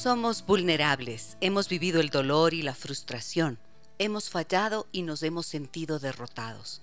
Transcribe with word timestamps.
Somos 0.00 0.46
vulnerables, 0.46 1.36
hemos 1.42 1.68
vivido 1.68 2.00
el 2.00 2.08
dolor 2.08 2.54
y 2.54 2.62
la 2.62 2.74
frustración, 2.74 3.58
hemos 3.98 4.30
fallado 4.30 4.86
y 4.92 5.02
nos 5.02 5.22
hemos 5.22 5.44
sentido 5.44 5.98
derrotados. 5.98 6.80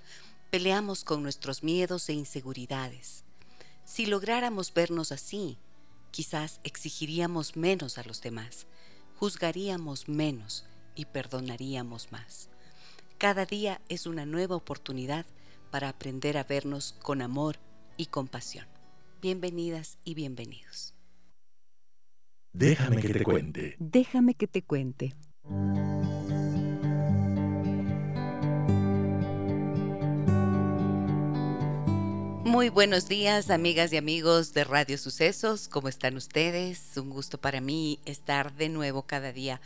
Peleamos 0.52 1.04
con 1.04 1.24
nuestros 1.24 1.64
miedos 1.64 2.10
e 2.10 2.14
inseguridades. 2.14 3.24
Si 3.86 4.06
lográramos 4.06 4.72
vernos 4.72 5.12
así, 5.12 5.58
quizás 6.12 6.60
exigiríamos 6.64 7.56
menos 7.56 7.98
a 7.98 8.04
los 8.04 8.22
demás, 8.22 8.68
juzgaríamos 9.16 10.08
menos 10.08 10.66
y 10.94 11.06
perdonaríamos 11.06 12.12
más. 12.12 12.50
Cada 13.18 13.48
día 13.48 13.82
es 13.90 14.06
una 14.06 14.28
nueva 14.28 14.56
oportunidad 14.56 15.26
para 15.72 15.90
aprender 15.90 16.38
a 16.38 16.44
vernos 16.44 16.94
con 17.02 17.24
amor 17.24 17.58
y 17.98 18.06
compasión. 18.06 18.68
Bienvenidas 19.24 19.98
y 20.04 20.14
bienvenidos. 20.14 20.97
Déjame 22.58 23.00
que 23.04 23.10
te 23.10 23.24
cuente. 23.24 23.76
Déjame 23.78 24.34
que 24.34 24.48
te 24.48 24.64
cuente. 24.64 25.14
Muy 32.44 32.70
buenos 32.70 33.08
días, 33.08 33.52
amigas 33.52 33.94
y 33.94 33.98
amigos 33.98 34.56
de 34.56 34.64
Radio 34.64 34.98
Sucesos. 34.98 35.68
¿Cómo 35.68 35.88
están 35.88 36.18
ustedes? 36.18 36.98
Un 36.98 37.12
gusto 37.12 37.38
para 37.40 37.62
mí 37.62 38.00
estar 38.06 38.52
de 38.56 38.70
nuevo 38.70 39.04
cada 39.04 39.32
día 39.32 39.62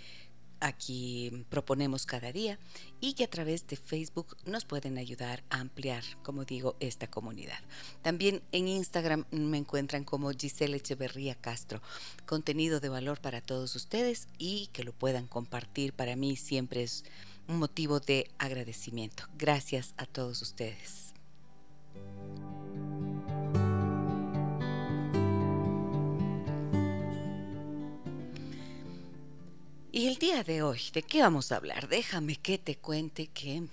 aquí 0.60 1.46
proponemos 1.50 2.06
cada 2.06 2.32
día 2.32 2.58
y 3.00 3.14
que 3.14 3.24
a 3.24 3.30
través 3.30 3.68
de 3.68 3.76
Facebook 3.76 4.38
nos 4.46 4.66
pueden 4.66 4.98
ayudar 4.98 5.44
a 5.50 5.60
ampliar, 5.60 6.04
como 6.24 6.46
digo, 6.46 6.76
esta 6.80 7.08
comunidad. 7.08 7.60
También 8.02 8.42
en 8.52 8.68
Instagram 8.68 9.26
me 9.32 9.58
encuentran 9.58 10.04
como 10.04 10.32
Giselle 10.32 10.78
Echeverría 10.78 11.36
Castro. 11.36 11.82
Contenido 12.26 12.80
de 12.80 12.90
valor 12.90 13.22
para 13.22 13.42
todos 13.42 13.76
ustedes 13.76 14.28
y 14.38 14.68
que 14.68 14.84
lo 14.84 14.94
puedan 14.94 15.28
compartir 15.28 15.94
para 15.94 16.16
mí 16.16 16.36
siempre 16.36 16.84
es 16.84 17.04
un 17.48 17.60
motivo 17.60 18.00
de 18.00 18.30
agradecimiento. 18.38 19.24
Gracias 19.38 19.94
a 19.98 20.06
todos 20.06 20.42
ustedes. 20.42 21.05
Y 29.96 30.08
el 30.08 30.18
día 30.18 30.44
de 30.44 30.62
hoy, 30.62 30.82
¿de 30.92 31.04
qué 31.04 31.22
vamos 31.22 31.54
a 31.54 31.56
hablar? 31.56 31.88
Déjame 31.88 32.36
que 32.36 32.58
te 32.58 32.76
cuente 32.76 33.28
que 33.28 33.64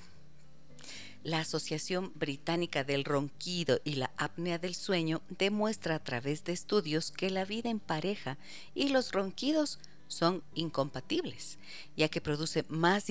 la 1.25 1.41
Asociación 1.41 2.13
Británica 2.15 2.85
del 2.85 3.05
Ronquido 3.05 3.81
y 3.83 3.97
la 3.97 4.13
Apnea 4.17 4.59
del 4.59 4.77
Sueño 4.77 5.23
demuestra 5.29 5.97
a 5.97 6.05
través 6.05 6.45
de 6.45 6.53
estudios 6.53 7.11
que 7.11 7.29
la 7.31 7.45
vida 7.45 7.71
en 7.71 7.81
pareja 7.81 8.39
y 8.73 8.91
los 8.91 9.11
ronquidos 9.11 9.81
son 10.07 10.45
incompatibles, 10.55 11.59
ya 11.97 12.09
que 12.09 12.21
produce 12.21 12.65
más 12.69 13.07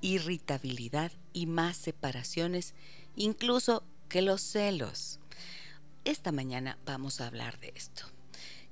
irritabilidad 0.00 1.12
y 1.32 1.46
más 1.46 1.76
separaciones, 1.76 2.74
incluso 3.14 3.84
que 4.08 4.22
los 4.22 4.40
celos. 4.40 5.20
Esta 6.04 6.32
mañana 6.32 6.78
vamos 6.86 7.20
a 7.20 7.26
hablar 7.26 7.60
de 7.60 7.72
esto. 7.76 8.04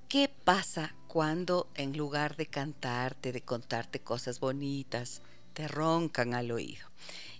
¿Qué 0.08 0.28
pasa 0.28 0.94
cuando 1.08 1.68
en 1.74 1.96
lugar 1.96 2.36
de 2.36 2.46
cantarte, 2.46 3.32
de 3.32 3.42
contarte 3.42 4.00
cosas 4.00 4.40
bonitas, 4.40 5.20
te 5.52 5.68
roncan 5.68 6.32
al 6.34 6.50
oído? 6.50 6.88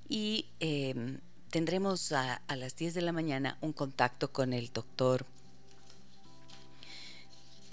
Y 0.08 0.46
em, 0.60 1.20
tendremos 1.50 2.12
a, 2.12 2.34
a, 2.34 2.56
las 2.56 2.76
10 2.76 2.94
de 2.94 3.02
la 3.02 3.12
mañana 3.12 3.56
un 3.60 3.72
contacto 3.72 4.32
con 4.32 4.52
el 4.52 4.72
doctor 4.72 5.26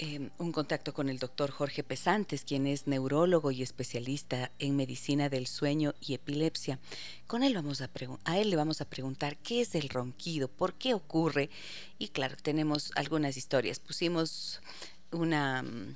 Em, 0.05 0.31
un 0.37 0.51
contacto 0.51 0.93
con 0.93 1.07
el 1.07 1.17
doctor 1.17 1.49
Jorge 1.49 1.81
Pesantes, 1.81 2.43
quien 2.43 2.67
es 2.67 2.87
neurólogo 2.87 3.51
y 3.51 3.63
especialista 3.63 4.51
en 4.59 4.75
medicina 4.75 5.29
del 5.29 5.47
sueño 5.47 5.93
y 6.01 6.13
epilepsia. 6.13 6.77
Con 7.25 7.41
él 7.41 7.53
vamos 7.53 7.79
a, 7.79 7.89
a 8.25 8.37
él 8.37 8.49
le 8.49 8.57
vamos 8.57 8.81
a 8.81 8.89
preguntar 8.89 9.37
qué 9.37 9.61
es 9.61 9.75
el 9.75 9.87
ronquido, 9.87 10.49
por 10.49 10.73
qué 10.73 10.93
ocurre 10.93 11.49
y 11.99 12.09
claro, 12.09 12.35
tenemos 12.35 12.91
algunas 12.95 13.37
historias. 13.37 13.79
Pusimos 13.79 14.59
una 15.11 15.63
mm, 15.63 15.95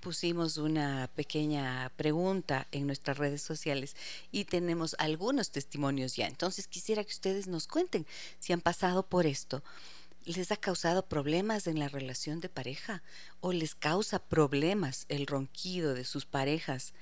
pusimos 0.00 0.56
una 0.56 1.10
pequeña 1.16 1.90
pregunta 1.96 2.68
en 2.70 2.86
nuestras 2.86 3.18
redes 3.18 3.42
sociales 3.42 3.96
y 4.30 4.44
tenemos 4.44 4.94
algunos 5.00 5.50
testimonios 5.50 6.14
ya. 6.14 6.28
Entonces 6.28 6.68
quisiera 6.68 7.02
que 7.02 7.12
ustedes 7.12 7.48
nos 7.48 7.66
cuenten 7.66 8.06
si 8.38 8.52
han 8.52 8.60
pasado 8.60 9.04
por 9.04 9.26
esto 9.26 9.64
les 10.24 10.52
ha 10.52 10.56
causado 10.56 11.06
problemas 11.06 11.66
en 11.66 11.78
la 11.78 11.88
relación 11.88 12.40
de 12.40 12.48
pareja 12.48 13.02
o 13.40 13.52
les 13.52 13.74
causa 13.74 14.18
problemas 14.18 15.06
el 15.08 15.26
ronquido 15.26 15.94
de 15.94 16.04
sus 16.04 16.26
parejas. 16.26 16.94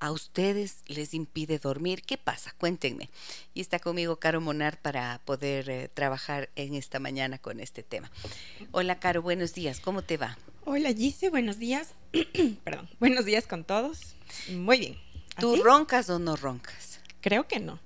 A 0.00 0.12
ustedes 0.12 0.82
les 0.86 1.12
impide 1.12 1.58
dormir. 1.58 2.02
¿Qué 2.02 2.16
pasa? 2.16 2.54
Cuéntenme. 2.58 3.10
Y 3.52 3.60
está 3.60 3.80
conmigo 3.80 4.16
Caro 4.16 4.40
Monar 4.40 4.80
para 4.80 5.20
poder 5.24 5.68
eh, 5.70 5.88
trabajar 5.92 6.50
en 6.54 6.74
esta 6.74 7.00
mañana 7.00 7.38
con 7.38 7.58
este 7.58 7.82
tema. 7.82 8.10
Hola 8.70 9.00
Caro, 9.00 9.22
buenos 9.22 9.54
días. 9.54 9.80
¿Cómo 9.80 10.02
te 10.02 10.16
va? 10.16 10.38
Hola 10.64 10.92
Gise, 10.92 11.30
buenos 11.30 11.58
días. 11.58 11.94
Perdón, 12.64 12.88
buenos 13.00 13.24
días 13.24 13.46
con 13.46 13.64
todos. 13.64 14.14
Muy 14.50 14.78
bien. 14.78 14.96
¿Tú 15.40 15.56
roncas 15.62 16.10
o 16.10 16.18
no 16.18 16.36
roncas? 16.36 17.00
Creo 17.20 17.48
que 17.48 17.58
no. 17.58 17.80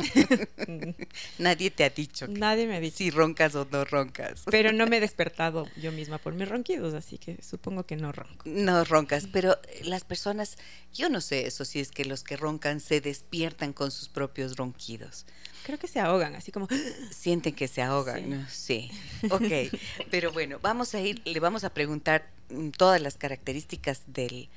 Nadie 1.38 1.70
te 1.70 1.84
ha 1.84 1.90
dicho. 1.90 2.26
Nadie 2.28 2.66
me 2.66 2.76
ha 2.76 2.80
dicho. 2.80 2.96
Si 2.96 3.10
roncas 3.10 3.54
o 3.54 3.66
no 3.70 3.84
roncas. 3.84 4.42
Pero 4.50 4.72
no 4.72 4.86
me 4.86 4.98
he 4.98 5.00
despertado 5.10 5.66
yo 5.76 5.92
misma 5.92 6.18
por 6.18 6.34
mis 6.34 6.48
ronquidos, 6.48 6.94
así 6.94 7.18
que 7.18 7.42
supongo 7.42 7.84
que 7.84 7.96
no 7.96 8.12
ronco. 8.12 8.42
No 8.44 8.84
roncas, 8.84 9.26
pero 9.32 9.58
las 9.82 10.04
personas, 10.04 10.58
yo 10.92 11.08
no 11.08 11.20
sé 11.20 11.46
eso, 11.46 11.64
si 11.64 11.80
es 11.80 11.90
que 11.90 12.04
los 12.04 12.24
que 12.24 12.36
roncan 12.36 12.80
se 12.80 13.00
despiertan 13.00 13.72
con 13.72 13.90
sus 13.90 14.08
propios 14.08 14.56
ronquidos. 14.56 15.26
Creo 15.64 15.78
que 15.78 15.88
se 15.88 16.00
ahogan, 16.00 16.34
así 16.34 16.52
como... 16.52 16.68
Sienten 17.10 17.54
que 17.54 17.68
se 17.68 17.82
ahogan, 17.82 18.46
sí. 18.50 18.90
sí. 19.20 19.30
Ok, 19.30 19.78
pero 20.10 20.32
bueno, 20.32 20.58
vamos 20.62 20.94
a 20.94 21.00
ir, 21.00 21.20
le 21.24 21.38
vamos 21.40 21.64
a 21.64 21.70
preguntar 21.70 22.30
mm, 22.48 22.70
todas 22.70 23.00
las 23.00 23.16
características 23.16 24.02
del, 24.06 24.48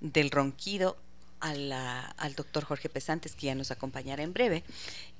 del 0.00 0.30
ronquido 0.30 0.96
al 1.42 2.34
doctor 2.34 2.64
Jorge 2.64 2.88
Pesantes, 2.88 3.34
que 3.34 3.46
ya 3.46 3.54
nos 3.54 3.70
acompañará 3.70 4.22
en 4.22 4.32
breve. 4.32 4.62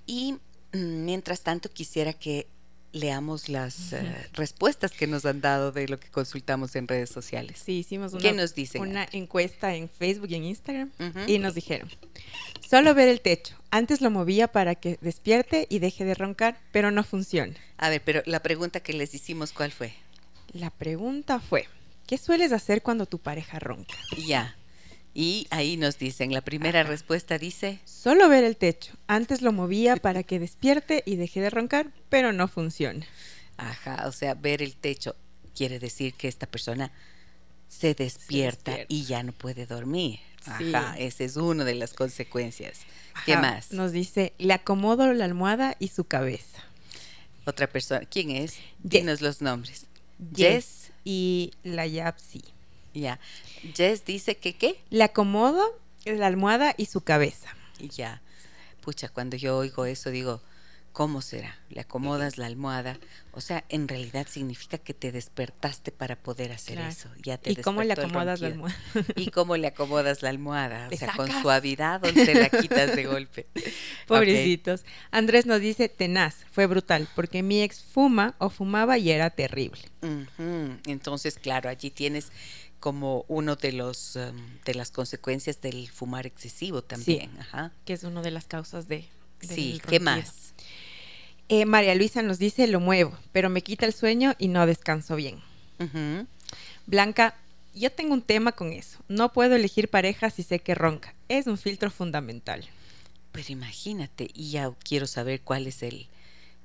Y 0.07 0.35
mm, 0.73 1.05
mientras 1.05 1.43
tanto, 1.43 1.69
quisiera 1.71 2.13
que 2.13 2.47
leamos 2.93 3.49
las 3.49 3.93
eh, 3.95 4.29
respuestas 4.35 4.93
que 4.93 5.07
nos 5.07 5.25
han 5.25 5.41
dado 5.41 5.73
de 5.73 5.89
lo 5.89 5.99
que 5.99 6.09
consultamos 6.09 6.77
en 6.77 6.87
redes 6.87 7.11
sociales. 7.11 7.61
Sí, 7.65 7.79
hicimos 7.79 8.13
una, 8.13 8.23
¿Qué 8.23 8.33
nos 8.33 8.55
dicen? 8.55 8.83
una 8.83 9.09
encuesta 9.13 9.75
en 9.75 9.89
Facebook 9.89 10.29
y 10.31 10.35
en 10.35 10.45
Instagram 10.45 10.91
y 11.27 11.39
nos 11.39 11.55
dijeron, 11.55 11.89
solo 12.69 12.95
ver 12.95 13.09
el 13.09 13.21
techo. 13.21 13.57
Antes 13.71 14.01
lo 14.01 14.11
movía 14.11 14.49
para 14.49 14.75
que 14.75 14.99
despierte 15.01 15.67
y 15.71 15.79
deje 15.79 16.05
de 16.05 16.15
roncar, 16.15 16.61
pero 16.71 16.91
no 16.91 17.03
funciona. 17.03 17.55
A 17.79 17.89
ver, 17.89 18.03
pero 18.05 18.23
la 18.27 18.41
pregunta 18.43 18.81
que 18.81 18.93
les 18.93 19.15
hicimos, 19.15 19.53
¿cuál 19.53 19.73
fue? 19.73 19.95
La 20.53 20.69
pregunta 20.69 21.41
fue, 21.41 21.67
¿qué 22.07 22.19
sueles 22.19 22.53
hacer 22.53 22.83
cuando 22.83 23.07
tu 23.07 23.19
pareja 23.19 23.59
ronca? 23.59 23.95
Ya. 24.27 24.57
Y 25.15 25.47
ahí 25.51 25.77
nos 25.77 25.99
dicen, 25.99 26.33
la 26.33 26.41
primera 26.41 26.85
respuesta 26.85 27.39
dice... 27.39 27.81
Solo 27.85 28.29
ver 28.29 28.45
el 28.45 28.57
techo. 28.57 28.93
Antes 29.07 29.43
lo 29.43 29.53
movía 29.53 29.97
para 29.97 30.23
que 30.23 30.39
despierte 30.39 31.03
y 31.05 31.17
deje 31.17 31.41
de 31.41 31.51
roncar, 31.51 31.93
pero 32.09 32.33
no 32.33 32.49
funciona. 32.49 33.07
Ajá, 33.59 34.07
o 34.07 34.13
sea, 34.13 34.35
ver 34.35 34.63
el 34.63 34.75
techo 34.75 35.15
quiere 35.55 35.79
decir 35.79 36.15
que 36.15 36.29
esta 36.29 36.47
persona 36.47 36.93
se 37.69 37.95
despierta, 37.95 38.79
y 38.89 39.05
ya 39.05 39.23
no 39.23 39.33
puede 39.33 39.67
dormir. 39.67 40.21
Ajá, 40.45 40.97
esa 40.99 41.25
es 41.25 41.37
una 41.37 41.65
de 41.65 41.75
las 41.75 41.95
consecuencias. 41.95 42.81
¿Qué 43.25 43.37
más? 43.37 43.73
Nos 43.73 43.93
dice, 43.93 44.33
le 44.39 44.55
acomodo 44.55 45.13
la 45.13 45.25
almohada 45.25 45.77
y 45.79 45.89
su 45.89 46.05
cabeza. 46.05 46.63
Otra 47.45 47.67
persona, 47.67 48.05
¿quién 48.07 48.31
es? 48.31 48.57
Dinos 48.83 49.21
los 49.21 49.41
nombres. 49.41 49.87
Jess, 50.35 50.93
y 51.05 51.53
la 51.63 51.87
Yapsi. 51.87 52.43
Ya. 52.95 53.21
Jess 53.75 54.05
dice 54.05 54.37
que 54.37 54.55
qué? 54.55 54.83
Le 54.91 55.05
acomodo 55.05 55.63
la 56.05 56.27
almohada 56.27 56.75
y 56.77 56.87
su 56.87 57.03
cabeza. 57.03 57.49
Ya. 57.79 58.23
Pucha, 58.81 59.09
cuando 59.09 59.37
yo 59.37 59.57
oigo 59.57 59.87
eso 59.87 60.11
digo, 60.11 60.43
¿Cómo 60.93 61.23
será? 61.23 61.57
Le 61.71 61.81
acomodas 61.81 62.37
la 62.37 62.45
almohada. 62.45 62.99
O 63.33 63.41
sea, 63.41 63.65
en 63.71 63.89
realidad 63.89 64.27
significa 64.29 64.77
que 64.77 64.93
te 64.93 65.11
despertaste 65.11 65.91
para 65.91 66.17
poder 66.17 66.53
hacer 66.53 66.79
eso. 66.81 67.09
Ya 67.23 67.39
te 67.39 67.53
¿Y 67.53 67.57
cómo 67.57 67.83
le 67.83 67.95
acomodas 67.95 68.43
la 68.43 68.49
almohada? 68.49 68.77
¿Y 69.17 69.31
cómo 69.31 69.57
le 69.57 69.69
acomodas 69.69 70.23
la 70.23 70.29
almohada? 70.29 70.89
O 70.93 70.97
sea, 70.97 71.15
con 71.17 71.31
suavidad 71.41 72.05
o 72.05 72.13
te 72.13 72.35
la 72.35 72.51
quitas 72.61 72.95
de 72.95 73.07
golpe. 73.07 73.47
Pobrecitos. 74.07 74.85
Andrés 75.11 75.47
nos 75.47 75.61
dice, 75.61 75.89
tenaz, 75.89 76.45
fue 76.53 76.67
brutal, 76.67 77.09
porque 77.17 77.43
mi 77.43 77.63
ex 77.63 77.83
fuma 77.83 78.35
o 78.39 78.51
fumaba 78.51 78.99
y 78.99 79.11
era 79.11 79.31
terrible. 79.31 79.81
Entonces, 80.87 81.39
claro, 81.39 81.71
allí 81.71 81.91
tienes 81.91 82.31
como 82.83 83.25
uno 83.29 83.55
de 83.55 83.71
los 83.71 84.17
um, 84.17 84.37
de 84.65 84.75
las 84.75 84.91
consecuencias 84.91 85.61
del 85.61 85.89
fumar 85.89 86.27
excesivo 86.27 86.83
también. 86.83 87.31
Ajá. 87.39 87.71
Que 87.85 87.93
es 87.93 88.03
una 88.03 88.23
de 88.23 88.33
las 88.33 88.47
causas 88.47 88.89
de... 88.89 89.09
Sí, 89.41 89.81
¿qué 89.89 90.01
más? 90.01 90.53
Eh, 91.49 91.65
María 91.65 91.95
Luisa 91.95 92.23
nos 92.23 92.41
dice, 92.41 92.67
lo 92.67 92.81
muevo, 92.81 93.17
pero 93.31 93.51
me 93.51 93.63
quita 93.63 93.87
el 93.87 93.93
sueño 93.93 94.35
y 94.37 94.49
no 94.49 94.67
descanso 94.67 95.15
bien. 95.15 95.41
Blanca, 96.87 97.37
yo 97.73 97.93
tengo 97.93 98.15
un 98.15 98.23
tema 98.23 98.51
con 98.51 98.73
eso. 98.73 98.99
No 99.09 99.33
puedo 99.33 99.55
elegir 99.55 99.89
pareja 99.89 100.31
si 100.31 100.43
sé 100.43 100.59
que 100.59 100.75
ronca. 100.75 101.15
Es 101.29 101.47
un 101.47 101.59
filtro 101.59 101.89
fundamental. 101.91 102.69
Pero 103.31 103.47
imagínate, 103.51 104.29
y 104.35 104.51
ya 104.51 104.73
quiero 104.83 105.07
saber 105.07 105.41
cuál 105.41 105.69
es 105.69 105.85
el, 105.85 106.09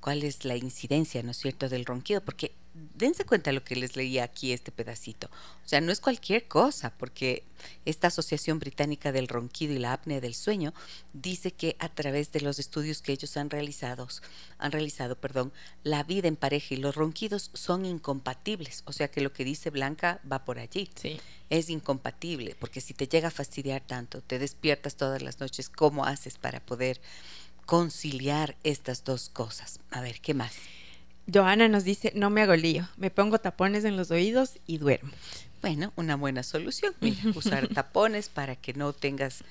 cuál 0.00 0.24
es 0.24 0.44
la 0.44 0.56
incidencia, 0.56 1.22
¿no 1.22 1.30
es 1.30 1.38
cierto?, 1.38 1.68
del 1.68 1.84
ronquido, 1.84 2.20
porque 2.20 2.52
dense 2.94 3.24
cuenta 3.24 3.52
lo 3.52 3.64
que 3.64 3.76
les 3.76 3.96
leía 3.96 4.24
aquí 4.24 4.52
este 4.52 4.72
pedacito. 4.72 5.28
O 5.64 5.68
sea, 5.68 5.80
no 5.80 5.92
es 5.92 6.00
cualquier 6.00 6.48
cosa, 6.48 6.90
porque 6.96 7.44
esta 7.84 8.08
Asociación 8.08 8.58
Británica 8.58 9.12
del 9.12 9.28
Ronquido 9.28 9.74
y 9.74 9.78
la 9.78 9.92
Apnea 9.92 10.20
del 10.20 10.34
Sueño 10.34 10.72
dice 11.12 11.52
que 11.52 11.76
a 11.78 11.88
través 11.88 12.32
de 12.32 12.40
los 12.40 12.58
estudios 12.58 13.02
que 13.02 13.12
ellos 13.12 13.36
han 13.36 13.50
realizado, 13.50 14.08
han 14.58 14.72
realizado, 14.72 15.16
perdón, 15.16 15.52
la 15.82 16.02
vida 16.04 16.28
en 16.28 16.36
pareja 16.36 16.74
y 16.74 16.78
los 16.78 16.94
ronquidos 16.94 17.50
son 17.54 17.84
incompatibles. 17.84 18.82
O 18.86 18.92
sea 18.92 19.08
que 19.08 19.20
lo 19.20 19.32
que 19.32 19.44
dice 19.44 19.70
Blanca 19.70 20.20
va 20.30 20.44
por 20.44 20.58
allí. 20.58 20.90
Sí. 20.94 21.20
Es 21.50 21.70
incompatible, 21.70 22.56
porque 22.60 22.80
si 22.80 22.92
te 22.94 23.08
llega 23.08 23.28
a 23.28 23.30
fastidiar 23.30 23.80
tanto, 23.80 24.20
te 24.20 24.38
despiertas 24.38 24.96
todas 24.96 25.22
las 25.22 25.40
noches, 25.40 25.70
¿cómo 25.70 26.04
haces 26.04 26.36
para 26.36 26.60
poder 26.60 27.00
conciliar 27.68 28.56
estas 28.64 29.04
dos 29.04 29.28
cosas. 29.28 29.78
A 29.90 30.00
ver, 30.00 30.22
¿qué 30.22 30.32
más? 30.32 30.54
Joana 31.32 31.68
nos 31.68 31.84
dice, 31.84 32.12
no 32.14 32.30
me 32.30 32.42
hago 32.42 32.56
lío, 32.56 32.88
me 32.96 33.10
pongo 33.10 33.38
tapones 33.38 33.84
en 33.84 33.96
los 33.96 34.10
oídos 34.10 34.58
y 34.66 34.78
duermo. 34.78 35.10
Bueno, 35.60 35.92
una 35.96 36.16
buena 36.16 36.42
solución, 36.42 36.94
usar 37.34 37.68
tapones 37.74 38.28
para 38.28 38.56
que 38.56 38.72
no 38.74 38.92
tengas 38.92 39.44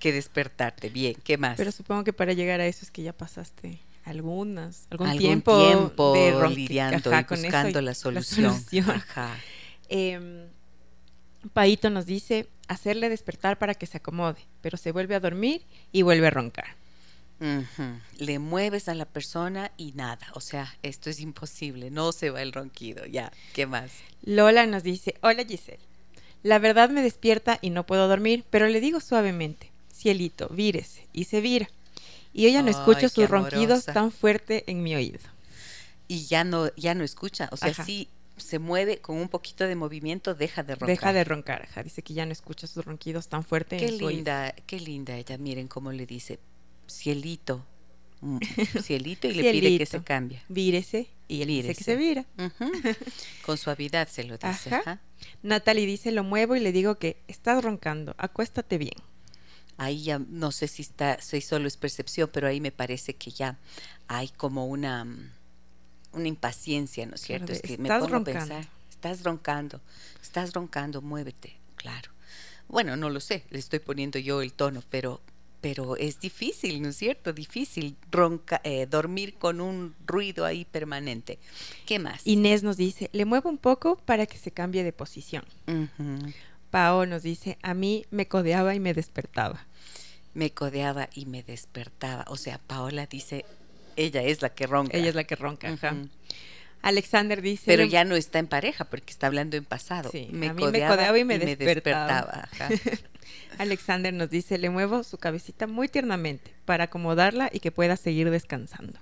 que 0.00 0.12
despertarte. 0.12 0.88
Bien, 0.88 1.14
¿qué 1.22 1.38
más? 1.38 1.56
Pero 1.56 1.70
supongo 1.70 2.04
que 2.04 2.12
para 2.12 2.32
llegar 2.32 2.60
a 2.60 2.66
eso 2.66 2.80
es 2.82 2.90
que 2.90 3.02
ya 3.02 3.12
pasaste 3.12 3.78
algunas, 4.04 4.88
algún, 4.90 5.16
tiempo, 5.16 6.12
de 6.12 6.48
lidiando 6.48 7.10
y 7.10 7.24
buscando 7.24 7.80
la 7.80 7.94
solución. 7.94 8.54
Em, 9.94 10.46
Paito 11.52 11.90
nos 11.90 12.06
dice 12.06 12.48
hacerle 12.66 13.10
despertar 13.10 13.58
para 13.58 13.74
que 13.74 13.84
se 13.84 13.98
acomode, 13.98 14.40
pero 14.62 14.78
se 14.78 14.90
vuelve 14.90 15.14
a 15.14 15.20
dormir 15.20 15.66
y 15.92 16.00
vuelve 16.00 16.28
a 16.28 16.30
roncar. 16.30 16.76
Le 18.18 18.38
mueves 18.38 18.88
a 18.88 18.94
la 18.94 19.04
persona 19.04 19.72
y 19.76 19.92
nada, 19.92 20.26
o 20.34 20.40
sea, 20.40 20.74
esto 20.82 21.10
es 21.10 21.20
imposible, 21.20 21.90
no 21.90 22.12
se 22.12 22.30
va 22.30 22.42
el 22.42 22.52
ronquido, 22.52 23.04
ya, 23.06 23.32
¿qué 23.52 23.66
más? 23.66 23.92
Lola 24.22 24.66
nos 24.66 24.82
dice, 24.82 25.16
hola 25.22 25.44
Giselle, 25.44 25.80
la 26.42 26.58
verdad 26.58 26.90
me 26.90 27.02
despierta 27.02 27.58
y 27.60 27.70
no 27.70 27.84
puedo 27.84 28.08
dormir, 28.08 28.44
pero 28.50 28.68
le 28.68 28.80
digo 28.80 29.00
suavemente, 29.00 29.70
cielito, 29.92 30.48
vírese, 30.48 31.06
y 31.12 31.24
se 31.24 31.40
vira. 31.40 31.68
Y 32.32 32.44
yo 32.44 32.48
ya 32.48 32.62
no 32.62 32.70
escucho 32.70 33.08
sus 33.08 33.28
ronquidos 33.28 33.84
tan 33.84 34.10
fuerte 34.10 34.64
en 34.66 34.82
mi 34.82 34.94
oído. 34.94 35.18
Y 36.08 36.26
ya 36.26 36.44
no, 36.44 36.74
ya 36.76 36.94
no 36.94 37.04
escucha, 37.04 37.48
o 37.52 37.56
sea, 37.56 37.74
sí 37.74 38.08
se 38.36 38.58
mueve 38.58 38.98
con 38.98 39.16
un 39.16 39.28
poquito 39.28 39.64
de 39.64 39.74
movimiento, 39.74 40.34
deja 40.34 40.62
de 40.62 40.74
roncar. 40.74 40.88
Deja 40.88 41.12
de 41.12 41.24
roncar, 41.24 41.68
dice 41.84 42.02
que 42.02 42.14
ya 42.14 42.26
no 42.26 42.32
escucha 42.32 42.66
sus 42.66 42.84
ronquidos 42.84 43.28
tan 43.28 43.44
fuerte 43.44 43.76
qué 43.76 43.92
linda, 43.92 44.54
Qué 44.66 44.80
linda 44.80 45.16
ella, 45.16 45.38
miren 45.38 45.68
cómo 45.68 45.92
le 45.92 46.06
dice, 46.06 46.38
cielito, 46.92 47.64
mm, 48.20 48.38
cielito 48.82 49.28
y 49.28 49.34
le 49.34 49.52
pide 49.52 49.78
que 49.78 49.86
se 49.86 50.02
cambie. 50.02 50.42
Vírese 50.48 51.08
y 51.28 51.42
él 51.42 51.48
dice 51.48 51.74
que 51.74 51.84
se 51.84 51.96
vira. 51.96 52.26
Con 53.46 53.56
suavidad 53.56 54.08
se 54.08 54.24
lo 54.24 54.36
dice. 54.36 54.74
Ajá. 54.74 55.00
Natalie 55.42 55.86
dice, 55.86 56.12
lo 56.12 56.24
muevo 56.24 56.56
y 56.56 56.60
le 56.60 56.72
digo 56.72 56.98
que 56.98 57.16
estás 57.28 57.64
roncando, 57.64 58.14
acuéstate 58.18 58.78
bien. 58.78 58.94
Ahí 59.78 60.02
ya 60.02 60.18
no 60.18 60.52
sé 60.52 60.68
si 60.68 60.82
está, 60.82 61.20
si 61.20 61.40
solo 61.40 61.66
es 61.66 61.76
percepción, 61.76 62.30
pero 62.32 62.46
ahí 62.46 62.60
me 62.60 62.72
parece 62.72 63.14
que 63.14 63.30
ya 63.30 63.58
hay 64.06 64.28
como 64.28 64.66
una, 64.66 65.06
una 66.12 66.28
impaciencia, 66.28 67.06
¿no 67.06 67.14
es 67.14 67.22
cierto? 67.22 67.52
es 67.52 67.62
que 67.62 67.78
me 67.78 67.88
pongo 67.88 68.16
a 68.16 68.24
pensar, 68.24 68.68
estás 68.90 69.24
roncando, 69.24 69.80
estás 70.20 70.52
roncando, 70.52 71.00
muévete, 71.00 71.56
claro. 71.76 72.10
Bueno, 72.68 72.96
no 72.96 73.10
lo 73.10 73.20
sé, 73.20 73.44
le 73.50 73.58
estoy 73.58 73.78
poniendo 73.78 74.18
yo 74.18 74.42
el 74.42 74.52
tono, 74.52 74.82
pero 74.88 75.20
pero 75.62 75.96
es 75.96 76.20
difícil, 76.20 76.82
¿no 76.82 76.88
es 76.88 76.96
cierto? 76.96 77.32
Difícil 77.32 77.96
ronca, 78.10 78.60
eh, 78.64 78.86
dormir 78.86 79.34
con 79.34 79.60
un 79.60 79.94
ruido 80.06 80.44
ahí 80.44 80.66
permanente. 80.66 81.38
¿Qué 81.86 82.00
más? 82.00 82.26
Inés 82.26 82.64
nos 82.64 82.76
dice, 82.76 83.08
le 83.12 83.24
muevo 83.24 83.48
un 83.48 83.58
poco 83.58 83.96
para 83.96 84.26
que 84.26 84.36
se 84.36 84.50
cambie 84.50 84.82
de 84.82 84.92
posición. 84.92 85.44
Pao 86.70 87.06
nos 87.06 87.22
dice, 87.22 87.58
a 87.62 87.74
mí 87.74 88.04
me 88.10 88.26
codeaba 88.26 88.74
y 88.74 88.80
me 88.80 88.92
despertaba. 88.92 89.64
Me 90.34 90.50
codeaba 90.50 91.08
y 91.14 91.26
me 91.26 91.44
despertaba. 91.44 92.24
O 92.28 92.36
sea, 92.36 92.58
Paola 92.58 93.06
dice, 93.06 93.44
ella 93.94 94.22
es 94.22 94.42
la 94.42 94.48
que 94.48 94.66
ronca. 94.66 94.96
Ella 94.96 95.10
es 95.10 95.14
la 95.14 95.24
que 95.24 95.36
ronca, 95.36 95.68
ajá. 95.68 95.96
Alexander 96.82 97.40
dice. 97.40 97.64
Pero 97.66 97.84
ya 97.84 98.04
no 98.04 98.16
está 98.16 98.40
en 98.40 98.48
pareja 98.48 98.84
porque 98.84 99.12
está 99.12 99.28
hablando 99.28 99.56
en 99.56 99.64
pasado. 99.64 100.10
Sí, 100.10 100.28
me, 100.32 100.48
a 100.48 100.54
mí 100.54 100.62
codeaba, 100.62 100.90
me 100.90 100.96
codeaba 100.96 101.18
y 101.18 101.24
me 101.24 101.38
despertaba. 101.38 102.48
Alexander 103.58 104.12
nos 104.12 104.28
dice, 104.30 104.58
le 104.58 104.68
muevo 104.68 105.04
su 105.04 105.16
cabecita 105.16 105.66
muy 105.66 105.88
tiernamente 105.88 106.52
para 106.64 106.84
acomodarla 106.84 107.50
y 107.52 107.60
que 107.60 107.70
pueda 107.70 107.96
seguir 107.96 108.30
descansando. 108.30 108.98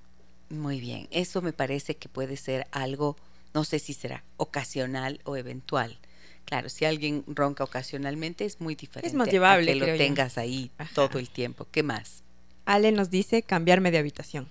Muy 0.50 0.80
bien, 0.80 1.08
eso 1.10 1.40
me 1.40 1.52
parece 1.52 1.96
que 1.96 2.08
puede 2.08 2.36
ser 2.36 2.66
algo, 2.72 3.16
no 3.54 3.64
sé 3.64 3.78
si 3.78 3.94
será 3.94 4.24
ocasional 4.36 5.20
o 5.24 5.36
eventual. 5.36 5.98
Claro, 6.44 6.68
si 6.68 6.84
alguien 6.84 7.24
ronca 7.28 7.64
ocasionalmente 7.64 8.44
es 8.44 8.60
muy 8.60 8.74
diferente. 8.74 9.08
Es 9.08 9.14
más 9.14 9.30
llevable. 9.30 9.72
que 9.72 9.78
lo 9.78 9.86
tengas 9.96 10.36
ahí 10.36 10.70
todo 10.94 11.18
el 11.18 11.30
tiempo. 11.30 11.66
¿Qué 11.70 11.82
más? 11.82 12.24
Ale 12.66 12.92
nos 12.92 13.10
dice 13.10 13.42
cambiarme 13.42 13.90
de 13.90 13.98
habitación 13.98 14.48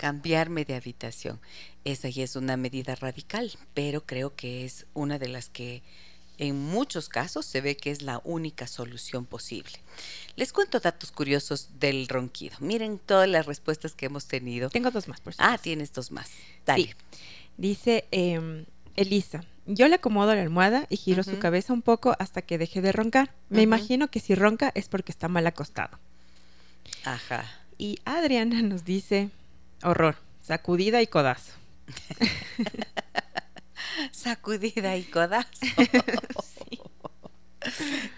cambiarme 0.00 0.64
de 0.64 0.76
habitación. 0.76 1.38
Esa 1.84 2.08
ya 2.08 2.24
es 2.24 2.34
una 2.34 2.56
medida 2.56 2.94
radical, 2.94 3.52
pero 3.74 4.06
creo 4.06 4.34
que 4.34 4.64
es 4.64 4.86
una 4.94 5.18
de 5.18 5.28
las 5.28 5.50
que 5.50 5.82
en 6.38 6.58
muchos 6.58 7.10
casos 7.10 7.44
se 7.44 7.60
ve 7.60 7.76
que 7.76 7.90
es 7.90 8.00
la 8.00 8.22
única 8.24 8.66
solución 8.66 9.26
posible. 9.26 9.72
Les 10.36 10.54
cuento 10.54 10.80
datos 10.80 11.12
curiosos 11.12 11.68
del 11.80 12.08
ronquido. 12.08 12.56
Miren 12.60 12.98
todas 12.98 13.28
las 13.28 13.44
respuestas 13.44 13.94
que 13.94 14.06
hemos 14.06 14.24
tenido. 14.24 14.70
Tengo 14.70 14.90
dos 14.90 15.06
más, 15.06 15.20
por 15.20 15.34
Ah, 15.36 15.58
tienes 15.58 15.92
dos 15.92 16.10
más. 16.12 16.30
Dale. 16.64 16.96
Dice 17.58 18.06
em, 18.10 18.64
Elisa, 18.96 19.44
yo 19.66 19.86
le 19.86 19.96
acomodo 19.96 20.34
la 20.34 20.40
almohada 20.40 20.86
y 20.88 20.96
giro 20.96 21.22
su 21.24 21.38
cabeza 21.38 21.74
un 21.74 21.82
poco 21.82 22.16
hasta 22.18 22.40
que 22.40 22.56
deje 22.56 22.80
de 22.80 22.92
roncar. 22.92 23.34
Me 23.50 23.60
imagino 23.60 24.10
que 24.10 24.20
si 24.20 24.34
ronca 24.34 24.72
es 24.74 24.88
porque 24.88 25.12
está 25.12 25.28
mal 25.28 25.46
acostado. 25.46 25.98
Ajá. 27.04 27.44
Y 27.76 27.98
Adriana 28.06 28.62
nos 28.62 28.86
dice, 28.86 29.28
Horror, 29.82 30.16
sacudida 30.42 31.02
y 31.02 31.06
codazo. 31.06 31.52
sacudida 34.12 34.96
y 34.96 35.04
codazo. 35.04 35.48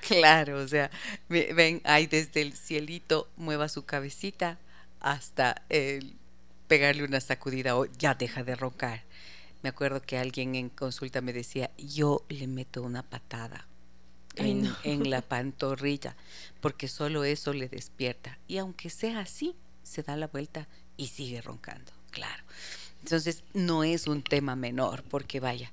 Claro, 0.07 0.59
o 0.59 0.69
sea, 0.69 0.91
ven 1.29 1.81
ahí 1.85 2.07
desde 2.07 2.43
el 2.43 2.53
cielito, 2.53 3.29
mueva 3.37 3.69
su 3.69 3.85
cabecita 3.85 4.59
hasta 5.01 5.63
el 5.69 6.17
pegarle 6.69 7.05
una 7.05 7.21
sacudida 7.21 7.77
o 7.77 7.87
ya 7.87 8.15
deja 8.15 8.45
de 8.45 8.55
roncar. 8.55 9.03
Me 9.63 9.69
acuerdo 9.69 10.01
que 10.01 10.19
alguien 10.19 10.55
en 10.55 10.69
consulta 10.69 11.21
me 11.21 11.33
decía, 11.33 11.71
yo 11.77 12.25
le 12.29 12.47
meto 12.47 12.83
una 12.83 13.03
patada 13.03 13.67
en, 14.37 15.11
la 15.11 15.23
pantorrilla, 15.23 16.17
porque 16.61 16.89
solo 16.89 17.25
eso 17.25 17.53
le 17.53 17.69
despierta. 17.69 18.39
Y 18.49 18.59
aunque 18.59 18.91
sea 18.91 19.21
así, 19.21 19.55
se 19.83 20.03
da 20.03 20.17
la 20.17 20.29
vuelta 20.29 20.69
y 20.97 21.09
sigue 21.09 21.41
roncando, 21.41 21.93
claro. 22.11 22.43
Entonces, 23.03 23.43
no 23.53 23.85
es 23.85 24.07
un 24.07 24.23
tema 24.23 24.55
menor, 24.57 25.03
porque 25.05 25.41
vaya, 25.41 25.73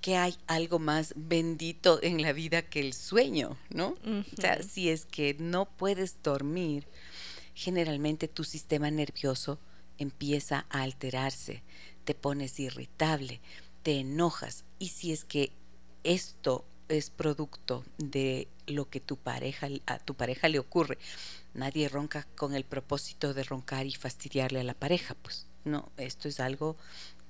que 0.00 0.16
hay 0.16 0.36
algo 0.46 0.78
más 0.78 1.12
bendito 1.16 2.00
en 2.02 2.22
la 2.22 2.32
vida 2.32 2.62
que 2.62 2.80
el 2.80 2.94
sueño, 2.94 3.56
¿no? 3.70 3.96
O 4.04 4.40
sea, 4.40 4.62
si 4.62 4.88
es 4.88 5.06
que 5.06 5.36
no 5.38 5.66
puedes 5.66 6.16
dormir, 6.22 6.86
generalmente 7.54 8.28
tu 8.28 8.44
sistema 8.44 8.90
nervioso 8.90 9.58
empieza 9.98 10.66
a 10.70 10.82
alterarse, 10.82 11.62
te 12.04 12.14
pones 12.14 12.58
irritable, 12.60 13.40
te 13.82 14.00
enojas 14.00 14.64
y 14.78 14.88
si 14.88 15.12
es 15.12 15.24
que 15.24 15.52
esto 16.04 16.64
es 16.88 17.10
producto 17.10 17.84
de 17.98 18.48
lo 18.66 18.88
que 18.88 19.00
tu 19.00 19.16
pareja 19.16 19.68
a 19.86 19.98
tu 19.98 20.14
pareja 20.14 20.48
le 20.48 20.58
ocurre. 20.58 20.98
Nadie 21.54 21.88
ronca 21.88 22.26
con 22.36 22.54
el 22.54 22.64
propósito 22.64 23.34
de 23.34 23.44
roncar 23.44 23.86
y 23.86 23.94
fastidiarle 23.94 24.60
a 24.60 24.64
la 24.64 24.74
pareja, 24.74 25.14
pues 25.22 25.46
no, 25.64 25.90
esto 25.96 26.28
es 26.28 26.40
algo 26.40 26.76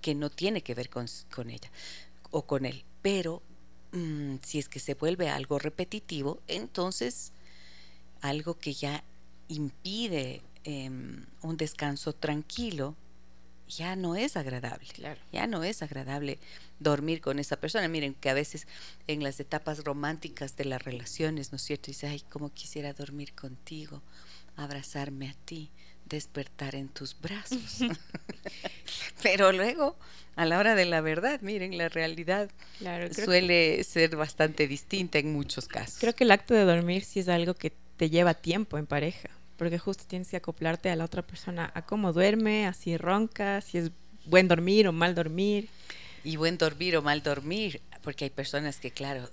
que 0.00 0.14
no 0.14 0.30
tiene 0.30 0.62
que 0.62 0.74
ver 0.74 0.88
con, 0.90 1.06
ella 1.50 1.70
o 2.30 2.42
con 2.42 2.66
él. 2.66 2.84
Pero 3.02 3.42
mm, 3.92 4.36
si 4.42 4.58
es 4.58 4.68
que 4.68 4.80
se 4.80 4.94
vuelve 4.94 5.28
algo 5.28 5.58
repetitivo, 5.58 6.40
entonces 6.46 7.32
algo 8.20 8.58
que 8.58 8.74
ya 8.74 9.04
impide 9.48 10.42
em, 10.64 11.24
un 11.42 11.56
descanso 11.56 12.12
tranquilo, 12.12 12.94
ya 13.68 13.96
no 13.96 14.16
es 14.16 14.36
agradable. 14.36 14.88
Ya 15.32 15.46
no 15.46 15.62
es 15.62 15.82
agradable 15.82 16.38
dormir 16.80 17.20
con 17.20 17.38
esa 17.38 17.56
persona. 17.56 17.88
Miren 17.88 18.14
que 18.14 18.30
a 18.30 18.34
veces 18.34 18.66
en 19.06 19.22
las 19.22 19.38
etapas 19.40 19.84
románticas 19.84 20.56
de 20.56 20.64
las 20.64 20.82
relaciones, 20.82 21.52
¿no 21.52 21.56
es 21.56 21.62
cierto? 21.62 21.86
Dice, 21.86 22.08
ay, 22.08 22.22
cómo 22.28 22.52
quisiera 22.52 22.92
dormir 22.92 23.34
contigo, 23.34 24.02
abrazarme 24.56 25.28
a 25.28 25.34
ti, 25.44 25.70
despertar 26.06 26.74
en 26.74 26.88
tus 26.88 27.18
brazos. 27.20 27.80
Pero 29.22 29.52
luego, 29.52 29.96
a 30.36 30.46
la 30.46 30.58
hora 30.58 30.74
de 30.74 30.86
la 30.86 31.00
verdad, 31.00 31.40
miren, 31.42 31.76
la 31.76 31.88
realidad 31.88 32.50
suele 33.12 33.84
ser 33.84 34.16
bastante 34.16 34.66
distinta 34.66 35.18
en 35.18 35.32
muchos 35.32 35.68
casos. 35.68 35.98
Creo 36.00 36.14
que 36.14 36.24
el 36.24 36.30
acto 36.30 36.54
de 36.54 36.64
dormir 36.64 37.04
sí 37.04 37.20
es 37.20 37.28
algo 37.28 37.54
que 37.54 37.72
te 37.96 38.08
lleva 38.10 38.34
tiempo 38.34 38.78
en 38.78 38.86
pareja 38.86 39.28
porque 39.58 39.78
justo 39.78 40.04
tienes 40.06 40.28
que 40.28 40.36
acoplarte 40.36 40.88
a 40.88 40.96
la 40.96 41.04
otra 41.04 41.26
persona, 41.26 41.70
a 41.74 41.82
cómo 41.82 42.12
duerme, 42.14 42.66
a 42.66 42.72
si 42.72 42.96
ronca, 42.96 43.60
si 43.60 43.78
es 43.78 43.90
buen 44.24 44.48
dormir 44.48 44.88
o 44.88 44.92
mal 44.92 45.14
dormir. 45.14 45.68
Y 46.24 46.36
buen 46.36 46.56
dormir 46.56 46.96
o 46.96 47.02
mal 47.02 47.22
dormir, 47.22 47.82
porque 48.02 48.24
hay 48.24 48.30
personas 48.30 48.78
que, 48.78 48.92
claro, 48.92 49.28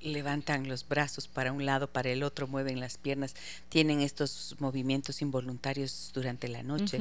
levantan 0.00 0.68
los 0.68 0.86
brazos 0.88 1.28
para 1.28 1.52
un 1.52 1.64
lado, 1.64 1.86
para 1.86 2.10
el 2.10 2.24
otro, 2.24 2.48
mueven 2.48 2.80
las 2.80 2.98
piernas, 2.98 3.34
tienen 3.68 4.00
estos 4.00 4.56
movimientos 4.58 5.22
involuntarios 5.22 6.10
durante 6.12 6.48
la 6.48 6.64
noche 6.64 6.98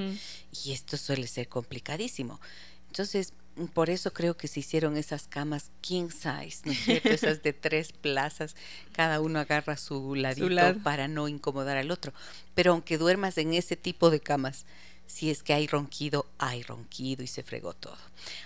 y 0.64 0.72
esto 0.72 0.98
suele 0.98 1.26
ser 1.28 1.48
complicadísimo. 1.50 2.40
Entonces, 2.88 3.34
por 3.74 3.90
eso 3.90 4.14
creo 4.14 4.38
que 4.38 4.48
se 4.48 4.62
hicieron 4.62 4.98
esas 4.98 5.28
camas 5.28 5.72
king 5.82 6.10
size, 6.10 6.62
¿no 6.66 6.72
es 6.72 6.80
cierto? 6.80 7.10
Esas 7.10 7.44
de 7.44 7.54
tres 7.54 7.92
plazas, 7.92 8.56
cada 8.94 9.22
uno 9.22 9.40
agarra 9.40 9.78
su 9.78 10.16
ladito 10.16 10.80
para 10.84 11.08
no 11.08 11.28
incomodar 11.28 11.78
al 11.78 11.92
otro. 11.92 12.14
Pero 12.56 12.72
aunque 12.72 12.98
duermas 12.98 13.38
en 13.38 13.54
ese 13.54 13.76
tipo 13.76 14.10
de 14.10 14.20
camas, 14.20 14.66
si 15.06 15.30
es 15.30 15.44
que 15.44 15.54
hay 15.54 15.68
ronquido, 15.68 16.26
hay 16.38 16.64
ronquido 16.64 17.24
y 17.24 17.28
se 17.28 17.44
fregó 17.44 17.74
todo. 17.74 17.98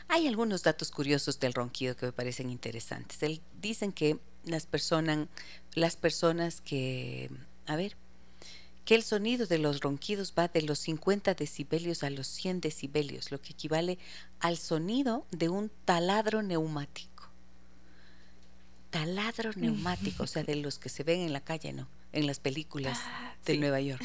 Hay 0.07 0.27
algunos 0.27 0.63
datos 0.63 0.89
curiosos 0.91 1.39
del 1.39 1.53
ronquido 1.53 1.95
que 1.95 2.07
me 2.07 2.11
parecen 2.11 2.49
interesantes. 2.49 3.19
dicen 3.61 3.91
que 3.91 4.17
las 4.45 4.65
personas, 4.65 5.27
las 5.73 5.95
personas 5.95 6.61
que, 6.61 7.29
a 7.67 7.75
ver, 7.75 7.95
que 8.85 8.95
el 8.95 9.03
sonido 9.03 9.47
de 9.47 9.57
los 9.57 9.81
ronquidos 9.81 10.33
va 10.37 10.47
de 10.47 10.61
los 10.61 10.79
50 10.79 11.33
decibelios 11.33 12.03
a 12.03 12.11
los 12.11 12.27
100 12.27 12.61
decibelios, 12.61 13.31
lo 13.31 13.41
que 13.41 13.53
equivale 13.53 13.97
al 14.39 14.57
sonido 14.57 15.25
de 15.31 15.49
un 15.49 15.71
taladro 15.85 16.43
neumático. 16.43 17.29
Taladro 18.91 19.51
neumático, 19.55 20.23
o 20.23 20.27
sea, 20.27 20.43
de 20.43 20.55
los 20.55 20.77
que 20.77 20.89
se 20.89 21.03
ven 21.03 21.21
en 21.21 21.33
la 21.33 21.41
calle, 21.41 21.73
¿no? 21.73 21.87
En 22.13 22.27
las 22.27 22.39
películas 22.39 22.97
ah, 23.01 23.35
de 23.43 23.57
Nueva 23.57 23.81
York. 23.81 24.01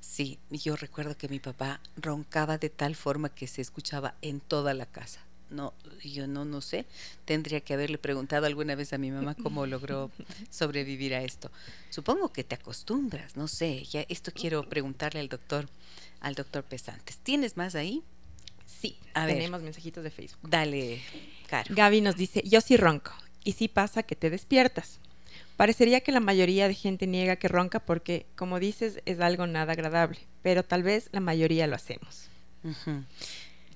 Sí, 0.00 0.38
yo 0.50 0.76
recuerdo 0.76 1.16
que 1.18 1.28
mi 1.28 1.40
papá 1.40 1.80
roncaba 1.96 2.56
de 2.56 2.70
tal 2.70 2.94
forma 2.94 3.28
que 3.28 3.46
se 3.46 3.60
escuchaba 3.60 4.14
en 4.22 4.40
toda 4.40 4.72
la 4.72 4.86
casa 4.86 5.27
no, 5.50 5.74
yo 6.04 6.26
no, 6.26 6.44
no 6.44 6.60
sé. 6.60 6.86
Tendría 7.24 7.60
que 7.60 7.74
haberle 7.74 7.98
preguntado 7.98 8.46
alguna 8.46 8.74
vez 8.74 8.92
a 8.92 8.98
mi 8.98 9.10
mamá 9.10 9.34
cómo 9.34 9.66
logró 9.66 10.10
sobrevivir 10.50 11.14
a 11.14 11.22
esto. 11.22 11.50
Supongo 11.90 12.32
que 12.32 12.44
te 12.44 12.54
acostumbras, 12.54 13.36
no 13.36 13.48
sé. 13.48 13.84
Ya 13.84 14.04
esto 14.08 14.32
quiero 14.34 14.68
preguntarle 14.68 15.20
al 15.20 15.28
doctor, 15.28 15.68
al 16.20 16.34
doctor 16.34 16.64
Pesantes. 16.64 17.18
¿Tienes 17.18 17.56
más 17.56 17.74
ahí? 17.74 18.02
Sí, 18.66 18.96
a 19.14 19.26
tenemos 19.26 19.62
mensajitos 19.62 20.04
de 20.04 20.10
Facebook. 20.10 20.48
Dale, 20.48 21.00
Caro. 21.48 21.74
Gaby 21.74 22.00
nos 22.00 22.16
dice, 22.16 22.42
yo 22.44 22.60
sí 22.60 22.76
ronco. 22.76 23.12
Y 23.44 23.52
sí 23.52 23.68
pasa 23.68 24.02
que 24.02 24.14
te 24.14 24.30
despiertas. 24.30 24.98
Parecería 25.56 26.00
que 26.00 26.12
la 26.12 26.20
mayoría 26.20 26.68
de 26.68 26.74
gente 26.74 27.06
niega 27.06 27.36
que 27.36 27.48
ronca 27.48 27.80
porque, 27.80 28.26
como 28.36 28.60
dices, 28.60 29.00
es 29.06 29.20
algo 29.20 29.46
nada 29.46 29.72
agradable, 29.72 30.18
pero 30.42 30.62
tal 30.62 30.82
vez 30.84 31.08
la 31.10 31.20
mayoría 31.20 31.66
lo 31.66 31.74
hacemos 31.74 32.28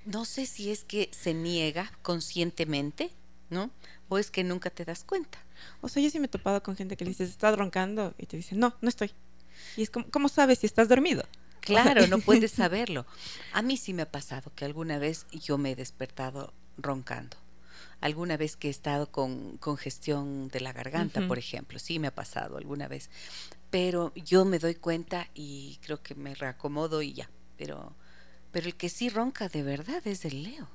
no 0.04 0.24
sé 0.24 0.46
si 0.46 0.70
es 0.70 0.84
que 0.84 1.10
se 1.12 1.34
niega 1.34 1.92
conscientemente, 2.02 3.10
¿no? 3.50 3.70
O 4.08 4.18
es 4.18 4.30
que 4.30 4.44
nunca 4.44 4.70
te 4.70 4.84
das 4.84 5.04
cuenta. 5.04 5.38
O 5.80 5.88
sea, 5.88 6.02
yo 6.02 6.10
sí 6.10 6.18
me 6.18 6.26
he 6.26 6.28
topado 6.28 6.62
con 6.62 6.76
gente 6.76 6.96
que 6.96 7.04
le 7.04 7.10
dices, 7.10 7.30
¿estás 7.30 7.56
roncando? 7.56 8.14
Y 8.18 8.26
te 8.26 8.36
dice, 8.36 8.56
no, 8.56 8.74
no 8.80 8.88
estoy. 8.88 9.12
Y 9.76 9.82
es 9.82 9.90
como, 9.90 10.06
¿cómo 10.10 10.28
sabes 10.28 10.60
si 10.60 10.66
estás 10.66 10.88
dormido? 10.88 11.24
Claro, 11.60 12.06
no 12.08 12.18
puedes 12.18 12.50
saberlo. 12.52 13.06
A 13.52 13.62
mí 13.62 13.76
sí 13.76 13.94
me 13.94 14.02
ha 14.02 14.10
pasado 14.10 14.52
que 14.54 14.64
alguna 14.64 14.98
vez 14.98 15.26
yo 15.30 15.58
me 15.58 15.72
he 15.72 15.76
despertado 15.76 16.52
roncando. 16.76 17.36
Alguna 18.00 18.36
vez 18.36 18.56
que 18.56 18.66
he 18.66 18.70
estado 18.70 19.12
con 19.12 19.58
congestión 19.58 20.48
de 20.48 20.60
la 20.60 20.72
garganta, 20.72 21.26
por 21.28 21.38
ejemplo, 21.38 21.78
sí 21.78 22.00
me 22.00 22.08
ha 22.08 22.14
pasado 22.14 22.56
alguna 22.56 22.88
vez. 22.88 23.10
Pero 23.70 24.12
yo 24.16 24.44
me 24.44 24.58
doy 24.58 24.74
cuenta 24.74 25.28
y 25.34 25.78
creo 25.82 26.02
que 26.02 26.16
me 26.16 26.34
reacomodo 26.34 27.00
y 27.02 27.12
ya. 27.12 27.30
Pero 27.56 27.94
pero 28.52 28.66
el 28.66 28.76
que 28.76 28.88
sí 28.88 29.08
ronca 29.08 29.48
de 29.48 29.62
verdad 29.62 30.06
es 30.06 30.24
el 30.24 30.44
Leo. 30.44 30.68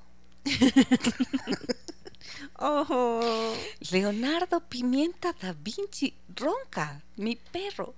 oh. 2.59 3.53
Leonardo 3.91 4.59
Pimienta 4.61 5.33
da 5.33 5.53
Vinci 5.53 6.13
ronca, 6.35 7.03
mi 7.15 7.35
perro. 7.35 7.93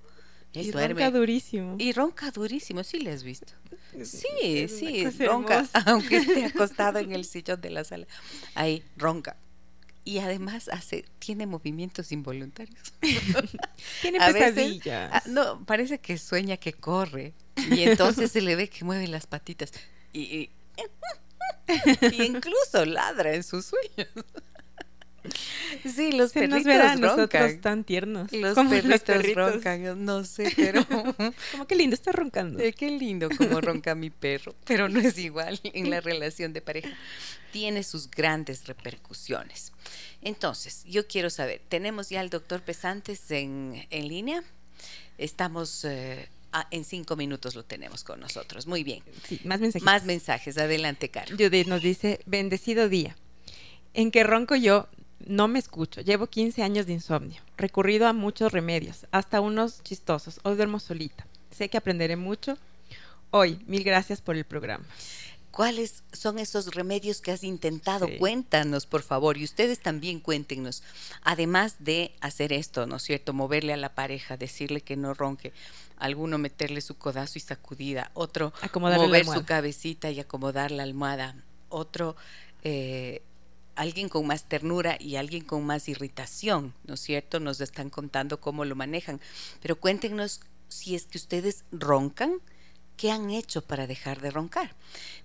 y 0.52 0.70
ronca 0.70 1.10
durísimo. 1.10 1.76
Y 1.78 1.92
ronca 1.92 2.30
durísimo, 2.30 2.84
sí 2.84 3.00
le 3.00 3.12
has 3.12 3.22
visto. 3.22 3.52
Sí, 4.04 4.68
sí, 4.68 5.08
ronca, 5.24 5.66
aunque 5.86 6.18
esté 6.18 6.44
acostado 6.44 6.98
en 6.98 7.12
el 7.12 7.24
sillón 7.24 7.60
de 7.60 7.70
la 7.70 7.84
sala. 7.84 8.06
Ahí, 8.54 8.84
ronca. 8.96 9.36
Y 10.10 10.18
además 10.18 10.68
hace, 10.72 11.04
tiene 11.20 11.46
movimientos 11.46 12.10
involuntarios. 12.10 12.92
tiene 14.02 14.18
pesadillas. 14.18 15.08
Ah, 15.14 15.22
no, 15.26 15.64
parece 15.64 16.00
que 16.00 16.18
sueña 16.18 16.56
que 16.56 16.72
corre. 16.72 17.32
Y 17.70 17.82
entonces 17.84 18.32
se 18.32 18.40
le 18.40 18.56
ve 18.56 18.68
que 18.68 18.84
mueve 18.84 19.06
las 19.06 19.28
patitas. 19.28 19.70
Y, 20.12 20.50
incluso 22.24 22.84
ladra 22.86 23.34
en 23.34 23.44
sus 23.44 23.66
sueños. 23.66 24.08
Sí, 25.84 26.12
los 26.12 26.32
perritos 26.32 26.64
roncan. 26.64 27.00
nosotros 27.00 27.60
tan 27.60 27.84
tiernos. 27.84 28.32
Los 28.32 28.54
perritos, 28.56 29.34
roncan, 29.34 30.04
no 30.04 30.24
sé, 30.24 30.52
pero... 30.56 30.86
como 31.52 31.66
que 31.66 31.74
lindo, 31.76 31.94
está 31.94 32.12
roncando. 32.12 32.58
Eh, 32.58 32.72
qué 32.72 32.90
lindo 32.90 33.28
como 33.36 33.60
ronca 33.60 33.94
mi 33.94 34.10
perro, 34.10 34.54
pero 34.64 34.88
no 34.88 35.00
es 35.00 35.18
igual 35.18 35.60
en 35.62 35.90
la 35.90 36.00
relación 36.00 36.52
de 36.52 36.60
pareja. 36.60 36.90
Tiene 37.52 37.82
sus 37.82 38.10
grandes 38.10 38.66
repercusiones. 38.66 39.72
Entonces, 40.22 40.84
yo 40.84 41.06
quiero 41.06 41.30
saber, 41.30 41.62
¿tenemos 41.68 42.10
ya 42.10 42.20
al 42.20 42.30
doctor 42.30 42.62
Pesantes 42.62 43.30
en, 43.30 43.86
en 43.90 44.08
línea? 44.08 44.42
Estamos... 45.18 45.84
Eh, 45.84 46.28
Ah, 46.52 46.66
en 46.72 46.84
cinco 46.84 47.14
minutos 47.14 47.54
lo 47.54 47.64
tenemos 47.64 48.02
con 48.02 48.18
nosotros. 48.18 48.66
Muy 48.66 48.82
bien. 48.82 49.04
Sí, 49.28 49.40
más 49.44 49.60
mensajes. 49.60 49.84
Más 49.84 50.04
mensajes. 50.04 50.58
Adelante, 50.58 51.08
Caro. 51.08 51.36
Judith 51.38 51.68
nos 51.68 51.80
dice, 51.80 52.20
bendecido 52.26 52.88
día. 52.88 53.16
En 53.94 54.10
que 54.10 54.24
ronco 54.24 54.56
yo, 54.56 54.88
no 55.26 55.48
me 55.48 55.58
escucho. 55.58 56.00
Llevo 56.00 56.26
15 56.26 56.62
años 56.62 56.86
de 56.86 56.94
insomnio. 56.94 57.40
Recurrido 57.56 58.06
a 58.06 58.12
muchos 58.12 58.52
remedios, 58.52 59.06
hasta 59.10 59.40
unos 59.40 59.82
chistosos. 59.82 60.40
Hoy 60.42 60.56
duermo 60.56 60.80
solita. 60.80 61.26
Sé 61.50 61.68
que 61.68 61.76
aprenderé 61.76 62.16
mucho. 62.16 62.56
Hoy, 63.30 63.62
mil 63.66 63.84
gracias 63.84 64.20
por 64.20 64.36
el 64.36 64.44
programa. 64.44 64.84
¿Cuáles 65.50 66.04
son 66.12 66.38
esos 66.38 66.74
remedios 66.74 67.20
que 67.20 67.32
has 67.32 67.42
intentado? 67.42 68.08
Cuéntanos, 68.18 68.86
por 68.86 69.02
favor, 69.02 69.36
y 69.36 69.44
ustedes 69.44 69.80
también 69.80 70.20
cuéntenos. 70.20 70.82
Además 71.22 71.76
de 71.80 72.14
hacer 72.20 72.52
esto, 72.52 72.86
¿no 72.86 72.96
es 72.96 73.02
cierto? 73.02 73.32
Moverle 73.32 73.72
a 73.72 73.76
la 73.76 73.94
pareja, 73.94 74.36
decirle 74.36 74.80
que 74.80 74.96
no 74.96 75.12
ronque, 75.12 75.52
alguno 75.96 76.38
meterle 76.38 76.80
su 76.80 76.96
codazo 76.96 77.38
y 77.38 77.40
sacudida, 77.40 78.12
otro 78.14 78.52
mover 78.74 79.26
su 79.26 79.44
cabecita 79.44 80.10
y 80.10 80.20
acomodar 80.20 80.70
la 80.70 80.84
almohada, 80.84 81.34
otro 81.68 82.16
eh, 82.62 83.22
alguien 83.74 84.08
con 84.08 84.26
más 84.26 84.44
ternura 84.44 84.96
y 85.00 85.16
alguien 85.16 85.44
con 85.44 85.64
más 85.64 85.88
irritación, 85.88 86.74
¿no 86.84 86.94
es 86.94 87.00
cierto? 87.00 87.40
Nos 87.40 87.60
están 87.60 87.90
contando 87.90 88.40
cómo 88.40 88.64
lo 88.64 88.74
manejan. 88.76 89.20
Pero 89.60 89.78
cuéntenos 89.78 90.40
si 90.68 90.94
es 90.94 91.06
que 91.06 91.18
ustedes 91.18 91.64
roncan, 91.72 92.40
¿qué 93.00 93.10
han 93.10 93.30
hecho 93.30 93.62
para 93.62 93.86
dejar 93.86 94.20
de 94.20 94.30
roncar? 94.30 94.76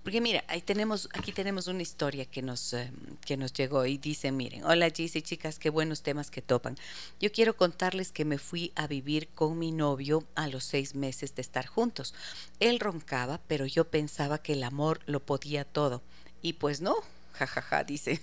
Porque 0.02 0.22
mira, 0.22 0.44
ahí 0.48 0.62
tenemos, 0.62 1.10
aquí 1.12 1.30
tenemos 1.30 1.66
una 1.66 1.82
historia 1.82 2.24
que 2.24 2.40
nos, 2.40 2.72
eh, 2.72 2.90
que 3.24 3.36
nos 3.36 3.52
llegó 3.52 3.84
y 3.84 3.98
dice, 3.98 4.32
miren, 4.32 4.64
hola 4.64 4.88
Gis 4.88 5.14
y 5.14 5.20
chicas, 5.20 5.58
qué 5.58 5.68
buenos 5.68 6.02
temas 6.02 6.30
que 6.30 6.40
topan. 6.40 6.78
Yo 7.20 7.30
quiero 7.30 7.54
contarles 7.54 8.12
que 8.12 8.24
me 8.24 8.38
fui 8.38 8.72
a 8.76 8.86
vivir 8.86 9.28
con 9.28 9.58
mi 9.58 9.72
novio 9.72 10.24
a 10.36 10.48
los 10.48 10.64
seis 10.64 10.94
meses 10.94 11.34
de 11.34 11.42
estar 11.42 11.66
juntos. 11.66 12.14
Él 12.60 12.80
roncaba, 12.80 13.42
pero 13.46 13.66
yo 13.66 13.90
pensaba 13.90 14.38
que 14.38 14.54
el 14.54 14.64
amor 14.64 15.00
lo 15.04 15.20
podía 15.20 15.64
todo. 15.64 16.02
Y 16.40 16.54
pues 16.54 16.80
no, 16.80 16.96
jajaja, 17.36 17.84
dice. 17.84 18.20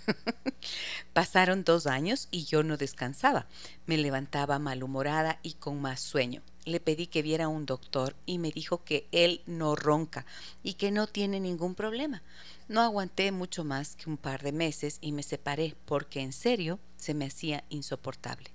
Pasaron 1.13 1.63
dos 1.63 1.87
años 1.87 2.27
y 2.31 2.45
yo 2.45 2.63
no 2.63 2.77
descansaba. 2.77 3.47
Me 3.85 3.97
levantaba 3.97 4.59
malhumorada 4.59 5.39
y 5.43 5.53
con 5.53 5.81
más 5.81 6.01
sueño. 6.01 6.41
Le 6.65 6.79
pedí 6.79 7.07
que 7.07 7.21
viera 7.21 7.45
a 7.45 7.49
un 7.49 7.65
doctor 7.65 8.15
y 8.25 8.39
me 8.39 8.51
dijo 8.51 8.83
que 8.83 9.07
él 9.11 9.41
no 9.45 9.75
ronca 9.75 10.25
y 10.63 10.75
que 10.75 10.91
no 10.91 11.07
tiene 11.07 11.39
ningún 11.39 11.75
problema. 11.75 12.23
No 12.67 12.81
aguanté 12.81 13.31
mucho 13.31 13.63
más 13.63 13.95
que 13.95 14.09
un 14.09 14.17
par 14.17 14.41
de 14.41 14.53
meses 14.53 14.97
y 15.01 15.11
me 15.11 15.23
separé 15.23 15.75
porque 15.85 16.21
en 16.21 16.31
serio 16.31 16.79
se 16.95 17.13
me 17.13 17.25
hacía 17.25 17.65
insoportable. 17.69 18.51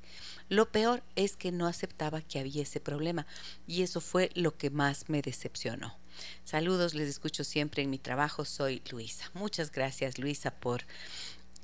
Lo 0.48 0.72
peor 0.72 1.02
es 1.16 1.36
que 1.36 1.52
no 1.52 1.66
aceptaba 1.66 2.22
que 2.22 2.38
había 2.38 2.62
ese 2.62 2.80
problema 2.80 3.26
y 3.66 3.82
eso 3.82 4.00
fue 4.00 4.30
lo 4.34 4.56
que 4.56 4.70
más 4.70 5.08
me 5.10 5.20
decepcionó. 5.20 5.98
Saludos, 6.44 6.94
les 6.94 7.08
escucho 7.08 7.44
siempre 7.44 7.82
en 7.82 7.90
mi 7.90 7.98
trabajo. 7.98 8.44
Soy 8.44 8.82
Luisa. 8.90 9.30
Muchas 9.34 9.70
gracias, 9.70 10.18
Luisa, 10.18 10.50
por 10.50 10.82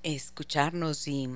escucharnos 0.02 1.08
y 1.08 1.28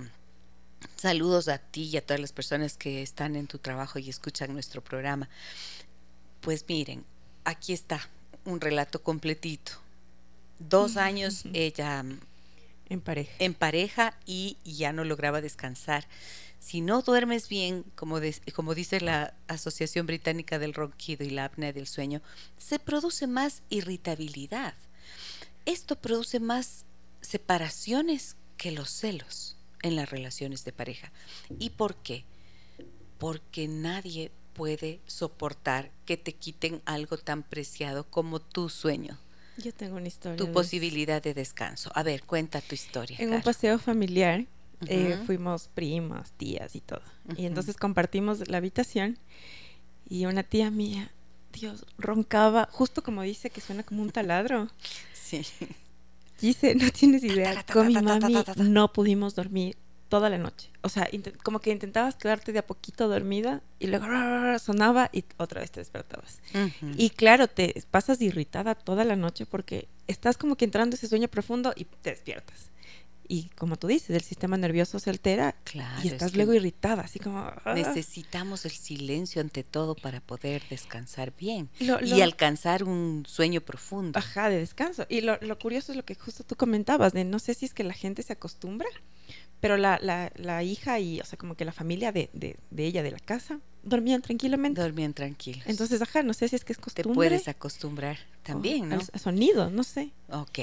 saludos 0.97 1.49
a 1.49 1.59
ti 1.59 1.85
y 1.85 1.97
a 1.97 2.05
todas 2.05 2.21
las 2.21 2.33
personas 2.33 2.77
que 2.77 3.03
están 3.03 3.37
en 3.37 3.47
tu 3.47 3.59
trabajo 3.59 3.99
y 3.99 4.09
escuchan 4.11 4.53
nuestro 4.53 4.83
programa. 4.83 5.29
Pues 6.41 6.65
miren, 6.69 7.05
aquí 7.45 7.73
está 7.73 8.09
un 8.45 8.61
relato 8.61 9.03
completito. 9.03 9.73
Dos 10.59 10.97
años 10.97 11.45
ella 11.53 12.05
en 12.89 13.01
pareja. 13.01 13.33
En 13.39 13.55
pareja 13.55 14.15
y 14.27 14.57
ya 14.65 14.93
no 14.93 15.05
lograba 15.05 15.41
descansar 15.41 16.07
si 16.59 16.81
no 16.81 17.03
duermes 17.03 17.49
bien, 17.49 17.85
como, 17.95 18.21
como 18.55 18.75
dice 18.75 19.00
la 19.00 19.35
Asociación 19.47 20.07
Británica 20.07 20.59
del 20.59 20.75
Ronquido 20.75 21.25
y 21.25 21.31
la 21.31 21.45
apnea 21.45 21.73
del 21.73 21.87
sueño, 21.87 22.21
se 22.57 22.79
produce 22.79 23.27
más 23.27 23.62
irritabilidad. 23.71 24.75
Esto 25.65 25.97
produce 25.97 26.41
más 26.41 26.85
separaciones 27.21 28.37
que 28.57 28.73
los 28.73 28.91
celos 28.91 29.57
en 29.83 29.97
las 29.97 30.11
relaciones 30.11 30.65
de 30.65 30.73
pareja. 30.73 31.12
¿Y 31.59 31.71
por 31.71 31.97
qué? 31.97 32.25
Porque 33.19 33.69
nadie 33.69 34.33
puede 34.53 35.00
soportar 35.07 35.93
que 36.05 36.17
te 36.17 36.35
quiten 36.35 36.83
algo 36.85 37.17
tan 37.17 37.45
preciado 37.45 38.11
como 38.11 38.41
tu 38.41 38.69
sueño. 38.69 39.19
Yo 39.57 39.73
tengo 39.73 39.97
una 39.97 40.09
historia. 40.09 40.37
Tu 40.37 40.53
posibilidad 40.53 41.23
de 41.23 41.35
descanso. 41.35 41.91
A 41.95 42.03
ver, 42.03 42.23
cuenta 42.25 42.61
tu 42.61 42.75
historia. 42.75 43.17
En 43.21 43.33
un 43.33 43.43
paseo 43.43 43.79
familiar 43.79 44.47
eh, 44.87 45.19
fuimos 45.27 45.69
primas, 45.69 46.33
tías 46.33 46.75
y 46.77 46.81
todo. 46.81 47.03
Y 47.37 47.47
entonces 47.47 47.77
compartimos 47.77 48.49
la 48.49 48.59
habitación 48.59 49.19
y 50.09 50.27
una 50.27 50.43
tía 50.43 50.71
mía, 50.71 51.11
Dios, 51.53 51.85
roncaba, 51.99 52.69
justo 52.71 53.03
como 53.03 53.23
dice 53.23 53.51
que 53.51 53.61
suena 53.61 53.83
como 53.83 54.03
un 54.03 54.11
taladro. 54.11 54.69
Sí. 55.13 55.43
Dice, 56.41 56.75
no 56.75 56.91
tienes 56.91 57.25
idea, 57.25 57.65
con 57.73 57.89
mi 57.89 57.95
mami 57.95 58.37
no 58.57 58.93
pudimos 58.93 59.35
dormir 59.35 59.77
toda 60.09 60.31
la 60.31 60.39
noche. 60.39 60.71
O 60.83 60.89
sea, 60.89 61.09
como 61.43 61.59
que 61.59 61.71
intentabas 61.71 62.15
quedarte 62.15 62.53
de 62.53 62.61
a 62.61 62.67
poquito 62.67 63.09
dormida 63.09 63.61
y 63.79 63.89
luego 63.89 64.07
sonaba 64.59 65.11
y 65.13 65.25
otra 65.37 65.61
vez 65.61 65.71
te 65.71 65.81
despertabas. 65.81 66.41
Y 66.97 67.11
claro, 67.11 67.49
te 67.49 67.75
pasas 67.91 68.23
irritada 68.23 68.75
toda 68.75 69.05
la 69.05 69.17
noche 69.17 69.45
porque 69.45 69.89
estás 70.07 70.39
como 70.39 70.57
que 70.57 70.65
entrando 70.65 70.97
ese 70.97 71.09
sueño 71.09 71.29
profundo 71.29 71.73
y 71.77 71.85
te 71.85 72.11
despiertas 72.11 72.71
y 73.29 73.51
como 73.51 73.77
tú 73.77 73.87
dices, 73.87 74.11
el 74.11 74.23
sistema 74.23 74.57
nervioso 74.57 74.99
se 74.99 75.11
altera 75.11 75.55
y 76.03 76.09
estás 76.09 76.35
luego 76.35 76.55
irritada, 76.55 77.03
así 77.03 77.19
como... 77.19 77.38
Ah". 77.38 77.75
Necesitamos 77.75 78.64
el 78.64 78.73
silencio 78.73 79.43
ante 79.43 79.62
todo 79.62 79.95
para 79.95 80.21
poder 80.21 80.62
descansar 80.71 81.35
bien 81.37 81.69
y 81.79 82.21
alcanzar 82.23 82.85
un 82.85 83.25
sueño 83.29 83.61
profundo. 83.61 84.19
Ajá, 84.19 84.49
de 84.49 84.59
descanso. 84.59 85.07
Y 85.11 85.21
lo, 85.21 85.38
lo, 85.43 85.59
curioso 85.59 85.93
es 85.93 85.97
lo 85.97 86.05
que 86.05 86.14
justo 86.14 86.43
tú 86.43 86.57
comentabas, 86.57 87.12
de 87.12 87.25
no 87.25 87.38
sé 87.38 87.53
si 87.53 87.67
es 87.67 87.75
que 87.75 87.85
la 87.85 87.95
gente 87.95 88.23
se 88.23 88.33
acostumbra, 88.33 88.88
pero 89.61 89.77
la, 89.77 89.99
la, 90.01 90.33
la 90.37 90.62
hija 90.62 90.99
y, 90.99 91.21
o 91.21 91.25
sea, 91.25 91.38
como 91.38 91.55
que 91.55 91.67
la 91.67 91.73
familia 91.73 92.12
de, 92.12 92.31
de, 92.33 92.57
de 92.71 92.87
ella, 92.87 93.03
de 93.03 93.11
la 93.11 93.19
casa, 93.19 93.61
dormían 93.88 94.22
tranquilamente. 94.22 94.81
Dormían 94.81 95.14
tranquilos. 95.14 95.62
Entonces, 95.66 96.01
ajá, 96.03 96.22
no 96.22 96.33
sé 96.33 96.48
si 96.48 96.57
es 96.57 96.64
que 96.64 96.72
es 96.72 96.79
costumbre. 96.79 97.11
Te 97.11 97.14
puedes 97.14 97.48
acostumbrar 97.48 98.18
también, 98.42 98.88
¿no? 98.88 98.98
sonido, 99.18 99.68
no 99.70 99.83
sé. 99.83 100.11
Ok, 100.31 100.61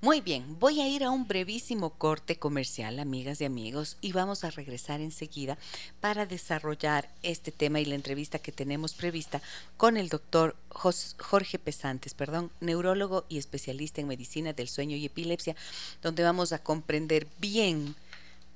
muy 0.00 0.20
bien. 0.20 0.58
Voy 0.58 0.80
a 0.80 0.88
ir 0.88 1.02
a 1.02 1.10
un 1.10 1.26
brevísimo 1.26 1.90
corte 1.90 2.36
comercial, 2.36 2.98
amigas 2.98 3.40
y 3.40 3.46
amigos, 3.46 3.96
y 4.00 4.12
vamos 4.12 4.44
a 4.44 4.50
regresar 4.50 5.00
enseguida 5.00 5.56
para 6.00 6.26
desarrollar 6.26 7.08
este 7.22 7.50
tema 7.50 7.80
y 7.80 7.86
la 7.86 7.94
entrevista 7.94 8.38
que 8.38 8.52
tenemos 8.52 8.94
prevista 8.94 9.40
con 9.76 9.96
el 9.96 10.08
doctor 10.08 10.56
Jorge 10.68 11.58
Pesantes, 11.58 12.14
perdón, 12.14 12.50
neurólogo 12.60 13.24
y 13.28 13.38
especialista 13.38 14.00
en 14.00 14.08
medicina 14.08 14.52
del 14.52 14.68
sueño 14.68 14.96
y 14.96 15.06
epilepsia, 15.06 15.56
donde 16.02 16.22
vamos 16.22 16.52
a 16.52 16.62
comprender 16.62 17.26
bien 17.40 17.94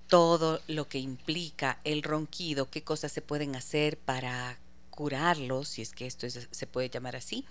todo 0.08 0.60
lo 0.68 0.88
que 0.88 0.98
implica 0.98 1.78
el 1.84 2.02
ronquido, 2.02 2.70
qué 2.70 2.82
cosas 2.82 3.12
se 3.12 3.22
pueden 3.22 3.56
hacer 3.56 3.98
para 3.98 4.58
curarlo, 4.90 5.64
si 5.64 5.82
es 5.82 5.92
que 5.92 6.06
esto 6.06 6.26
se 6.28 6.66
puede 6.66 6.88
llamar 6.88 7.16
así. 7.16 7.44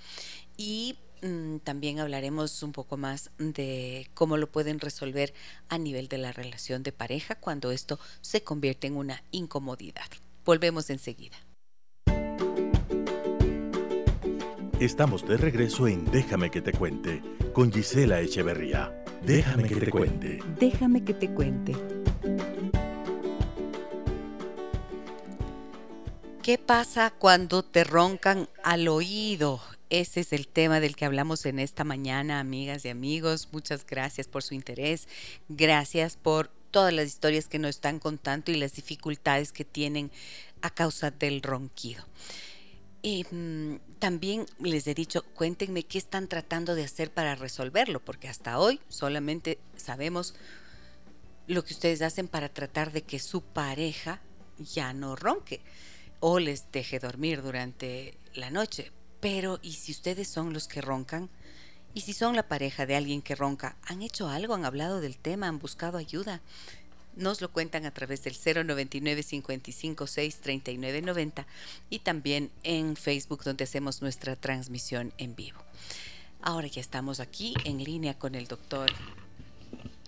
Y 0.57 0.97
mm, 1.21 1.57
también 1.57 1.99
hablaremos 1.99 2.63
un 2.63 2.71
poco 2.71 2.97
más 2.97 3.29
de 3.37 4.09
cómo 4.13 4.37
lo 4.37 4.51
pueden 4.51 4.79
resolver 4.79 5.33
a 5.69 5.77
nivel 5.77 6.07
de 6.07 6.17
la 6.17 6.31
relación 6.31 6.83
de 6.83 6.91
pareja 6.91 7.35
cuando 7.35 7.71
esto 7.71 7.99
se 8.21 8.43
convierte 8.43 8.87
en 8.87 8.97
una 8.97 9.23
incomodidad. 9.31 10.09
Volvemos 10.43 10.89
enseguida. 10.89 11.37
Estamos 14.79 15.25
de 15.25 15.37
regreso 15.37 15.87
en 15.87 16.03
Déjame 16.11 16.51
que 16.51 16.61
te 16.61 16.73
cuente 16.73 17.21
con 17.53 17.71
Gisela 17.71 18.19
Echeverría. 18.19 18.93
Déjame 19.25 19.69
que 19.69 19.75
te 19.77 19.89
cuente. 19.89 20.39
Déjame 20.59 21.03
que 21.05 21.13
te 21.13 21.33
cuente. 21.33 21.94
¿Qué 26.45 26.59
pasa 26.59 27.09
cuando 27.09 27.63
te 27.63 27.83
roncan 27.83 28.47
al 28.63 28.87
oído? 28.87 29.59
Ese 29.89 30.19
es 30.19 30.31
el 30.31 30.47
tema 30.47 30.79
del 30.79 30.95
que 30.95 31.05
hablamos 31.05 31.43
en 31.47 31.57
esta 31.57 31.83
mañana, 31.83 32.39
amigas 32.39 32.85
y 32.85 32.89
amigos. 32.89 33.49
Muchas 33.51 33.83
gracias 33.83 34.27
por 34.27 34.43
su 34.43 34.53
interés. 34.53 35.07
Gracias 35.49 36.17
por 36.17 36.49
todas 36.69 36.93
las 36.93 37.07
historias 37.07 37.47
que 37.47 37.57
nos 37.57 37.71
están 37.71 37.97
contando 37.97 38.51
y 38.51 38.57
las 38.57 38.75
dificultades 38.75 39.51
que 39.51 39.65
tienen 39.65 40.11
a 40.61 40.69
causa 40.69 41.09
del 41.09 41.41
ronquido. 41.41 42.05
Y 43.01 43.25
mm, 43.31 43.79
también 43.97 44.45
les 44.59 44.85
he 44.85 44.93
dicho, 44.93 45.23
cuéntenme 45.33 45.81
qué 45.81 45.97
están 45.97 46.27
tratando 46.27 46.75
de 46.75 46.83
hacer 46.83 47.09
para 47.09 47.33
resolverlo, 47.33 48.05
porque 48.05 48.27
hasta 48.27 48.59
hoy 48.59 48.79
solamente 48.87 49.57
sabemos 49.77 50.35
lo 51.47 51.65
que 51.65 51.73
ustedes 51.73 52.03
hacen 52.03 52.27
para 52.27 52.49
tratar 52.49 52.91
de 52.91 53.01
que 53.01 53.17
su 53.17 53.41
pareja 53.41 54.21
ya 54.59 54.93
no 54.93 55.15
ronque 55.15 55.63
o 56.27 56.39
les 56.39 56.71
deje 56.71 56.97
dormir 56.97 57.43
durante 57.43 58.17
la 58.33 58.49
noche. 58.49 58.91
Pero, 59.19 59.59
¿y 59.61 59.73
si 59.73 59.91
ustedes 59.91 60.27
son 60.27 60.53
los 60.53 60.67
que 60.67 60.81
roncan? 60.81 61.29
¿Y 61.93 62.01
si 62.01 62.13
son 62.13 62.35
la 62.35 62.47
pareja 62.47 62.87
de 62.87 62.95
alguien 62.95 63.21
que 63.21 63.35
ronca? 63.35 63.77
¿Han 63.83 64.01
hecho 64.01 64.27
algo? 64.27 64.55
¿Han 64.55 64.65
hablado 64.65 65.01
del 65.01 65.19
tema? 65.19 65.47
¿Han 65.47 65.59
buscado 65.59 65.99
ayuda? 65.99 66.41
Nos 67.15 67.41
lo 67.41 67.51
cuentan 67.51 67.85
a 67.85 67.93
través 67.93 68.23
del 68.23 68.33
099 68.33 69.21
55 69.21 70.07
6 70.07 70.37
39 70.37 71.03
90 71.03 71.45
y 71.91 71.99
también 71.99 72.49
en 72.63 72.95
Facebook 72.95 73.43
donde 73.43 73.65
hacemos 73.65 74.01
nuestra 74.01 74.35
transmisión 74.35 75.13
en 75.19 75.35
vivo. 75.35 75.59
Ahora 76.41 76.65
ya 76.65 76.81
estamos 76.81 77.19
aquí 77.19 77.53
en 77.65 77.83
línea 77.83 78.17
con 78.17 78.33
el 78.33 78.47
doctor 78.47 78.91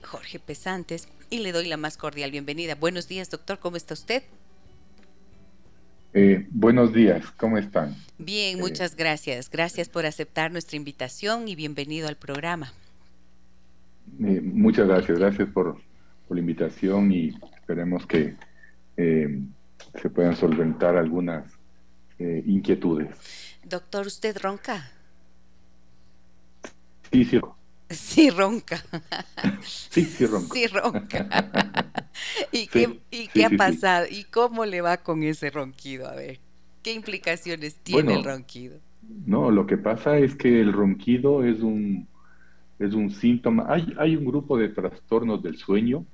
Jorge 0.02 0.40
Pesantes 0.40 1.10
y 1.30 1.38
le 1.38 1.52
doy 1.52 1.68
la 1.68 1.78
más 1.78 1.96
cordial 1.96 2.32
bienvenida. 2.32 2.74
Buenos 2.74 3.08
días, 3.08 3.30
doctor, 3.30 3.60
¿cómo 3.60 3.78
está 3.78 3.94
usted? 3.94 4.24
Eh, 6.20 6.48
buenos 6.50 6.94
días, 6.94 7.30
¿cómo 7.38 7.60
están? 7.60 7.96
Bien, 8.18 8.58
eh, 8.58 8.60
muchas 8.60 8.96
gracias. 8.96 9.52
Gracias 9.52 9.88
por 9.88 10.08
aceptar 10.08 10.52
nuestra 10.52 10.76
invitación 10.76 11.48
y 11.48 11.54
bienvenido 11.54 12.08
al 12.08 12.16
programa. 12.16 12.74
Eh, 14.20 14.42
muchas 14.42 14.88
gracias, 14.88 15.20
gracias 15.20 15.48
por, 15.50 15.80
la 16.30 16.40
invitación 16.40 17.12
y 17.12 17.38
esperemos 17.54 18.08
que 18.08 18.34
se 18.98 20.10
puedan 20.10 20.36
solventar 20.36 20.98
algunas 20.98 21.46
inquietudes. 22.18 23.10
Doctor, 23.64 24.08
¿usted 24.08 24.36
ronca? 24.42 24.90
Sí, 27.12 27.26
sí. 27.26 27.40
Sí, 27.90 28.30
ronca. 28.30 28.84
sí, 29.62 30.04
sí, 30.04 30.26
ronca. 30.26 30.54
Sí, 30.54 30.68
ronca. 30.68 32.02
¿Y 32.52 32.68
qué, 32.68 33.00
y 33.12 33.28
qué 33.28 33.46
ha 33.46 33.50
pasado? 33.50 34.06
¿Y 34.10 34.26
cómo 34.26 34.66
le 34.66 34.82
va 34.82 34.98
con 34.98 35.24
ese 35.24 35.50
ronquido? 35.50 36.08
A 36.08 36.16
ver, 36.16 36.40
¿qué 36.84 36.94
implicaciones 36.94 37.78
tiene 37.78 38.16
el 38.16 38.24
ronquido? 38.24 38.80
No, 39.26 39.52
lo 39.52 39.66
que 39.66 39.78
pasa 39.78 40.18
es 40.18 40.36
que 40.36 40.60
el 40.60 40.74
ronquido 40.74 41.46
es 41.46 41.62
un, 41.62 42.08
es 42.80 42.94
un 42.94 43.10
síntoma. 43.10 43.66
Hay, 43.70 43.94
hay 43.98 44.16
un 44.18 44.26
grupo 44.26 44.58
de 44.58 44.70
trastornos 44.70 45.42
del 45.42 45.58
sueño 45.58 46.06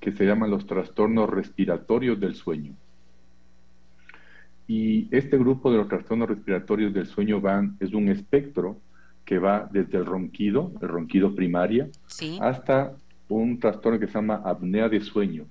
que 0.00 0.12
se 0.12 0.24
llaman 0.24 0.50
los 0.50 0.66
trastornos 0.66 1.28
respiratorios 1.28 2.20
del 2.20 2.36
sueño. 2.36 2.74
Y 4.68 5.08
este 5.16 5.38
grupo 5.38 5.72
de 5.72 5.78
los 5.78 5.88
trastornos 5.88 6.28
respiratorios 6.28 6.92
del 6.92 7.06
sueño 7.06 7.40
van, 7.40 7.76
es 7.80 7.92
un 7.92 8.08
espectro 8.08 8.78
que 9.28 9.38
va 9.38 9.68
desde 9.70 9.98
el 9.98 10.06
ronquido, 10.06 10.72
el 10.80 10.88
ronquido 10.88 11.34
primaria, 11.34 11.86
hasta 12.40 12.94
un 13.28 13.60
trastorno 13.60 14.00
que 14.00 14.06
se 14.06 14.14
llama 14.14 14.40
apnea 14.42 14.88
de 14.88 15.02
sueño, 15.02 15.44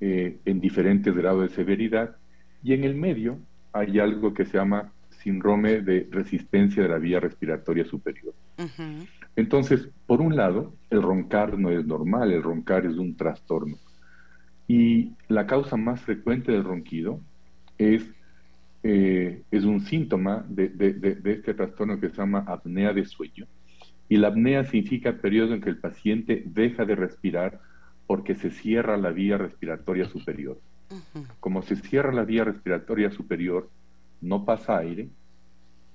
eh, 0.00 0.38
en 0.44 0.60
diferentes 0.60 1.12
grados 1.12 1.42
de 1.42 1.48
severidad. 1.48 2.14
Y 2.62 2.74
en 2.74 2.84
el 2.84 2.94
medio 2.94 3.40
hay 3.72 3.98
algo 3.98 4.32
que 4.32 4.44
se 4.44 4.56
llama 4.56 4.92
síndrome 5.10 5.80
de 5.80 6.06
resistencia 6.12 6.84
de 6.84 6.90
la 6.90 6.98
vía 6.98 7.18
respiratoria 7.18 7.84
superior. 7.84 8.34
Entonces, 9.34 9.88
por 10.06 10.20
un 10.20 10.36
lado, 10.36 10.72
el 10.88 11.02
roncar 11.02 11.58
no 11.58 11.70
es 11.70 11.84
normal, 11.84 12.30
el 12.30 12.44
roncar 12.44 12.86
es 12.86 12.96
un 12.98 13.16
trastorno. 13.16 13.78
Y 14.68 15.10
la 15.26 15.48
causa 15.48 15.76
más 15.76 16.00
frecuente 16.02 16.52
del 16.52 16.62
ronquido 16.62 17.18
es, 17.78 18.04
eh, 18.82 19.42
es 19.50 19.64
un 19.64 19.80
síntoma 19.80 20.44
de, 20.48 20.72
este 21.24 21.54
trastorno 21.54 22.00
que 22.00 22.10
se 22.10 22.16
llama 22.16 22.44
apnea 22.46 22.92
de 22.92 23.04
sueño. 23.04 23.46
Y 24.08 24.16
la 24.16 24.28
apnea 24.28 24.64
significa 24.64 25.12
periodo 25.12 25.54
en 25.54 25.60
que 25.60 25.70
el 25.70 25.78
paciente 25.78 26.42
deja 26.46 26.84
de 26.84 26.96
respirar 26.96 27.60
porque 28.06 28.34
se 28.34 28.50
cierra 28.50 28.96
la 28.96 29.10
vía 29.10 29.38
respiratoria 29.38 30.06
superior. 30.06 30.58
Como 31.40 31.62
se 31.62 31.76
cierra 31.76 32.12
la 32.12 32.24
vía 32.24 32.44
respiratoria 32.44 33.10
superior, 33.10 33.70
no 34.20 34.44
pasa 34.44 34.78
aire, 34.78 35.08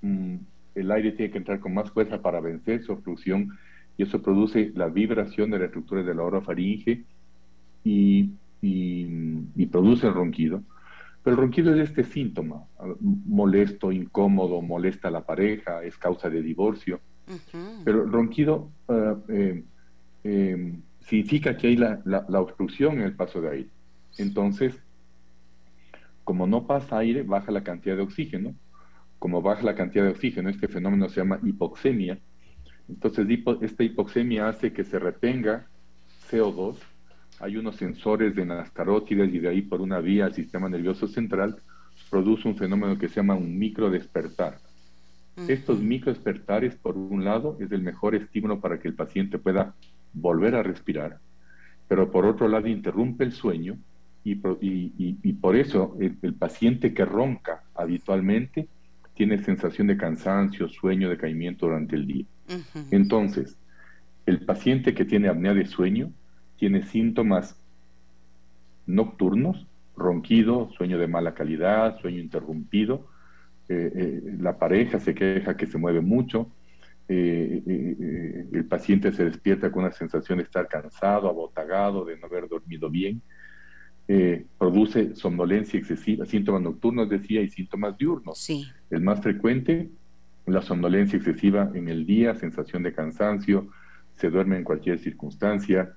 mm, 0.02 0.36
el 0.76 0.91
aire 0.91 1.12
tiene 1.12 1.32
que 1.32 1.38
entrar 1.38 1.60
con 1.60 1.73
más 1.73 1.91
fuerza 1.91 2.21
para 2.21 2.39
vencer 2.39 2.84
su 2.84 2.91
obstrucción 2.93 3.58
y 3.97 4.04
eso 4.04 4.21
produce 4.21 4.71
la 4.76 4.88
vibración 4.88 5.50
de 5.50 5.60
la 5.60 5.65
estructura 5.65 6.04
de 6.04 6.13
la 6.13 6.23
orofaringe 6.23 7.04
y, 7.84 8.30
y, 8.62 9.65
produce 9.67 10.08
el 10.08 10.13
ronquido. 10.13 10.63
Pero 11.28 11.36
el 11.36 11.42
ronquido 11.42 11.76
es 11.76 11.90
este 11.90 12.06
síntoma, 12.06 12.63
molesto, 13.02 13.92
incómodo, 13.92 14.62
molesta 14.62 15.10
a 15.10 15.12
la 15.12 15.26
pareja, 15.26 15.84
es 15.84 15.98
causa 15.98 16.30
de 16.30 16.42
divorcio. 16.42 17.02
Pero 17.84 18.06
el 18.06 18.12
ronquido 18.13 18.72
ah, 18.88 19.18
eh, 19.28 19.62
eh, 20.24 20.80
significa 21.02 21.58
que 21.58 21.68
hay 21.68 21.76
la, 21.76 22.00
la, 22.06 22.40
obstrucción 22.40 23.00
en 23.00 23.02
el 23.02 23.13
paso 23.13 23.42
de 23.42 23.50
aire. 23.50 23.70
Entonces, 24.18 24.82
como 26.24 26.48
no 26.48 26.66
pasa 26.66 27.00
aire, 27.00 27.24
baja 27.24 27.52
la 27.52 27.62
cantidad 27.62 27.98
de 27.98 28.04
oxígeno. 28.04 28.56
Como 29.20 29.42
baja 29.42 29.63
la 29.63 29.76
cantidad 29.76 30.06
de 30.06 30.12
oxígeno, 30.12 30.50
este 30.50 30.70
fenómeno 30.70 31.10
se 31.10 31.20
llama 31.20 31.42
hipoxemia. 31.44 32.18
Entonces, 32.88 33.28
esta 33.60 33.84
hipoxemia 33.84 34.48
hace 34.48 34.72
que 34.72 34.86
se 34.86 34.98
retenga 34.98 35.68
CO2. 36.32 36.78
Hay 37.39 37.58
unos 37.58 37.76
sensores 37.76 38.38
en 38.38 38.50
las 38.50 38.71
carótidas 38.71 39.30
y 39.32 39.39
de 39.39 39.50
ahí 39.50 39.62
por 39.62 39.82
una 39.82 40.00
vía 40.00 40.26
al 40.26 40.34
sistema 40.34 40.69
nervioso 40.69 41.08
central 41.08 41.58
produce 42.10 42.47
un 42.47 42.56
fenómeno 42.56 42.97
que 42.97 43.10
se 43.10 43.15
llama 43.15 43.36
un 43.36 43.58
microdespertar. 43.58 44.58
Estos 45.47 45.80
microdespertares, 45.80 46.76
por 46.76 46.97
un 46.97 47.23
lado, 47.23 47.58
es 47.60 47.71
el 47.71 47.82
mejor 47.82 48.15
estímulo 48.15 48.60
para 48.60 48.80
que 48.80 48.88
el 48.88 48.95
paciente 48.95 49.38
pueda 49.38 49.76
volver 50.13 50.56
a 50.56 50.63
respirar, 50.63 51.19
pero 51.88 52.12
por 52.12 52.26
otro 52.26 52.47
lado 52.47 52.67
interrumpe 52.67 53.23
el 53.23 53.34
sueño 53.34 53.78
y, 54.23 54.36
por 54.36 55.56
eso 55.56 55.95
el, 56.00 56.34
paciente 56.34 56.93
que 56.93 57.06
ronca 57.06 57.63
habitualmente 57.76 58.67
tiene 59.13 59.41
sensación 59.43 59.88
de 59.88 59.95
cansancio, 59.95 60.67
sueño, 60.67 61.10
decaimiento 61.10 61.67
durante 61.67 61.95
el 61.95 62.08
día. 62.08 62.26
Entonces, 62.91 63.58
el 64.26 64.41
paciente 64.41 64.93
que 64.93 65.06
tiene 65.06 65.30
apnea 65.30 65.54
de 65.54 65.65
sueño 65.65 66.12
tiene 66.58 66.84
síntomas 66.84 67.56
nocturnos, 68.86 69.67
ronquido, 69.96 70.70
sueño 70.78 70.98
de 70.98 71.08
mala 71.08 71.34
calidad, 71.34 72.00
sueño 72.00 72.20
interrumpido, 72.20 73.08
eh, 73.70 73.91
eh, 73.96 74.38
la 74.39 74.58
pareja 74.58 75.00
se 75.00 75.13
queja 75.13 75.58
que 75.58 75.65
se 75.65 75.78
mueve 75.78 76.02
mucho, 76.02 76.50
eh, 77.10 78.48
el 78.52 78.65
paciente 78.65 79.12
se 79.12 79.26
despierta 79.26 79.72
con 79.72 79.84
una 79.84 79.91
sensación 79.91 80.38
de 80.38 80.46
estar 80.46 80.67
cansado, 80.67 81.28
abotagado, 81.28 82.06
de 82.06 82.17
no 82.17 82.28
haber 82.28 82.48
dormido 82.48 82.89
bien, 82.89 83.22
produce 84.58 85.15
somnolencia 85.15 85.78
excesiva, 85.78 86.26
síntomas 86.26 86.62
nocturnos, 86.62 87.10
decía, 87.10 87.41
y 87.41 87.50
síntomas 87.50 87.98
diurnos. 87.98 88.39
Sí. 88.39 88.65
El 88.89 89.02
más 89.02 89.20
frecuente, 89.20 89.89
la 90.46 90.62
somnolencia 90.62 91.17
excesiva 91.17 91.70
en 91.74 91.89
el 91.89 92.06
día, 92.06 92.34
sensación 92.36 92.84
de 92.84 92.93
cansancio, 92.93 93.67
se 94.15 94.30
duerme 94.30 94.56
en 94.58 94.63
cualquier 94.63 95.00
circunstancia, 95.00 95.93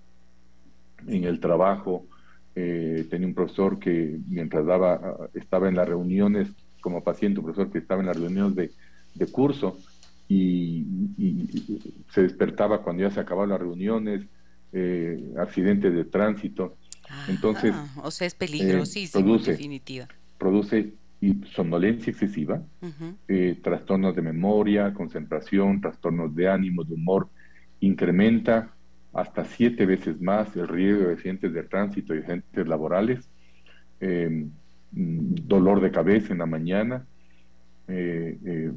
en 1.06 1.24
el 1.24 1.40
trabajo. 1.40 2.06
Eh, 2.54 3.06
tenía 3.08 3.28
un 3.28 3.34
profesor 3.34 3.78
que 3.78 4.18
mientras 4.28 4.66
daba, 4.66 5.28
estaba 5.34 5.68
en 5.68 5.76
las 5.76 5.88
reuniones 5.88 6.48
como 6.80 7.02
paciente, 7.02 7.40
un 7.40 7.46
profesor 7.46 7.70
que 7.70 7.78
estaba 7.78 8.00
en 8.00 8.08
las 8.08 8.16
reuniones 8.16 8.70
de, 9.14 9.26
curso 9.26 9.78
y, 10.28 10.84
se 12.12 12.22
despertaba 12.22 12.82
cuando 12.82 13.02
ya 13.02 13.10
se 13.10 13.20
acababan 13.20 13.50
las 13.50 13.60
reuniones, 13.60 14.22
eh, 14.72 15.32
accidentes 15.38 15.92
de 15.94 16.04
tránsito. 16.04 16.76
Entonces, 17.28 17.72
ah, 17.74 17.88
o 18.02 18.10
sea, 18.10 18.26
es 18.26 18.34
peligrosísimo, 18.34 19.24
produce, 19.24 19.50
en 19.50 19.56
definitiva. 19.56 20.08
Produce 20.38 20.92
somnolencia 21.54 22.10
excesiva, 22.10 22.62
eh, 23.28 23.58
trastornos 23.62 24.16
de 24.16 24.22
memoria, 24.22 24.94
concentración, 24.94 25.80
trastornos 25.80 26.34
de 26.34 26.48
ánimo, 26.48 26.82
de 26.84 26.94
humor, 26.94 27.28
incrementa 27.80 28.70
hasta 29.12 29.44
siete 29.44 29.86
veces 29.86 30.20
más 30.20 30.54
el 30.56 30.68
riesgo 30.68 31.08
de 31.08 31.14
accidentes 31.14 31.52
de 31.52 31.62
tránsito 31.64 32.14
y 32.14 32.18
accidentes 32.18 32.68
laborales, 32.68 33.28
em, 34.00 34.50
dolor 34.92 35.80
de 35.80 35.90
cabeza 35.90 36.32
en 36.32 36.38
la 36.38 36.46
mañana. 36.46 37.06
Eh, 37.88 38.38
eh, 38.44 38.72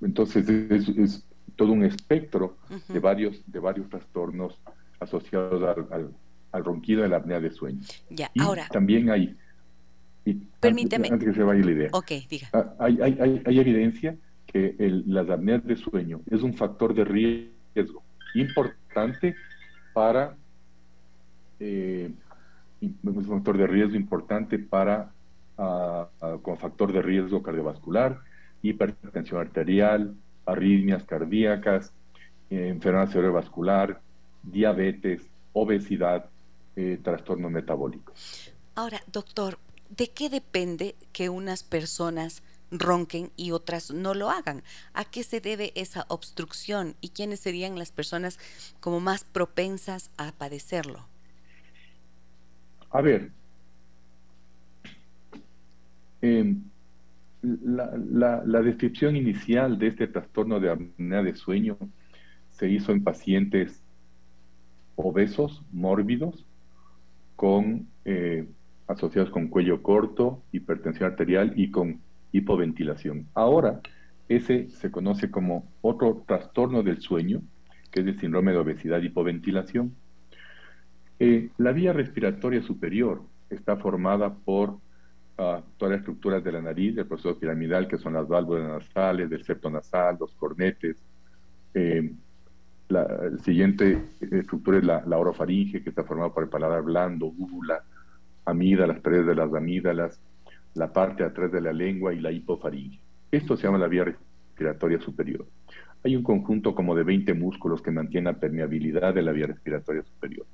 entonces 0.00 0.48
es, 0.48 1.24
todo 1.56 1.72
un 1.72 1.84
espectro 1.84 2.56
de 2.88 3.00
varios 3.00 3.42
de 3.46 3.58
varios 3.58 3.88
trastornos 3.88 4.60
asociados 5.00 5.62
al, 5.90 6.12
al 6.52 6.64
ronquido 6.64 7.02
de 7.02 7.08
la 7.08 7.18
apnea 7.18 7.40
de 7.40 7.50
sueño. 7.50 7.80
Ya, 8.10 8.30
ahora. 8.40 8.66
También 8.70 9.10
hay. 9.10 9.36
permíteme. 10.60 11.08
Antes, 11.10 11.28
que 11.28 11.34
se 11.34 11.42
vaya 11.42 11.64
la 11.64 11.70
idea. 11.70 11.88
Ok, 11.92 12.12
diga. 12.28 12.48
Ah, 12.52 12.74
hay, 12.78 13.00
hay, 13.00 13.42
hay, 13.44 13.58
evidencia 13.58 14.16
que 14.46 14.76
el, 14.78 15.04
las 15.06 15.28
apneas 15.28 15.64
de 15.64 15.76
sueño 15.76 16.20
es 16.30 16.42
un 16.42 16.54
factor 16.54 16.94
de 16.94 17.04
riesgo 17.04 18.02
importante 18.34 19.34
para. 19.98 20.36
Eh, 21.58 22.08
un 22.80 23.24
factor 23.24 23.58
de 23.58 23.66
riesgo 23.66 23.96
importante 23.96 24.60
para. 24.60 25.10
Ah, 25.60 26.06
ah, 26.20 26.36
con 26.40 26.56
factor 26.56 26.92
de 26.92 27.02
riesgo 27.02 27.42
cardiovascular, 27.42 28.20
hipertensión 28.62 29.40
arterial, 29.40 30.14
arritmias 30.46 31.02
cardíacas, 31.02 31.92
eh, 32.48 32.68
enfermedad 32.68 33.08
cerebrovascular, 33.08 34.00
diabetes, 34.44 35.20
obesidad, 35.54 36.26
eh, 36.76 37.00
trastorno 37.02 37.50
metabólico. 37.50 38.12
Ahora, 38.76 39.00
doctor, 39.10 39.58
¿de 39.90 40.10
qué 40.10 40.30
depende 40.30 40.94
que 41.12 41.28
unas 41.28 41.64
personas 41.64 42.44
ronquen 42.70 43.30
y 43.36 43.52
otras 43.52 43.90
no 43.90 44.14
lo 44.14 44.30
hagan? 44.30 44.62
¿A 44.94 45.04
qué 45.04 45.22
se 45.22 45.40
debe 45.40 45.72
esa 45.74 46.06
obstrucción 46.08 46.94
y 47.00 47.10
quiénes 47.10 47.40
serían 47.40 47.78
las 47.78 47.92
personas 47.92 48.38
como 48.80 49.00
más 49.00 49.24
propensas 49.24 50.10
a 50.16 50.32
padecerlo? 50.32 51.06
A 52.90 53.02
ver, 53.02 53.30
em, 56.22 56.62
la, 57.42 58.62
descripción 58.62 59.16
inicial 59.16 59.78
de 59.78 59.88
este 59.88 60.06
trastorno 60.08 60.58
de 60.58 60.70
apnea 60.70 61.22
de 61.22 61.34
sueño 61.34 61.76
se 62.50 62.68
hizo 62.68 62.92
en 62.92 63.04
pacientes 63.04 63.80
obesos, 64.96 65.62
mórbidos, 65.70 66.44
con, 67.36 67.86
eh, 68.04 68.48
asociados 68.88 69.30
con 69.30 69.46
cuello 69.46 69.82
corto, 69.82 70.42
hipertensión 70.50 71.10
arterial 71.10 71.52
y 71.54 71.70
con 71.70 72.00
hipoventilación. 72.32 73.26
Ahora, 73.34 73.80
ese 74.28 74.68
se 74.70 74.90
conoce 74.90 75.30
como 75.30 75.70
otro 75.80 76.24
trastorno 76.26 76.82
del 76.82 77.00
sueño, 77.00 77.42
que 77.90 78.00
es 78.00 78.06
el 78.06 78.20
síndrome 78.20 78.52
de 78.52 78.58
obesidad 78.58 79.00
hipoventilación. 79.00 79.94
Eh, 81.18 81.50
la 81.58 81.72
vía 81.72 81.92
respiratoria 81.92 82.62
superior 82.62 83.22
está 83.50 83.76
formada 83.76 84.34
por 84.34 84.78
ah, 85.38 85.62
todas 85.76 85.92
las 85.92 86.00
estructuras 86.00 86.44
de 86.44 86.52
la 86.52 86.60
nariz, 86.60 86.94
del 86.94 87.06
proceso 87.06 87.38
piramidal, 87.38 87.88
que 87.88 87.98
son 87.98 88.12
las 88.12 88.28
válvulas 88.28 88.68
nasales, 88.68 89.30
del 89.30 89.44
septo 89.44 89.70
nasal, 89.70 90.16
los 90.20 90.34
cornetes, 90.34 90.96
eh, 91.74 92.12
La 92.88 93.06
siguiente 93.44 94.02
estructura 94.20 94.78
es 94.78 94.84
la, 94.84 95.18
orofaringe, 95.18 95.82
que 95.82 95.90
está 95.90 96.04
formada 96.04 96.32
por 96.32 96.44
el 96.44 96.48
paladar 96.48 96.82
blando, 96.82 97.26
úvula, 97.26 97.82
amígdalas, 98.46 98.96
las 98.96 99.02
paredes 99.02 99.26
de 99.26 99.34
las 99.34 99.52
amígdalas, 99.54 100.20
la 100.78 100.92
parte 100.92 101.24
atrás 101.24 101.50
de 101.50 101.60
la 101.60 101.72
lengua 101.72 102.14
y 102.14 102.20
la 102.20 102.30
hipofaringe. 102.30 103.00
Esto 103.30 103.56
se 103.56 103.64
llama 103.64 103.78
la 103.78 103.88
vía 103.88 104.04
respiratoria 104.04 105.00
superior. 105.00 105.46
Hay 106.04 106.14
un 106.14 106.22
conjunto 106.22 106.74
como 106.74 106.94
de 106.94 107.02
20 107.02 107.34
músculos 107.34 107.82
que 107.82 107.90
mantienen 107.90 108.32
la 108.32 108.38
permeabilidad 108.38 109.12
de 109.12 109.22
la 109.22 109.32
vía 109.32 109.48
respiratoria 109.48 110.02
superior. 110.04 110.46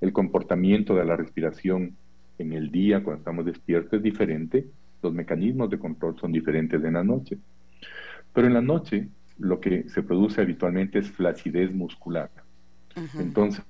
El 0.00 0.12
comportamiento 0.12 0.96
de 0.96 1.04
la 1.04 1.16
respiración 1.16 1.96
en 2.38 2.52
el 2.52 2.72
día, 2.72 3.04
cuando 3.04 3.20
estamos 3.20 3.46
despiertos, 3.46 3.92
es 3.94 4.02
diferente. 4.02 4.66
Los 5.00 5.12
mecanismos 5.12 5.70
de 5.70 5.78
control 5.78 6.18
son 6.18 6.32
diferentes 6.32 6.82
en 6.82 6.94
la 6.94 7.04
noche. 7.04 7.38
Pero 8.34 8.48
en 8.48 8.54
la 8.54 8.62
noche, 8.62 9.08
lo 9.38 9.60
que 9.60 9.88
se 9.88 10.02
produce 10.02 10.40
habitualmente 10.40 10.98
es 10.98 11.10
flacidez 11.10 11.72
muscular. 11.72 12.30
Entonces, 13.18 13.62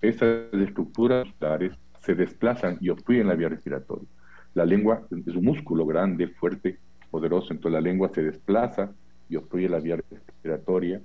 estas 0.00 0.52
estructuras 0.52 1.26
musculares 1.26 1.72
se 2.00 2.14
desplazan 2.14 2.78
y 2.80 2.88
obstruyen 2.88 3.28
la 3.28 3.34
vía 3.34 3.48
respiratoria. 3.48 4.08
La 4.56 4.64
lengua 4.64 5.06
es 5.10 5.34
un 5.36 5.44
músculo 5.44 5.84
grande, 5.84 6.28
fuerte, 6.28 6.78
poderoso, 7.10 7.52
entonces 7.52 7.74
la 7.74 7.80
lengua 7.82 8.08
se 8.14 8.22
desplaza 8.22 8.90
y 9.28 9.36
obstruye 9.36 9.68
la 9.68 9.80
vía 9.80 9.98
respiratoria. 10.10 11.02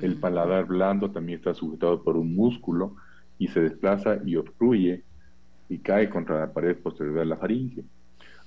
El 0.00 0.18
paladar 0.18 0.66
blando 0.66 1.10
también 1.10 1.40
está 1.40 1.52
sujetado 1.52 2.04
por 2.04 2.16
un 2.16 2.32
músculo 2.32 2.94
y 3.38 3.48
se 3.48 3.60
desplaza 3.60 4.20
y 4.24 4.36
obstruye 4.36 5.02
y 5.68 5.78
cae 5.78 6.08
contra 6.08 6.38
la 6.38 6.52
pared 6.52 6.76
posterior 6.76 7.18
de 7.18 7.24
la 7.24 7.36
faringe. 7.36 7.82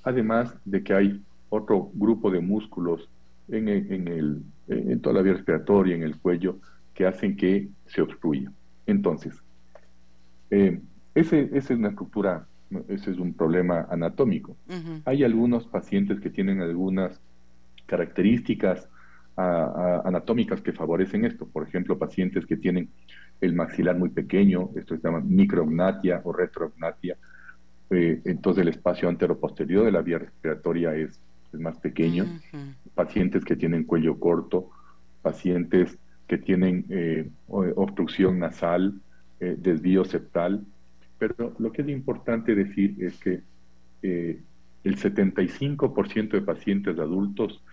Además 0.03 0.55
de 0.63 0.81
que 0.81 0.93
hay 0.93 1.21
otro 1.49 1.91
grupo 1.93 2.31
de 2.31 2.39
músculos 2.39 3.09
en, 3.49 3.67
el, 3.67 4.41
en 4.69 5.01
toda 5.01 5.15
la 5.15 5.21
vía 5.21 5.33
respiratoria, 5.33 5.97
en 5.97 6.03
el 6.03 6.17
cuello, 6.17 6.59
que 6.93 7.05
hacen 7.05 7.35
que 7.35 7.67
se 7.87 8.01
obstruya. 8.01 8.53
Entonces, 8.85 9.35
eh, 10.49 10.79
ese, 11.13 11.49
esa 11.51 11.73
es 11.73 11.79
una 11.79 11.89
estructura, 11.89 12.47
ese 12.87 13.11
es 13.11 13.17
un 13.17 13.33
problema 13.33 13.87
anatómico. 13.89 14.55
Hay 15.05 15.23
algunos 15.23 15.67
pacientes 15.67 16.19
que 16.19 16.29
tienen 16.29 16.61
algunas 16.61 17.19
características 17.85 18.89
anatómicas 19.37 20.61
que 20.61 20.71
favorecen 20.71 21.25
esto. 21.25 21.45
Por 21.45 21.67
ejemplo, 21.67 21.97
pacientes 21.97 22.45
que 22.45 22.57
tienen 22.57 22.89
el 23.41 23.53
maxilar 23.53 23.97
muy 23.97 24.09
pequeño, 24.09 24.69
esto 24.75 24.95
se 24.95 25.01
llama 25.01 25.19
micrognatia 25.19 26.21
o 26.23 26.31
retrognatia. 26.31 27.17
Eh, 27.89 28.21
entonces 28.25 28.61
el 28.61 28.69
espacio 28.69 29.09
antero-posterior 29.09 29.85
de 29.85 29.91
la 29.91 30.01
vía 30.01 30.19
respiratoria 30.19 30.95
es, 30.95 31.19
más 31.53 31.77
pequeño. 31.77 32.25
Pacientes 32.95 33.45
que 33.45 33.55
tienen 33.55 33.85
cuello 33.85 34.19
corto, 34.19 34.71
pacientes 35.21 35.97
que 36.27 36.37
tienen 36.37 36.85
eh, 36.89 37.29
obstrucción 37.47 38.39
nasal, 38.39 38.95
eh, 39.39 39.55
desvío 39.57 40.03
septal, 40.03 40.65
pero 41.17 41.53
lo 41.59 41.71
que 41.71 41.81
es 41.81 41.89
importante 41.89 42.55
decir 42.55 42.95
es 42.99 43.17
que 43.17 43.41
eh, 44.01 44.41
el 44.83 44.97
75% 44.97 46.29
de 46.31 46.41
pacientes 46.41 46.99
adultos 46.99 47.63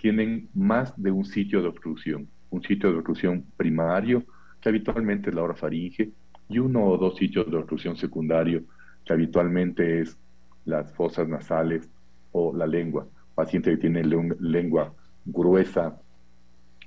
tienen 0.00 0.48
más 0.54 0.94
de 1.00 1.10
un 1.10 1.24
sitio 1.24 1.60
de 1.60 1.68
obstrucción, 1.68 2.28
un 2.50 2.62
sitio 2.62 2.90
de 2.90 2.96
obstrucción 2.96 3.44
primario, 3.56 4.24
que 4.60 4.68
habitualmente 4.68 5.30
es 5.30 5.34
la 5.34 5.42
orofaringe, 5.42 6.10
y 6.48 6.58
uno 6.58 6.84
o 6.84 6.98
dos 6.98 7.16
sitios 7.16 7.50
de 7.50 7.56
obstrucción 7.56 7.96
secundario, 7.96 8.62
que 9.04 9.12
habitualmente 9.12 10.00
es 10.00 10.16
las 10.64 10.92
fosas 10.94 11.28
nasales 11.28 11.88
o 12.32 12.54
la 12.54 12.66
lengua. 12.66 13.06
Pacientes 13.34 13.74
que 13.74 13.80
tienen 13.80 14.36
lengua 14.40 14.92
gruesa, 15.24 16.00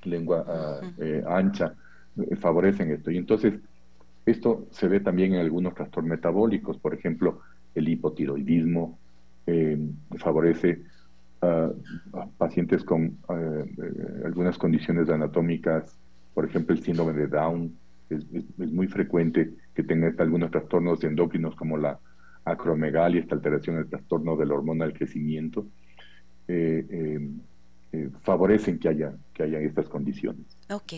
lengua 0.03 0.81
eh, 0.97 1.23
ancha, 1.27 1.73
eh, 2.17 2.35
favorecen 2.35 2.91
esto. 2.91 3.11
Y 3.11 3.17
entonces, 3.17 3.53
esto 4.27 4.67
se 4.71 4.89
ve 4.89 4.99
también 4.99 5.33
en 5.33 5.39
algunos 5.39 5.73
trastornos 5.73 6.09
metabólicos, 6.09 6.77
por 6.77 6.93
ejemplo, 6.93 7.39
el 7.73 7.87
hipotiroidismo 7.87 8.99
eh, 9.45 9.79
favorece 10.17 10.81
a, 11.41 11.71
pacientes 12.37 12.83
con 12.83 13.17
eh, 13.29 14.23
algunas 14.25 14.57
condiciones 14.57 15.09
anatómicas, 15.09 15.97
por 16.33 16.43
ejemplo, 16.43 16.75
el 16.75 16.83
síndrome 16.83 17.13
de 17.13 17.27
Down. 17.27 17.73
Es, 18.09 18.25
muy 18.57 18.87
frecuente 18.87 19.53
que 19.73 19.83
tenga 19.83 20.13
algunos 20.17 20.51
trastornos 20.51 21.01
endocrinos 21.05 21.55
como 21.55 21.77
la 21.77 21.97
acromegalia, 22.43 23.21
esta 23.21 23.35
alteración 23.35 23.77
del 23.77 23.87
trastorno 23.87 24.35
de 24.35 24.45
la 24.45 24.53
hormona 24.55 24.85
del 24.85 24.93
crecimiento. 24.93 25.67
Eh, 26.49 27.31
favorecen 28.23 28.77
que 28.77 28.89
haya, 28.89 29.13
que 29.33 29.43
haya 29.43 29.59
estas 29.59 29.87
condiciones. 29.87 30.56
Ok, 30.69 30.93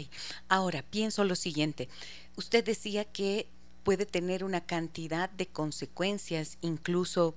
ahora 0.48 0.84
pienso 0.84 1.24
lo 1.24 1.36
siguiente. 1.36 1.90
Usted 2.36 2.64
decía 2.64 3.06
que 3.06 3.48
puede 3.84 4.06
tener 4.06 4.44
una 4.44 4.62
cantidad 4.62 5.30
de 5.30 5.48
consecuencias, 5.48 6.58
incluso, 6.62 7.36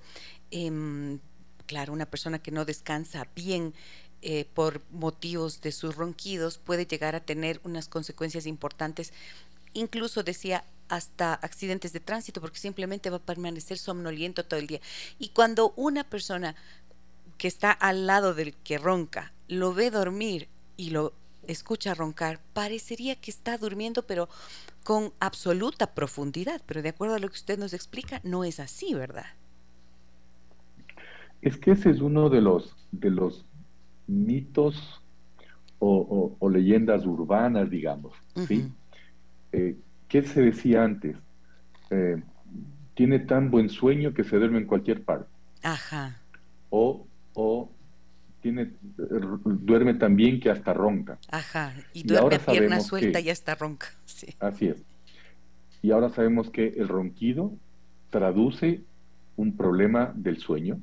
em, 0.51 1.19
claro, 1.67 1.93
una 1.93 2.05
persona 2.05 2.39
que 2.39 2.51
no 2.51 2.65
descansa 2.65 3.27
bien 3.35 3.73
eh, 4.21 4.45
por 4.53 4.81
motivos 4.91 5.61
de 5.61 5.73
sus 5.73 5.95
ronquidos 5.95 6.57
puede 6.57 6.85
llegar 6.85 7.13
a 7.13 7.19
tener 7.19 7.59
unas 7.65 7.89
consecuencias 7.89 8.45
importantes, 8.45 9.11
incluso 9.73 10.23
decía 10.23 10.63
hasta 10.87 11.33
accidentes 11.33 11.91
de 11.91 11.99
tránsito, 11.99 12.39
porque 12.39 12.59
simplemente 12.59 13.09
va 13.09 13.17
a 13.17 13.19
permanecer 13.19 13.77
somnoliento 13.77 14.45
todo 14.45 14.59
el 14.59 14.67
día. 14.67 14.79
Y 15.19 15.29
cuando 15.29 15.73
una 15.75 16.03
persona 16.03 16.55
que 17.37 17.47
está 17.47 17.71
al 17.71 18.07
lado 18.07 18.33
del 18.33 18.53
que 18.55 18.77
ronca 18.77 19.33
lo 19.47 19.73
ve 19.73 19.91
dormir 19.91 20.47
y 20.77 20.91
lo 20.91 21.13
escucha 21.47 21.93
roncar, 21.93 22.39
parecería 22.53 23.15
que 23.15 23.31
está 23.31 23.57
durmiendo, 23.57 24.03
pero 24.03 24.29
con 24.83 25.11
absoluta 25.19 25.93
profundidad. 25.93 26.61
Pero 26.65 26.81
de 26.81 26.89
acuerdo 26.89 27.15
a 27.15 27.19
lo 27.19 27.29
que 27.29 27.35
usted 27.35 27.57
nos 27.57 27.73
explica, 27.73 28.21
no 28.23 28.43
es 28.43 28.59
así, 28.59 28.93
¿verdad? 28.93 29.25
Es 31.41 31.57
que 31.57 31.71
ese 31.71 31.89
es 31.89 31.99
uno 31.99 32.29
de 32.29 32.41
los, 32.41 32.75
de 32.91 33.09
los 33.09 33.45
mitos 34.07 35.01
o, 35.79 36.49
leyendas 36.49 37.05
urbanas, 37.05 37.69
digamos. 37.69 38.13
¿sí? 38.47 38.71
Eh, 39.51 39.75
¿Qué 40.07 40.23
se 40.23 40.41
decía 40.41 40.83
antes? 40.83 41.17
Eh, 41.89 42.23
tiene 42.93 43.19
tan 43.19 43.51
buen 43.51 43.69
sueño 43.69 44.13
que 44.13 44.23
se 44.23 44.37
duerme 44.37 44.59
en 44.59 44.67
cualquier 44.67 45.03
parte. 45.03 45.29
Ajá. 45.61 46.21
O, 46.69 47.05
o 47.33 47.69
tiene, 48.43 48.71
duerme 49.45 49.93
tan 49.95 50.15
bien 50.17 50.39
que 50.39 50.51
hasta 50.51 50.73
ronca. 50.73 51.17
Ajá, 51.31 51.73
y 51.93 52.03
duerme 52.03 52.35
a 52.35 52.39
pierna 52.39 52.79
suelta 52.81 53.19
y 53.19 53.29
hasta 53.29 53.55
ronca. 53.55 53.87
Sí. 54.05 54.27
Así 54.39 54.67
es. 54.67 54.83
Y 55.81 55.91
ahora 55.91 56.09
sabemos 56.09 56.49
que 56.51 56.67
el 56.77 56.87
ronquido 56.87 57.51
traduce 58.09 58.81
un 59.37 59.57
problema 59.57 60.13
del 60.15 60.37
sueño, 60.37 60.79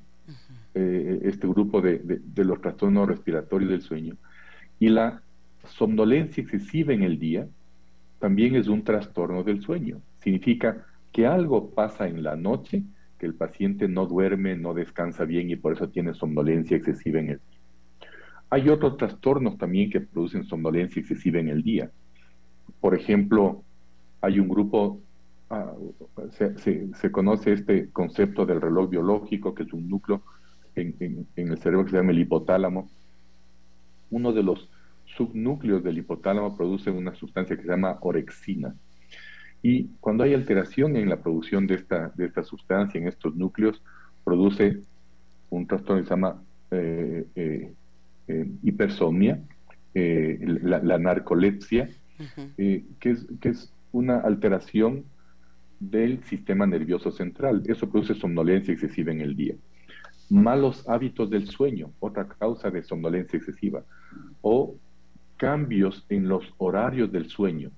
eh, 0.74 1.20
este 1.24 1.46
grupo 1.46 1.80
de, 1.80 1.98
de, 1.98 2.44
los 2.44 2.60
trastornos 2.60 3.08
respiratorios 3.08 3.70
del 3.70 3.82
sueño, 3.82 4.16
y 4.78 4.88
la 4.88 5.22
somnolencia 5.64 6.42
excesiva 6.42 6.92
en 6.92 7.02
el 7.02 7.18
día 7.18 7.46
también 8.18 8.56
es 8.56 8.68
un 8.68 8.82
trastorno 8.82 9.44
del 9.44 9.62
sueño. 9.62 10.00
Significa 10.18 10.84
que 11.12 11.26
algo 11.26 11.70
pasa 11.70 12.08
en 12.08 12.22
la 12.22 12.36
noche 12.36 12.82
que 13.18 13.26
el 13.26 13.34
paciente 13.34 13.86
no 13.86 14.06
duerme, 14.06 14.56
no 14.56 14.72
descansa 14.74 15.24
bien 15.24 15.50
y 15.50 15.56
por 15.56 15.74
eso 15.74 15.88
tiene 15.88 16.14
somnolencia 16.14 16.76
excesiva 16.76 17.20
en 17.20 17.30
el. 17.30 17.40
Hay 18.50 18.68
otros 18.68 18.96
trastornos 18.96 19.56
también 19.58 19.90
que 19.90 20.00
producen 20.00 20.44
somnolencia 20.44 21.00
excesiva 21.00 21.38
en 21.38 21.48
el 21.48 21.62
día. 21.62 21.90
Por 22.80 22.96
ejemplo, 22.96 23.62
hay 24.20 24.40
un 24.40 24.48
grupo, 24.48 25.00
ah, 25.50 25.72
se, 26.56 27.12
conoce 27.12 27.52
este 27.52 27.90
concepto 27.90 28.44
del 28.44 28.60
reloj 28.60 28.90
biológico, 28.90 29.54
que 29.54 29.62
es 29.62 29.72
un 29.72 29.88
núcleo 29.88 30.22
en, 30.74 31.26
el 31.36 31.58
cerebro 31.58 31.84
que 31.84 31.92
se 31.92 31.96
llama 31.98 32.10
el 32.10 32.18
hipotálamo. 32.18 32.90
Uno 34.10 34.32
de 34.32 34.42
los 34.42 34.68
subnúcleos 35.04 35.84
del 35.84 35.98
hipotálamo 35.98 36.56
produce 36.56 36.90
una 36.90 37.14
sustancia 37.14 37.56
que 37.56 37.62
se 37.62 37.68
llama 37.68 37.98
orexina. 38.00 38.74
Y 39.62 39.84
cuando 40.00 40.24
hay 40.24 40.34
alteración 40.34 40.96
en 40.96 41.08
la 41.08 41.20
producción 41.20 41.66
de 41.66 41.74
esta, 41.74 42.08
de 42.16 42.26
esta 42.26 42.42
sustancia, 42.42 42.98
en 42.98 43.06
estos 43.06 43.36
núcleos, 43.36 43.80
produce 44.24 44.80
un 45.50 45.66
trastorno 45.66 46.02
que 46.02 46.08
se 46.08 46.14
llama 46.14 46.42
eh, 46.70 47.26
eh, 47.34 47.72
eh, 48.30 48.50
hipersomnia, 48.62 49.42
la, 49.94 50.98
narcolepsia, 50.98 51.90
que, 52.56 52.84
es, 53.00 53.26
que 53.40 53.48
es 53.48 53.72
una 53.92 54.18
alteración 54.20 55.04
del 55.80 56.22
sistema 56.24 56.66
nervioso 56.66 57.10
central. 57.10 57.62
Eso 57.66 57.90
produce 57.90 58.14
somnolencia 58.14 58.72
excesiva 58.72 59.10
en 59.10 59.20
el 59.20 59.34
día. 59.34 59.54
Malos 60.28 60.88
hábitos 60.88 61.28
del 61.30 61.48
sueño, 61.48 61.90
otra 61.98 62.28
causa 62.28 62.70
de 62.70 62.82
somnolencia 62.82 63.36
excesiva. 63.36 63.82
O 64.42 64.76
cambios 65.36 66.04
en 66.08 66.28
los 66.28 66.54
horarios 66.58 67.10
del 67.10 67.28
sueño 67.28 67.70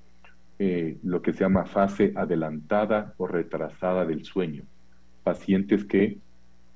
eh, 0.59 0.99
lo 1.03 1.23
que 1.23 1.33
se 1.33 1.41
llama 1.41 1.65
fase 1.65 2.13
adelantada 2.15 3.15
o 3.17 3.27
retrasada 3.27 4.05
del 4.05 4.25
sueño. 4.25 4.65
Pacientes 5.25 5.85
que 5.85 6.19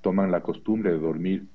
toman 0.01 0.31
la 0.33 0.43
costumbre 0.43 0.91
de 0.91 0.99
dormir 0.99 1.47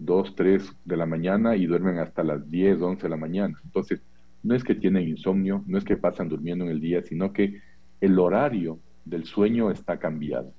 2, 0.00 0.34
3 0.34 0.62
de 0.84 0.96
la 0.96 1.06
mañana 1.06 1.56
y 1.56 1.66
duermen 1.66 1.98
hasta 1.98 2.24
las 2.24 2.50
10, 2.50 2.80
11 2.80 3.02
de 3.02 3.08
la 3.08 3.16
mañana. 3.16 3.58
Entonces, 3.64 4.00
no 4.42 4.54
es 4.54 4.64
que 4.64 4.74
tienen 4.74 5.08
insomnio, 5.08 5.62
no 5.66 5.78
es 5.78 5.84
que 5.84 5.96
pasan 5.96 6.28
durmiendo 6.28 6.64
en 6.64 6.70
el 6.70 6.80
día, 6.80 7.02
sino 7.02 7.32
que 7.32 7.60
el 8.00 8.18
horario 8.18 8.78
del 9.04 9.24
sueño 9.24 9.70
está 9.70 9.98
cambiado. 9.98 10.52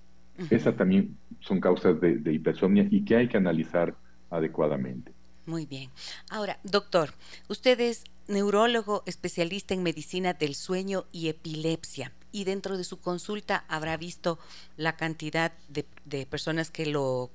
Esas 0.49 0.75
también 0.75 1.17
son 1.39 1.59
causas 1.59 1.99
de, 2.01 2.17
de 2.17 2.33
hipersomnia 2.33 2.87
y 2.89 3.03
que 3.03 3.15
hay 3.15 3.27
que 3.27 3.37
analizar 3.37 3.95
adecuadamente. 4.29 5.11
Muy 5.45 5.65
bien. 5.65 5.89
Ahora, 6.29 6.59
doctor, 6.63 7.11
usted 7.47 7.79
es 7.79 8.03
neurólogo 8.27 9.03
especialista 9.05 9.73
en 9.73 9.83
medicina 9.83 10.33
del 10.33 10.55
sueño 10.55 11.05
y 11.11 11.27
epilepsia 11.27 12.11
y 12.31 12.45
dentro 12.45 12.77
de 12.77 12.83
su 12.83 12.99
consulta 12.99 13.65
habrá 13.67 13.97
visto 13.97 14.39
la 14.77 14.95
cantidad 14.95 15.51
de, 15.67 16.25
personas 16.25 16.71
que 16.71 16.85
lo 16.85 17.29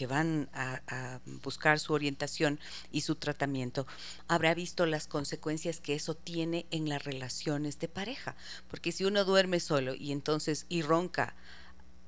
que 0.00 0.06
van 0.06 0.48
a, 0.54 1.20
buscar 1.42 1.78
su 1.78 1.92
orientación 1.92 2.58
y 2.90 3.02
su 3.02 3.16
tratamiento, 3.16 3.86
habrá 4.28 4.54
visto 4.54 4.86
las 4.86 5.06
consecuencias 5.06 5.78
que 5.78 5.94
eso 5.94 6.14
tiene 6.14 6.64
en 6.70 6.88
las 6.88 7.04
relaciones 7.04 7.78
de 7.78 7.88
pareja. 7.88 8.34
Porque 8.68 8.92
si 8.92 9.04
uno 9.04 9.26
duerme 9.26 9.60
solo 9.60 9.94
y 9.94 10.12
entonces 10.12 10.64
y 10.70 10.80
ronca 10.80 11.36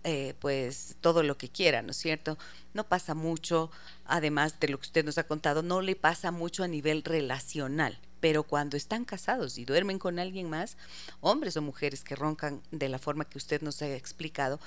eh, 0.04 0.32
pues 0.40 0.96
todo 1.02 1.22
lo 1.22 1.36
que 1.36 1.50
quiera, 1.50 1.82
¿no 1.82 1.90
es 1.90 1.98
cierto? 1.98 2.38
No 2.72 2.88
pasa 2.88 3.14
mucho, 3.14 3.70
además 4.06 4.58
de 4.58 4.68
lo 4.68 4.78
que 4.78 4.86
usted 4.86 5.04
nos 5.04 5.18
ha 5.18 5.26
contado, 5.26 5.62
no 5.62 5.82
le 5.82 5.94
pasa 5.94 6.30
mucho 6.30 6.64
a 6.64 6.68
nivel 6.68 7.04
relacional, 7.04 7.98
pero 8.20 8.42
cuando 8.42 8.78
están 8.78 9.04
casados 9.04 9.58
y 9.58 9.66
duermen 9.66 9.98
con 9.98 10.18
alguien 10.18 10.48
más, 10.48 10.78
hombres 11.20 11.58
o 11.58 11.62
mujeres 11.62 12.04
que 12.04 12.16
roncan 12.16 12.62
de 12.70 12.88
la 12.88 12.98
forma 12.98 13.26
que 13.26 13.36
usted 13.36 13.60
nos 13.60 13.82
ha 13.82 13.94
explicado, 13.94 14.60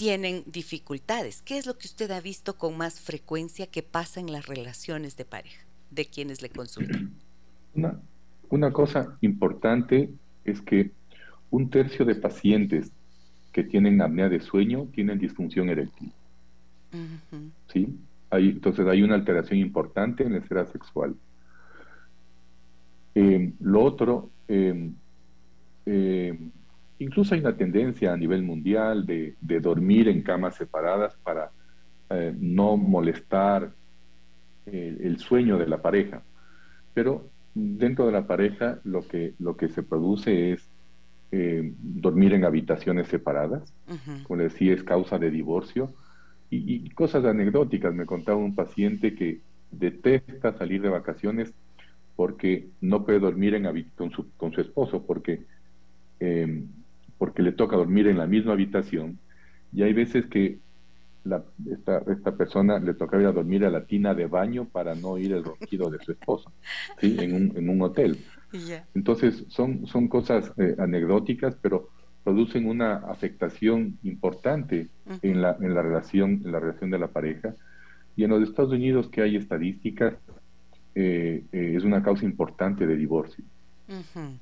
tienen 0.00 0.44
dificultades. 0.46 1.42
¿Qué 1.42 1.58
es 1.58 1.66
lo 1.66 1.76
que 1.76 1.86
usted 1.86 2.10
ha 2.12 2.22
visto 2.22 2.56
con 2.56 2.74
más 2.74 3.00
frecuencia 3.00 3.66
que 3.66 3.82
pasa 3.82 4.18
en 4.18 4.32
las 4.32 4.46
relaciones 4.46 5.14
de 5.18 5.26
pareja 5.26 5.62
de 5.90 6.06
quienes 6.06 6.40
le 6.40 6.48
consultan? 6.48 7.10
Una, 7.74 8.00
una 8.48 8.72
cosa 8.72 9.18
importante 9.20 10.08
es 10.46 10.62
que 10.62 10.90
un 11.50 11.68
tercio 11.68 12.06
de 12.06 12.14
pacientes 12.14 12.90
que 13.52 13.62
tienen 13.62 14.00
apnea 14.00 14.30
de 14.30 14.40
sueño 14.40 14.86
tienen 14.86 15.18
disfunción 15.18 15.68
eréctil. 15.68 16.10
¿Sí? 17.70 17.94
Hay, 18.30 18.48
entonces 18.48 18.86
hay 18.86 19.02
una 19.02 19.16
alteración 19.16 19.60
importante 19.60 20.24
en 20.24 20.32
la 20.32 20.38
esfera 20.38 20.66
sexual. 20.66 21.14
Eh, 23.14 23.52
lo 23.60 23.84
otro, 23.84 24.30
eh, 24.48 24.90
eh, 25.84 26.38
incluso 27.00 27.34
hay 27.34 27.40
una 27.40 27.56
tendencia 27.56 28.12
a 28.12 28.16
nivel 28.16 28.42
mundial 28.42 29.04
de, 29.04 29.34
dormir 29.60 30.08
en 30.08 30.22
camas 30.22 30.54
separadas 30.54 31.16
para 31.22 31.50
no 32.38 32.76
molestar 32.76 33.72
el, 34.66 35.18
sueño 35.18 35.58
de 35.58 35.66
la 35.66 35.82
pareja. 35.82 36.22
Pero 36.94 37.28
dentro 37.54 38.06
de 38.06 38.12
la 38.12 38.26
pareja 38.26 38.78
lo 38.84 39.06
que, 39.06 39.34
lo 39.38 39.56
que 39.56 39.68
se 39.68 39.82
produce 39.82 40.52
es 40.52 40.68
eh, 41.32 41.72
dormir 41.80 42.34
en 42.34 42.44
habitaciones 42.44 43.06
separadas, 43.08 43.72
como 44.24 44.38
le 44.38 44.44
decía, 44.44 44.74
es 44.74 44.82
causa 44.82 45.18
de 45.18 45.30
divorcio, 45.30 45.92
y, 46.50 46.90
cosas 46.90 47.24
anecdóticas. 47.24 47.94
Me 47.94 48.06
contaba 48.06 48.38
un 48.38 48.54
paciente 48.54 49.14
que 49.14 49.40
detesta 49.70 50.56
salir 50.58 50.82
de 50.82 50.88
vacaciones 50.88 51.52
porque 52.16 52.68
no 52.80 53.04
puede 53.04 53.20
dormir 53.20 53.54
en 53.54 53.64
con, 53.94 54.10
su, 54.10 54.30
con 54.36 54.52
su 54.52 54.60
esposo, 54.60 55.06
porque, 55.06 55.44
em, 56.18 56.66
porque 57.20 57.42
le 57.42 57.52
toca 57.52 57.76
dormir 57.76 58.08
en 58.08 58.16
la 58.16 58.26
misma 58.26 58.54
habitación, 58.54 59.18
y 59.74 59.82
hay 59.82 59.92
veces 59.92 60.24
que 60.24 60.58
la, 61.22 61.44
esta, 61.70 61.98
esta, 62.10 62.34
persona 62.34 62.78
le 62.78 62.94
toca 62.94 63.20
ir 63.20 63.26
a 63.26 63.32
dormir 63.32 63.66
a 63.66 63.70
la 63.70 63.84
tina 63.84 64.14
de 64.14 64.26
baño 64.26 64.64
para 64.64 64.94
no 64.94 65.08
oír 65.08 65.34
el 65.34 65.44
ronquido 65.44 65.90
de 65.90 65.98
su 65.98 66.12
esposo, 66.12 66.50
¿sí? 66.98 67.18
en, 67.20 67.34
un, 67.34 67.52
en 67.58 67.68
un 67.68 67.82
hotel. 67.82 68.16
Entonces, 68.94 69.44
son, 69.48 69.86
son 69.86 70.08
cosas 70.08 70.50
eh, 70.56 70.76
anecdóticas, 70.78 71.54
pero 71.60 71.90
producen 72.24 72.66
una 72.66 72.94
afectación 72.94 73.98
importante 74.02 74.88
en, 75.20 75.42
la, 75.42 75.58
en, 75.60 75.74
la 75.74 75.82
relación, 75.82 76.40
en 76.42 76.52
la 76.52 76.60
relación 76.60 76.90
de 76.90 76.98
la 76.98 77.08
pareja. 77.08 77.54
Y 78.16 78.24
en 78.24 78.30
los 78.30 78.42
Estados 78.42 78.72
Unidos, 78.72 79.10
que 79.10 79.20
hay 79.20 79.36
estadísticas, 79.36 80.14
eh, 80.94 81.44
eh, 81.52 81.74
es 81.76 81.84
una 81.84 82.02
causa 82.02 82.24
importante 82.24 82.86
de 82.86 82.96
divorcio 82.96 83.44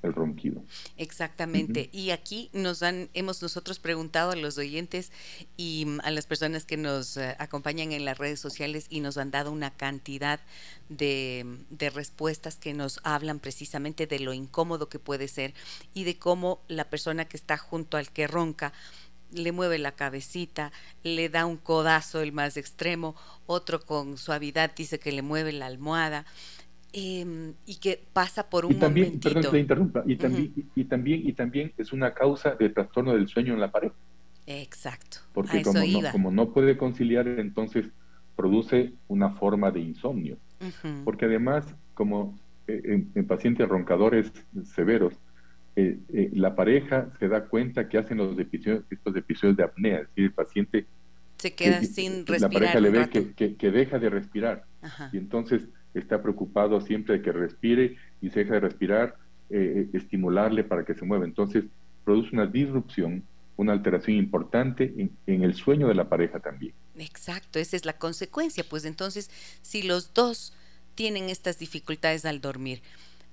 el 0.03 0.13
ronquido. 0.13 0.63
Exactamente. 0.97 1.89
Y 1.93 2.11
aquí 2.11 2.51
nos 2.53 2.83
han, 2.83 3.09
hemos 3.15 3.41
nosotros 3.41 3.79
preguntado 3.79 4.33
a 4.33 4.37
los 4.37 4.59
oyentes 4.59 5.11
y 5.57 5.85
mm, 5.87 6.01
a 6.03 6.11
las 6.11 6.27
personas 6.27 6.65
que 6.65 6.77
nos 6.77 7.17
eh, 7.17 7.35
acompañan 7.39 7.93
en 7.93 8.05
las 8.05 8.19
redes 8.19 8.41
sociales 8.41 8.87
y 8.91 9.01
nos 9.01 9.17
han 9.17 9.31
dado 9.31 9.51
una 9.51 9.71
cantidad 9.71 10.41
de, 10.89 11.47
de, 11.71 11.91
respuestas 11.91 12.57
que 12.57 12.75
nos 12.75 13.01
hablan 13.05 13.41
precisamente 13.41 14.07
de 14.07 14.19
lo 14.21 14.33
incómodo 14.33 14.89
que 14.89 14.99
puede 14.99 15.29
ser 15.29 15.55
y 15.95 16.05
de 16.05 16.19
cómo 16.19 16.63
la 16.69 16.89
persona 16.91 17.27
que 17.27 17.37
está 17.37 17.57
junto 17.57 17.97
al 17.97 18.11
que 18.11 18.27
ronca 18.27 18.73
le 19.31 19.53
mueve 19.53 19.79
la 19.79 19.93
cabecita, 19.93 20.73
le 21.03 21.29
da 21.29 21.47
un 21.47 21.57
codazo 21.57 22.21
el 22.21 22.33
más 22.33 22.57
extremo, 22.57 23.15
otro 23.47 23.85
con 23.85 24.17
suavidad 24.17 24.75
dice 24.75 24.99
que 24.99 25.13
le 25.13 25.23
mueve 25.23 25.53
la 25.53 25.67
almohada. 25.67 26.25
Em, 27.01 27.55
y 27.65 27.77
que 27.77 28.03
pasa 28.13 28.49
por 28.51 28.65
un 28.65 28.73
y 28.73 28.75
también, 28.75 29.21
Perdón 29.21 29.53
que 29.53 29.59
interrumpa, 29.59 30.03
y 30.05 30.17
también, 30.17 30.53
y, 30.75 30.85
también, 30.85 31.29
y 31.29 31.33
también 31.33 31.73
es 31.79 31.93
una 31.93 32.13
causa 32.13 32.57
de 32.57 32.71
trastorno 32.71 33.15
del 33.15 33.29
sueño 33.29 33.55
en 33.55 33.61
la 33.61 33.71
pared. 33.71 33.93
Exacto. 34.47 35.19
Porque 35.33 35.63
como, 35.63 35.79
no, 35.79 36.11
como 36.11 36.31
no 36.33 36.53
puede 36.53 36.77
conciliar, 36.77 37.29
entonces 37.29 37.87
produce 38.35 38.95
una 39.07 39.31
forma 39.31 39.71
de 39.71 39.81
insomnio. 39.81 40.39
Porque 41.05 41.27
además, 41.27 41.65
como 41.95 42.37
eh, 42.67 43.05
en, 43.15 43.27
pacientes 43.27 43.69
roncadores 43.69 44.33
severos, 44.65 45.15
eh, 45.77 45.99
eh, 46.13 46.31
la 46.35 46.57
pareja 46.57 47.13
se 47.21 47.29
da 47.29 47.45
cuenta 47.45 47.89
que 47.89 47.99
hacen 47.99 48.19
los 48.19 48.37
episodios, 48.39 48.85
estos 48.91 49.15
episodios 49.15 49.57
de 49.57 49.63
apnea, 49.63 50.01
es 50.01 50.09
decir, 50.09 50.25
el 50.25 50.33
paciente 50.33 50.87
se 51.37 51.55
queda 51.55 51.81
sin 51.83 52.27
respirar. 52.27 52.41
La 52.41 52.49
pareja 52.51 52.81
le 52.81 52.91
ve 52.91 53.35
que, 53.37 53.55
que, 53.55 53.71
deja 53.71 54.01
de 54.01 54.11
respirar. 54.11 54.65
Y 55.13 55.19
entonces 55.19 55.69
está 55.95 56.23
preocupado 56.23 56.81
siempre 56.81 57.19
de 57.19 57.23
que 57.23 57.33
respire 57.33 57.97
y 58.21 58.31
se 58.31 58.41
deja 58.41 58.55
de 58.55 58.61
respirar, 58.61 59.17
eh, 59.51 59.89
eh, 59.93 59.97
estimularle 59.97 60.65
para 60.65 60.85
que 60.85 60.95
se 60.95 61.05
mueva. 61.05 61.25
Entonces, 61.25 61.65
produce 62.05 62.31
una 62.33 62.47
disrupción, 62.47 63.25
una 63.57 63.73
alteración 63.73 64.17
importante 64.17 64.95
en, 65.27 65.43
el 65.43 65.55
sueño 65.55 65.89
de 65.89 65.95
la 65.95 66.09
pareja 66.09 66.41
también. 66.41 66.75
Exacto, 66.97 67.59
esa 67.59 67.77
es 67.77 67.85
la 67.85 67.95
consecuencia. 67.95 68.65
Pues 68.69 68.85
entonces, 68.85 69.31
si 69.63 69.83
los 69.83 70.15
dos 70.15 70.55
tienen 70.95 71.29
estas 71.29 71.59
dificultades 71.59 72.25
al 72.25 72.41
dormir, 72.41 72.83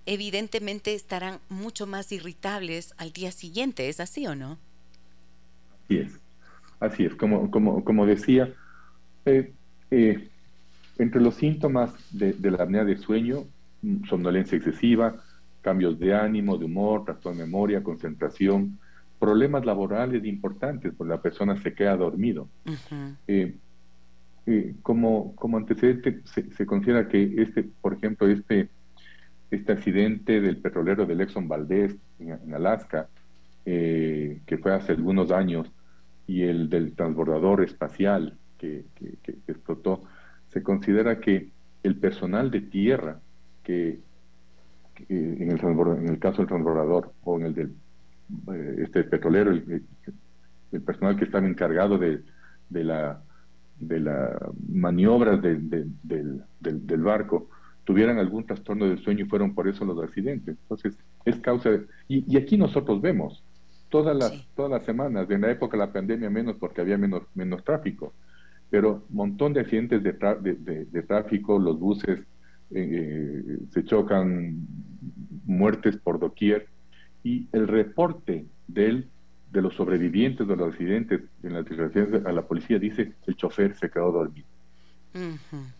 evidentemente 0.05 0.93
estarán 0.93 1.39
mucho 1.49 1.87
más 1.87 2.11
irritables 2.11 2.93
al 2.97 3.11
día 3.11 3.31
siguiente, 3.31 3.89
¿es 3.89 3.99
así 3.99 4.27
o 4.27 4.35
no? 4.35 4.57
Así 5.83 5.97
es, 5.97 6.19
así 6.79 7.05
es, 7.05 7.15
como, 7.15 7.49
como, 7.51 7.83
como 7.83 8.05
decía, 8.05 8.53
eh, 9.25 9.51
eh 9.91 10.29
entre 10.97 11.21
los 11.21 11.35
síntomas 11.35 11.93
de, 12.11 12.35
la 12.51 12.63
apnea 12.63 12.85
de 12.85 12.97
sueño, 12.97 13.43
mm, 13.81 14.05
somnolencia 14.05 14.57
excesiva, 14.57 15.15
cambios 15.61 15.99
de 15.99 16.13
ánimo, 16.13 16.57
de 16.57 16.65
humor, 16.65 17.05
trastorno 17.05 17.39
de 17.39 17.45
memoria, 17.45 17.83
concentración, 17.83 18.77
problemas 19.19 19.65
laborales 19.65 20.23
importantes, 20.25 20.93
porque 20.95 21.09
la 21.09 21.21
persona 21.21 21.61
se 21.61 21.73
queda 21.73 21.97
dormido. 21.97 22.47
Eh, 23.27 23.55
eh, 24.45 24.75
como, 24.83 25.35
como 25.35 25.57
antecedente, 25.57 26.21
se, 26.25 26.65
considera 26.65 27.07
que 27.07 27.41
este, 27.41 27.63
por 27.63 27.93
ejemplo, 27.93 28.27
este, 28.27 28.69
este 29.49 29.71
accidente 29.71 30.39
del 30.39 30.57
petrolero 30.57 31.05
del 31.05 31.21
Exxon 31.21 31.47
Valdez 31.47 31.95
en, 32.19 32.53
Alaska, 32.53 33.09
eh, 33.65 34.41
que 34.45 34.57
fue 34.59 34.73
hace 34.73 34.91
algunos 34.91 35.31
años, 35.31 35.71
y 36.27 36.43
el 36.43 36.69
del 36.69 36.93
transbordador 36.93 37.63
espacial 37.63 38.37
que 38.57 38.85
explotó, 39.47 40.03
se 40.55 40.63
considera 40.63 41.19
que 41.19 41.49
el 41.83 41.97
personal 41.97 42.49
de 42.49 42.61
tierra, 42.61 43.19
que, 43.61 43.99
en, 45.09 45.51
el 45.51 45.59
en, 45.59 46.09
el 46.09 46.17
caso 46.17 46.37
del 46.37 46.47
transbordador 46.47 47.11
o 47.25 47.37
en 47.37 47.47
el 47.47 47.53
del 47.53 47.71
eh, 48.53 48.75
este 48.83 49.03
petrolero, 49.03 49.51
el, 49.51 50.81
personal 50.85 51.17
que 51.17 51.25
estaba 51.25 51.45
encargado 51.45 51.97
de, 51.97 52.23
de 52.69 52.83
la 52.85 53.21
de 53.81 53.99
las 53.99 54.31
maniobras 54.69 55.41
del, 55.41 55.69
del, 56.01 57.01
barco 57.01 57.49
tuvieran 57.83 58.17
algún 58.17 58.45
trastorno 58.45 58.85
del 58.85 59.03
sueño 59.03 59.25
y 59.25 59.27
fueron 59.27 59.53
por 59.53 59.67
eso 59.67 59.83
los 59.83 60.01
accidentes. 60.01 60.55
Entonces, 60.61 60.97
es 61.25 61.35
causa 61.41 61.71
de... 61.71 61.85
Y, 62.07 62.37
aquí 62.37 62.57
nosotros 62.57 63.01
vemos, 63.01 63.43
todas 63.89 64.15
las, 64.15 64.47
todas 64.55 64.71
las 64.71 64.85
semanas, 64.85 65.29
en 65.29 65.41
la 65.41 65.51
época 65.51 65.75
de 65.75 65.85
la 65.85 65.91
pandemia 65.91 66.29
menos 66.29 66.55
porque 66.55 66.79
había 66.79 66.97
menos, 66.97 67.23
menos 67.35 67.61
tráfico, 67.65 68.13
pero 68.75 69.05
montón 69.07 69.53
de 69.53 69.61
accidentes 69.61 70.03
de, 70.03 70.11
de, 70.91 71.01
tráfico, 71.03 71.57
los 71.57 71.79
buses 71.79 72.19
eh, 72.71 73.59
se 73.71 73.85
chocan, 73.85 74.67
muertes 75.45 75.95
por 75.95 76.19
doquier, 76.19 76.67
y 77.23 77.47
el 77.53 77.69
reporte 77.69 78.45
de 78.67 79.05
de 79.53 79.61
los 79.61 79.73
sobrevivientes 79.75 80.45
de 80.45 80.57
los 80.57 80.73
accidentes 80.73 81.21
en 81.41 81.53
las 81.53 81.63
declaraciones 81.63 82.25
a 82.25 82.33
la 82.33 82.41
policía 82.41 82.77
dice 82.77 83.13
el 83.25 83.35
chofer 83.37 83.77
se 83.77 83.89
quedó 83.89 84.11
dormido. 84.11 84.47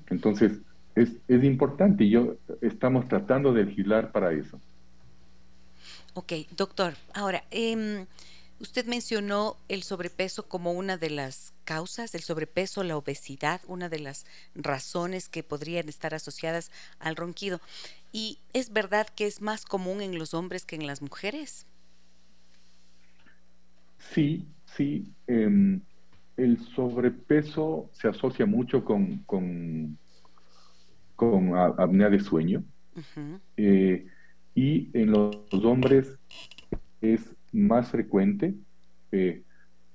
Entonces, 0.09 0.53
es, 0.95 1.17
es 1.27 1.43
importante 1.43 2.05
y 2.05 2.11
yo 2.11 2.37
estamos 2.61 3.09
tratando 3.09 3.51
de 3.51 3.65
legislar 3.65 4.13
para 4.13 4.31
eso. 4.31 4.57
Ok, 6.13 6.31
doctor. 6.55 6.93
Ahora, 7.13 7.43
eh, 7.51 8.05
usted 8.59 8.85
mencionó 8.85 9.57
el 9.67 9.83
sobrepeso 9.83 10.47
como 10.47 10.71
una 10.71 10.97
de 10.97 11.09
las 11.09 11.53
causas, 11.63 12.15
el 12.15 12.21
sobrepeso, 12.21 12.83
la 12.83 12.97
obesidad, 12.97 13.61
una 13.67 13.89
de 13.89 13.99
las 13.99 14.25
razones 14.55 15.29
que 15.29 15.43
podrían 15.43 15.89
estar 15.89 16.13
asociadas 16.13 16.71
al 16.99 17.15
ronquido. 17.15 17.59
¿Y 18.11 18.39
es 18.53 18.71
verdad 18.71 19.07
que 19.07 19.27
es 19.27 19.41
más 19.41 19.65
común 19.65 20.01
en 20.01 20.17
los 20.17 20.33
hombres 20.33 20.65
que 20.65 20.75
en 20.75 20.87
las 20.87 21.01
mujeres? 21.01 21.65
Sí, 24.13 24.47
sí. 24.65 25.13
Em, 25.27 25.81
el 26.37 26.59
sobrepeso 26.75 27.89
se 27.93 28.07
asocia 28.07 28.45
mucho 28.45 28.83
con, 28.83 29.23
con, 29.25 29.97
apnea 31.77 32.09
de 32.09 32.19
sueño. 32.19 32.63
Eh, 33.57 34.07
y 34.53 34.89
en 34.97 35.11
los 35.11 35.35
hombres 35.51 36.17
es 37.01 37.34
más 37.55 37.89
frecuente. 37.89 38.53
Eh, 39.11 39.43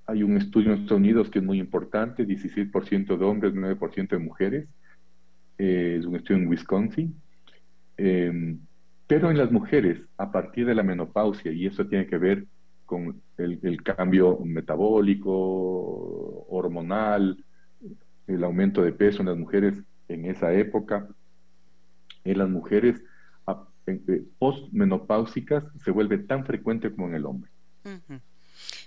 hay 0.07 0.23
un 0.23 0.37
estudio 0.37 0.73
en 0.73 0.81
Estados 0.81 1.01
Unidos 1.01 1.31
que 1.31 1.39
es 1.39 1.45
muy 1.45 1.61
importante, 1.61 2.27
16% 2.27 3.17
de 3.17 3.25
hombres, 3.25 3.55
9% 3.55 4.09
de 4.09 4.19
mujeres. 4.19 4.69
Eh, 5.59 5.97
es 6.01 6.07
un 6.07 6.17
estudio 6.17 6.41
en 6.41 6.49
Wisconsin. 6.49 7.15
Em, 7.97 8.59
pero 9.07 9.31
en 9.31 9.39
las 9.39 9.53
mujeres, 9.53 10.01
a 10.17 10.33
partir 10.33 10.67
de 10.67 10.75
la 10.75 10.83
menopausia, 10.83 11.53
y 11.53 11.67
eso 11.67 11.87
tiene 11.87 12.07
que 12.07 12.19
ver 12.19 12.47
con 12.87 13.23
el, 13.37 13.83
cambio 13.83 14.39
metabólico, 14.45 15.31
hormonal, 16.49 17.45
el 18.27 18.45
aumento 18.45 18.83
de 18.83 18.93
peso 18.93 19.21
en 19.21 19.29
las 19.29 19.37
mujeres 19.37 19.83
en 20.09 20.25
esa 20.27 20.53
época, 20.53 21.09
en 22.25 22.39
las 22.39 22.49
mujeres 22.49 23.03
postmenopáusicas 24.39 25.65
se 25.85 25.91
vuelve 25.91 26.19
tan 26.19 26.45
frecuente 26.45 26.91
como 26.91 27.09
en 27.09 27.15
el 27.15 27.27
hombre. 27.27 27.51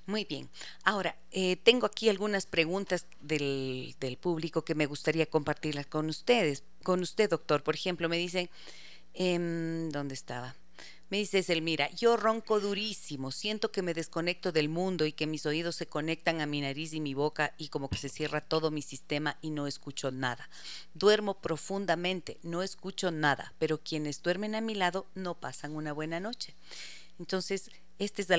Muy 0.06 0.26
bien. 0.26 0.49
Ahora, 0.84 1.16
eh, 1.32 1.56
tengo 1.58 1.86
aquí 1.86 2.10
algunas 2.10 2.45
preguntas 2.45 3.08
del, 3.22 3.95
público 4.20 4.64
que 4.64 4.76
me 4.76 4.86
gustaría 4.86 5.26
compartirlas 5.26 5.88
con 5.88 6.10
ustedes, 6.10 6.64
con 6.84 7.01
usted, 7.01 7.30
doctor. 7.30 7.64
Por 7.64 7.76
ejemplo, 7.76 8.10
me 8.10 8.18
dicen, 8.18 8.49
eh, 9.14 9.89
¿dónde 9.91 10.14
estaba? 10.14 10.56
Me 11.10 11.18
dice 11.18 11.43
Elmira, 11.47 11.91
yo 11.91 12.18
ronco 12.18 12.60
durísimo, 12.60 13.32
siento 13.32 13.72
que 13.72 13.84
me 13.84 13.93
desconecto 13.93 14.51
del 14.51 14.70
mundo 14.70 15.06
y 15.06 15.12
que 15.12 15.28
mis 15.28 15.45
oídos 15.45 15.76
se 15.76 15.86
conectan 15.86 16.41
a 16.41 16.47
mi 16.47 16.62
nariz 16.62 16.93
y 16.93 16.99
mi 16.99 17.14
boca 17.14 17.54
y 17.58 17.68
como 17.70 17.89
que 17.89 17.97
se 17.97 18.10
cierra 18.10 18.41
todo 18.41 18.72
mi 18.72 18.82
sistema 18.82 19.38
y 19.41 19.51
no 19.51 19.68
escucho 19.68 20.12
nada. 20.12 20.49
Duermo 20.93 21.39
profundamente, 21.39 22.39
no 22.41 22.64
escucho 22.64 23.12
nada, 23.12 23.54
pero 23.60 23.84
quienes 23.84 24.24
duermen 24.24 24.56
a 24.56 24.62
mi 24.62 24.74
lado 24.74 25.06
no 25.14 25.36
pasan 25.39 25.76
una 25.76 25.93
buena 25.93 26.20
noche. 26.20 26.56
Entonces, 27.20 27.70
este 27.99 28.24
es 28.24 28.30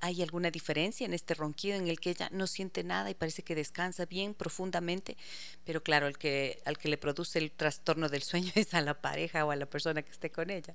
¿hay 0.00 0.22
alguna 0.22 0.50
diferencia 0.50 1.04
en 1.04 1.12
este 1.12 1.34
ronquido 1.34 1.76
en 1.76 1.86
el 1.86 2.00
que 2.00 2.10
ella 2.10 2.28
no 2.32 2.46
siente 2.46 2.82
nada 2.82 3.10
y 3.10 3.14
parece 3.14 3.42
que 3.42 3.54
descansa 3.54 4.06
bien 4.06 4.34
profundamente? 4.34 5.16
Pero 5.64 5.82
claro, 5.82 6.06
el 6.06 6.16
que, 6.16 6.62
al 6.64 6.78
que 6.78 6.88
le 6.88 6.96
produce 6.96 7.38
el 7.38 7.52
trastorno 7.52 8.08
del 8.08 8.22
sueño 8.22 8.50
es 8.54 8.74
a 8.74 8.80
la 8.80 9.00
pareja 9.00 9.44
o 9.44 9.50
a 9.50 9.56
la 9.56 9.66
persona 9.66 10.02
que 10.02 10.10
esté 10.10 10.30
con 10.30 10.50
ella. 10.50 10.74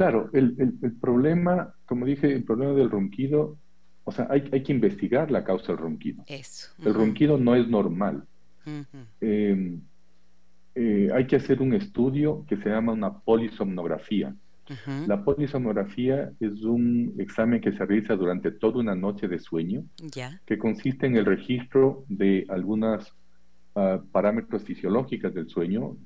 Claro, 0.00 0.30
el, 0.32 0.72
problema, 0.98 1.74
como 1.84 2.06
dije, 2.06 2.32
el 2.32 2.44
problema 2.44 2.72
del 2.72 2.90
ronquido, 2.90 3.58
o 4.04 4.10
sea, 4.10 4.28
hay, 4.30 4.62
que 4.62 4.72
investigar 4.72 5.30
la 5.30 5.44
causa 5.44 5.72
del 5.72 5.76
ronquido. 5.76 6.24
Eso. 6.26 6.72
El 6.82 6.94
ronquido 6.94 7.36
no 7.36 7.54
es 7.54 7.68
normal. 7.68 8.24
Em, 9.20 9.82
eh, 10.74 11.10
hay 11.14 11.26
que 11.26 11.36
hacer 11.36 11.60
un 11.60 11.74
estudio 11.74 12.46
que 12.48 12.56
se 12.56 12.70
llama 12.70 12.94
una 12.94 13.12
polisomnografía. 13.12 14.34
La 15.06 15.22
polisomnografía 15.22 16.32
es 16.40 16.62
un 16.62 17.16
examen 17.18 17.60
que 17.60 17.72
se 17.72 17.84
realiza 17.84 18.16
durante 18.16 18.52
toda 18.52 18.78
una 18.78 18.94
noche 18.94 19.28
de 19.28 19.38
sueño, 19.38 19.84
que 20.46 20.56
consiste 20.56 21.08
en 21.08 21.18
el 21.18 21.26
registro 21.26 22.06
de 22.08 22.46
algunos 22.48 23.14
ah, 23.74 24.00
parámetros 24.10 24.64
fisiológicos 24.64 25.34
del 25.34 25.50
sueño. 25.50 25.98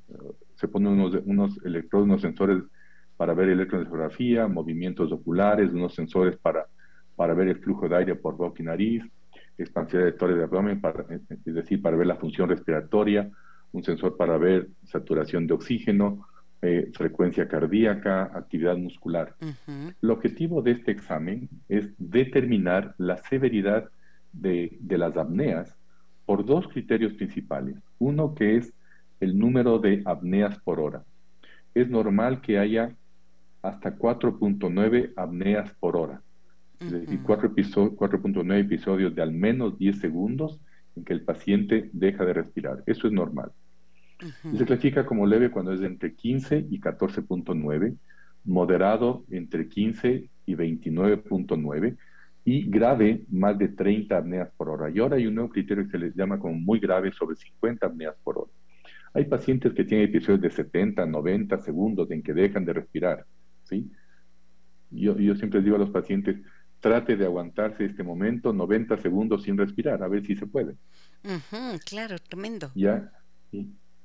se 0.56 0.66
ponen 0.66 0.94
unos, 0.94 1.14
unos 1.26 1.64
electrodos, 1.64 2.06
unos 2.06 2.22
sensores 2.22 2.64
para 3.16 3.34
ver 3.34 3.48
electroencefalografía, 3.48 4.48
movimientos 4.48 5.12
oculares, 5.12 5.72
unos 5.72 5.94
sensores 5.94 6.36
para, 6.36 6.66
para 7.16 7.34
ver 7.34 7.48
el 7.48 7.58
flujo 7.58 7.88
de 7.88 7.96
aire 7.96 8.14
por 8.16 8.36
boca 8.36 8.62
y 8.62 8.66
nariz, 8.66 9.04
expansión 9.56 10.02
de 10.02 10.12
de 10.12 10.42
abdomen, 10.42 10.80
para, 10.80 11.04
es 11.10 11.54
decir, 11.54 11.80
para 11.80 11.96
ver 11.96 12.06
la 12.06 12.16
función 12.16 12.48
respiratoria, 12.48 13.30
un 13.72 13.84
sensor 13.84 14.16
para 14.16 14.36
ver 14.38 14.68
saturación 14.84 15.46
de 15.46 15.54
oxígeno, 15.54 16.26
eh, 16.62 16.90
frecuencia 16.94 17.46
cardíaca, 17.46 18.30
actividad 18.34 18.76
muscular. 18.76 19.34
El 20.00 20.10
objetivo 20.10 20.62
de 20.62 20.72
este 20.72 20.92
examen 20.92 21.48
es 21.68 21.92
determinar 21.98 22.94
la 22.98 23.18
severidad 23.18 23.90
de, 24.32 24.76
de 24.80 24.98
las 24.98 25.16
apneas 25.16 25.76
por 26.24 26.44
dos 26.44 26.66
criterios 26.68 27.12
principales. 27.14 27.76
Uno 27.98 28.34
que 28.34 28.56
es 28.56 28.72
el 29.20 29.38
número 29.38 29.78
de 29.78 30.02
apneas 30.04 30.58
por 30.60 30.80
hora. 30.80 31.04
Es 31.74 31.90
normal 31.90 32.40
que 32.40 32.58
haya 32.58 32.94
hasta 33.64 33.96
4.9 33.96 35.14
apneas 35.16 35.72
por 35.80 35.96
hora. 35.96 36.22
Es 36.78 36.92
decir, 36.92 37.20
4.9 37.22 38.60
episodios 38.60 39.14
de 39.14 39.22
al 39.22 39.32
menos 39.32 39.78
10 39.78 40.00
segundos 40.00 40.60
en 40.94 41.04
que 41.04 41.14
el 41.14 41.22
paciente 41.22 41.88
deja 41.94 42.26
de 42.26 42.34
respirar. 42.34 42.82
Eso 42.84 43.06
es 43.06 43.12
normal. 43.14 43.52
Se 44.56 44.64
clasifica 44.66 45.06
como 45.06 45.26
leve 45.26 45.50
cuando 45.50 45.72
es 45.72 45.80
entre 45.80 46.14
15 46.14 46.66
y 46.70 46.78
14.9, 46.78 47.96
moderado 48.44 49.24
entre 49.30 49.66
15 49.66 50.28
y 50.44 50.54
29.9 50.54 51.96
y 52.44 52.68
grave 52.68 53.24
más 53.30 53.56
de 53.56 53.68
30 53.68 54.18
apneas 54.18 54.50
por 54.58 54.68
hora. 54.68 54.90
Y 54.90 54.98
ahora 54.98 55.16
hay 55.16 55.26
un 55.26 55.36
nuevo 55.36 55.48
criterio 55.48 55.84
que 55.84 55.92
se 55.92 55.98
les 55.98 56.14
llama 56.14 56.38
como 56.38 56.54
muy 56.54 56.80
grave 56.80 57.12
sobre 57.12 57.36
50 57.36 57.86
apneas 57.86 58.14
por 58.22 58.38
hora. 58.38 58.50
Hay 59.14 59.24
pacientes 59.24 59.72
que 59.72 59.84
tienen 59.84 60.08
episodios 60.08 60.42
de 60.42 60.50
70, 60.50 61.06
90 61.06 61.58
segundos 61.60 62.10
en 62.10 62.22
que 62.22 62.34
dejan 62.34 62.66
de 62.66 62.74
respirar. 62.74 63.24
¿Sí? 63.74 63.90
Yo, 64.90 65.18
yo 65.18 65.34
siempre 65.34 65.62
digo 65.62 65.76
a 65.76 65.80
los 65.80 65.90
pacientes, 65.90 66.36
trate 66.80 67.16
de 67.16 67.24
aguantarse 67.24 67.84
este 67.84 68.02
momento 68.02 68.52
90 68.52 68.98
segundos 68.98 69.42
sin 69.42 69.56
respirar, 69.56 70.02
a 70.02 70.08
ver 70.08 70.24
si 70.24 70.36
se 70.36 70.46
puede. 70.46 70.76
claro, 71.86 72.16
tremendo. 72.18 72.70
Ya, 72.74 73.10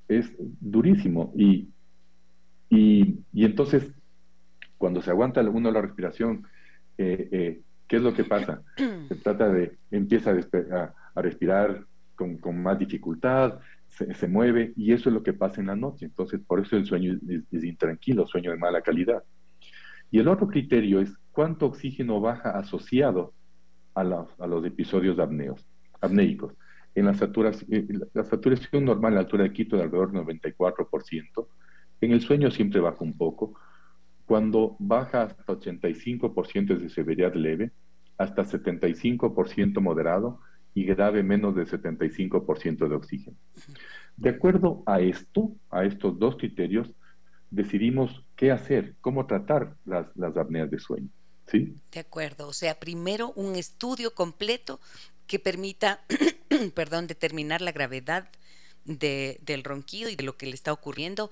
es 0.07 0.31
durísimo. 0.39 1.33
Y, 1.35 1.69
y, 2.69 3.19
entonces, 3.33 3.91
cuando 4.77 5.01
se 5.01 5.11
aguanta 5.11 5.41
uno 5.41 5.71
la 5.71 5.81
respiración, 5.81 6.47
eh, 6.97 7.29
eh, 7.31 7.61
¿qué 7.87 7.97
es 7.97 8.01
lo 8.01 8.13
que 8.13 8.23
pasa? 8.23 8.61
Se 9.09 9.15
trata 9.15 9.49
de, 9.49 9.77
empieza 9.91 10.31
a, 10.31 10.93
a, 11.15 11.21
respirar 11.21 11.85
con, 12.15 12.37
con, 12.37 12.61
más 12.61 12.79
dificultad, 12.79 13.59
se, 13.87 14.13
se, 14.13 14.27
mueve, 14.27 14.73
y 14.75 14.93
eso 14.93 15.09
es 15.09 15.15
lo 15.15 15.23
que 15.23 15.33
pasa 15.33 15.61
en 15.61 15.67
la 15.67 15.75
noche. 15.75 16.05
Entonces, 16.05 16.39
por 16.45 16.59
eso 16.59 16.77
el 16.77 16.85
sueño 16.85 17.19
es 17.51 17.63
intranquilo, 17.63 18.27
sueño 18.27 18.51
de 18.51 18.57
mala 18.57 18.81
calidad. 18.81 19.23
Y 20.11 20.19
el 20.19 20.27
otro 20.27 20.47
criterio 20.47 20.99
es 21.01 21.13
cuánto 21.31 21.67
oxígeno 21.67 22.19
baja 22.19 22.51
asociado 22.51 23.33
a, 23.93 24.03
los 24.03 24.65
episodios 24.65 25.19
apneos, 25.19 25.65
apneicos. 26.01 26.53
En 26.95 27.05
la 27.05 27.13
saturación, 27.13 27.73
eh, 27.73 27.87
la 28.13 28.23
saturación 28.23 28.85
normal, 28.85 29.13
la 29.13 29.21
altura 29.21 29.43
de 29.43 29.53
Quito 29.53 29.75
de 29.75 29.83
alrededor 29.83 30.11
del 30.11 30.41
94%, 30.41 31.47
en 32.01 32.11
el 32.11 32.21
sueño 32.21 32.49
siempre 32.49 32.79
baja 32.79 32.97
un 33.01 33.17
poco. 33.17 33.53
Cuando 34.25 34.75
baja 34.79 35.23
hasta 35.23 35.43
85% 35.45 36.75
es 36.75 36.81
de 36.81 36.89
severidad 36.89 37.33
leve, 37.33 37.71
hasta 38.17 38.43
75% 38.43 39.79
moderado 39.81 40.39
y 40.73 40.83
grave 40.85 41.23
menos 41.23 41.55
de 41.55 41.65
75% 41.65 42.87
de 42.87 42.95
oxígeno. 42.95 43.37
De 44.17 44.29
acuerdo 44.29 44.83
a 44.85 44.99
esto, 44.99 45.51
a 45.69 45.85
estos 45.85 46.19
dos 46.19 46.35
criterios, 46.37 46.93
decidimos 47.51 48.23
qué 48.35 48.51
hacer, 48.51 48.95
cómo 49.01 49.25
tratar 49.25 49.75
las, 49.85 50.07
las 50.15 50.37
apneas 50.37 50.69
de 50.69 50.79
sueño. 50.79 51.09
¿sí? 51.47 51.75
De 51.91 51.99
acuerdo, 51.99 52.47
o 52.47 52.53
sea, 52.53 52.79
primero 52.79 53.33
un 53.35 53.55
estudio 53.55 54.13
completo 54.13 54.79
que 55.27 55.39
permita, 55.39 56.01
perdón, 56.75 57.07
determinar 57.07 57.61
la 57.61 57.71
gravedad 57.71 58.29
de, 58.85 59.39
del 59.43 59.63
ronquido 59.63 60.09
y 60.09 60.15
de 60.15 60.23
lo 60.23 60.37
que 60.37 60.47
le 60.47 60.55
está 60.55 60.73
ocurriendo 60.73 61.29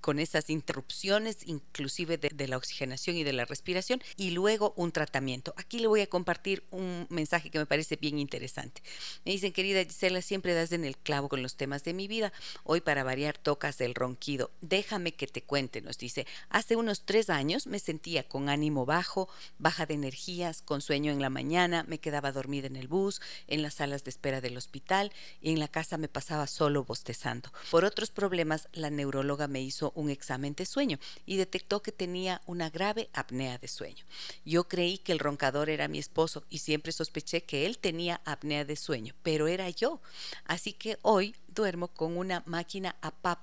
con 0.00 0.18
esas 0.18 0.50
interrupciones, 0.50 1.38
inclusive 1.46 2.18
de, 2.18 2.48
la 2.48 2.56
oxigenación 2.56 3.16
y 3.16 3.24
de 3.24 3.32
la 3.32 3.44
respiración, 3.44 4.02
y 4.16 4.30
luego 4.30 4.72
un 4.76 4.92
tratamiento. 4.92 5.54
Aquí 5.56 5.78
le 5.78 5.86
voy 5.86 6.00
a 6.00 6.06
compartir 6.06 6.64
un 6.70 7.06
mensaje 7.10 7.50
que 7.50 7.58
me 7.58 7.66
parece 7.66 7.96
bien 7.96 8.18
interesante. 8.18 8.82
Me 9.24 9.32
dicen, 9.32 9.52
querida 9.52 9.84
Gisela, 9.84 10.22
siempre 10.22 10.54
das 10.54 10.72
en 10.72 10.84
el 10.84 10.96
clavo 10.96 11.28
con 11.28 11.42
los 11.42 11.56
temas 11.56 11.84
de 11.84 11.94
mi 11.94 12.08
vida. 12.08 12.32
Hoy, 12.64 12.80
para 12.80 13.04
variar, 13.04 13.38
tocas 13.38 13.80
el 13.80 13.94
ronquido. 13.94 14.50
Déjame 14.60 15.12
que 15.12 15.26
te 15.26 15.42
cuente, 15.42 15.80
nos 15.80 15.98
dice. 15.98 16.26
Hace 16.48 16.76
unos 16.76 17.04
tres 17.04 17.30
años 17.30 17.66
me 17.66 17.78
sentía 17.78 18.24
con 18.24 18.48
ánimo 18.48 18.86
bajo, 18.86 19.28
baja 19.58 19.86
de 19.86 19.94
energías, 19.94 20.62
con 20.62 20.80
sueño 20.80 21.12
en 21.12 21.20
la 21.20 21.30
mañana, 21.30 21.84
me 21.86 21.98
quedaba 21.98 22.32
dormida 22.32 22.66
en 22.66 22.76
el 22.76 22.88
bus, 22.88 23.20
en 23.46 23.62
las 23.62 23.74
salas 23.74 24.04
de 24.04 24.10
espera 24.10 24.40
del 24.40 24.56
hospital 24.56 25.12
y 25.40 25.52
en 25.52 25.60
la 25.60 25.68
casa 25.68 25.98
me 25.98 26.08
pasaba 26.08 26.46
solo 26.46 26.84
bostezando. 26.84 27.52
Por 27.70 27.84
otros 27.84 28.10
problemas, 28.10 28.68
la 28.72 28.90
neuróloga 28.90 29.48
me 29.48 29.62
hizo 29.62 29.89
un 29.94 30.10
examen 30.10 30.54
de 30.54 30.66
sueño 30.66 30.98
y 31.26 31.36
detectó 31.36 31.82
que 31.82 31.92
tenía 31.92 32.40
una 32.46 32.70
grave 32.70 33.10
apnea 33.12 33.58
de 33.58 33.68
sueño. 33.68 34.04
Yo 34.44 34.68
creí 34.68 34.98
que 34.98 35.12
el 35.12 35.18
roncador 35.18 35.70
era 35.70 35.88
mi 35.88 35.98
esposo 35.98 36.44
y 36.48 36.58
siempre 36.58 36.92
sospeché 36.92 37.42
que 37.42 37.66
él 37.66 37.78
tenía 37.78 38.20
apnea 38.24 38.64
de 38.64 38.76
sueño, 38.76 39.14
pero 39.22 39.48
era 39.48 39.68
yo. 39.70 40.00
Así 40.44 40.72
que 40.72 40.98
hoy 41.02 41.34
duermo 41.60 41.88
con 41.88 42.16
una 42.16 42.42
máquina 42.46 42.96
APAP 43.02 43.38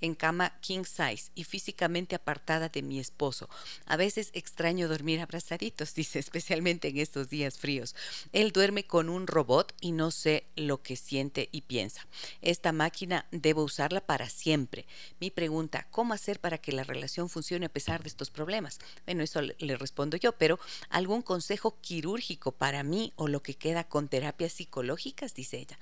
en 0.00 0.14
cama 0.14 0.52
king 0.60 0.84
size 0.84 1.30
y 1.34 1.42
físicamente 1.42 2.14
apartada 2.14 2.68
de 2.68 2.82
mi 2.82 3.00
esposo. 3.00 3.48
A 3.86 3.96
veces 3.96 4.30
extraño 4.34 4.88
dormir 4.88 5.20
abrazaditos, 5.20 5.94
dice, 5.96 6.20
especialmente 6.20 6.88
en 6.88 6.98
estos 6.98 7.28
días 7.28 7.58
fríos. 7.58 7.96
Él 8.32 8.52
duerme 8.52 8.84
con 8.84 9.08
un 9.08 9.26
robot 9.26 9.74
y 9.80 9.90
no 9.90 10.12
sé 10.12 10.46
lo 10.54 10.80
que 10.80 10.94
siente 10.94 11.48
y 11.50 11.62
piensa. 11.62 12.06
Esta 12.40 12.70
máquina 12.70 13.26
debo 13.32 13.64
usarla 13.64 14.00
para 14.00 14.28
siempre. 14.28 14.86
Mi 15.18 15.32
pregunta, 15.32 15.88
¿cómo 15.90 16.14
hacer 16.14 16.38
para 16.38 16.58
que 16.58 16.70
la 16.70 16.84
relación 16.84 17.28
funcione 17.28 17.66
a 17.66 17.72
pesar 17.72 18.02
de 18.02 18.08
estos 18.08 18.30
problemas? 18.30 18.78
Bueno, 19.06 19.24
eso 19.24 19.40
le 19.42 19.76
respondo 19.76 20.16
yo, 20.16 20.32
pero 20.32 20.60
¿algún 20.88 21.22
consejo 21.22 21.78
quirúrgico 21.80 22.52
para 22.52 22.84
mí 22.84 23.12
o 23.16 23.26
lo 23.26 23.42
que 23.42 23.54
queda 23.54 23.84
con 23.84 24.08
terapias 24.08 24.52
psicológicas? 24.52 25.34
Dice 25.34 25.58
ella. 25.58 25.78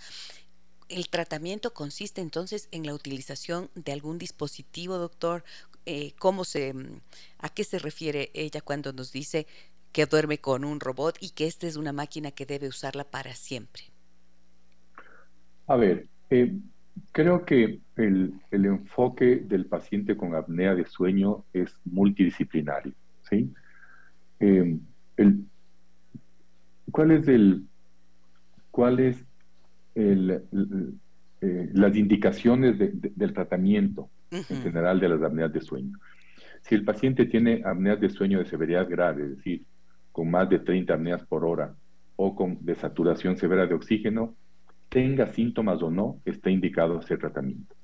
El 0.88 1.08
tratamiento 1.08 1.72
consiste 1.72 2.20
entonces 2.20 2.68
en 2.70 2.84
la 2.86 2.94
utilización 2.94 3.70
de 3.74 3.92
algún 3.92 4.18
dispositivo, 4.18 4.98
doctor. 4.98 5.44
Eh, 5.86 6.12
¿Cómo 6.18 6.44
se, 6.44 6.74
a 7.38 7.48
qué 7.48 7.64
se 7.64 7.78
refiere 7.78 8.30
ella 8.34 8.60
cuando 8.60 8.92
nos 8.92 9.12
dice 9.12 9.46
que 9.92 10.06
duerme 10.06 10.38
con 10.38 10.64
un 10.64 10.80
robot 10.80 11.16
y 11.20 11.30
que 11.30 11.46
esta 11.46 11.66
es 11.66 11.76
una 11.76 11.92
máquina 11.92 12.32
que 12.32 12.46
debe 12.46 12.68
usarla 12.68 13.04
para 13.04 13.34
siempre? 13.34 13.84
A 15.66 15.76
ver, 15.76 16.08
eh, 16.30 16.52
creo 17.12 17.44
que 17.44 17.80
el, 17.96 18.40
enfoque 18.50 19.36
del 19.36 19.66
paciente 19.66 20.16
con 20.16 20.34
apnea 20.34 20.74
de 20.74 20.84
sueño 20.84 21.44
es 21.52 21.74
multidisciplinario. 21.84 22.92
¿sí? 23.28 23.52
Eh, 24.40 24.78
¿Cuál 26.90 27.10
es 27.12 27.28
el 27.28 27.64
cuál 28.70 28.98
es 28.98 29.24
el, 29.94 30.42
eh, 31.40 31.70
las 31.72 31.94
indicaciones 31.96 32.76
del 32.78 33.32
tratamiento 33.32 34.10
en 34.30 34.44
general 34.44 34.98
de 34.98 35.08
las 35.08 35.22
apneas 35.22 35.52
de 35.52 35.60
sueño. 35.60 35.98
Si 36.62 36.74
el 36.74 36.84
paciente 36.84 37.26
tiene 37.26 37.62
apneas 37.64 38.00
de 38.00 38.08
sueño 38.08 38.38
de 38.38 38.46
severidad 38.46 38.88
grave, 38.88 39.24
es 39.24 39.36
decir, 39.36 39.66
con 40.10 40.30
más 40.30 40.48
de 40.48 40.60
30 40.60 40.94
apneas 40.94 41.22
por 41.26 41.44
hora 41.44 41.74
o 42.16 42.34
con 42.34 42.64
desaturación 42.64 43.36
severa 43.36 43.66
de 43.66 43.74
oxígeno, 43.74 44.34
tenga 44.88 45.26
síntomas 45.26 45.82
o 45.82 45.90
no, 45.90 46.20
está 46.24 46.50
indicado 46.50 46.98
hacer 46.98 47.18
tratamiento. 47.18 47.74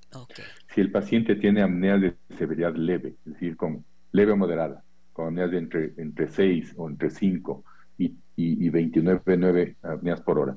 Si 0.72 0.80
el 0.80 0.90
paciente 0.90 1.36
tiene 1.36 1.62
apneas 1.62 2.00
de 2.00 2.14
severidad 2.38 2.74
leve, 2.74 3.16
es 3.26 3.34
decir, 3.34 3.56
con 3.56 3.84
leve 4.12 4.32
o 4.32 4.36
moderada, 4.36 4.82
con 5.12 5.26
apneas 5.26 5.50
de 5.50 5.58
entre, 5.58 5.92
entre 5.98 6.28
6 6.28 6.74
o 6.76 6.88
entre 6.88 7.10
5 7.10 7.64
y, 7.98 8.06
y, 8.36 8.66
y 8.66 8.70
29 8.70 9.76
apneas 9.82 10.22
por 10.22 10.38
hora, 10.38 10.56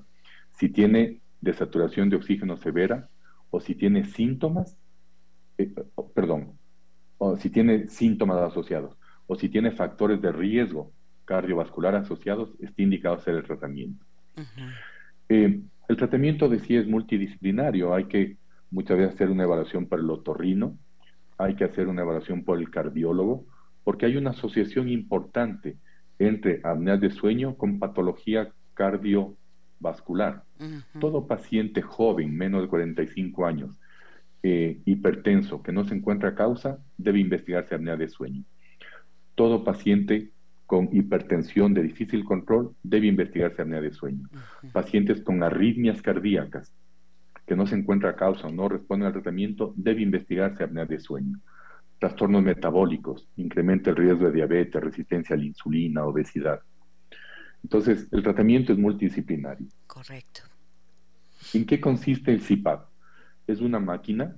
si 0.52 0.70
tiene 0.70 1.23
de 1.44 1.54
saturación 1.54 2.10
de 2.10 2.16
oxígeno 2.16 2.56
severa 2.56 3.10
o 3.50 3.60
si 3.60 3.76
tiene 3.76 4.06
síntomas, 4.06 4.78
eh, 5.58 5.74
perdón, 6.16 6.58
o 7.18 7.36
si 7.36 7.50
tiene 7.50 7.88
síntomas 7.88 8.38
asociados 8.38 8.98
o 9.28 9.36
si 9.36 9.50
tiene 9.50 9.72
factores 9.72 10.22
de 10.22 10.32
riesgo 10.32 10.94
cardiovascular 11.26 11.96
asociados, 11.96 12.54
está 12.60 12.82
indicado 12.82 13.16
hacer 13.16 13.36
el 13.36 13.44
tratamiento. 13.44 14.06
Eh, 15.30 15.62
el 15.90 15.98
tratamiento 15.98 16.48
de 16.48 16.60
sí 16.60 16.76
es 16.78 16.88
multidisciplinario, 16.88 17.94
hay 17.94 18.06
que 18.06 18.38
muchas 18.72 18.98
veces 18.98 19.16
hacer 19.16 19.30
una 19.30 19.44
evaluación 19.44 19.88
por 19.88 20.00
el 20.00 20.10
otorrino, 20.10 20.78
hay 21.38 21.56
que 21.56 21.66
hacer 21.66 21.88
una 21.88 22.02
evaluación 22.04 22.44
por 22.44 22.58
el 22.58 22.70
cardiólogo, 22.70 23.46
porque 23.84 24.06
hay 24.06 24.16
una 24.16 24.32
asociación 24.32 24.88
importante 24.88 25.78
entre 26.20 26.62
apnea 26.64 26.98
de 26.98 27.12
sueño 27.12 27.56
con 27.58 27.80
patología 27.80 28.52
cardio 28.74 29.36
vascular. 29.84 30.44
Todo 31.00 31.28
paciente 31.28 31.84
joven, 31.84 32.36
menos 32.36 32.64
de 32.64 32.68
45 32.70 33.46
años, 33.46 33.80
eh, 34.42 34.82
hipertenso, 34.86 35.62
que 35.62 35.72
no 35.72 35.86
se 35.86 35.94
encuentra 35.94 36.34
causa, 36.34 36.80
debe 36.98 37.20
investigarse 37.20 37.76
apnea 37.76 37.96
de 37.96 38.08
sueño. 38.08 38.44
Todo 39.36 39.64
paciente 39.64 40.32
con 40.66 40.90
hipertensión 40.92 41.74
de 41.74 41.84
difícil 41.84 42.24
control 42.24 42.76
debe 42.82 43.08
investigarse 43.08 43.62
apnea 43.62 43.82
de 43.82 43.92
sueño. 43.92 44.28
Pacientes 44.72 45.22
con 45.22 45.44
arritmias 45.44 46.02
cardíacas, 46.02 46.74
que 47.46 47.56
no 47.56 47.68
se 47.68 47.76
encuentra 47.76 48.16
causa 48.16 48.48
o 48.48 48.52
no 48.52 48.70
responden 48.70 49.08
al 49.08 49.14
tratamiento, 49.14 49.74
debe 49.76 50.02
investigarse 50.02 50.64
apnea 50.64 50.86
de 50.86 51.00
sueño. 51.00 51.40
Trastornos 52.00 52.42
metabólicos, 52.44 53.28
incrementa 53.36 53.92
el 53.92 53.98
riesgo 53.98 54.26
de 54.26 54.34
diabetes, 54.34 54.82
resistencia 54.82 55.36
a 55.36 55.40
la 55.40 55.46
insulina, 55.46 56.06
obesidad. 56.06 56.62
Entonces, 57.64 58.08
el 58.12 58.22
tratamiento 58.24 58.74
es 58.74 58.80
multidisciplinario. 58.80 59.68
Correcto. 59.88 60.42
¿En 61.54 61.66
qué 61.66 61.80
consiste 61.80 62.32
el 62.32 62.42
CPAP? 62.42 62.90
Es 63.48 63.62
una 63.62 63.80
máquina 63.80 64.38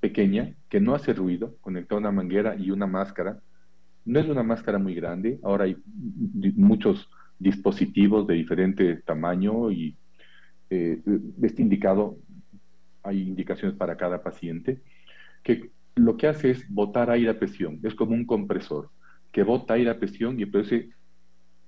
pequeña 0.00 0.54
que 0.68 0.80
no 0.80 0.94
hace 0.94 1.12
ruido, 1.12 1.56
conectada 1.60 1.96
a 1.96 2.00
una 2.00 2.12
manguera 2.12 2.56
y 2.56 2.70
una 2.70 2.86
máscara. 2.86 3.40
No 4.04 4.20
es 4.20 4.28
una 4.28 4.42
máscara 4.42 4.78
muy 4.78 4.94
grande, 4.94 5.38
ahora 5.42 5.64
hay 5.64 5.76
muchos 6.56 7.08
dispositivos 7.38 8.26
de 8.26 8.34
diferente 8.34 8.96
tamaño 9.02 9.70
y 9.70 9.96
eh, 10.70 11.00
este 11.42 11.62
indicado, 11.62 12.18
hay 13.02 13.22
indicaciones 13.22 13.76
para 13.76 13.96
cada 13.96 14.22
paciente, 14.22 14.82
que 15.42 15.70
lo 15.94 16.16
que 16.16 16.28
hace 16.28 16.50
es 16.50 16.68
botar 16.68 17.10
aire 17.10 17.30
a 17.30 17.38
presión, 17.38 17.80
es 17.82 17.94
como 17.94 18.14
un 18.14 18.24
compresor 18.24 18.90
que 19.32 19.42
bota 19.42 19.74
aire 19.74 19.90
a 19.90 19.98
presión 19.98 20.40
y 20.40 20.46
produce 20.46 20.90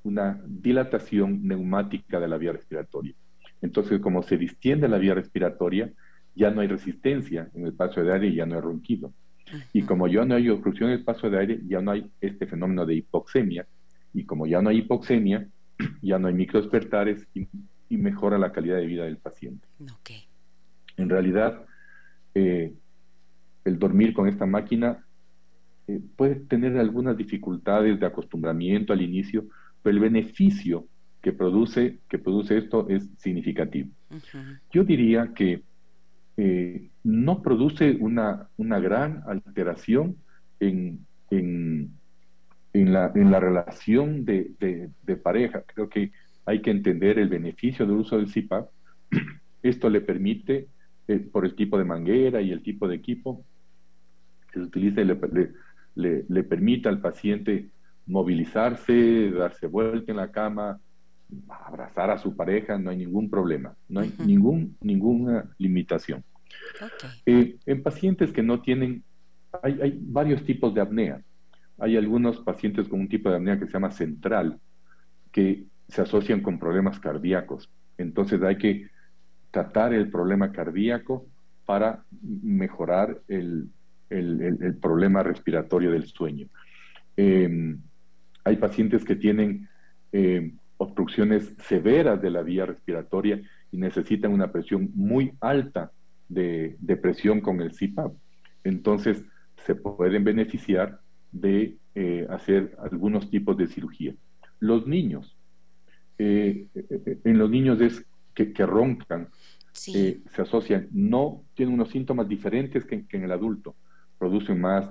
una 0.03 0.41
dilatación 0.47 1.47
neumática 1.47 2.21
de 2.21 2.29
la 2.29 2.39
vía 2.39 2.53
respiratoria. 2.53 3.15
Entonces, 3.63 4.01
como 4.01 4.23
se 4.23 4.39
distiende 4.39 4.89
la 4.89 4.99
vía 4.99 5.15
respiratoria, 5.15 5.93
ya 6.35 6.51
no 6.51 6.61
hay 6.61 6.69
resistencia 6.69 7.51
en 7.55 7.67
el 7.67 7.75
paso 7.75 8.03
de 8.03 8.13
aire 8.13 8.29
y 8.29 8.37
ya 8.37 8.47
no 8.47 8.55
hay 8.55 8.61
ronquido. 8.61 9.13
Y 9.73 9.83
como 9.83 10.07
ya 10.07 10.25
no 10.25 10.37
hay 10.37 10.49
obstrucción 10.49 10.91
en 10.91 10.99
el 10.99 11.05
paso 11.05 11.29
de 11.29 11.39
aire, 11.39 11.61
ya 11.67 11.81
no 11.81 11.91
hay 11.91 12.11
este 12.21 12.47
fenómeno 12.47 12.87
de 12.87 12.95
hipoxemia. 12.95 13.67
Y 14.15 14.25
como 14.25 14.47
ya 14.47 14.63
no 14.63 14.71
hay 14.71 14.79
hipoxemia, 14.79 15.47
ya 16.03 16.19
no 16.19 16.29
hay 16.29 16.35
microdespertares 16.35 17.27
y, 17.35 17.49
y 17.89 17.97
mejora 17.97 18.39
la 18.39 18.53
calidad 18.53 18.77
de 18.77 18.87
vida 18.87 19.05
del 19.05 19.19
paciente. 19.19 19.67
En 20.97 21.09
realidad, 21.09 21.65
eh, 22.35 22.73
el 23.65 23.79
dormir 23.79 24.15
con 24.15 24.29
esta 24.29 24.47
máquina 24.47 25.05
eh, 25.89 26.01
puede 26.17 26.37
tener 26.37 26.79
algunas 26.79 27.17
dificultades 27.17 27.99
de 27.99 28.07
acostumbramiento 28.07 28.93
al 28.93 29.03
inicio, 29.03 29.47
pero 29.83 29.95
el 29.95 30.01
beneficio 30.01 30.87
que 31.23 31.33
produce, 31.33 31.99
que 32.09 32.19
produce 32.19 32.57
esto 32.59 32.89
es 32.89 33.09
significativo. 33.19 33.91
Yo 34.73 34.85
diría 34.85 35.33
que 35.35 35.63
eh, 36.37 36.89
no 37.05 37.43
produce 37.43 37.97
una, 38.01 38.49
una 38.57 38.81
gran 38.81 39.23
alteración 39.27 40.17
en, 40.59 41.07
en, 41.31 41.91
en, 42.73 42.93
la, 42.93 43.13
en 43.15 43.31
la, 43.31 43.41
relación 43.41 44.25
de, 44.25 44.53
de, 44.59 45.17
pareja. 45.17 45.63
Creo 45.67 45.89
que 45.89 46.13
hay 46.47 46.63
que 46.63 46.71
entender 46.71 47.19
el 47.19 47.29
beneficio 47.29 47.87
del 47.87 47.97
uso 47.97 48.17
del 48.17 48.33
CPAP. 48.33 48.69
Esto 49.63 49.91
le 49.91 50.01
permite, 50.01 50.69
eh, 51.09 51.19
por 51.19 51.45
el 51.45 51.55
tipo 51.55 51.77
de 51.79 51.85
manguera 51.85 52.41
y 52.41 52.51
el 52.51 52.63
tipo 52.63 52.89
de 52.89 52.97
equipo 52.97 53.45
que 54.51 54.61
se 54.61 54.65
utiliza, 54.65 55.03
le, 55.03 55.19
le, 55.95 56.25
le 56.27 56.43
permite 56.43 56.89
al 56.89 57.01
paciente 57.01 57.69
movilizarse, 58.11 59.31
darse 59.31 59.67
vuelta 59.67 60.11
en 60.11 60.19
la 60.19 60.31
cama, 60.31 60.79
abrazar 61.49 62.11
a 62.11 62.19
su 62.19 62.37
pareja, 62.37 62.79
no 62.79 62.91
hay 62.91 62.99
ningún 62.99 63.31
problema, 63.31 63.75
no 63.89 64.01
hay 64.01 64.13
ningún, 64.25 64.77
ninguna 64.81 65.49
limitación. 65.59 66.25
Eh, 67.25 67.57
en 67.65 67.83
pacientes 67.83 68.33
que 68.33 68.43
no 68.43 68.61
tienen, 68.61 69.05
hay, 69.63 69.81
hay, 69.81 69.99
varios 70.01 70.45
tipos 70.45 70.75
de 70.75 70.81
apnea. 70.81 71.23
Hay 71.79 71.97
algunos 71.97 72.39
pacientes 72.41 72.89
con 72.89 73.01
un 73.01 73.09
tipo 73.09 73.31
de 73.31 73.37
apnea 73.37 73.59
que 73.59 73.67
se 73.67 73.73
llama 73.73 73.91
central, 73.91 74.59
que 75.33 75.65
se 75.89 76.03
asocian 76.03 76.43
con 76.43 76.59
problemas 76.59 76.99
cardíacos. 76.99 77.71
Entonces 77.97 78.43
hay 78.43 78.59
que 78.59 78.89
tratar 79.51 79.95
el 79.95 80.11
problema 80.11 80.53
cardíaco 80.53 81.27
para 81.65 82.05
mejorar 82.21 83.21
el, 83.29 83.69
el, 84.09 84.77
problema 84.81 85.23
respiratorio 85.23 85.93
del 85.93 86.07
sueño. 86.07 86.49
Eh, 87.17 87.77
hay 88.45 88.57
pacientes 88.57 89.05
que 89.05 89.17
tienen 89.17 89.69
eh, 90.13 90.53
obstrucciones 90.77 91.55
severas 91.69 92.21
de 92.23 92.31
la 92.31 92.43
vía 92.43 92.67
respiratoria 92.67 93.41
y 93.71 93.77
necesitan 93.77 94.33
una 94.33 94.51
presión 94.51 94.91
muy 94.95 95.33
alta 95.41 95.93
de, 96.29 96.77
presión 97.03 97.41
con 97.41 97.61
el 97.61 97.73
CPAP. 97.73 98.15
Entonces, 98.65 99.23
se 99.67 99.75
pueden 99.75 100.25
beneficiar 100.25 101.01
de 101.33 101.77
eh, 101.95 102.27
hacer 102.31 102.77
algunos 102.83 103.31
tipos 103.31 103.57
de 103.57 103.67
cirugía. 103.67 104.15
Los 104.59 104.87
niños, 104.87 105.37
eh, 106.19 106.67
en 107.25 107.39
los 107.39 107.51
niños 107.51 107.81
es 107.81 108.05
que, 108.35 108.65
roncan, 108.65 109.29
se 109.73 110.23
asocian, 110.39 110.89
no 110.93 111.45
tienen 111.55 111.75
unos 111.75 111.91
síntomas 111.91 112.27
diferentes 112.27 112.87
que, 112.87 113.07
que, 113.07 113.19
en 113.19 113.25
el 113.25 113.33
adulto, 113.33 113.77
producen 114.19 114.61
más 114.61 114.91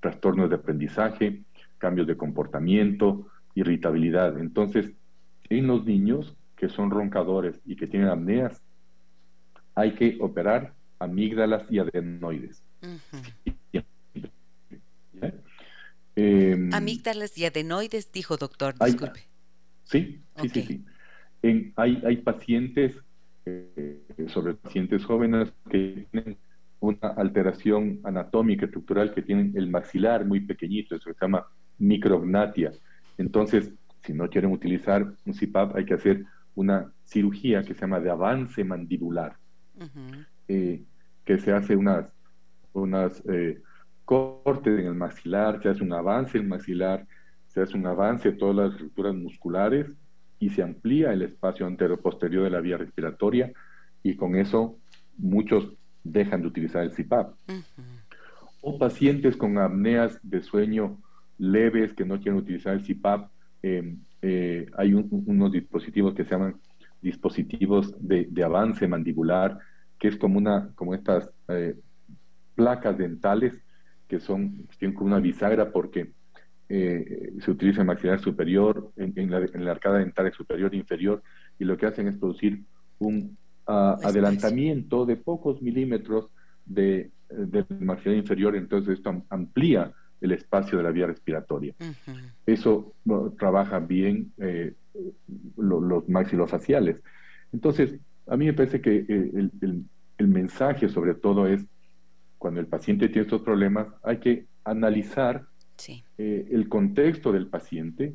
trastornos 0.00 0.48
de 0.48 0.56
aprendizaje, 0.56 1.42
cambios 1.78 2.06
de 2.06 2.16
comportamiento, 2.16 3.28
irritabilidad. 3.54 4.38
Entonces, 4.38 4.92
en 5.48 5.66
los 5.66 5.84
niños 5.84 6.36
que 6.56 6.68
son 6.68 6.90
roncadores 6.90 7.60
y 7.64 7.76
que 7.76 7.86
tienen 7.86 8.08
apneas, 8.08 8.62
hay 9.74 9.92
que 9.94 10.18
operar 10.20 10.74
amígdalas 10.98 11.64
y 11.70 11.78
adenoides. 11.78 12.62
Em, 16.16 16.74
amígdalas 16.74 17.38
y 17.38 17.44
adenoides, 17.44 18.10
dijo 18.10 18.36
doctor, 18.36 18.74
disculpe. 18.76 19.20
sí, 19.84 20.20
sí, 20.34 20.48
sí, 20.48 20.62
sí. 20.62 21.72
hay, 21.76 22.02
hay 22.04 22.16
pacientes, 22.16 22.96
eh, 23.46 24.02
sobre 24.26 24.54
pacientes 24.54 25.04
jóvenes 25.04 25.52
que 25.70 26.08
tienen 26.10 26.36
una 26.80 27.08
alteración 27.16 28.00
anatómica 28.02 28.66
estructural 28.66 29.14
que 29.14 29.22
tienen 29.22 29.52
el 29.56 29.68
maxilar 29.68 30.24
muy 30.24 30.40
pequeñito, 30.40 30.96
eso 30.96 31.12
se 31.12 31.16
llama 31.20 31.46
micrognatia. 31.78 32.72
Entonces, 33.16 33.72
si 34.02 34.12
no 34.12 34.28
quieren 34.28 34.52
utilizar 34.52 35.02
un 35.24 35.32
CPAP, 35.32 35.76
hay 35.76 35.84
que 35.84 35.94
hacer 35.94 36.24
una 36.54 36.90
cirugía 37.04 37.62
que 37.62 37.74
se 37.74 37.80
llama 37.82 38.00
de 38.00 38.10
avance 38.10 38.64
mandibular, 38.64 39.36
eh, 40.48 40.82
que 41.24 41.38
se 41.38 41.52
hace 41.52 41.76
unas, 41.76 42.12
unas 42.72 43.22
eh, 43.28 43.62
cortes 44.04 44.78
en 44.78 44.86
el 44.86 44.94
maxilar, 44.94 45.62
se 45.62 45.68
hace 45.68 45.82
un 45.82 45.92
avance 45.92 46.38
en 46.38 46.44
el 46.44 46.48
maxilar, 46.48 47.06
se 47.46 47.60
hace 47.60 47.76
un 47.76 47.86
avance 47.86 48.28
en 48.28 48.38
todas 48.38 48.56
las 48.56 48.72
estructuras 48.72 49.14
musculares 49.14 49.86
y 50.40 50.50
se 50.50 50.62
amplía 50.62 51.12
el 51.12 51.22
espacio 51.22 51.66
antero-posterior 51.66 52.44
de 52.44 52.50
la 52.50 52.60
vía 52.60 52.76
respiratoria 52.76 53.52
y 54.02 54.16
con 54.16 54.36
eso 54.36 54.78
muchos 55.16 55.72
dejan 56.04 56.42
de 56.42 56.48
utilizar 56.48 56.82
el 56.82 56.92
CPAP. 56.92 57.34
O 58.62 58.78
pacientes 58.78 59.36
con 59.36 59.58
apneas 59.58 60.18
de 60.22 60.42
sueño 60.42 60.98
leves 61.38 61.94
que 61.94 62.04
no 62.04 62.16
quieren 62.20 62.36
utilizar 62.36 62.74
el 62.74 62.82
CPAP, 62.82 63.30
em, 63.62 63.98
eh, 64.20 64.66
hay 64.76 64.94
unos 64.94 65.52
dispositivos 65.52 66.14
que 66.14 66.24
se 66.24 66.30
llaman 66.30 66.56
dispositivos 67.00 67.94
de, 68.00 68.44
avance 68.44 68.88
mandibular, 68.88 69.58
que 69.98 70.08
es 70.08 70.16
como 70.16 70.38
una, 70.38 70.72
como 70.74 70.94
estas 70.94 71.30
eh, 71.48 71.76
placas 72.54 72.98
dentales 72.98 73.54
que 74.08 74.18
son, 74.18 74.66
tienen 74.78 74.96
como 74.96 75.08
una 75.08 75.20
bisagra 75.20 75.70
porque 75.70 76.12
eh, 76.68 77.34
se 77.40 77.50
utiliza 77.50 77.82
en 77.82 77.86
maxilar 77.86 78.18
superior, 78.18 78.90
en, 78.96 79.30
la, 79.30 79.38
en, 79.38 79.64
la, 79.64 79.70
arcada 79.70 79.98
dental 79.98 80.32
superior 80.32 80.74
e 80.74 80.78
inferior, 80.78 81.22
y 81.58 81.64
lo 81.64 81.76
que 81.76 81.86
hacen 81.86 82.08
es 82.08 82.16
producir 82.16 82.62
un 82.98 83.36
adelantamiento 83.66 85.04
de 85.04 85.16
pocos 85.16 85.60
milímetros 85.60 86.30
de, 86.64 87.10
del 87.28 87.66
maxilar 87.80 88.16
inferior, 88.16 88.56
entonces 88.56 88.94
esto 88.94 89.22
amplía 89.28 89.92
el 90.20 90.32
espacio 90.32 90.78
de 90.78 90.84
la 90.84 90.90
vía 90.90 91.06
respiratoria. 91.06 91.74
Eso 92.46 92.94
trabaja 93.38 93.78
bien 93.78 94.32
eh, 94.38 94.74
los 95.56 96.08
maxilofaciales. 96.08 97.02
Entonces, 97.52 97.98
a 98.26 98.36
mí 98.36 98.46
me 98.46 98.52
parece 98.52 98.80
que 98.80 99.06
eh, 99.08 99.50
el, 99.60 100.28
mensaje 100.28 100.88
sobre 100.88 101.14
todo 101.14 101.46
es, 101.46 101.64
cuando 102.38 102.60
el 102.60 102.66
paciente 102.66 103.08
tiene 103.08 103.22
estos 103.22 103.42
problemas, 103.42 103.88
hay 104.02 104.18
que 104.18 104.46
analizar 104.64 105.46
eh, 106.18 106.48
el 106.50 106.68
contexto 106.68 107.32
del 107.32 107.46
paciente, 107.46 108.14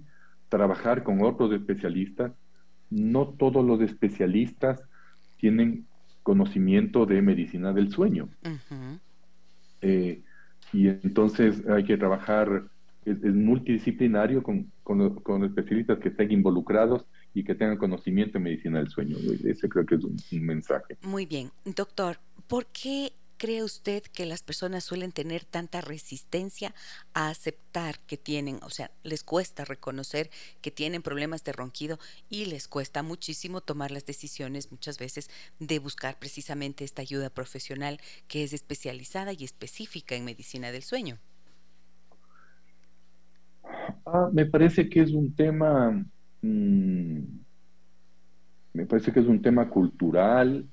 trabajar 0.49 1.03
con 1.03 1.21
otros 1.23 1.51
especialistas. 1.53 2.33
No 2.89 3.29
todos 3.29 3.65
los 3.65 3.81
especialistas 3.81 4.81
tienen 5.37 5.87
conocimiento 6.21 7.05
de 7.05 7.21
medicina 7.21 7.73
del 7.73 7.89
sueño. 7.89 8.29
Y 10.73 10.87
entonces 10.87 11.63
hay 11.67 11.85
que 11.85 11.97
trabajar, 11.97 12.63
es, 13.05 13.23
multidisciplinario 13.23 14.43
con, 14.43 14.71
con, 14.83 15.43
especialistas 15.45 15.99
que 15.99 16.09
estén 16.09 16.31
involucrados 16.31 17.05
y 17.33 17.43
que 17.43 17.55
tengan 17.55 17.77
conocimiento 17.77 18.37
en 18.37 18.45
medicina 18.45 18.79
del 18.79 18.89
sueño. 18.89 19.17
Ese 19.45 19.69
creo 19.69 19.85
que 19.85 19.95
es 19.95 20.03
un, 20.03 20.17
un 20.31 20.45
mensaje. 20.45 20.97
Muy 21.03 21.25
bien. 21.25 21.51
Doctor, 21.63 22.17
¿por 22.47 22.65
qué 22.67 23.11
cree 23.43 23.61
usted 23.61 24.03
que 24.03 24.25
las 24.25 24.41
personas 24.41 24.85
suelen 24.85 25.11
tener 25.11 25.43
tanta 25.43 25.81
resistencia 25.81 26.73
a 27.13 27.27
aceptar 27.27 27.99
que 28.07 28.15
tienen, 28.15 28.59
o 28.63 28.69
sea, 28.69 28.89
les 29.03 29.25
cuesta 29.25 29.65
reconocer 29.65 30.29
que 30.61 30.71
tienen 30.71 31.01
problemas 31.01 31.43
de 31.43 31.51
ronquido 31.51 31.99
y 32.29 32.45
les 32.45 32.69
cuesta 32.69 33.03
muchísimo 33.03 33.59
tomar 33.59 33.91
las 33.91 34.05
decisiones 34.05 34.71
muchas 34.71 34.97
veces 34.97 35.29
de 35.59 35.79
buscar 35.79 36.19
precisamente 36.19 36.85
esta 36.85 37.01
ayuda 37.01 37.29
profesional 37.29 37.99
que 38.29 38.45
es 38.45 38.53
especializada 38.53 39.33
y 39.33 39.43
específica 39.43 40.15
en 40.15 40.23
medicina 40.23 40.71
del 40.71 40.83
sueño? 40.83 41.17
Ah, 44.05 44.29
me 44.31 44.45
parece 44.45 44.87
que 44.87 45.01
es 45.01 45.11
un 45.11 45.35
tema, 45.35 45.91
mm, 46.41 47.19
me 48.71 48.85
parece 48.85 49.11
que 49.11 49.19
es 49.19 49.27
un 49.27 49.41
tema 49.41 49.69
cultural, 49.69 50.65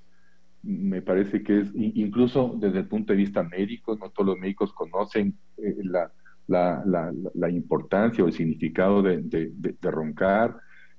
me 0.63 1.01
parece 1.01 1.43
que 1.43 1.61
es, 1.61 1.71
incluso 1.75 2.55
desde 2.59 2.81
el 2.81 2.89
punto 2.89 3.13
de 3.13 3.19
vista 3.19 3.43
médico, 3.43 3.97
no 3.97 4.11
todos 4.11 4.27
los 4.27 4.39
médicos 4.39 4.73
conocen 4.73 5.39
eh, 5.57 5.77
la, 5.85 6.13
la, 6.47 7.13
la, 7.35 7.51
importancia 7.51 8.23
o 8.23 8.27
el 8.27 8.33
significado 8.33 9.03
de, 9.03 9.23
de, 9.23 9.91
roncar. 9.91 10.57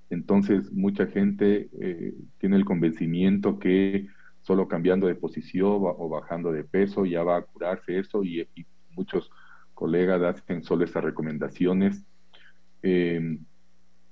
Entonces, 0.09 0.71
mucha 0.71 1.07
gente 1.07 1.69
eh, 1.79 2.13
tiene 2.39 2.55
el 2.55 2.65
convencimiento 2.65 3.59
que 3.59 4.07
solo 4.41 4.67
cambiando 4.67 5.07
de 5.07 5.15
posición 5.15 5.79
o 5.81 6.09
bajando 6.09 6.51
de 6.51 6.63
peso 6.63 7.05
ya 7.05 7.21
va 7.23 7.37
a 7.37 7.43
curarse 7.43 7.99
eso 7.99 8.23
y, 8.23 8.47
muchos 8.93 9.31
colegas 9.73 10.21
hacen 10.21 10.63
solo 10.63 10.83
esas 10.83 11.03
recomendaciones. 11.03 12.03
Y, 12.83 13.45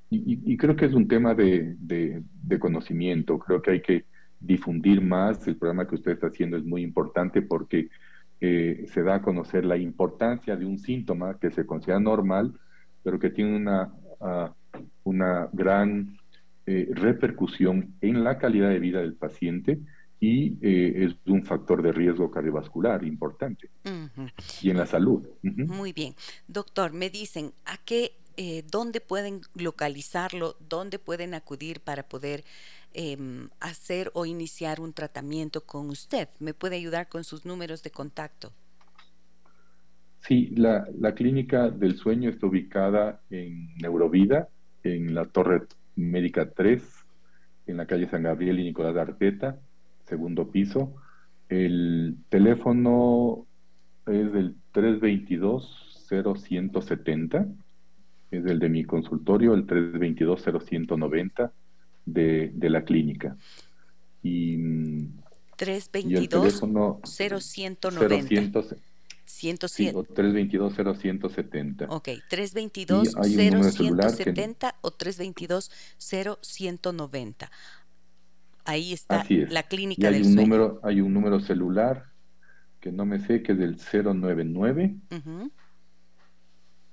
y, 0.09 0.57
creo 0.57 0.75
que 0.75 0.85
es 0.85 0.93
un 0.93 1.07
tema 1.07 1.33
de, 1.35 1.75
de 1.79 2.59
conocimiento. 2.59 3.37
Creo 3.39 3.61
que 3.61 3.71
hay 3.71 3.81
que 3.81 4.05
difundir 4.39 5.01
más. 5.01 5.47
El 5.47 5.57
programa 5.57 5.87
que 5.87 5.95
usted 5.95 6.11
está 6.11 6.27
haciendo 6.27 6.57
es 6.57 6.63
muy 6.63 6.81
importante 6.81 7.41
porque 7.41 7.89
eh, 8.41 8.85
se 8.93 9.03
da 9.03 9.15
a 9.15 9.21
conocer 9.21 9.65
la 9.65 9.75
importancia 9.75 10.55
de 10.55 10.65
un 10.65 10.79
síntoma 10.79 11.37
que 11.39 11.51
se 11.51 11.65
considera 11.65 11.99
normal, 11.99 12.53
pero 13.03 13.19
que 13.19 13.29
tiene 13.31 13.55
una, 13.55 13.93
ah, 14.21 14.53
una 15.03 15.49
gran 15.51 16.17
eh, 16.65 16.87
repercusión 16.91 17.95
en 17.99 18.23
la 18.23 18.37
calidad 18.37 18.69
de 18.69 18.79
vida 18.79 19.01
del 19.01 19.15
paciente 19.15 19.79
y 20.21 20.57
eh, 20.61 21.05
es 21.05 21.15
un 21.25 21.43
factor 21.43 21.81
de 21.81 21.91
riesgo 21.91 22.31
cardiovascular 22.31 23.03
importante 23.03 23.69
y 24.61 24.69
en 24.69 24.77
la 24.77 24.85
salud. 24.85 25.23
Muy 25.41 25.91
bien. 25.91 26.13
Doctor, 26.47 26.93
me 26.93 27.09
dicen, 27.09 27.51
¿a 27.65 27.77
qué, 27.83 28.13
dónde 28.71 29.01
pueden 29.01 29.41
localizarlo, 29.53 30.55
dónde 30.69 30.97
pueden 30.97 31.33
acudir 31.33 31.81
para 31.81 32.03
poder 32.03 32.45
Em, 32.93 33.49
hacer 33.59 34.09
o 34.15 34.25
iniciar 34.25 34.79
un 34.79 34.93
tratamiento 34.93 35.61
con 35.61 35.89
usted. 35.89 36.27
¿Me 36.39 36.55
puede 36.55 36.75
ayudar 36.75 37.07
con 37.07 37.23
sus 37.23 37.45
números 37.45 37.83
de 37.83 37.91
contacto? 37.91 38.51
Sí, 40.21 40.47
la, 40.55 40.87
clínica 41.13 41.69
del 41.69 41.97
sueño 41.97 42.31
está 42.31 42.47
ubicada 42.47 43.21
en 43.29 43.75
Neurovida, 43.75 44.49
en 44.83 45.13
la 45.13 45.25
Torre 45.25 45.67
Médica 45.95 46.49
3, 46.49 46.81
en 47.67 47.77
la 47.77 47.85
calle 47.85 48.09
San 48.09 48.23
Gabriel 48.23 48.59
y 48.59 48.63
Nicolás 48.63 48.97
Arteta, 48.97 49.59
segundo 50.05 50.49
piso. 50.49 50.95
El 51.47 52.17
teléfono 52.29 53.45
es 54.07 54.33
del 54.33 54.55
322-0170, 54.73 57.55
es 58.31 58.45
el 58.45 58.57
de 58.57 58.69
mi 58.69 58.83
consultorio, 58.83 59.53
el 59.53 59.67
322-0190 59.67 61.51
de, 62.13 62.51
la 62.69 62.83
clínica. 62.83 63.37
Y, 64.23 64.57
322 65.55 66.61
0190. 67.03 68.75
322 70.15 70.73
0170. 70.75 71.85
Ok, 71.89 72.09
322 72.29 73.13
0170 73.13 74.75
o 74.81 74.91
322 74.91 75.71
0190. 75.97 77.51
Ahí 78.65 78.93
está 78.93 79.25
la 79.27 79.63
clínica 79.63 80.11
del 80.11 80.25
un 80.25 80.35
Número, 80.35 80.79
hay 80.83 81.01
un 81.01 81.13
número 81.13 81.39
celular 81.39 82.05
que 82.79 82.91
no 82.91 83.05
me 83.05 83.19
sé, 83.19 83.41
que 83.43 83.53
es 83.53 83.57
del 83.57 83.77
099 83.77 84.95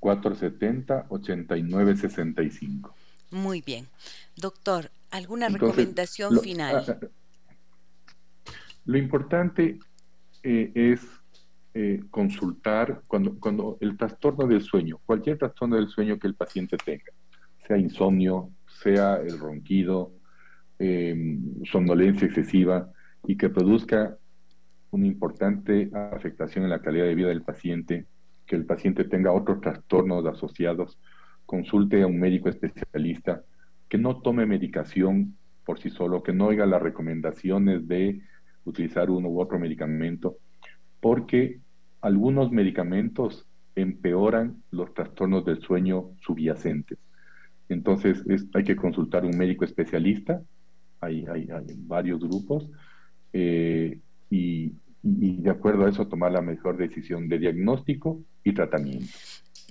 470 0.00 1.06
8965. 1.08 2.94
Muy 3.30 3.60
bien. 3.60 3.88
Doctor, 4.36 4.90
¿alguna 5.16 5.48
recomendación 5.48 6.38
final? 6.40 6.84
Ah, 6.88 6.98
ah, 7.02 7.06
lo 8.84 8.98
importante 8.98 9.78
eh, 10.42 10.72
es 10.74 11.00
eh, 11.74 12.02
consultar 12.10 13.02
cuando, 13.06 13.38
cuando 13.38 13.78
el 13.80 13.96
trastorno 13.96 14.46
del 14.46 14.62
sueño, 14.62 15.00
cualquier 15.04 15.38
trastorno 15.38 15.76
del 15.76 15.88
sueño 15.88 16.18
que 16.18 16.26
el 16.26 16.34
paciente 16.34 16.76
tenga, 16.76 17.12
sea 17.66 17.76
insomnio, 17.76 18.50
sea 18.82 19.16
el 19.16 19.38
ronquido, 19.38 20.12
em, 20.78 21.62
somnolencia 21.64 22.26
excesiva 22.26 22.90
y 23.26 23.36
que 23.36 23.48
produzca 23.48 24.16
una 24.90 25.06
importante 25.06 25.90
afectación 25.92 26.64
en 26.64 26.70
la 26.70 26.80
calidad 26.80 27.06
de 27.06 27.14
vida 27.14 27.28
del 27.28 27.42
paciente, 27.42 28.06
que 28.46 28.56
el 28.56 28.64
paciente 28.64 29.04
tenga 29.04 29.32
otros 29.32 29.60
trastornos 29.60 30.24
asociados, 30.26 30.98
consulte 31.44 32.02
a 32.02 32.06
un 32.06 32.18
médico 32.18 32.48
especialista, 32.48 33.42
que 33.88 33.98
no 33.98 34.20
tome 34.20 34.46
medicación 34.46 35.36
por 35.64 35.80
sí 35.80 35.90
solo, 35.90 36.22
que 36.22 36.32
no 36.32 36.46
oiga 36.46 36.64
las 36.66 36.80
recomendaciones 36.80 37.86
de 37.88 38.20
utilizar 38.64 39.10
uno 39.10 39.28
u 39.28 39.40
otro 39.40 39.58
medicamento, 39.58 40.38
porque 41.00 41.60
algunos 42.00 42.52
medicamentos 42.52 43.46
empeoran 43.74 44.62
los 44.70 44.94
trastornos 44.94 45.44
del 45.44 45.60
sueño 45.60 46.10
subyacentes. 46.20 46.98
Entonces 47.68 48.22
hay 48.54 48.64
que 48.64 48.76
consultar 48.76 49.24
a 49.24 49.26
un 49.26 49.36
médico 49.36 49.64
especialista, 49.64 50.40
hay, 51.00 51.26
hay, 51.26 51.48
varios 51.78 52.20
grupos, 52.20 52.70
eh, 53.32 54.00
y, 54.30 54.72
de 55.02 55.50
acuerdo 55.50 55.84
a 55.84 55.90
eso 55.90 56.08
tomar 56.08 56.32
la 56.32 56.40
mejor 56.40 56.76
decisión 56.76 57.28
de 57.28 57.38
diagnóstico 57.38 58.20
y 58.42 58.52
tratamiento. 58.54 59.06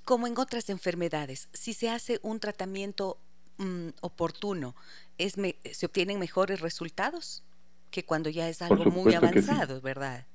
Como 0.05 0.27
en 0.27 0.37
otras 0.37 0.69
enfermedades, 0.69 1.49
si 1.51 1.73
se 1.73 1.89
hace 1.89 2.19
un 2.21 2.39
tratamiento 2.39 3.17
mm, 3.57 3.89
oportuno, 4.01 4.75
¿es 5.17 5.35
¿se 5.71 5.85
obtienen 5.85 6.19
mejores 6.19 6.61
resultados 6.61 7.43
que 7.91 8.03
cuando 8.03 8.29
ya 8.29 8.49
es 8.49 8.61
algo 8.61 8.85
muy 8.85 9.13
avanzado, 9.13 9.81
verdad? 9.81 10.25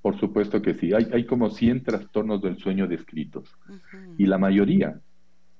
Por 0.00 0.18
supuesto 0.18 0.60
que 0.60 0.74
sí. 0.74 0.92
Hay, 0.92 1.08
hay 1.12 1.26
como 1.26 1.50
100 1.50 1.84
trastornos 1.84 2.42
del 2.42 2.58
sueño 2.58 2.88
descritos 2.88 3.48
y 4.18 4.26
la 4.26 4.38
mayoría, 4.38 5.00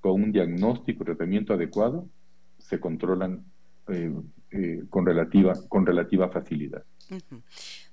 con 0.01 0.21
un 0.21 0.33
diagnóstico 0.33 1.03
y 1.03 1.07
tratamiento 1.07 1.55
adecuado, 1.55 2.09
se 2.59 2.81
controlan 2.81 3.45
eh, 3.89 4.13
eh, 4.51 4.85
con, 4.91 5.07
relativa, 5.07 5.55
con 5.69 5.87
relativa 5.87 6.29
facilidad. 6.29 6.85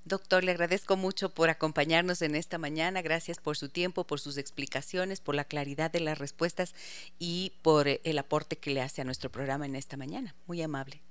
Doctor, 0.06 0.44
le 0.44 0.52
agradezco 0.52 0.98
mucho 0.98 1.30
por 1.30 1.50
acompañarnos 1.50 2.22
en 2.22 2.36
esta 2.36 2.58
mañana. 2.58 3.02
Gracias 3.02 3.40
por 3.40 3.58
su 3.58 3.70
tiempo, 3.70 4.06
por 4.06 4.20
sus 4.20 4.38
explicaciones, 4.38 5.22
por 5.22 5.36
la 5.36 5.44
claridad 5.44 5.92
de 5.92 6.00
las 6.00 6.18
respuestas 6.18 6.76
y 7.20 7.54
por 7.62 7.88
eh, 7.88 8.02
el 8.04 8.18
aporte 8.18 8.58
que 8.58 8.72
le 8.72 8.82
hace 8.82 9.02
a 9.02 9.06
nuestro 9.06 9.30
programa 9.30 9.66
en 9.66 9.76
esta 9.76 9.98
mañana. 9.98 10.36
Muy 10.48 10.62
amable. 10.62 11.02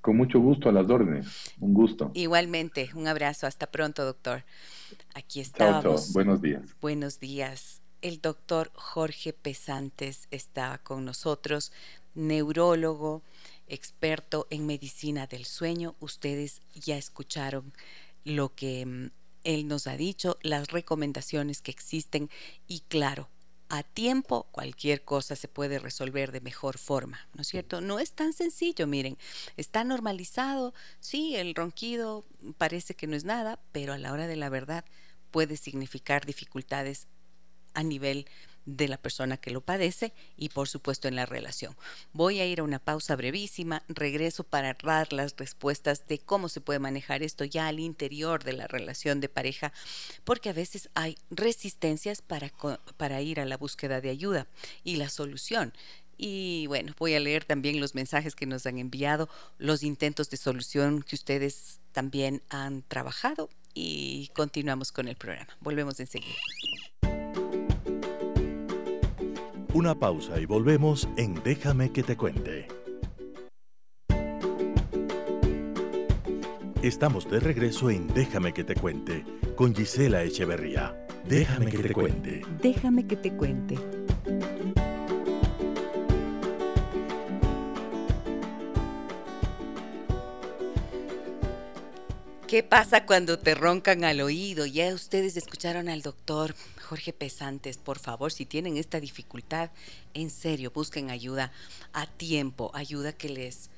Con 0.00 0.16
mucho 0.16 0.38
gusto 0.38 0.68
a 0.68 0.72
las 0.72 0.88
órdenes. 0.88 1.26
Un 1.58 1.74
gusto. 1.74 2.12
Igualmente, 2.14 2.90
un 2.94 3.08
abrazo. 3.08 3.46
Hasta 3.46 3.66
pronto, 3.66 4.04
doctor. 4.04 4.44
Aquí 5.14 5.40
estamos. 5.40 5.82
Chao, 5.82 5.96
chao. 5.96 6.12
Buenos 6.12 6.40
días. 6.40 6.62
Buenos 6.80 7.18
días. 7.18 7.82
El 8.02 8.20
doctor 8.20 8.70
Jorge 8.74 9.32
Pesantes 9.32 10.28
está 10.30 10.78
con 10.84 11.04
nosotros, 11.04 11.72
neurólogo, 12.14 13.22
experto 13.66 14.46
en 14.50 14.66
medicina 14.66 15.26
del 15.26 15.44
sueño. 15.44 15.96
Ustedes 16.00 16.60
ya 16.74 16.96
escucharon 16.96 17.72
lo 18.24 18.54
que 18.54 18.84
mm, 18.86 19.10
él 19.44 19.68
nos 19.68 19.86
ha 19.86 19.96
dicho, 19.96 20.38
las 20.42 20.68
recomendaciones 20.68 21.62
que 21.62 21.70
existen 21.70 22.30
y 22.66 22.80
claro, 22.88 23.30
a 23.68 23.82
tiempo 23.82 24.44
cualquier 24.52 25.04
cosa 25.04 25.34
se 25.36 25.48
puede 25.48 25.78
resolver 25.78 26.32
de 26.32 26.40
mejor 26.40 26.78
forma, 26.78 27.28
¿no 27.34 27.42
es 27.42 27.48
cierto? 27.48 27.80
No 27.80 27.98
es 27.98 28.12
tan 28.12 28.32
sencillo, 28.32 28.86
miren, 28.86 29.18
está 29.56 29.82
normalizado, 29.84 30.72
sí, 31.00 31.36
el 31.36 31.54
ronquido 31.54 32.26
parece 32.58 32.94
que 32.94 33.06
no 33.06 33.16
es 33.16 33.24
nada, 33.24 33.60
pero 33.72 33.92
a 33.92 33.98
la 33.98 34.12
hora 34.12 34.26
de 34.26 34.36
la 34.36 34.48
verdad 34.48 34.84
puede 35.30 35.56
significar 35.56 36.26
dificultades 36.26 37.08
a 37.74 37.82
nivel 37.82 38.26
de 38.66 38.88
la 38.88 38.98
persona 38.98 39.36
que 39.36 39.50
lo 39.50 39.60
padece 39.60 40.12
y 40.36 40.50
por 40.50 40.68
supuesto 40.68 41.08
en 41.08 41.16
la 41.16 41.24
relación. 41.24 41.74
Voy 42.12 42.40
a 42.40 42.46
ir 42.46 42.60
a 42.60 42.64
una 42.64 42.78
pausa 42.78 43.16
brevísima, 43.16 43.82
regreso 43.88 44.44
para 44.44 44.76
dar 44.82 45.12
las 45.12 45.36
respuestas 45.36 46.06
de 46.06 46.18
cómo 46.18 46.48
se 46.48 46.60
puede 46.60 46.80
manejar 46.80 47.22
esto 47.22 47.44
ya 47.44 47.68
al 47.68 47.80
interior 47.80 48.44
de 48.44 48.52
la 48.52 48.66
relación 48.66 49.20
de 49.20 49.28
pareja, 49.28 49.72
porque 50.24 50.50
a 50.50 50.52
veces 50.52 50.90
hay 50.94 51.16
resistencias 51.30 52.20
para, 52.22 52.52
para 52.96 53.22
ir 53.22 53.40
a 53.40 53.46
la 53.46 53.56
búsqueda 53.56 54.00
de 54.00 54.10
ayuda 54.10 54.46
y 54.84 54.96
la 54.96 55.08
solución. 55.08 55.72
Y 56.18 56.66
bueno, 56.66 56.94
voy 56.98 57.14
a 57.14 57.20
leer 57.20 57.44
también 57.44 57.80
los 57.80 57.94
mensajes 57.94 58.34
que 58.34 58.46
nos 58.46 58.66
han 58.66 58.78
enviado, 58.78 59.28
los 59.58 59.82
intentos 59.82 60.30
de 60.30 60.38
solución 60.38 61.02
que 61.02 61.14
ustedes 61.14 61.80
también 61.92 62.42
han 62.48 62.82
trabajado 62.82 63.50
y 63.74 64.30
continuamos 64.34 64.92
con 64.92 65.08
el 65.08 65.16
programa. 65.16 65.56
Volvemos 65.60 66.00
enseguida. 66.00 66.36
Una 69.76 69.94
pausa 69.94 70.40
y 70.40 70.46
volvemos 70.46 71.06
en 71.18 71.34
Déjame 71.44 71.92
que 71.92 72.02
te 72.02 72.16
cuente. 72.16 72.66
Estamos 76.80 77.30
de 77.30 77.40
regreso 77.40 77.90
en 77.90 78.06
Déjame 78.06 78.54
que 78.54 78.64
te 78.64 78.74
cuente 78.74 79.22
con 79.54 79.74
Gisela 79.74 80.22
Echeverría. 80.22 80.96
Déjame 81.28 81.66
que 81.70 81.76
te 81.76 81.92
cuente. 81.92 82.42
Déjame 82.62 83.06
que 83.06 83.16
te 83.16 83.36
cuente. 83.36 83.74
¿Qué 92.46 92.62
pasa 92.62 93.04
cuando 93.04 93.38
te 93.38 93.54
roncan 93.54 94.04
al 94.04 94.22
oído? 94.22 94.64
Ya 94.64 94.94
ustedes 94.94 95.36
escucharon 95.36 95.90
al 95.90 96.00
doctor 96.00 96.54
Jorge 96.86 97.12
Pesantes, 97.12 97.78
por 97.78 97.98
favor, 97.98 98.32
si 98.32 98.46
tienen 98.46 98.76
esta 98.76 99.00
dificultad, 99.00 99.70
en 100.14 100.30
serio, 100.30 100.70
busquen 100.70 101.10
ayuda 101.10 101.52
a 101.92 102.06
tiempo, 102.06 102.70
ayuda 102.74 103.12
que 103.12 103.28
les 103.28 103.70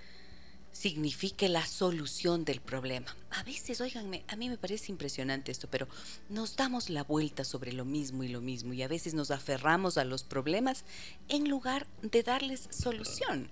signifique 0.73 1.49
la 1.49 1.67
solución 1.67 2.45
del 2.45 2.61
problema. 2.61 3.17
A 3.31 3.43
veces, 3.43 3.81
oiganme, 3.81 4.25
a 4.29 4.37
mí 4.37 4.49
me 4.49 4.59
parece 4.59 4.93
impresionante 4.93 5.51
esto, 5.51 5.69
pero 5.71 5.89
nos 6.29 6.55
damos 6.57 6.91
la 6.91 7.03
vuelta 7.03 7.45
sobre 7.45 7.73
lo 7.73 7.85
mismo 7.85 8.23
y 8.23 8.29
lo 8.29 8.41
mismo 8.41 8.75
y 8.75 8.83
a 8.83 8.89
veces 8.89 9.15
nos 9.15 9.31
aferramos 9.31 9.97
a 9.97 10.05
los 10.05 10.23
problemas 10.23 10.85
en 11.29 11.49
lugar 11.49 11.87
de 12.03 12.23
darles 12.23 12.69
solución. 12.71 13.49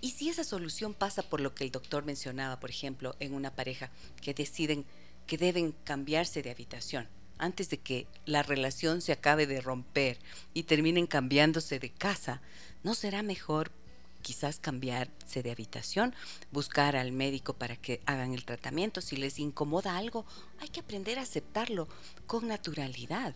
Y 0.00 0.12
si 0.12 0.30
esa 0.30 0.42
solución 0.44 0.94
pasa 0.94 1.22
por 1.22 1.40
lo 1.40 1.54
que 1.54 1.64
el 1.64 1.70
doctor 1.70 2.04
mencionaba, 2.04 2.58
por 2.58 2.70
ejemplo, 2.70 3.14
en 3.20 3.34
una 3.34 3.54
pareja 3.54 3.90
que 4.22 4.32
deciden 4.32 4.86
que 5.26 5.36
deben 5.36 5.72
cambiarse 5.84 6.42
de 6.42 6.50
habitación, 6.50 7.06
antes 7.40 7.70
de 7.70 7.78
que 7.78 8.06
la 8.26 8.42
relación 8.42 9.00
se 9.00 9.12
acabe 9.12 9.46
de 9.46 9.60
romper 9.60 10.18
y 10.54 10.64
terminen 10.64 11.06
cambiándose 11.06 11.78
de 11.78 11.90
casa, 11.90 12.40
¿no 12.82 12.94
será 12.94 13.22
mejor 13.22 13.72
quizás 14.20 14.58
cambiarse 14.58 15.42
de 15.42 15.50
habitación, 15.50 16.14
buscar 16.52 16.96
al 16.96 17.12
médico 17.12 17.54
para 17.54 17.76
que 17.76 18.00
hagan 18.06 18.34
el 18.34 18.44
tratamiento. 18.44 19.00
Si 19.00 19.16
les 19.16 19.38
incomoda 19.38 19.96
algo, 19.96 20.24
hay 20.60 20.68
que 20.68 20.80
aprender 20.80 21.18
a 21.18 21.22
aceptarlo 21.22 21.88
con 22.26 22.46
naturalidad. 22.46 23.34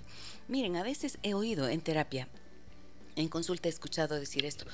Miren, 0.49 0.77
a 0.77 0.83
veces 0.83 1.19
he 1.23 1.35
oído 1.35 1.69
en 1.69 1.81
terapia, 1.81 2.29
en 3.17 3.29
consulta 3.29 3.69
he 3.69 3.71
escuchado 3.71 4.19
decir 4.19 4.45
esto, 4.45 4.67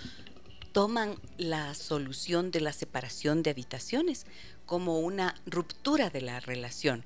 toman 0.72 1.16
la 1.36 1.74
solución 1.74 2.50
de 2.50 2.60
la 2.60 2.72
separación 2.72 3.42
de 3.42 3.50
habitaciones 3.50 4.26
como 4.66 5.00
una 5.00 5.34
ruptura 5.46 6.10
de 6.10 6.20
la 6.20 6.40
relación. 6.40 7.04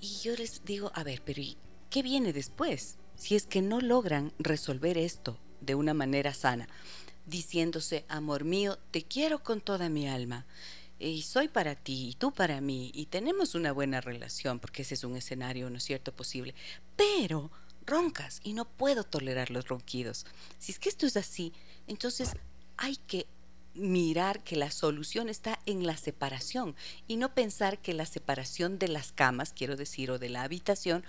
Y 0.00 0.18
yo 0.22 0.34
les 0.36 0.64
digo, 0.64 0.92
a 0.94 1.02
ver, 1.02 1.22
pero 1.24 1.42
qué 1.90 2.02
viene 2.02 2.32
después? 2.32 2.98
Si 3.16 3.34
es 3.34 3.46
que 3.46 3.62
no 3.62 3.80
logran 3.80 4.32
resolver 4.38 4.96
esto 4.96 5.38
de 5.60 5.74
una 5.74 5.94
manera 5.94 6.34
sana, 6.34 6.68
diciéndose, 7.26 8.04
amor 8.08 8.44
mío, 8.44 8.78
te 8.90 9.02
quiero 9.02 9.42
con 9.42 9.60
toda 9.60 9.88
mi 9.88 10.08
alma, 10.08 10.46
y 11.00 11.22
soy 11.22 11.48
para 11.48 11.74
ti, 11.74 12.10
y 12.10 12.14
tú 12.14 12.32
para 12.32 12.60
mí, 12.60 12.90
y 12.94 13.06
tenemos 13.06 13.54
una 13.54 13.72
buena 13.72 14.00
relación, 14.00 14.60
porque 14.60 14.82
ese 14.82 14.94
es 14.94 15.04
un 15.04 15.16
escenario, 15.16 15.68
¿no 15.70 15.78
es 15.78 15.84
cierto?, 15.84 16.12
posible, 16.12 16.54
pero 16.96 17.50
roncas 17.86 18.40
y 18.44 18.52
no 18.52 18.66
puedo 18.66 19.02
tolerar 19.04 19.50
los 19.50 19.66
ronquidos. 19.68 20.26
Si 20.58 20.72
es 20.72 20.78
que 20.78 20.88
esto 20.88 21.06
es 21.06 21.16
así, 21.16 21.52
entonces 21.86 22.34
hay 22.76 22.96
que 22.96 23.26
mirar 23.74 24.42
que 24.42 24.56
la 24.56 24.70
solución 24.70 25.28
está 25.28 25.58
en 25.66 25.86
la 25.86 25.96
separación 25.96 26.74
y 27.06 27.16
no 27.16 27.34
pensar 27.34 27.78
que 27.78 27.94
la 27.94 28.06
separación 28.06 28.78
de 28.78 28.88
las 28.88 29.12
camas, 29.12 29.52
quiero 29.52 29.76
decir, 29.76 30.10
o 30.10 30.18
de 30.18 30.28
la 30.28 30.42
habitación, 30.42 31.04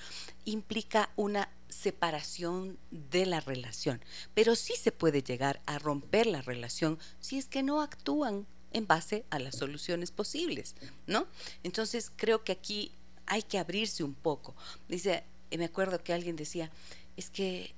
implica 0.45 1.09
una 1.15 1.49
separación 1.67 2.77
de 2.91 3.25
la 3.25 3.39
relación. 3.39 4.01
Pero 4.33 4.55
sí 4.55 4.73
se 4.75 4.91
puede 4.91 5.23
llegar 5.23 5.61
a 5.65 5.79
romper 5.79 6.27
la 6.27 6.41
relación 6.41 6.99
si 7.19 7.37
es 7.37 7.47
que 7.47 7.63
no 7.63 7.81
actúan 7.81 8.45
en 8.71 8.87
base 8.87 9.25
a 9.29 9.39
las 9.39 9.55
soluciones 9.55 10.11
posibles, 10.11 10.75
¿no? 11.07 11.27
Entonces 11.63 12.11
creo 12.15 12.43
que 12.43 12.51
aquí 12.51 12.91
hay 13.25 13.43
que 13.43 13.57
abrirse 13.57 14.03
un 14.03 14.13
poco. 14.13 14.55
Dice, 14.87 15.23
me 15.57 15.65
acuerdo 15.65 16.03
que 16.03 16.13
alguien 16.13 16.35
decía, 16.35 16.71
es 17.17 17.29
que 17.29 17.73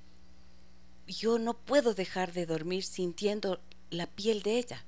yo 1.06 1.38
no 1.38 1.54
puedo 1.54 1.94
dejar 1.94 2.32
de 2.32 2.46
dormir 2.46 2.84
sintiendo 2.84 3.60
la 3.92 4.06
piel 4.06 4.42
de 4.42 4.58
ella. 4.58 4.84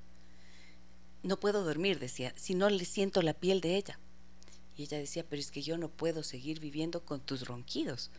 No 1.23 1.39
puedo 1.39 1.63
dormir, 1.63 1.99
decía, 1.99 2.33
si 2.37 2.55
no 2.55 2.69
le 2.69 2.85
siento 2.85 3.23
la 3.23 3.35
piel 3.35 3.61
de 3.61 3.77
ella. 3.77 3.99
Y 4.77 4.83
ella 4.83 4.99
decía, 4.99 5.25
pero 5.29 5.41
es 5.41 5.51
que 5.51 5.63
yo 5.63 5.79
no 5.79 5.89
puedo 5.89 6.23
seguir 6.23 6.59
viviendo 6.59 7.05
con 7.05 7.21
tus 7.21 7.47
ronquidos. 7.47 8.11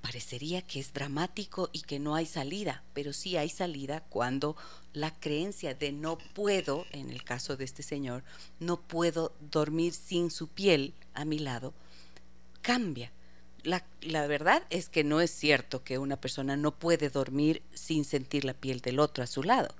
parecería 0.00 0.62
que 0.62 0.80
es 0.80 0.92
dramático 0.92 1.70
y 1.72 1.82
que 1.82 2.00
no 2.00 2.16
hay 2.16 2.26
salida, 2.26 2.82
pero 2.92 3.12
sí 3.12 3.36
hay 3.36 3.48
salida 3.48 4.00
cuando 4.00 4.56
la 4.92 5.14
creencia 5.18 5.74
de 5.74 5.92
no 5.92 6.18
puedo, 6.18 6.86
en 6.90 7.08
el 7.08 7.22
caso 7.22 7.56
de 7.56 7.64
este 7.64 7.84
señor, 7.84 8.24
no 8.58 8.80
puedo 8.80 9.32
dormir 9.52 9.94
sin 9.94 10.30
su 10.30 10.48
piel 10.48 10.92
a 11.14 11.24
mi 11.24 11.38
lado, 11.38 11.72
cambia. 12.62 13.12
La, 13.64 13.84
verdad 14.26 14.64
es 14.70 14.88
que 14.88 15.04
no 15.04 15.20
es 15.20 15.30
cierto 15.30 15.84
que 15.84 15.98
una 15.98 16.20
persona 16.20 16.56
no 16.56 16.72
puede 16.72 17.10
dormir 17.10 17.62
sin 17.74 18.04
sentir 18.04 18.44
la 18.44 18.54
piel 18.54 18.80
del 18.80 18.98
otro 18.98 19.22
a 19.22 19.26
su 19.26 19.42
lado 19.42 19.74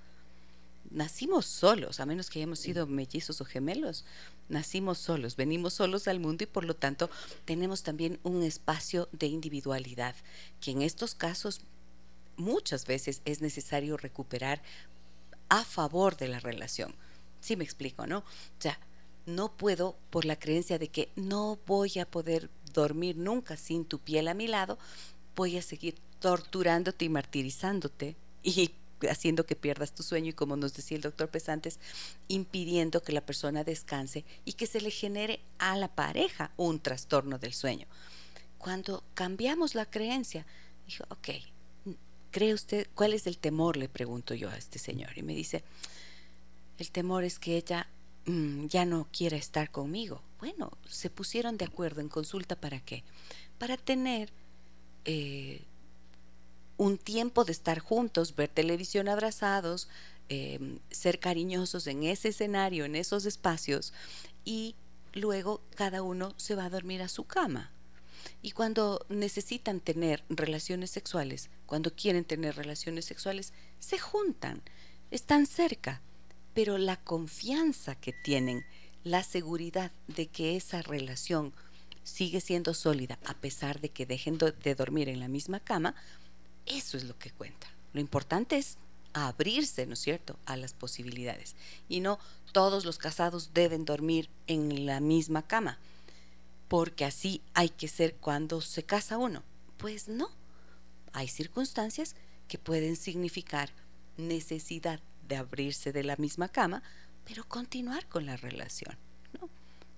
nacimos 0.92 1.46
solos, 1.46 2.00
a 2.00 2.06
menos 2.06 2.30
que 2.30 2.38
hayamos 2.38 2.58
sido 2.58 2.86
mellizos 2.86 3.40
o 3.40 3.44
gemelos, 3.44 4.04
nacimos 4.48 4.98
solos, 4.98 5.36
venimos 5.36 5.74
solos 5.74 6.06
al 6.08 6.20
mundo 6.20 6.44
y 6.44 6.46
por 6.46 6.64
lo 6.64 6.74
tanto 6.74 7.10
tenemos 7.44 7.82
también 7.82 8.18
un 8.22 8.42
espacio 8.42 9.08
de 9.12 9.26
individualidad, 9.26 10.14
que 10.60 10.70
en 10.70 10.82
estos 10.82 11.14
casos 11.14 11.62
muchas 12.36 12.86
veces 12.86 13.22
es 13.24 13.40
necesario 13.40 13.96
recuperar 13.96 14.62
a 15.48 15.64
favor 15.64 16.16
de 16.16 16.28
la 16.28 16.40
relación. 16.40 16.94
Sí 17.40 17.56
me 17.56 17.64
explico, 17.64 18.06
¿no? 18.06 18.18
O 18.18 18.24
sea, 18.60 18.78
no 19.26 19.52
puedo 19.56 19.96
por 20.10 20.24
la 20.24 20.38
creencia 20.38 20.78
de 20.78 20.88
que 20.88 21.10
no 21.16 21.58
voy 21.66 21.98
a 21.98 22.06
poder 22.06 22.50
dormir 22.72 23.16
nunca 23.16 23.56
sin 23.56 23.84
tu 23.84 23.98
piel 23.98 24.28
a 24.28 24.34
mi 24.34 24.46
lado, 24.46 24.78
voy 25.34 25.56
a 25.58 25.62
seguir 25.62 25.96
torturándote 26.20 27.04
y 27.04 27.08
martirizándote 27.08 28.16
y 28.42 28.72
haciendo 29.08 29.44
que 29.46 29.56
pierdas 29.56 29.94
tu 29.94 30.02
sueño 30.02 30.30
y 30.30 30.32
como 30.34 30.56
nos 30.56 30.74
decía 30.74 30.96
el 30.96 31.02
doctor 31.02 31.28
Pesantes, 31.28 31.80
impidiendo 32.28 33.02
que 33.02 33.12
la 33.12 33.24
persona 33.26 33.64
descanse 33.64 34.24
y 34.44 34.52
que 34.52 34.66
se 34.66 34.80
le 34.80 34.90
genere 34.90 35.40
a 35.58 35.76
la 35.76 35.88
pareja 35.88 36.52
un 36.56 36.80
trastorno 36.80 37.38
del 37.38 37.52
sueño. 37.52 37.86
Cuando 38.58 39.02
cambiamos 39.14 39.74
la 39.74 39.86
creencia, 39.86 40.46
dijo, 40.86 41.04
ok, 41.08 41.28
¿cree 42.30 42.54
usted 42.54 42.86
cuál 42.94 43.12
es 43.12 43.26
el 43.26 43.38
temor? 43.38 43.76
Le 43.76 43.88
pregunto 43.88 44.34
yo 44.34 44.48
a 44.50 44.56
este 44.56 44.78
señor 44.78 45.16
y 45.16 45.22
me 45.22 45.34
dice, 45.34 45.64
el 46.78 46.90
temor 46.90 47.24
es 47.24 47.38
que 47.38 47.56
ella 47.56 47.88
ya 48.24 48.84
no 48.84 49.08
quiera 49.10 49.36
estar 49.36 49.70
conmigo. 49.70 50.22
Bueno, 50.38 50.72
se 50.88 51.10
pusieron 51.10 51.56
de 51.56 51.64
acuerdo 51.64 52.00
en 52.00 52.08
consulta 52.08 52.56
para 52.56 52.80
qué? 52.80 53.04
Para 53.58 53.76
tener 53.76 54.32
eh, 55.04 55.64
un 56.76 56.98
tiempo 56.98 57.44
de 57.44 57.52
estar 57.52 57.78
juntos, 57.78 58.34
ver 58.36 58.48
televisión 58.48 59.08
abrazados, 59.08 59.88
em, 60.28 60.78
ser 60.90 61.18
cariñosos 61.18 61.86
en 61.86 62.04
ese 62.04 62.28
escenario, 62.28 62.84
en 62.84 62.96
esos 62.96 63.26
espacios, 63.26 63.92
y 64.44 64.74
luego 65.12 65.60
cada 65.74 66.02
uno 66.02 66.34
se 66.36 66.54
va 66.54 66.64
a 66.64 66.70
dormir 66.70 67.02
a 67.02 67.08
su 67.08 67.24
cama. 67.24 67.70
Y 68.40 68.52
cuando 68.52 69.04
necesitan 69.08 69.80
tener 69.80 70.24
relaciones 70.28 70.90
sexuales, 70.90 71.50
cuando 71.66 71.94
quieren 71.94 72.24
tener 72.24 72.56
relaciones 72.56 73.04
sexuales, 73.04 73.52
se 73.78 73.98
juntan, 73.98 74.62
están 75.10 75.46
cerca, 75.46 76.00
pero 76.54 76.78
la 76.78 76.96
confianza 76.96 77.94
que 77.94 78.12
tienen, 78.12 78.64
la 79.04 79.22
seguridad 79.22 79.92
de 80.08 80.26
que 80.26 80.56
esa 80.56 80.82
relación 80.82 81.52
sigue 82.04 82.40
siendo 82.40 82.74
sólida 82.74 83.18
a 83.24 83.34
pesar 83.34 83.80
de 83.80 83.88
que 83.88 84.06
dejen 84.06 84.38
de 84.38 84.74
dormir 84.74 85.08
en 85.08 85.20
la 85.20 85.28
misma 85.28 85.60
cama, 85.60 85.94
eso 86.66 86.96
es 86.96 87.04
lo 87.04 87.18
que 87.18 87.30
cuenta. 87.30 87.68
Lo 87.92 88.00
importante 88.00 88.56
es 88.56 88.78
abrirse, 89.12 89.86
¿no 89.86 89.94
es 89.94 90.00
cierto?, 90.00 90.38
a 90.46 90.56
las 90.56 90.72
posibilidades. 90.72 91.54
Y 91.88 92.00
no 92.00 92.18
todos 92.52 92.84
los 92.84 92.98
casados 92.98 93.50
deben 93.54 93.84
dormir 93.84 94.28
en 94.46 94.86
la 94.86 95.00
misma 95.00 95.42
cama, 95.42 95.78
porque 96.68 97.04
así 97.04 97.42
hay 97.54 97.68
que 97.68 97.88
ser 97.88 98.14
cuando 98.14 98.60
se 98.60 98.82
casa 98.82 99.18
uno. 99.18 99.42
Pues 99.76 100.08
no. 100.08 100.30
Hay 101.12 101.28
circunstancias 101.28 102.14
que 102.48 102.58
pueden 102.58 102.96
significar 102.96 103.70
necesidad 104.16 105.00
de 105.32 105.38
abrirse 105.38 105.92
de 105.92 106.04
la 106.04 106.16
misma 106.16 106.48
cama, 106.48 106.82
pero 107.24 107.48
continuar 107.48 108.06
con 108.06 108.26
la 108.26 108.36
relación. 108.36 108.98
¿no? 109.40 109.48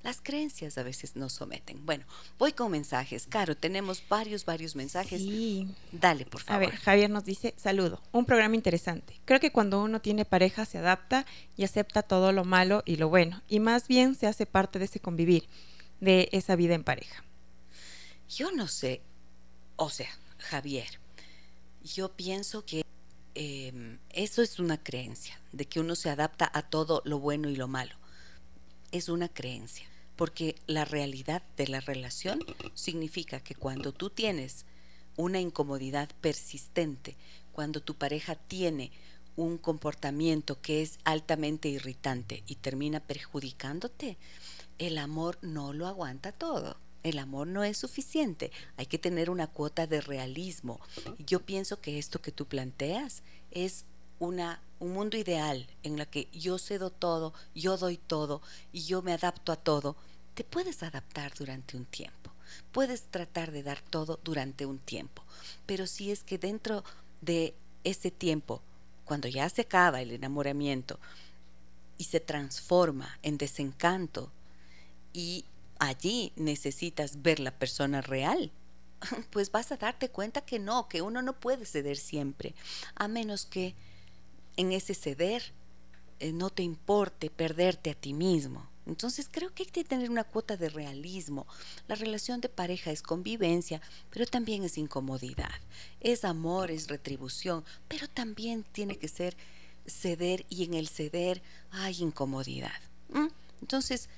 Las 0.04 0.20
creencias 0.20 0.78
a 0.78 0.84
veces 0.84 1.16
nos 1.16 1.32
someten. 1.32 1.84
Bueno, 1.84 2.04
voy 2.38 2.52
con 2.52 2.70
mensajes. 2.70 3.26
Caro, 3.26 3.56
tenemos 3.56 4.04
varios, 4.08 4.44
varios 4.44 4.76
mensajes. 4.76 5.20
Sí. 5.20 5.66
Dale, 5.90 6.24
por 6.24 6.40
favor. 6.40 6.62
A 6.62 6.66
ver, 6.66 6.78
Javier 6.78 7.10
nos 7.10 7.24
dice, 7.24 7.52
saludo, 7.56 8.00
un 8.12 8.26
programa 8.26 8.54
interesante. 8.54 9.20
Creo 9.24 9.40
que 9.40 9.50
cuando 9.50 9.82
uno 9.82 10.00
tiene 10.00 10.24
pareja 10.24 10.66
se 10.66 10.78
adapta 10.78 11.26
y 11.56 11.64
acepta 11.64 12.02
todo 12.02 12.30
lo 12.30 12.44
malo 12.44 12.84
y 12.86 12.94
lo 12.94 13.08
bueno, 13.08 13.42
y 13.48 13.58
más 13.58 13.88
bien 13.88 14.14
se 14.14 14.28
hace 14.28 14.46
parte 14.46 14.78
de 14.78 14.84
ese 14.84 15.00
convivir, 15.00 15.48
de 16.00 16.28
esa 16.30 16.54
vida 16.54 16.74
en 16.74 16.84
pareja. 16.84 17.24
Yo 18.28 18.52
no 18.52 18.68
sé, 18.68 19.02
o 19.74 19.90
sea, 19.90 20.16
Javier, 20.38 21.00
yo 21.82 22.12
pienso 22.12 22.64
que 22.64 22.84
em, 23.34 23.98
eso 24.10 24.42
es 24.42 24.58
una 24.58 24.82
creencia, 24.82 25.40
de 25.52 25.66
que 25.66 25.80
uno 25.80 25.94
se 25.94 26.10
adapta 26.10 26.50
a 26.52 26.62
todo 26.62 27.02
lo 27.04 27.18
bueno 27.18 27.48
y 27.48 27.56
lo 27.56 27.68
malo. 27.68 27.94
Es 28.92 29.08
una 29.08 29.28
creencia 29.28 29.86
porque 30.16 30.56
la 30.66 30.84
realidad 30.84 31.42
de 31.56 31.68
la 31.68 31.80
relación 31.80 32.40
significa 32.74 33.40
que 33.40 33.54
cuando 33.54 33.92
tú 33.92 34.10
tienes 34.10 34.64
una 35.16 35.40
incomodidad 35.40 36.08
persistente, 36.20 37.16
cuando 37.52 37.80
tu 37.80 37.94
pareja 37.94 38.34
tiene 38.34 38.92
un 39.36 39.58
comportamiento 39.58 40.60
que 40.60 40.82
es 40.82 40.98
altamente 41.04 41.68
irritante 41.68 42.44
y 42.46 42.56
termina 42.56 43.00
perjudicándote, 43.00 44.16
el 44.78 44.98
amor 44.98 45.38
no 45.42 45.72
lo 45.72 45.86
aguanta 45.86 46.32
todo. 46.32 46.76
El 47.04 47.18
amor 47.18 47.46
no 47.46 47.62
es 47.62 47.76
suficiente, 47.76 48.50
hay 48.78 48.86
que 48.86 48.98
tener 48.98 49.28
una 49.28 49.46
cuota 49.46 49.86
de 49.86 50.00
realismo. 50.00 50.80
Yo 51.18 51.40
pienso 51.40 51.78
que 51.80 51.98
esto 51.98 52.20
que 52.22 52.32
tú 52.32 52.46
planteas 52.46 53.22
es 53.50 53.84
una, 54.18 54.62
un 54.80 54.94
mundo 54.94 55.18
ideal 55.18 55.66
en 55.82 55.98
la 55.98 56.06
que 56.06 56.28
yo 56.32 56.58
cedo 56.58 56.88
todo, 56.88 57.34
yo 57.54 57.76
doy 57.76 57.98
todo 57.98 58.40
y 58.72 58.84
yo 58.84 59.02
me 59.02 59.12
adapto 59.12 59.52
a 59.52 59.56
todo, 59.56 59.96
te 60.32 60.44
puedes 60.44 60.82
adaptar 60.82 61.34
durante 61.34 61.76
un 61.76 61.84
tiempo. 61.84 62.32
Puedes 62.72 63.02
tratar 63.02 63.52
de 63.52 63.62
dar 63.62 63.82
todo 63.82 64.18
durante 64.24 64.64
un 64.64 64.78
tiempo. 64.78 65.22
Pero 65.66 65.86
si 65.86 66.10
es 66.10 66.24
que 66.24 66.38
dentro 66.38 66.84
de 67.20 67.54
ese 67.84 68.10
tiempo, 68.10 68.62
cuando 69.04 69.28
ya 69.28 69.48
se 69.50 69.62
acaba 69.62 70.00
el 70.00 70.10
enamoramiento 70.10 70.98
y 71.98 72.04
se 72.04 72.20
transforma 72.20 73.18
en 73.22 73.36
desencanto 73.36 74.32
y 75.12 75.44
allí 75.78 76.32
necesitas 76.36 77.22
ver 77.22 77.40
la 77.40 77.52
persona 77.52 78.00
real, 78.00 78.50
pues 79.30 79.50
vas 79.50 79.72
a 79.72 79.76
darte 79.76 80.08
cuenta 80.08 80.40
que 80.40 80.58
no, 80.58 80.88
que 80.88 81.02
uno 81.02 81.22
no 81.22 81.38
puede 81.38 81.66
ceder 81.66 81.96
siempre, 81.96 82.54
a 82.94 83.08
menos 83.08 83.46
que 83.46 83.74
en 84.56 84.72
ese 84.72 84.94
ceder 84.94 85.52
eh, 86.20 86.32
no 86.32 86.50
te 86.50 86.62
importe 86.62 87.30
perderte 87.30 87.90
a 87.90 87.94
ti 87.94 88.14
mismo. 88.14 88.68
Entonces 88.86 89.28
creo 89.30 89.52
que 89.54 89.62
hay 89.62 89.70
que 89.70 89.82
tener 89.84 90.10
una 90.10 90.24
cuota 90.24 90.56
de 90.56 90.68
realismo. 90.68 91.46
La 91.88 91.94
relación 91.94 92.40
de 92.40 92.50
pareja 92.50 92.90
es 92.90 93.02
convivencia, 93.02 93.80
pero 94.10 94.26
también 94.26 94.62
es 94.62 94.76
incomodidad. 94.76 95.54
Es 96.00 96.24
amor, 96.24 96.70
es 96.70 96.88
retribución, 96.88 97.64
pero 97.88 98.08
también 98.08 98.62
tiene 98.62 98.98
que 98.98 99.08
ser 99.08 99.36
ceder 99.86 100.44
y 100.50 100.64
en 100.64 100.74
el 100.74 100.88
ceder 100.88 101.42
hay 101.70 102.02
incomodidad. 102.02 102.78
Entonces, 103.60 104.08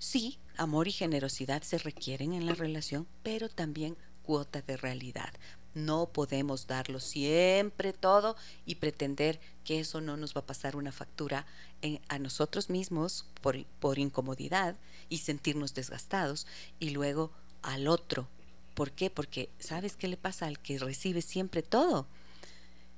sí, 0.00 0.40
amor 0.56 0.88
y 0.88 0.92
generosidad 0.92 1.62
se 1.62 1.78
requieren 1.78 2.32
en 2.32 2.46
la 2.46 2.54
relación, 2.54 3.06
pero 3.22 3.48
también 3.48 3.96
cuota 4.22 4.62
de 4.62 4.76
realidad. 4.76 5.32
No 5.74 6.06
podemos 6.06 6.66
darlo 6.66 6.98
siempre 6.98 7.92
todo 7.92 8.34
y 8.66 8.76
pretender 8.76 9.40
que 9.64 9.78
eso 9.78 10.00
no 10.00 10.16
nos 10.16 10.34
va 10.34 10.40
a 10.40 10.46
pasar 10.46 10.74
una 10.74 10.90
factura 10.90 11.46
a 12.08 12.18
nosotros 12.18 12.70
mismos 12.70 13.26
por, 13.40 13.64
por 13.78 13.98
incomodidad 14.00 14.76
y 15.08 15.18
sentirnos 15.18 15.74
desgastados 15.74 16.48
y 16.80 16.90
luego 16.90 17.30
al 17.62 17.86
otro. 17.86 18.28
¿Por 18.74 18.90
qué? 18.90 19.10
Porque 19.10 19.50
¿sabes 19.60 19.96
qué 19.96 20.08
le 20.08 20.16
pasa 20.16 20.46
al 20.46 20.58
que 20.58 20.78
recibe 20.78 21.22
siempre 21.22 21.62
todo? 21.62 22.06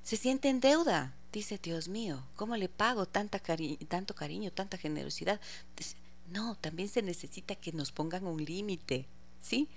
Se 0.03 0.17
siente 0.17 0.49
en 0.49 0.61
deuda. 0.61 1.15
Dice, 1.33 1.59
Dios 1.63 1.89
mío, 1.89 2.23
¿cómo 2.37 2.57
le 2.57 2.69
pago 2.69 3.07
tanta 3.07 3.39
cari 3.39 3.77
tanto 3.89 4.15
cariño, 4.15 4.51
tanta 4.53 4.77
generosidad? 4.77 5.41
No, 6.33 6.57
también 6.61 6.89
se 6.89 7.03
necesita 7.03 7.55
que 7.55 7.73
nos 7.73 7.93
pongan 7.93 8.27
un 8.27 8.45
límite, 8.45 9.07
¿sí? 9.41 9.69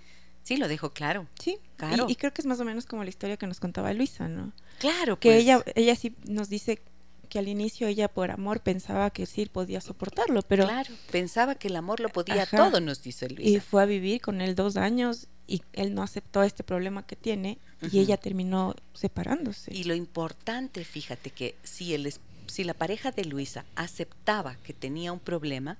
Sí, 0.43 0.57
lo 0.57 0.67
dejo 0.67 0.91
claro. 0.91 1.27
Sí, 1.39 1.57
claro. 1.75 2.05
Y, 2.07 2.15
creo 2.15 2.31
que 2.31 2.41
es 2.41 2.45
más 2.45 2.59
o 2.59 2.65
menos 2.65 2.85
como 2.85 3.03
la 3.03 3.09
historia 3.09 3.35
que 3.35 3.47
nos 3.47 3.59
contaba 3.59 3.91
Luisa, 3.93 4.27
¿no? 4.27 4.53
Claro, 4.79 5.19
que 5.19 5.29
pues. 5.29 5.41
ella, 5.41 5.63
ella 5.73 5.95
sí 5.95 6.15
nos 6.25 6.49
dice 6.49 6.81
que 7.25 7.39
al 7.39 7.47
inicio 7.47 7.87
ella 7.87 8.07
por 8.07 8.29
amor 8.29 8.61
pensaba 8.61 9.09
que 9.09 9.25
sí 9.25 9.47
podía 9.47 9.81
soportarlo, 9.81 10.41
pero 10.43 10.65
claro, 10.65 10.93
pensaba 11.11 11.55
que 11.55 11.67
el 11.67 11.75
amor 11.75 11.99
lo 11.99 12.09
podía 12.09 12.45
todo, 12.45 12.79
nos 12.79 13.01
dice 13.01 13.27
Luisa. 13.27 13.49
Y 13.49 13.59
fue 13.59 13.81
a 13.81 13.85
vivir 13.85 14.21
con 14.21 14.39
él 14.39 14.53
dos 14.53 14.77
años 14.77 15.27
y 15.47 15.61
él 15.73 15.93
no 15.93 16.03
aceptó 16.03 16.43
este 16.43 16.63
problema 16.63 17.05
que 17.05 17.15
tiene 17.15 17.57
y 17.91 17.99
ella 17.99 18.17
terminó 18.17 18.75
separándose. 18.93 19.73
Y 19.73 19.85
lo 19.85 19.95
importante, 19.95 20.85
fíjate 20.85 21.31
que 21.31 21.55
si 21.63 21.93
el 21.93 22.13
si 22.47 22.63
la 22.63 22.73
pareja 22.73 23.11
de 23.11 23.25
Luisa 23.25 23.65
aceptaba 23.75 24.55
que 24.63 24.73
tenía 24.73 25.11
un 25.11 25.19
problema, 25.19 25.77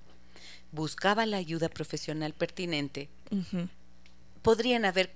buscaba 0.76 1.26
la 1.26 1.38
ayuda 1.38 1.70
profesional 1.70 2.34
pertinente 2.34 3.10
podrían 4.42 4.86
haber 4.86 5.12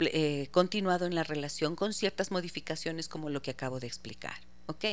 eh, 0.00 0.48
continuado 0.52 1.06
en 1.06 1.14
la 1.14 1.24
relación 1.24 1.74
con 1.74 1.92
ciertas 1.92 2.30
modificaciones 2.30 3.08
como 3.08 3.30
lo 3.30 3.42
que 3.42 3.50
acabo 3.50 3.80
de 3.80 3.86
explicar, 3.86 4.36
¿ok? 4.66 4.84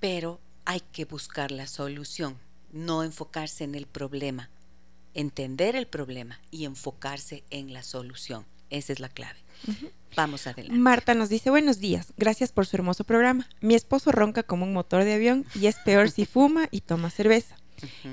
Pero 0.00 0.40
hay 0.64 0.80
que 0.80 1.04
buscar 1.04 1.52
la 1.52 1.66
solución, 1.66 2.36
no 2.72 3.04
enfocarse 3.04 3.64
en 3.64 3.74
el 3.74 3.86
problema, 3.86 4.50
entender 5.14 5.76
el 5.76 5.86
problema 5.86 6.40
y 6.50 6.64
enfocarse 6.64 7.44
en 7.50 7.72
la 7.72 7.82
solución. 7.82 8.44
Esa 8.70 8.92
es 8.92 9.00
la 9.00 9.08
clave. 9.08 9.38
Vamos 10.16 10.46
adelante. 10.46 10.78
Marta 10.78 11.14
nos 11.14 11.28
dice 11.28 11.50
buenos 11.50 11.78
días, 11.78 12.12
gracias 12.16 12.50
por 12.50 12.66
su 12.66 12.76
hermoso 12.76 13.04
programa. 13.04 13.48
Mi 13.60 13.74
esposo 13.74 14.10
ronca 14.10 14.42
como 14.42 14.64
un 14.64 14.72
motor 14.72 15.04
de 15.04 15.14
avión 15.14 15.46
y 15.54 15.66
es 15.66 15.76
peor 15.76 16.10
si 16.10 16.26
fuma 16.26 16.68
y 16.70 16.80
toma 16.80 17.10
cerveza. 17.10 17.56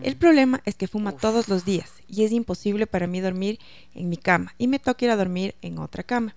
El 0.02 0.16
problema 0.16 0.62
es 0.66 0.76
que 0.76 0.88
fuma 0.88 1.12
todos 1.12 1.48
los 1.48 1.66
días 1.66 1.92
y 2.08 2.24
es 2.24 2.32
imposible 2.32 2.88
para 2.88 3.08
mí 3.08 3.22
dormir 3.22 3.60
en 3.94 4.10
mi 4.10 4.18
cama 4.18 4.54
y 4.58 4.68
me 4.68 4.80
toca 4.80 5.06
ir 5.06 5.12
a 5.12 5.16
dormir 5.16 5.56
en 5.62 5.80
otra 5.80 6.04
cama. 6.04 6.36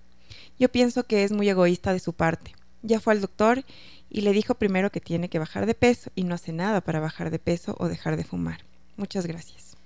Yo 0.59 0.69
pienso 0.69 1.03
que 1.03 1.23
es 1.23 1.31
muy 1.31 1.49
egoísta 1.49 1.93
de 1.93 1.99
su 1.99 2.13
parte. 2.13 2.55
Ya 2.81 2.99
fue 2.99 3.13
al 3.13 3.21
doctor 3.21 3.63
y 4.09 4.21
le 4.21 4.31
dijo 4.31 4.55
primero 4.55 4.91
que 4.91 5.01
tiene 5.01 5.29
que 5.29 5.39
bajar 5.39 5.65
de 5.65 5.73
peso 5.73 6.11
y 6.15 6.23
no 6.23 6.35
hace 6.35 6.53
nada 6.53 6.81
para 6.81 6.99
bajar 6.99 7.29
de 7.29 7.39
peso 7.39 7.75
o 7.79 7.87
dejar 7.87 8.17
de 8.17 8.23
fumar. 8.23 8.63
Muchas 8.95 9.27
gracias. 9.27 9.77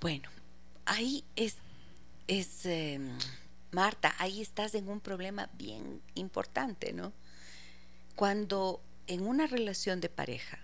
Bueno, 0.00 0.28
ahí 0.84 1.24
es, 1.36 1.56
es 2.28 2.66
em, 2.66 3.08
Marta, 3.72 4.14
ahí 4.18 4.40
estás 4.42 4.74
en 4.74 4.88
un 4.88 5.00
problema 5.00 5.48
bien 5.56 6.00
importante, 6.14 6.92
¿no? 6.92 7.12
Cuando 8.14 8.80
en 9.06 9.26
una 9.26 9.46
relación 9.46 10.00
de 10.00 10.08
pareja 10.08 10.58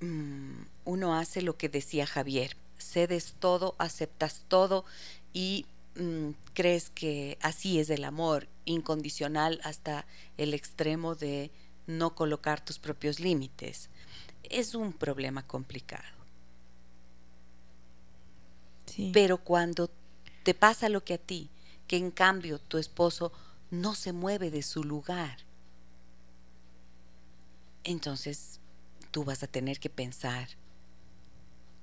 uno 0.00 1.14
hace 1.14 1.42
lo 1.42 1.56
que 1.56 1.68
decía 1.68 2.06
Javier, 2.06 2.56
cedes 2.78 3.34
todo, 3.38 3.74
aceptas 3.78 4.44
todo 4.48 4.84
y 5.32 5.66
mm, 5.96 6.30
crees 6.54 6.90
que 6.90 7.38
así 7.40 7.78
es 7.78 7.90
el 7.90 8.04
amor 8.04 8.48
incondicional 8.64 9.60
hasta 9.64 10.06
el 10.36 10.54
extremo 10.54 11.14
de 11.14 11.50
no 11.86 12.14
colocar 12.14 12.64
tus 12.64 12.78
propios 12.78 13.20
límites. 13.20 13.88
Es 14.42 14.74
un 14.74 14.92
problema 14.92 15.46
complicado. 15.46 16.16
Pero 19.12 19.38
cuando 19.38 19.90
te 20.42 20.54
pasa 20.54 20.88
lo 20.88 21.04
que 21.04 21.14
a 21.14 21.18
ti, 21.18 21.50
que 21.86 21.96
en 21.96 22.10
cambio 22.10 22.58
tu 22.58 22.78
esposo 22.78 23.32
no 23.70 23.94
se 23.94 24.12
mueve 24.12 24.50
de 24.50 24.62
su 24.62 24.84
lugar, 24.84 25.38
entonces 27.84 28.58
tú 29.16 29.24
vas 29.24 29.42
a 29.42 29.46
tener 29.46 29.80
que 29.80 29.88
pensar, 29.88 30.46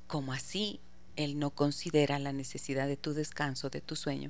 como 0.05 0.33
así 0.33 0.79
él 1.15 1.39
no 1.39 1.49
considera 1.49 2.19
la 2.19 2.31
necesidad 2.31 2.87
de 2.87 2.95
tu 2.95 3.15
descanso, 3.15 3.71
de 3.71 3.81
tu 3.81 3.95
sueño. 3.95 4.29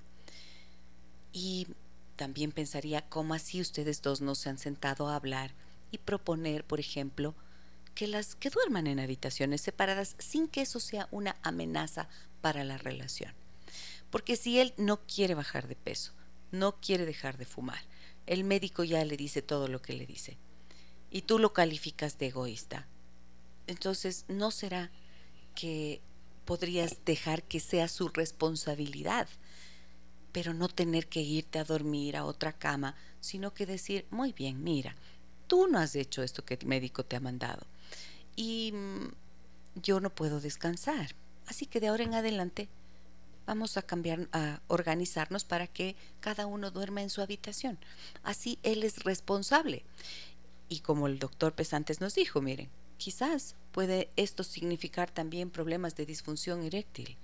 Y 1.33 1.67
también 2.15 2.53
pensaría, 2.53 3.01
¿cómo 3.09 3.33
así 3.33 3.59
ustedes 3.59 4.01
dos 4.01 4.21
no 4.21 4.35
se 4.35 4.47
han 4.47 4.57
sentado 4.57 5.09
a 5.09 5.17
hablar 5.17 5.51
y 5.91 5.97
proponer, 5.97 6.63
por 6.63 6.79
ejemplo, 6.79 7.35
que 7.93 8.07
las 8.07 8.35
que 8.35 8.49
duerman 8.49 8.87
en 8.87 9.01
habitaciones 9.01 9.59
separadas 9.59 10.15
sin 10.17 10.47
que 10.47 10.61
eso 10.61 10.79
sea 10.79 11.09
una 11.11 11.35
amenaza 11.41 12.07
para 12.39 12.63
la 12.63 12.77
relación. 12.77 13.33
Porque 14.11 14.37
si 14.37 14.61
él 14.61 14.73
no 14.77 15.01
quiere 15.01 15.35
bajar 15.35 15.67
de 15.67 15.75
peso, 15.75 16.13
no 16.51 16.79
quiere 16.79 17.05
dejar 17.05 17.37
de 17.37 17.43
fumar, 17.43 17.81
el 18.27 18.45
médico 18.45 18.85
ya 18.85 19.03
le 19.03 19.17
dice 19.17 19.41
todo 19.41 19.67
lo 19.67 19.81
que 19.81 19.91
le 19.91 20.05
dice, 20.05 20.37
y 21.11 21.23
tú 21.23 21.37
lo 21.37 21.51
calificas 21.51 22.17
de 22.17 22.27
egoísta, 22.27 22.87
entonces 23.67 24.25
no 24.27 24.51
será 24.51 24.91
que 25.55 26.01
podrías 26.45 26.97
dejar 27.05 27.43
que 27.43 27.59
sea 27.59 27.87
su 27.87 28.09
responsabilidad, 28.09 29.27
pero 30.31 30.53
no 30.53 30.67
tener 30.67 31.07
que 31.07 31.21
irte 31.21 31.59
a 31.59 31.63
dormir 31.63 32.17
a 32.17 32.25
otra 32.25 32.53
cama, 32.53 32.95
sino 33.19 33.53
que 33.53 33.65
decir, 33.65 34.05
muy 34.09 34.33
bien, 34.33 34.63
mira, 34.63 34.95
tú 35.47 35.67
no 35.67 35.79
has 35.79 35.95
hecho 35.95 36.23
esto 36.23 36.43
que 36.43 36.55
el 36.55 36.65
médico 36.65 37.05
te 37.05 37.15
ha 37.15 37.19
mandado 37.19 37.65
y 38.35 38.71
mm, 38.73 39.81
yo 39.81 39.99
no 39.99 40.09
puedo 40.13 40.41
descansar 40.41 41.15
Así 41.47 41.65
que 41.65 41.79
de 41.79 41.87
ahora 41.87 42.03
en 42.03 42.13
adelante 42.13 42.69
vamos 43.45 43.77
a 43.77 43.81
cambiar, 43.81 44.29
a 44.31 44.61
organizarnos 44.67 45.43
para 45.43 45.67
que 45.67 45.95
cada 46.19 46.45
uno 46.45 46.71
duerma 46.71 47.01
en 47.01 47.09
su 47.09 47.21
habitación. 47.21 47.77
Así 48.23 48.59
él 48.63 48.83
es 48.83 49.03
responsable. 49.03 49.83
Y 50.69 50.79
como 50.79 51.07
el 51.07 51.19
doctor 51.19 51.53
Pesantes 51.53 51.99
nos 51.99 52.15
dijo, 52.15 52.41
miren, 52.41 52.69
quizás 53.03 53.55
puede 53.73 54.09
esto 54.15 54.45
significar 54.45 55.11
también 55.11 55.49
problemas 55.49 55.93
de 55.97 56.05
disfunción 56.05 56.63
eréctil. 56.63 57.17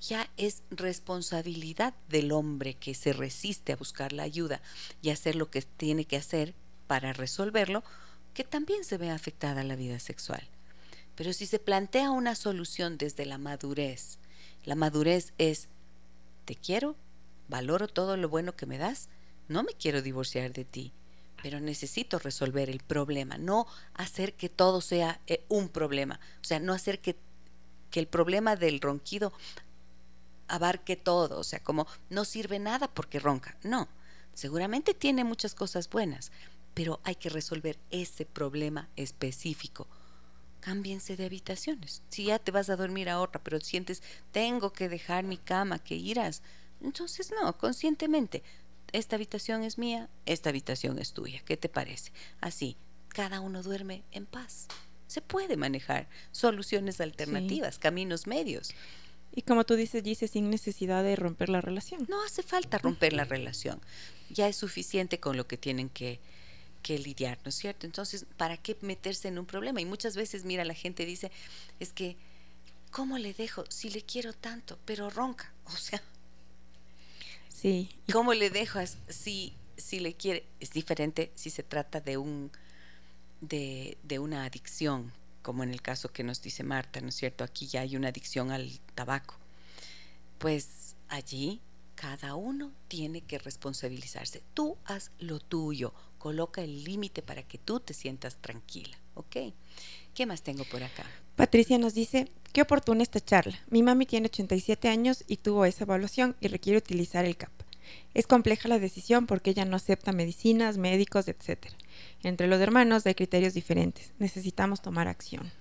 Ya 0.00 0.30
es 0.36 0.62
responsabilidad 0.70 1.94
del 2.08 2.30
hombre 2.30 2.74
que 2.74 2.94
se 2.94 3.12
resiste 3.12 3.72
a 3.72 3.76
buscar 3.76 4.12
la 4.12 4.22
ayuda 4.22 4.62
y 5.02 5.10
hacer 5.10 5.34
lo 5.34 5.50
que 5.50 5.62
tiene 5.62 6.04
que 6.04 6.16
hacer 6.16 6.54
para 6.86 7.12
resolverlo, 7.12 7.82
que 8.34 8.44
también 8.44 8.84
se 8.84 8.98
ve 8.98 9.10
afectada 9.10 9.64
la 9.64 9.74
vida 9.74 9.98
sexual. 9.98 10.46
Pero 11.16 11.32
si 11.32 11.46
se 11.46 11.58
plantea 11.58 12.12
una 12.12 12.36
solución 12.36 12.96
desde 12.96 13.26
la 13.26 13.38
madurez, 13.38 14.18
la 14.64 14.76
madurez 14.76 15.32
es, 15.38 15.66
te 16.44 16.54
quiero, 16.54 16.94
valoro 17.48 17.88
todo 17.88 18.16
lo 18.16 18.28
bueno 18.28 18.54
que 18.54 18.66
me 18.66 18.78
das, 18.78 19.08
no 19.48 19.64
me 19.64 19.72
quiero 19.72 20.02
divorciar 20.02 20.52
de 20.52 20.64
ti, 20.64 20.92
pero 21.42 21.60
necesito 21.60 22.18
resolver 22.18 22.70
el 22.70 22.80
problema, 22.80 23.38
no 23.38 23.66
hacer 23.94 24.34
que 24.34 24.48
todo 24.48 24.80
sea 24.80 25.20
eh, 25.26 25.44
un 25.48 25.68
problema, 25.68 26.20
o 26.40 26.44
sea, 26.44 26.60
no 26.60 26.72
hacer 26.72 27.00
que, 27.00 27.16
que 27.90 28.00
el 28.00 28.06
problema 28.06 28.56
del 28.56 28.80
ronquido 28.80 29.32
abarque 30.48 30.96
todo, 30.96 31.38
o 31.38 31.44
sea, 31.44 31.60
como 31.60 31.86
no 32.10 32.24
sirve 32.24 32.58
nada 32.58 32.88
porque 32.88 33.18
ronca, 33.18 33.56
no, 33.62 33.88
seguramente 34.34 34.94
tiene 34.94 35.24
muchas 35.24 35.54
cosas 35.54 35.90
buenas, 35.90 36.32
pero 36.74 37.00
hay 37.04 37.14
que 37.14 37.30
resolver 37.30 37.78
ese 37.90 38.26
problema 38.26 38.88
específico 38.96 39.86
cámbiense 40.66 41.16
de 41.16 41.26
habitaciones. 41.26 42.02
Si 42.08 42.24
ya 42.24 42.40
te 42.40 42.50
vas 42.50 42.70
a 42.70 42.76
dormir 42.76 43.08
a 43.08 43.20
otra, 43.20 43.40
pero 43.40 43.60
sientes, 43.60 44.02
tengo 44.32 44.72
que 44.72 44.88
dejar 44.88 45.22
mi 45.22 45.36
cama, 45.36 45.78
que 45.78 45.94
irás. 45.94 46.42
Entonces, 46.82 47.30
no, 47.40 47.56
conscientemente, 47.56 48.42
esta 48.96 49.16
habitación 49.16 49.62
es 49.62 49.76
mía, 49.76 50.08
esta 50.24 50.48
habitación 50.48 50.98
es 50.98 51.12
tuya. 51.12 51.42
¿Qué 51.44 51.58
te 51.58 51.68
parece? 51.68 52.12
Así, 52.40 52.76
cada 53.08 53.40
uno 53.40 53.62
duerme 53.62 54.04
en 54.10 54.24
paz. 54.24 54.68
Se 55.06 55.20
puede 55.20 55.58
manejar 55.58 56.08
soluciones 56.32 57.00
alternativas, 57.02 57.78
caminos 57.78 58.26
medios. 58.26 58.70
Y 59.34 59.42
como 59.42 59.64
tú 59.64 59.74
dices, 59.74 60.02
dice 60.02 60.28
sin 60.28 60.48
necesidad 60.48 61.04
de 61.04 61.14
romper 61.14 61.50
la 61.50 61.60
relación. 61.60 62.06
No 62.08 62.24
hace 62.24 62.42
falta 62.42 62.78
romper 62.78 63.12
la 63.12 63.24
relación. 63.24 63.82
Ya 64.30 64.48
es 64.48 64.56
suficiente 64.56 65.20
con 65.20 65.36
lo 65.36 65.46
que 65.46 65.58
tienen 65.58 65.90
que, 65.90 66.18
que 66.82 66.98
lidiar, 66.98 67.38
¿no 67.44 67.50
es 67.50 67.54
cierto? 67.54 67.84
Entonces, 67.84 68.24
¿para 68.38 68.56
qué 68.56 68.78
meterse 68.80 69.28
en 69.28 69.38
un 69.38 69.44
problema? 69.44 69.82
Y 69.82 69.84
muchas 69.84 70.16
veces, 70.16 70.44
mira, 70.46 70.64
la 70.64 70.74
gente 70.74 71.04
dice, 71.04 71.30
es 71.80 71.92
que, 71.92 72.16
¿cómo 72.90 73.18
le 73.18 73.34
dejo 73.34 73.64
si 73.68 73.90
le 73.90 74.00
quiero 74.00 74.32
tanto, 74.32 74.78
pero 74.86 75.10
ronca? 75.10 75.52
O 75.66 75.76
sea, 75.76 76.00
sí. 77.60 77.88
¿Cómo 78.12 78.34
le 78.34 78.50
dejas 78.50 78.98
si, 79.08 79.54
si 79.76 80.00
le 80.00 80.14
quiere? 80.14 80.46
Es 80.60 80.70
diferente 80.70 81.32
si 81.34 81.50
se 81.50 81.62
trata 81.62 82.00
de 82.00 82.16
un 82.16 82.50
de, 83.40 83.98
de 84.02 84.18
una 84.18 84.44
adicción, 84.44 85.12
como 85.42 85.62
en 85.62 85.70
el 85.70 85.82
caso 85.82 86.12
que 86.12 86.24
nos 86.24 86.42
dice 86.42 86.62
Marta, 86.62 87.00
¿no 87.00 87.08
es 87.08 87.14
cierto? 87.14 87.44
Aquí 87.44 87.66
ya 87.66 87.82
hay 87.82 87.96
una 87.96 88.08
adicción 88.08 88.50
al 88.50 88.80
tabaco. 88.94 89.36
Pues 90.38 90.96
allí 91.08 91.60
cada 91.94 92.34
uno 92.34 92.72
tiene 92.88 93.22
que 93.22 93.38
responsabilizarse. 93.38 94.42
Tú 94.54 94.76
haz 94.84 95.10
lo 95.18 95.40
tuyo, 95.40 95.94
coloca 96.18 96.62
el 96.62 96.84
límite 96.84 97.22
para 97.22 97.42
que 97.42 97.58
tú 97.58 97.80
te 97.80 97.94
sientas 97.94 98.36
tranquila, 98.36 98.96
¿ok? 99.14 99.36
¿Qué 100.14 100.26
más 100.26 100.42
tengo 100.42 100.64
por 100.64 100.82
acá? 100.82 101.04
Patricia 101.36 101.78
nos 101.78 101.94
dice, 101.94 102.28
qué 102.52 102.62
oportuna 102.62 103.02
esta 103.02 103.20
charla. 103.20 103.58
Mi 103.70 103.82
mami 103.82 104.06
tiene 104.06 104.26
87 104.26 104.88
años 104.88 105.24
y 105.26 105.36
tuvo 105.36 105.64
esa 105.64 105.84
evaluación 105.84 106.36
y 106.40 106.48
requiere 106.48 106.78
utilizar 106.78 107.24
el 107.24 107.36
CAP. 107.36 107.52
Es 108.14 108.26
compleja 108.26 108.68
la 108.68 108.78
decisión 108.78 109.26
porque 109.26 109.50
ella 109.50 109.64
no 109.64 109.76
acepta 109.76 110.12
medicinas, 110.12 110.76
médicos, 110.76 111.28
etc. 111.28 111.66
Entre 112.22 112.48
los 112.48 112.60
hermanos 112.60 113.06
hay 113.06 113.14
criterios 113.14 113.54
diferentes. 113.54 114.12
Necesitamos 114.18 114.82
tomar 114.82 115.06
acción. 115.06 115.52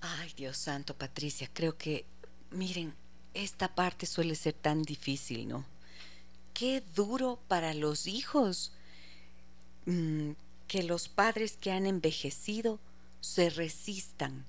Ay, 0.00 0.32
Dios 0.36 0.56
santo, 0.56 0.96
Patricia, 0.96 1.50
creo 1.52 1.76
que, 1.76 2.06
miren, 2.50 2.94
esta 3.34 3.74
parte 3.74 4.06
suele 4.06 4.34
ser 4.36 4.54
tan 4.54 4.82
difícil, 4.82 5.48
¿no? 5.48 5.66
Qué 6.54 6.82
duro 6.94 7.38
para 7.48 7.74
los 7.74 8.06
hijos 8.06 8.72
Mm, 9.88 10.32
que 10.66 10.82
los 10.82 11.08
padres 11.08 11.56
que 11.56 11.72
han 11.72 11.86
envejecido 11.86 12.78
se 13.22 13.48
resistan 13.48 14.44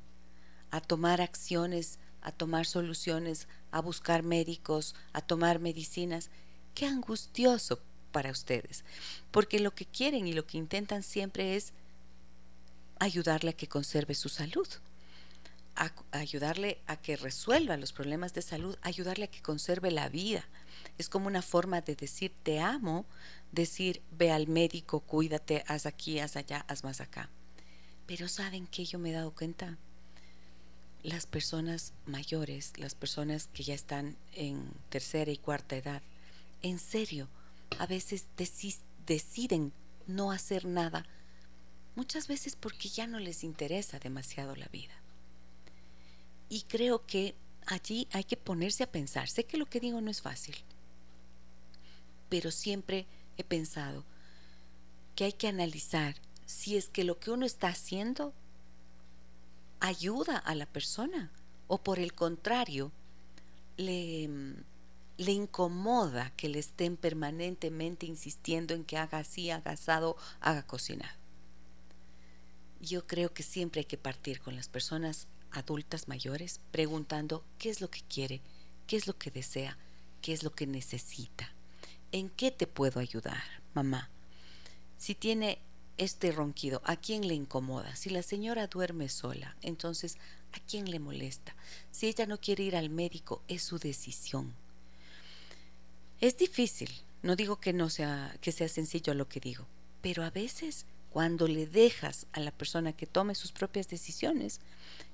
a 0.72 0.82
tomar 0.82 1.22
acciones, 1.22 2.00
a 2.22 2.32
tomar 2.32 2.66
soluciones, 2.66 3.48
a 3.72 3.82
buscar 3.82 4.24
médicos, 4.24 4.96
a 5.14 5.22
tomar 5.22 5.60
medicinas. 5.60 6.30
Qué 6.76 6.86
angustioso 6.86 7.80
para 8.12 8.32
ustedes, 8.32 8.84
porque 9.32 9.60
lo 9.60 9.74
que 9.74 9.86
quieren 9.86 10.28
y 10.28 10.34
lo 10.34 10.46
que 10.46 10.58
intentan 10.58 11.04
siempre 11.04 11.56
es 11.56 11.74
ayudarle 13.00 13.52
a 13.52 13.54
que 13.54 13.68
conserve 13.68 14.16
su 14.16 14.30
salud, 14.30 14.68
ayudarle 16.12 16.80
a 16.88 16.98
que 16.98 17.16
resuelva 17.16 17.78
los 17.78 17.94
problemas 17.94 18.34
de 18.34 18.42
salud, 18.42 18.78
ayudarle 18.82 19.26
a 19.26 19.32
que 19.32 19.42
conserve 19.42 19.92
la 19.92 20.10
vida. 20.10 20.46
Es 20.98 21.08
como 21.08 21.28
una 21.28 21.42
forma 21.42 21.82
de 21.82 21.96
decir 21.96 22.34
te 22.44 22.60
amo, 22.60 23.06
decir 23.52 24.02
ve 24.12 24.32
al 24.32 24.48
médico, 24.48 25.00
cuídate, 25.00 25.64
haz 25.68 25.86
aquí, 25.86 26.20
haz 26.20 26.36
allá, 26.36 26.66
haz 26.68 26.84
más 26.84 27.00
acá. 27.00 27.30
Pero 28.06 28.28
¿saben 28.28 28.68
qué 28.68 28.86
yo 28.86 29.00
me 29.00 29.12
he 29.12 29.14
dado 29.14 29.32
cuenta? 29.32 29.78
Las 31.04 31.26
personas 31.26 31.94
mayores, 32.06 32.74
las 32.78 32.94
personas 32.94 33.48
que 33.54 33.64
ya 33.64 33.74
están 33.74 34.18
en 34.34 34.70
tercera 34.90 35.32
y 35.32 35.38
cuarta 35.38 35.78
edad, 35.78 36.02
en 36.62 36.80
serio, 36.80 37.30
a 37.78 37.86
veces 37.86 38.26
deciden 39.06 39.72
no 40.08 40.32
hacer 40.32 40.66
nada, 40.66 41.06
muchas 41.96 42.28
veces 42.28 42.56
porque 42.56 42.90
ya 42.90 43.08
no 43.08 43.20
les 43.20 43.44
interesa 43.44 44.00
demasiado 44.00 44.56
la 44.56 44.68
vida. 44.68 44.94
Y 46.50 46.64
creo 46.64 47.06
que 47.06 47.36
allí 47.66 48.08
hay 48.12 48.24
que 48.24 48.38
ponerse 48.38 48.84
a 48.84 48.92
pensar. 48.92 49.30
Sé 49.30 49.46
que 49.46 49.58
lo 49.58 49.68
que 49.68 49.80
digo 49.80 50.02
no 50.02 50.10
es 50.10 50.22
fácil, 50.22 50.56
pero 52.28 52.52
siempre 52.52 53.06
he 53.38 53.44
pensado 53.44 54.04
que 55.16 55.26
hay 55.26 55.34
que 55.34 55.48
analizar 55.48 56.16
si 56.46 56.78
es 56.78 56.90
que 56.90 57.04
lo 57.04 57.20
que 57.20 57.32
uno 57.32 57.46
está 57.46 57.68
haciendo 57.68 58.34
ayuda 59.80 60.38
a 60.38 60.56
la 60.56 60.66
persona 60.66 61.32
o 61.68 61.78
por 61.78 62.00
el 62.00 62.14
contrario 62.14 62.92
le, 63.78 64.30
le 65.18 65.32
incomoda 65.32 66.32
que 66.36 66.50
le 66.50 66.60
estén 66.60 66.98
permanentemente 66.98 68.06
insistiendo 68.06 68.74
en 68.74 68.84
que 68.84 68.98
haga 68.98 69.20
así, 69.20 69.52
haga 69.52 69.72
asado, 69.72 70.18
haga 70.42 70.64
cocinar. 70.64 71.16
Yo 72.82 73.06
creo 73.06 73.34
que 73.34 73.44
siempre 73.44 73.80
hay 73.80 73.86
que 73.86 73.98
partir 73.98 74.40
con 74.40 74.56
las 74.56 74.70
personas 74.70 75.28
adultas 75.52 76.08
mayores 76.08 76.60
preguntando 76.72 77.44
qué 77.58 77.70
es 77.70 77.82
lo 77.82 77.90
que 77.90 78.02
quiere, 78.02 78.42
qué 78.88 78.96
es 78.96 79.08
lo 79.08 79.18
que 79.18 79.32
desea, 79.32 79.78
qué 80.22 80.34
es 80.34 80.44
lo 80.44 80.54
que 80.54 80.68
necesita. 80.68 81.52
¿En 82.12 82.30
qué 82.30 82.52
te 82.52 82.68
puedo 82.68 83.00
ayudar, 83.00 83.44
mamá? 83.74 84.10
Si 84.98 85.16
tiene 85.16 85.60
este 86.00 86.32
ronquido, 86.32 86.82
¿a 86.86 86.96
quién 86.96 87.28
le 87.28 87.36
incomoda? 87.36 87.96
Si 87.96 88.10
la 88.10 88.24
señora 88.24 88.68
duerme 88.68 89.10
sola, 89.10 89.56
entonces, 89.62 90.18
¿a 90.54 90.60
quién 90.62 90.90
le 90.90 90.98
molesta? 90.98 91.56
Si 91.92 92.08
ella 92.08 92.26
no 92.26 92.40
quiere 92.40 92.64
ir 92.64 92.76
al 92.76 92.90
médico, 92.90 93.44
es 93.50 93.62
su 93.62 93.78
decisión. 93.80 94.54
Es 96.22 96.38
difícil, 96.38 96.90
no 97.22 97.36
digo 97.36 97.60
que 97.60 97.74
no 97.74 97.90
sea 97.90 98.36
que 98.42 98.52
sea 98.52 98.70
sencillo 98.70 99.14
lo 99.14 99.28
que 99.28 99.42
digo, 99.42 99.68
pero 100.02 100.24
a 100.24 100.30
veces 100.30 100.86
cuando 101.10 101.48
le 101.48 101.68
dejas 101.68 102.28
a 102.34 102.40
la 102.40 102.52
persona 102.52 102.94
que 102.94 103.08
tome 103.08 103.36
sus 103.36 103.52
propias 103.52 103.90
decisiones, 103.90 104.62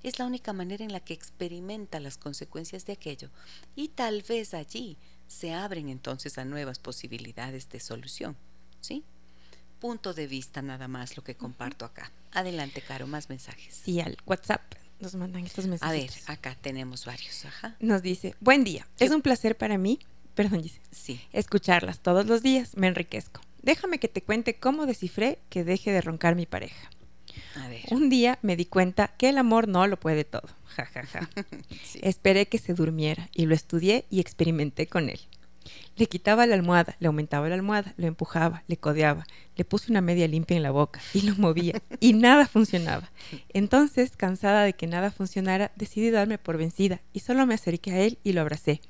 es 0.03 0.19
la 0.19 0.25
única 0.25 0.53
manera 0.53 0.83
en 0.83 0.91
la 0.91 0.99
que 0.99 1.13
experimenta 1.13 1.99
las 1.99 2.17
consecuencias 2.17 2.86
de 2.86 2.93
aquello 2.93 3.29
y 3.75 3.88
tal 3.89 4.21
vez 4.21 4.53
allí 4.53 4.97
se 5.27 5.53
abren 5.53 5.89
entonces 5.89 6.38
a 6.38 6.45
nuevas 6.45 6.77
posibilidades 6.77 7.69
de 7.69 7.79
solución. 7.79 8.36
¿Sí? 8.81 9.03
Punto 9.86 10.15
de 10.15 10.25
vista 10.25 10.63
nada 10.63 10.88
más 10.88 11.15
lo 11.15 11.23
que 11.23 11.36
comparto 11.36 11.86
acá. 11.86 12.11
Adelante, 12.31 12.81
Caro, 12.81 13.05
más 13.05 13.29
mensajes. 13.29 13.71
Sí, 13.83 14.01
al 14.01 14.17
WhatsApp 14.25 14.63
nos 14.99 15.13
mandan 15.13 15.45
estos 15.45 15.67
mensajes. 15.67 15.88
A 15.88 16.01
ver, 16.01 16.09
acá 16.25 16.57
tenemos 16.59 17.05
varios. 17.05 17.45
Ajá. 17.45 17.75
Nos 17.79 18.01
dice, 18.01 18.33
buen 18.39 18.63
día, 18.63 18.88
es 18.97 19.11
un 19.11 19.21
placer 19.21 19.55
para 19.55 19.77
mí, 19.77 19.99
perdón, 20.33 20.63
dice, 20.63 20.81
sí. 20.89 21.21
escucharlas 21.33 21.99
todos 21.99 22.25
los 22.25 22.41
días, 22.41 22.75
me 22.75 22.88
enriquezco. 22.88 23.41
Déjame 23.61 23.99
que 23.99 24.07
te 24.07 24.23
cuente 24.23 24.55
cómo 24.55 24.88
descifré 24.88 25.38
que 25.51 25.63
deje 25.63 25.91
de 25.91 26.01
roncar 26.01 26.33
mi 26.33 26.47
pareja. 26.47 26.89
Un 27.91 28.09
día 28.09 28.39
me 28.41 28.55
di 28.55 28.65
cuenta 28.65 29.09
que 29.19 29.29
el 29.29 29.38
amor 29.38 29.67
no 29.67 29.86
lo 29.86 29.99
puede 29.99 30.23
todo. 30.23 30.49
Ja, 30.75 30.88
ja, 30.88 31.05
ja. 31.05 31.29
Esperé 32.01 32.47
que 32.47 32.57
se 32.57 32.73
durmiera 32.73 33.29
y 33.36 33.45
lo 33.45 33.53
estudié 33.53 34.05
y 34.09 34.19
experimenté 34.19 34.88
con 34.88 35.09
él. 35.09 35.19
Le 35.95 36.07
quitaba 36.07 36.45
la 36.45 36.55
almohada, 36.55 36.95
le 36.99 37.07
aumentaba 37.07 37.49
la 37.49 37.55
almohada, 37.55 37.93
lo 37.97 38.07
empujaba, 38.07 38.63
le 38.68 38.78
codeaba, 38.78 39.26
le 39.55 39.66
puse 39.66 39.91
una 39.91 40.01
media 40.01 40.28
limpia 40.28 40.57
en 40.57 40.63
la 40.63 40.72
boca 40.72 40.99
y 41.13 41.22
lo 41.22 41.36
movía 41.36 41.82
y 41.99 42.13
nada 42.13 42.47
funcionaba. 42.47 43.09
Entonces, 43.53 44.11
cansada 44.18 44.63
de 44.63 44.74
que 44.74 44.88
nada 44.88 45.11
funcionara, 45.11 45.72
decidí 45.76 46.11
darme 46.11 46.38
por 46.38 46.57
vencida 46.57 47.01
y 47.13 47.22
solo 47.22 47.45
me 47.45 47.53
acerqué 47.53 47.91
a 47.91 47.99
él 47.99 48.18
y 48.24 48.34
lo 48.34 48.41
abracé. 48.41 48.82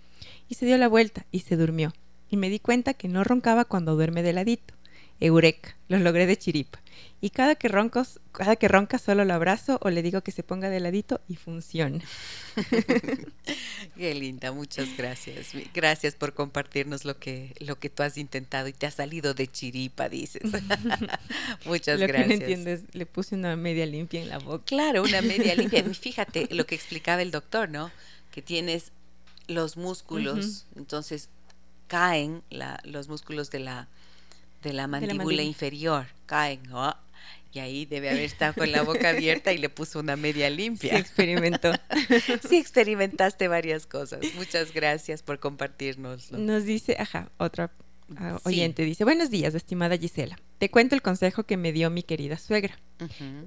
Y 0.50 0.56
se 0.56 0.66
dio 0.66 0.78
la 0.78 0.88
vuelta 0.88 1.26
y 1.32 1.40
se 1.40 1.58
durmió. 1.58 1.94
Y 2.30 2.38
me 2.38 2.50
di 2.50 2.60
cuenta 2.60 2.94
que 2.94 3.08
no 3.08 3.24
roncaba 3.24 3.66
cuando 3.66 3.96
duerme 3.96 4.24
de 4.24 4.34
ladito. 4.34 4.74
Eureka, 5.20 5.76
lo 5.88 6.00
logré 6.00 6.26
de 6.26 6.38
chiripa. 6.38 6.80
Y 7.22 7.32
cada 7.32 7.56
que 7.56 7.70
roncos, 7.70 8.20
cada 8.34 8.56
que 8.56 8.68
ronca 8.68 9.00
solo 9.00 9.26
lo 9.26 9.34
abrazo 9.34 9.80
o 9.82 9.90
le 9.90 10.04
digo 10.04 10.22
que 10.22 10.32
se 10.32 10.44
ponga 10.44 10.70
de 10.70 10.80
ladito 10.80 11.22
y 11.28 11.38
funciona. 11.38 12.04
Qué 13.96 14.14
linda, 14.14 14.52
muchas 14.52 14.96
gracias. 14.96 15.54
Gracias 15.74 16.16
por 16.16 16.34
compartirnos 16.34 17.04
lo 17.04 17.18
que, 17.18 17.56
lo 17.60 17.80
que 17.80 17.90
tú 17.90 18.04
has 18.04 18.18
intentado 18.18 18.68
y 18.68 18.74
te 18.74 18.86
ha 18.86 18.92
salido 18.92 19.34
de 19.34 19.48
chiripa, 19.48 20.10
dices. 20.10 20.44
muchas 21.66 22.00
lo 22.00 22.08
gracias. 22.08 22.28
Lo 22.28 22.28
que 22.28 22.28
no 22.28 22.34
entiendes, 22.34 22.84
le 22.94 23.06
puse 23.06 23.34
una 23.34 23.56
media 23.56 23.86
limpia 23.86 24.22
en 24.22 24.30
la 24.30 24.38
boca. 24.38 24.66
Claro, 24.66 25.02
una 25.02 25.22
media 25.22 25.56
limpia. 25.56 25.84
Fíjate 25.84 26.48
lo 26.52 26.68
que 26.68 26.76
explicaba 26.76 27.22
el 27.22 27.32
doctor, 27.32 27.70
¿no? 27.70 27.92
Que 28.32 28.42
tienes 28.42 28.92
los 29.48 29.78
músculos, 29.78 30.66
entonces 30.76 31.30
caen 31.88 32.44
los 32.84 33.08
músculos 33.08 33.52
de 33.52 33.60
la 33.60 33.88
de 34.66 34.74
la 34.74 34.88
mandíbula, 34.88 35.44
inferior, 35.44 36.08
caen, 36.26 36.64
y 37.54 37.60
ahí 37.60 37.86
debe 37.86 38.10
haber 38.10 38.24
estado 38.24 38.54
con 38.54 38.70
la 38.70 38.82
boca 38.82 39.10
abierta 39.12 39.54
y 39.54 39.58
le 39.58 39.70
puso 39.70 40.00
una 40.00 40.18
media 40.18 40.50
limpia. 40.50 40.92
Sí, 40.92 40.98
experimentó. 40.98 41.72
sí, 42.50 42.58
experimentaste 42.58 43.48
varias 43.48 43.86
cosas. 43.86 44.20
Muchas 44.36 44.74
gracias 44.74 45.24
por 45.24 45.40
compartirnoslo. 45.40 46.38
Nos 46.38 46.66
dice, 46.66 46.98
ajá, 47.00 47.32
otra 47.38 47.72
ah, 48.18 48.40
oyente 48.44 48.84
dice, 48.84 49.06
buenos 49.06 49.30
días, 49.30 49.56
estimada 49.56 49.98
Gisela. 49.98 50.38
Te 50.58 50.70
cuento 50.70 50.96
el 50.96 51.02
consejo 51.02 51.44
que 51.44 51.56
me 51.56 51.72
dio 51.72 51.90
mi 51.90 52.04
querida 52.04 52.38
suegra. 52.38 52.78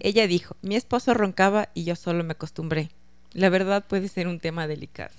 Ella 0.00 0.26
dijo, 0.26 0.56
mi 0.62 0.76
esposo 0.76 1.12
roncaba 1.12 1.68
y 1.74 1.84
yo 1.84 1.94
solo 1.94 2.24
me 2.24 2.32
acostumbré. 2.32 2.88
La 3.32 3.50
verdad 3.50 3.84
puede 3.86 4.08
ser 4.08 4.26
un 4.26 4.40
tema 4.40 4.66
delicado. 4.66 5.12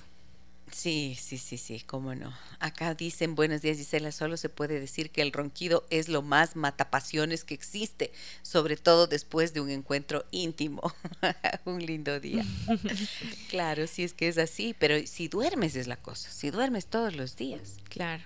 Sí, 0.71 1.17
sí, 1.19 1.37
sí, 1.37 1.57
sí, 1.57 1.81
cómo 1.81 2.15
no. 2.15 2.33
Acá 2.59 2.93
dicen, 2.93 3.35
buenos 3.35 3.61
días 3.61 3.77
Gisela, 3.77 4.11
solo 4.11 4.37
se 4.37 4.49
puede 4.49 4.79
decir 4.79 5.09
que 5.11 5.21
el 5.21 5.31
ronquido 5.31 5.85
es 5.89 6.09
lo 6.09 6.21
más 6.21 6.55
matapasiones 6.55 7.43
que 7.43 7.53
existe, 7.53 8.11
sobre 8.41 8.77
todo 8.77 9.07
después 9.07 9.53
de 9.53 9.61
un 9.61 9.69
encuentro 9.69 10.25
íntimo. 10.31 10.81
un 11.65 11.85
lindo 11.85 12.19
día. 12.19 12.45
claro, 13.49 13.87
sí 13.87 14.03
es 14.03 14.13
que 14.13 14.27
es 14.27 14.37
así, 14.37 14.75
pero 14.77 14.95
si 15.07 15.27
duermes 15.27 15.75
es 15.75 15.87
la 15.87 15.97
cosa, 15.97 16.29
si 16.31 16.49
duermes 16.51 16.85
todos 16.87 17.15
los 17.15 17.35
días. 17.35 17.77
Claro. 17.89 18.23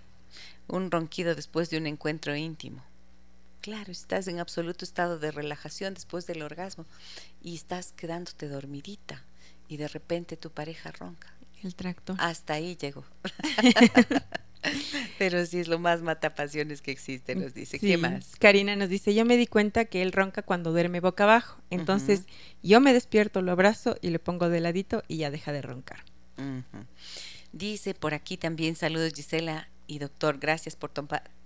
Un 0.67 0.91
ronquido 0.91 1.35
después 1.35 1.69
de 1.69 1.77
un 1.77 1.87
encuentro 1.87 2.35
íntimo. 2.35 2.83
Claro, 3.61 3.91
estás 3.91 4.27
en 4.27 4.39
absoluto 4.39 4.83
estado 4.83 5.19
de 5.19 5.31
relajación 5.31 5.93
después 5.93 6.27
del 6.27 6.41
orgasmo 6.41 6.85
y 7.41 7.55
estás 7.55 7.93
quedándote 7.93 8.49
dormidita 8.49 9.23
y 9.69 9.77
de 9.77 9.87
repente 9.87 10.35
tu 10.35 10.51
pareja 10.51 10.91
ronca 10.91 11.32
el 11.63 11.75
tracto. 11.75 12.15
Hasta 12.19 12.53
ahí 12.53 12.75
llegó. 12.75 13.03
Pero 15.17 15.45
sí 15.45 15.59
es 15.59 15.67
lo 15.67 15.77
más 15.77 16.01
matapasiones 16.01 16.81
que 16.81 16.91
existe, 16.91 17.35
nos 17.35 17.53
dice. 17.53 17.79
¿Qué 17.79 17.97
más? 17.97 18.35
Karina 18.39 18.75
nos 18.75 18.89
dice, 18.89 19.13
yo 19.13 19.25
me 19.25 19.35
di 19.35 19.45
cuenta 19.45 19.85
que 19.85 20.01
él 20.01 20.11
ronca 20.11 20.41
cuando 20.41 20.71
duerme 20.71 21.01
boca 21.01 21.25
abajo. 21.25 21.61
Entonces 21.69 22.23
yo 22.61 22.79
me 22.79 22.93
despierto, 22.93 23.41
lo 23.41 23.51
abrazo 23.51 23.97
y 24.01 24.09
le 24.09 24.19
pongo 24.19 24.49
de 24.49 24.61
ladito 24.61 25.03
y 25.07 25.17
ya 25.17 25.31
deja 25.31 25.51
de 25.51 25.61
roncar. 25.61 26.03
Dice 27.51 27.93
por 27.93 28.13
aquí 28.13 28.37
también, 28.37 28.75
saludos 28.75 29.13
Gisela 29.13 29.69
y 29.85 29.99
doctor, 29.99 30.39
gracias 30.39 30.75
por 30.75 30.91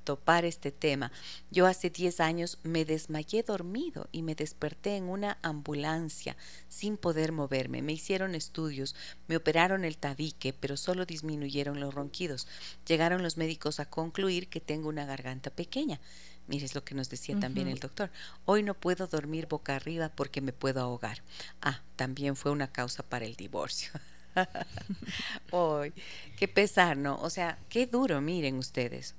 topar 0.08 0.46
este 0.46 0.72
tema. 0.72 1.12
Yo 1.52 1.66
hace 1.66 1.90
10 1.90 2.22
años 2.22 2.60
me 2.64 2.86
desmayé 2.86 3.44
dormido 3.44 4.08
y 4.14 4.22
me 4.22 4.36
desperté 4.36 4.96
en 4.96 5.10
una 5.10 5.38
ambulancia 5.42 6.38
sin 6.70 6.96
poder 6.96 7.34
moverme. 7.34 7.82
Me 7.82 7.92
hicieron 7.92 8.34
estudios, 8.34 8.96
me 9.28 9.36
operaron 9.36 9.84
el 9.84 9.98
tabique, 9.98 10.54
pero 10.54 10.78
solo 10.78 11.06
disminuyeron 11.06 11.82
los 11.82 11.94
ronquidos. 11.94 12.48
Llegaron 12.88 13.22
los 13.22 13.36
médicos 13.36 13.82
a 13.82 13.90
concluir 13.90 14.48
que 14.48 14.62
tengo 14.62 14.88
una 14.88 15.06
garganta 15.06 15.50
pequeña. 15.50 16.00
Mires 16.48 16.74
lo 16.74 16.86
que 16.86 16.96
nos 16.96 17.10
decía 17.10 17.38
también 17.38 17.68
el 17.68 17.80
doctor. 17.80 18.10
Hoy 18.46 18.64
no 18.64 18.76
puedo 18.76 19.08
dormir 19.08 19.48
boca 19.48 19.76
arriba 19.76 20.08
porque 20.16 20.40
me 20.40 20.54
puedo 20.54 20.80
ahogar. 20.80 21.22
Ah, 21.62 21.82
también 21.98 22.38
fue 22.38 22.54
una 22.54 22.72
causa 22.72 23.04
para 23.04 23.26
el 23.26 23.36
divorcio. 23.36 23.92
Hoy, 25.52 25.92
qué 26.38 26.48
pesar, 26.48 26.96
¿no? 26.96 27.18
O 27.18 27.30
sea, 27.30 27.60
qué 27.68 27.88
duro, 27.88 28.22
miren 28.22 28.58
ustedes. 28.58 29.16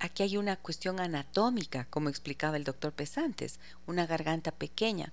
Aquí 0.00 0.22
hay 0.22 0.36
una 0.36 0.56
cuestión 0.56 1.00
anatómica, 1.00 1.86
como 1.90 2.08
explicaba 2.08 2.56
el 2.56 2.64
doctor 2.64 2.92
Pesantes, 2.92 3.58
una 3.86 4.06
garganta 4.06 4.52
pequeña 4.52 5.12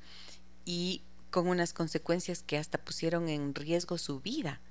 y 0.63 1.01
con 1.31 1.47
unas 1.47 1.73
consecuencias 1.73 2.43
que 2.43 2.57
hasta 2.57 2.77
pusieron 2.77 3.29
en 3.29 3.55
riesgo 3.55 3.97
su 3.97 4.19
vida. 4.19 4.61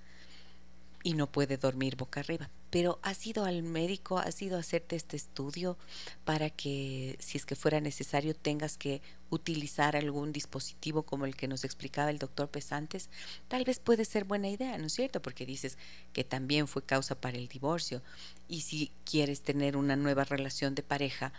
Y 1.05 1.13
no 1.13 1.31
puede 1.31 1.59
dormir 1.59 1.97
boca 1.97 2.21
arriba. 2.21 2.51
Pero 2.71 2.99
has 3.03 3.25
ido 3.27 3.45
al 3.45 3.63
médico, 3.63 4.19
has 4.19 4.41
ido 4.41 4.57
a 4.57 4.61
hacerte 4.61 4.97
este 4.97 5.17
estudio 5.17 5.77
para 6.25 6.49
que, 6.49 7.17
si 7.21 7.37
es 7.37 7.45
que 7.45 7.55
fuera 7.55 7.81
necesario, 7.81 8.35
tengas 8.35 8.79
que 8.79 9.03
utilizar 9.29 9.97
algún 9.97 10.33
dispositivo 10.33 11.03
como 11.03 11.27
el 11.27 11.37
que 11.37 11.47
nos 11.47 11.63
explicaba 11.63 12.11
el 12.11 12.19
doctor 12.19 12.49
Pesantes. 12.49 13.11
Tal 13.49 13.65
vez 13.65 13.79
puede 13.79 14.07
ser 14.07 14.25
buena 14.25 14.49
idea, 14.49 14.79
¿no 14.79 14.87
es 14.87 14.95
cierto? 14.95 15.21
Porque 15.21 15.45
dices 15.45 15.77
que 16.15 16.25
también 16.25 16.67
fue 16.67 16.83
causa 16.83 17.21
para 17.21 17.37
el 17.37 17.49
divorcio. 17.49 18.03
Y 18.49 18.63
si 18.63 18.91
quieres 19.05 19.43
tener 19.43 19.77
una 19.77 19.97
nueva 19.97 20.25
relación 20.25 20.75
de 20.75 20.83
pareja, 20.83 21.35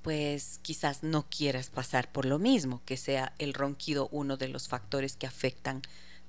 pues 0.00 0.58
quizás 0.62 1.02
no 1.02 1.26
quieras 1.28 1.68
pasar 1.68 2.10
por 2.10 2.24
lo 2.24 2.38
mismo, 2.38 2.80
que 2.86 2.96
sea 2.96 3.34
el 3.38 3.52
ronquido 3.52 4.08
uno 4.10 4.38
de 4.38 4.48
los 4.48 4.68
factores 4.68 5.16
que 5.16 5.26
afectan 5.26 5.82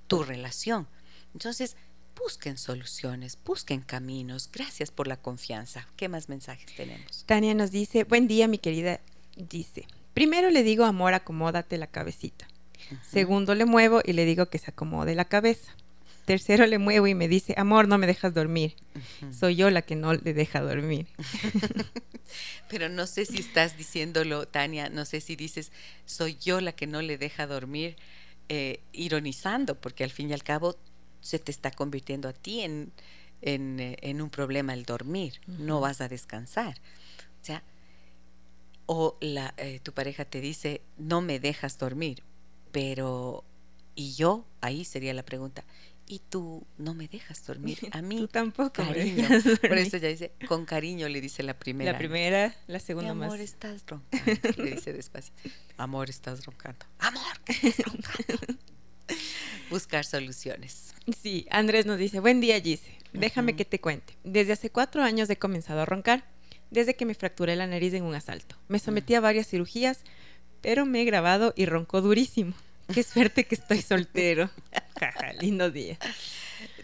tu 0.07 0.23
relación. 0.23 0.87
Entonces, 1.33 1.77
busquen 2.17 2.57
soluciones, 2.57 3.37
busquen 3.43 3.81
caminos. 3.81 4.49
Gracias 4.51 4.91
por 4.91 5.07
la 5.07 5.17
confianza. 5.17 5.87
¿Qué 5.95 6.09
más 6.09 6.29
mensajes 6.29 6.75
tenemos? 6.75 7.23
Tania 7.25 7.53
nos 7.53 7.71
dice, 7.71 8.03
buen 8.03 8.27
día 8.27 8.47
mi 8.47 8.57
querida. 8.57 8.99
Dice, 9.35 9.87
primero 10.13 10.49
le 10.49 10.63
digo, 10.63 10.85
amor, 10.85 11.13
acomódate 11.13 11.77
la 11.77 11.87
cabecita. 11.87 12.47
Segundo 13.09 13.53
le 13.55 13.65
muevo 13.65 14.01
y 14.03 14.13
le 14.13 14.25
digo 14.25 14.49
que 14.49 14.59
se 14.59 14.71
acomode 14.71 15.15
la 15.15 15.25
cabeza. 15.25 15.75
Tercero 16.25 16.65
le 16.65 16.77
muevo 16.77 17.07
y 17.07 17.15
me 17.15 17.27
dice, 17.27 17.53
amor, 17.57 17.87
no 17.87 17.97
me 17.97 18.07
dejas 18.07 18.33
dormir. 18.33 18.75
Soy 19.31 19.55
yo 19.55 19.69
la 19.69 19.81
que 19.81 19.95
no 19.95 20.13
le 20.13 20.33
deja 20.33 20.61
dormir. 20.61 21.07
Pero 22.69 22.89
no 22.89 23.07
sé 23.07 23.25
si 23.25 23.37
estás 23.37 23.77
diciéndolo, 23.77 24.47
Tania, 24.47 24.89
no 24.89 25.05
sé 25.05 25.21
si 25.21 25.35
dices, 25.35 25.71
soy 26.05 26.37
yo 26.37 26.61
la 26.61 26.73
que 26.73 26.87
no 26.87 27.01
le 27.01 27.17
deja 27.17 27.47
dormir, 27.47 27.95
eh, 28.49 28.81
ironizando, 28.91 29.79
porque 29.79 30.03
al 30.03 30.11
fin 30.11 30.29
y 30.29 30.33
al 30.33 30.43
cabo 30.43 30.77
se 31.27 31.39
te 31.39 31.51
está 31.51 31.71
convirtiendo 31.71 32.29
a 32.29 32.33
ti 32.33 32.61
en, 32.61 32.91
en, 33.41 33.79
eh, 33.79 34.21
un 34.21 34.29
problema 34.29 34.73
el 34.73 34.83
dormir, 34.85 35.41
no 35.45 35.81
vas 35.81 36.01
a 36.01 36.07
descansar. 36.07 36.79
O 37.41 37.45
sea, 37.45 37.63
o 38.85 39.17
la, 39.19 39.53
eh, 39.57 39.79
tu 39.83 39.91
pareja 39.91 40.25
te 40.25 40.39
dice, 40.39 40.81
no 40.97 41.21
me 41.21 41.39
dejas 41.39 41.77
dormir, 41.77 42.23
pero, 42.71 43.43
¿y 43.95 44.13
yo? 44.13 44.45
Ahí 44.61 44.85
sería 44.85 45.13
la 45.13 45.23
pregunta. 45.23 45.65
Y 46.09 46.19
tú 46.29 46.65
no 46.77 46.93
me 46.93 47.09
dejas 47.09 47.45
dormir. 47.45 47.79
A 47.91 48.01
mí 48.01 48.15
tú 48.19 48.27
tampoco. 48.29 48.71
Cariño. 48.75 49.27
Por 49.61 49.77
eso 49.77 49.97
ya 49.97 50.07
dice, 50.07 50.31
con 50.47 50.65
cariño 50.65 51.09
le 51.09 51.19
dice 51.19 51.43
la 51.43 51.59
primera. 51.59 51.91
La 51.91 51.97
primera, 51.97 52.55
la 52.67 52.79
segunda 52.79 53.11
amor, 53.11 53.25
más. 53.25 53.33
Amor, 53.33 53.41
estás 53.41 53.83
roncando. 53.85 54.63
le 54.63 54.75
dice 54.75 54.93
despacio. 54.93 55.33
Amor, 55.75 56.09
estás 56.09 56.45
roncando. 56.45 56.85
Amor, 56.99 57.41
estás 57.45 57.85
roncando. 57.85 58.53
Buscar 59.97 60.21
soluciones. 60.21 60.93
Sí, 61.19 61.47
Andrés 61.49 61.87
nos 61.87 61.97
dice, 61.97 62.19
buen 62.19 62.39
día 62.39 62.61
Gise, 62.61 62.91
déjame 63.13 63.55
que 63.55 63.65
te 63.65 63.79
cuente. 63.79 64.13
Desde 64.23 64.53
hace 64.53 64.69
cuatro 64.69 65.01
años 65.01 65.27
he 65.31 65.37
comenzado 65.37 65.81
a 65.81 65.85
roncar, 65.85 66.23
desde 66.69 66.95
que 66.95 67.05
me 67.05 67.15
fracturé 67.15 67.55
la 67.55 67.65
nariz 67.65 67.95
en 67.95 68.03
un 68.03 68.13
asalto. 68.13 68.55
Me 68.67 68.77
sometí 68.77 69.15
a 69.15 69.21
varias 69.21 69.47
cirugías, 69.47 70.01
pero 70.61 70.85
me 70.85 71.01
he 71.01 71.05
grabado 71.05 71.51
y 71.55 71.65
ronco 71.65 72.01
durísimo. 72.01 72.53
Qué 72.93 73.01
suerte 73.01 73.45
que 73.45 73.55
estoy 73.55 73.81
soltero. 73.81 74.51
lindo 75.41 75.71
día. 75.71 75.97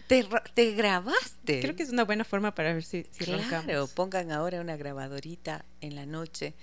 Te, 0.08 0.72
grabaste. 0.72 1.60
Creo 1.60 1.76
que 1.76 1.84
es 1.84 1.90
una 1.90 2.04
buena 2.04 2.24
forma 2.24 2.52
para 2.52 2.72
ver 2.72 2.82
si, 2.82 3.06
si 3.12 3.24
claro, 3.26 3.86
pongan 3.94 4.32
ahora 4.32 4.60
una 4.60 4.76
grabadorita 4.76 5.64
en 5.80 5.94
la 5.94 6.04
noche 6.04 6.54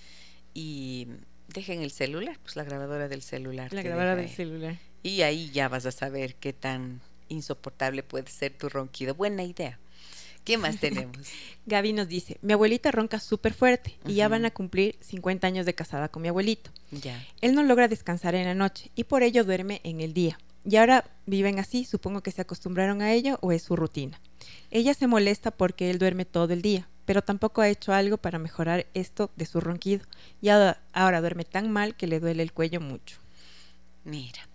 y 0.54 1.08
dejen 1.48 1.82
el 1.82 1.92
celular, 1.92 2.38
pues 2.44 2.58
la 2.58 2.66
grabadora 2.66 3.08
del 3.08 3.22
celular. 3.22 3.72
La 3.72 3.84
grabadora 3.84 4.18
del 4.18 4.30
celular. 4.30 4.78
Y 5.04 5.22
ahí 5.22 5.50
ya 5.52 5.68
vas 5.68 5.86
a 5.86 5.92
saber 5.92 6.36
qué 6.36 6.54
tan 6.54 7.02
insoportable 7.30 8.04
puede 8.04 8.30
ser 8.30 8.54
tu 8.54 8.70
ronquido. 8.70 9.16
Buena 9.16 9.44
idea. 9.44 9.80
¿Qué 10.44 10.58
más 10.58 10.78
tenemos? 10.80 11.28
Gaby 11.66 11.94
nos 11.94 12.08
dice, 12.08 12.38
mi 12.42 12.54
abuelita 12.54 12.92
ronca 12.92 13.20
súper 13.20 13.54
fuerte 13.54 13.98
y 14.06 14.16
ya 14.16 14.28
van 14.28 14.46
a 14.46 14.52
cumplir 14.52 14.98
50 15.02 15.48
años 15.48 15.66
de 15.66 15.76
casada 15.76 16.10
con 16.10 16.22
mi 16.22 16.28
abuelito. 16.28 16.72
Ya. 16.92 17.26
Él 17.42 17.54
no 17.54 17.64
logra 17.64 17.88
descansar 17.88 18.36
en 18.36 18.46
la 18.46 18.56
noche 18.56 18.92
y 18.96 19.06
por 19.06 19.24
ello 19.24 19.44
duerme 19.44 19.82
en 19.84 20.02
el 20.02 20.14
día. 20.14 20.38
Y 20.64 20.76
ahora 20.76 21.06
viven 21.26 21.58
así, 21.58 21.86
supongo 21.86 22.22
que 22.22 22.32
se 22.32 22.42
acostumbraron 22.42 23.02
a 23.02 23.14
ello 23.14 23.40
o 23.42 23.52
es 23.52 23.64
su 23.64 23.76
rutina. 23.76 24.20
Ella 24.70 24.94
se 24.94 25.08
molesta 25.08 25.52
porque 25.52 25.90
él 25.90 25.98
duerme 25.98 26.26
todo 26.26 26.54
el 26.54 26.62
día, 26.62 26.88
pero 27.06 27.24
tampoco 27.24 27.62
ha 27.62 27.70
hecho 27.70 27.94
algo 27.94 28.18
para 28.18 28.38
mejorar 28.38 28.86
esto 28.94 29.32
de 29.36 29.48
su 29.48 29.60
ronquido. 29.60 30.06
Y 30.40 30.50
ahora 30.50 31.22
duerme 31.22 31.46
tan 31.46 31.72
mal 31.72 31.96
que 31.96 32.08
le 32.08 32.20
duele 32.20 32.44
el 32.44 32.54
cuello 32.54 32.80
mucho. 32.80 33.18
Mira, 34.04 34.48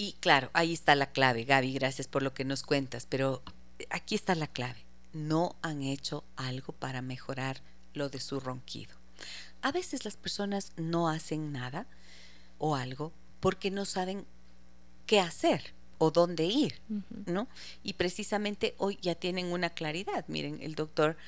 y 0.00 0.14
claro, 0.14 0.48
ahí 0.54 0.72
está 0.72 0.94
la 0.94 1.12
clave, 1.12 1.44
Gaby, 1.44 1.74
gracias 1.74 2.08
por 2.08 2.22
lo 2.22 2.32
que 2.32 2.46
nos 2.46 2.62
cuentas, 2.62 3.04
pero 3.06 3.42
aquí 3.90 4.14
está 4.14 4.34
la 4.34 4.46
clave. 4.46 4.86
No 5.12 5.56
han 5.60 5.82
hecho 5.82 6.24
algo 6.36 6.72
para 6.72 7.02
mejorar 7.02 7.60
lo 7.92 8.08
de 8.08 8.18
su 8.18 8.40
ronquido. 8.40 8.96
A 9.60 9.72
veces 9.72 10.06
las 10.06 10.16
personas 10.16 10.72
no 10.78 11.10
hacen 11.10 11.52
nada 11.52 11.86
o 12.56 12.76
algo 12.76 13.12
porque 13.40 13.70
no 13.70 13.84
saben 13.84 14.24
qué 15.04 15.20
hacer 15.20 15.74
o 15.98 16.10
dónde 16.10 16.46
ir, 16.46 16.80
¿no? 17.26 17.46
Y 17.82 17.92
precisamente 17.92 18.74
hoy 18.78 18.98
ya 19.02 19.14
tienen 19.14 19.52
una 19.52 19.68
claridad. 19.68 20.24
Miren, 20.28 20.62
el 20.62 20.76
doctor 20.76 21.18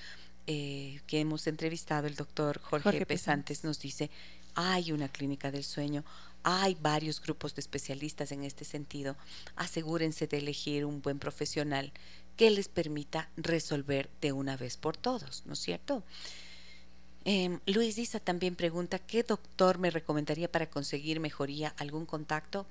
eh, 0.47 1.03
que 1.07 1.21
hemos 1.21 1.47
entrevistado, 1.47 2.07
el 2.07 2.15
doctor 2.15 2.59
Jorge, 2.63 3.05
Pesantes, 3.05 3.65
nos 3.65 3.81
dice, 3.81 4.09
hay 4.55 4.93
una 4.93 5.11
clínica 5.11 5.51
del 5.51 5.65
sueño, 5.65 6.05
hay 6.43 6.77
varios 6.81 7.21
grupos 7.21 7.55
de 7.55 7.61
especialistas 7.61 8.33
en 8.33 8.45
este 8.45 8.65
sentido. 8.65 9.17
Asegúrense 9.57 10.27
de 10.27 10.39
elegir 10.39 10.85
un 10.85 11.03
buen 11.03 11.19
profesional 11.19 11.93
que 12.37 12.51
les 12.51 12.69
permita 12.69 13.31
resolver 13.37 14.11
de 14.21 14.33
una 14.33 14.57
vez 14.57 14.77
por 14.77 14.97
todos, 14.97 15.43
¿no 15.47 15.53
es 15.53 15.61
cierto? 15.61 16.03
Eh, 17.25 17.61
Luis 17.67 17.99
Isa 17.99 18.19
también 18.19 18.57
pregunta, 18.57 18.99
¿qué 18.99 19.23
doctor 19.23 19.79
me 19.79 19.91
recomendaría 19.91 20.51
para 20.51 20.69
conseguir 20.69 21.21
mejoría? 21.21 21.73
¿Algún 21.79 22.07
contacto? 22.07 22.67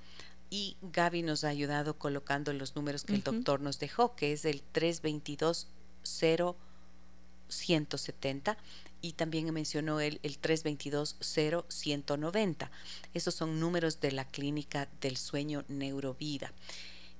Y 0.49 0.75
Gaby 0.81 1.21
nos 1.21 1.45
ha 1.45 1.49
ayudado 1.49 1.97
colocando 1.97 2.51
los 2.51 2.75
números 2.75 3.05
que 3.05 3.13
el 3.13 3.23
doctor 3.23 3.61
nos 3.61 3.79
dejó, 3.79 4.15
que 4.15 4.33
es 4.33 4.43
el 4.43 4.61
322 4.61 5.67
0170 6.03 8.57
y 9.01 9.13
también 9.13 9.51
mencionó 9.53 9.99
él 9.99 10.19
el 10.23 10.39
322-0190. 10.39 12.69
Esos 13.13 13.35
son 13.35 13.59
números 13.59 13.99
de 13.99 14.11
la 14.11 14.25
clínica 14.25 14.87
del 15.01 15.17
sueño 15.17 15.65
Neurovida. 15.67 16.53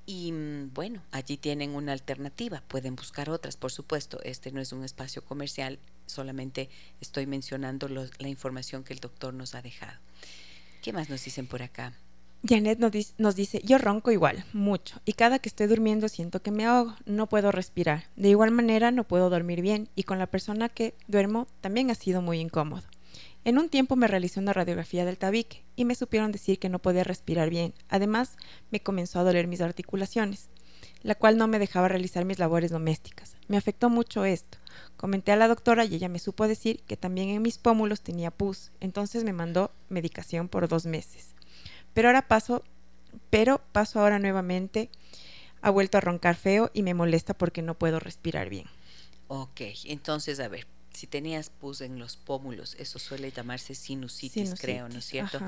Y 0.06 0.32
mm, 0.32 0.74
bueno, 0.74 1.04
allí 1.12 1.38
tienen 1.38 1.76
una 1.76 1.94
alternativa, 1.94 2.64
pueden 2.68 2.96
buscar 2.96 3.30
otras, 3.30 3.58
por 3.58 3.72
supuesto, 3.72 4.20
este 4.24 4.52
no 4.52 4.62
es 4.62 4.72
un 4.72 4.84
espacio 4.84 5.24
comercial, 5.24 5.80
solamente 6.06 6.70
estoy 7.00 7.28
mencionando 7.28 7.88
la 7.88 8.28
información 8.28 8.84
que 8.84 8.94
el 8.94 9.00
doctor 9.00 9.34
nos 9.34 9.56
ha 9.56 9.62
dejado. 9.62 10.00
¿Qué 10.82 10.94
más 10.94 11.10
nos 11.10 11.24
dicen 11.24 11.48
por 11.48 11.62
acá? 11.62 11.94
Janet 12.44 12.80
nos 13.18 13.36
dice, 13.36 13.62
yo 13.64 13.78
ronco 13.78 14.10
igual, 14.12 14.46
mucho, 14.52 15.00
y 15.06 15.14
cada 15.14 15.38
que 15.38 15.48
estoy 15.48 15.68
durmiendo 15.68 16.10
siento 16.10 16.42
que 16.42 16.50
me 16.50 16.66
ahogo, 16.66 16.96
no 17.06 17.30
puedo 17.30 17.52
respirar. 17.52 18.06
De 18.16 18.30
igual 18.30 18.50
manera 18.50 18.90
no 18.90 19.04
puedo 19.04 19.30
dormir 19.30 19.62
bien, 19.62 19.90
y 19.96 20.04
con 20.04 20.18
la 20.18 20.26
persona 20.26 20.68
que 20.68 20.96
duermo 21.08 21.48
también 21.62 21.92
ha 21.92 21.96
sido 21.96 22.24
muy 22.24 22.40
incómodo. 22.40 22.84
En 23.44 23.60
un 23.60 23.70
tiempo 23.70 23.96
me 23.96 24.08
realicé 24.08 24.40
una 24.40 24.54
radiografía 24.54 25.06
del 25.06 25.18
tabique 25.18 25.64
y 25.76 25.86
me 25.86 25.96
supieron 25.96 26.32
decir 26.32 26.60
que 26.60 26.70
no 26.70 26.80
podía 26.80 27.04
respirar 27.04 27.50
bien. 27.50 27.74
Además, 27.90 28.38
me 28.70 28.82
comenzó 28.82 29.20
a 29.20 29.24
doler 29.24 29.48
mis 29.48 29.62
articulaciones, 29.62 30.50
la 31.02 31.16
cual 31.16 31.38
no 31.38 31.48
me 31.48 31.58
dejaba 31.58 31.88
realizar 31.88 32.26
mis 32.26 32.40
labores 32.40 32.72
domésticas. 32.72 33.36
Me 33.48 33.58
afectó 33.58 33.90
mucho 33.90 34.26
esto. 34.26 34.60
Comenté 34.96 35.32
a 35.32 35.36
la 35.36 35.48
doctora 35.48 35.86
y 35.86 35.96
ella 35.96 36.10
me 36.10 36.20
supo 36.20 36.48
decir 36.48 36.84
que 36.88 36.98
también 36.98 37.30
en 37.30 37.42
mis 37.42 37.58
pómulos 37.58 38.02
tenía 38.02 38.32
pus, 38.32 38.72
entonces 38.80 39.24
me 39.24 39.34
mandó 39.34 39.72
medicación 39.90 40.48
por 40.48 40.68
dos 40.68 40.86
meses. 40.86 41.36
Pero 41.94 42.10
ahora 42.10 42.28
paso, 42.28 42.64
pero 43.30 43.62
paso 43.72 44.00
ahora 44.00 44.20
nuevamente, 44.20 44.90
ha 45.62 45.70
vuelto 45.70 45.98
a 45.98 46.02
roncar 46.02 46.36
feo 46.36 46.72
y 46.74 46.84
me 46.84 46.94
molesta 46.94 47.34
porque 47.34 47.62
no 47.62 47.76
puedo 47.76 48.00
respirar 48.00 48.50
bien. 48.50 48.66
Ok, 49.28 49.62
entonces 49.86 50.40
a 50.40 50.48
ver, 50.48 50.68
si 50.94 51.08
tenías 51.08 51.50
pus 51.50 51.82
en 51.82 52.00
los 52.00 52.18
pómulos, 52.18 52.76
eso 52.80 53.00
suele 53.00 53.32
llamarse 53.32 53.76
sinusitis, 53.76 54.56
creo, 54.60 54.90
¿no 54.90 55.00
es 55.00 55.06
cierto? 55.06 55.40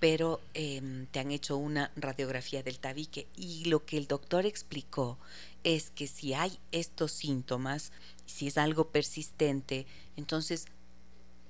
Pero 0.00 0.40
em, 0.54 1.06
te 1.06 1.18
han 1.18 1.32
hecho 1.32 1.56
una 1.56 1.90
radiografía 1.96 2.62
del 2.62 2.78
tabique 2.78 3.26
y 3.36 3.64
lo 3.64 3.84
que 3.84 3.98
el 3.98 4.06
doctor 4.06 4.46
explicó 4.46 5.18
es 5.64 5.90
que 5.90 6.06
si 6.06 6.34
hay 6.34 6.56
estos 6.70 7.10
síntomas, 7.10 7.90
si 8.26 8.46
es 8.46 8.58
algo 8.58 8.90
persistente, 8.90 9.86
entonces 10.16 10.66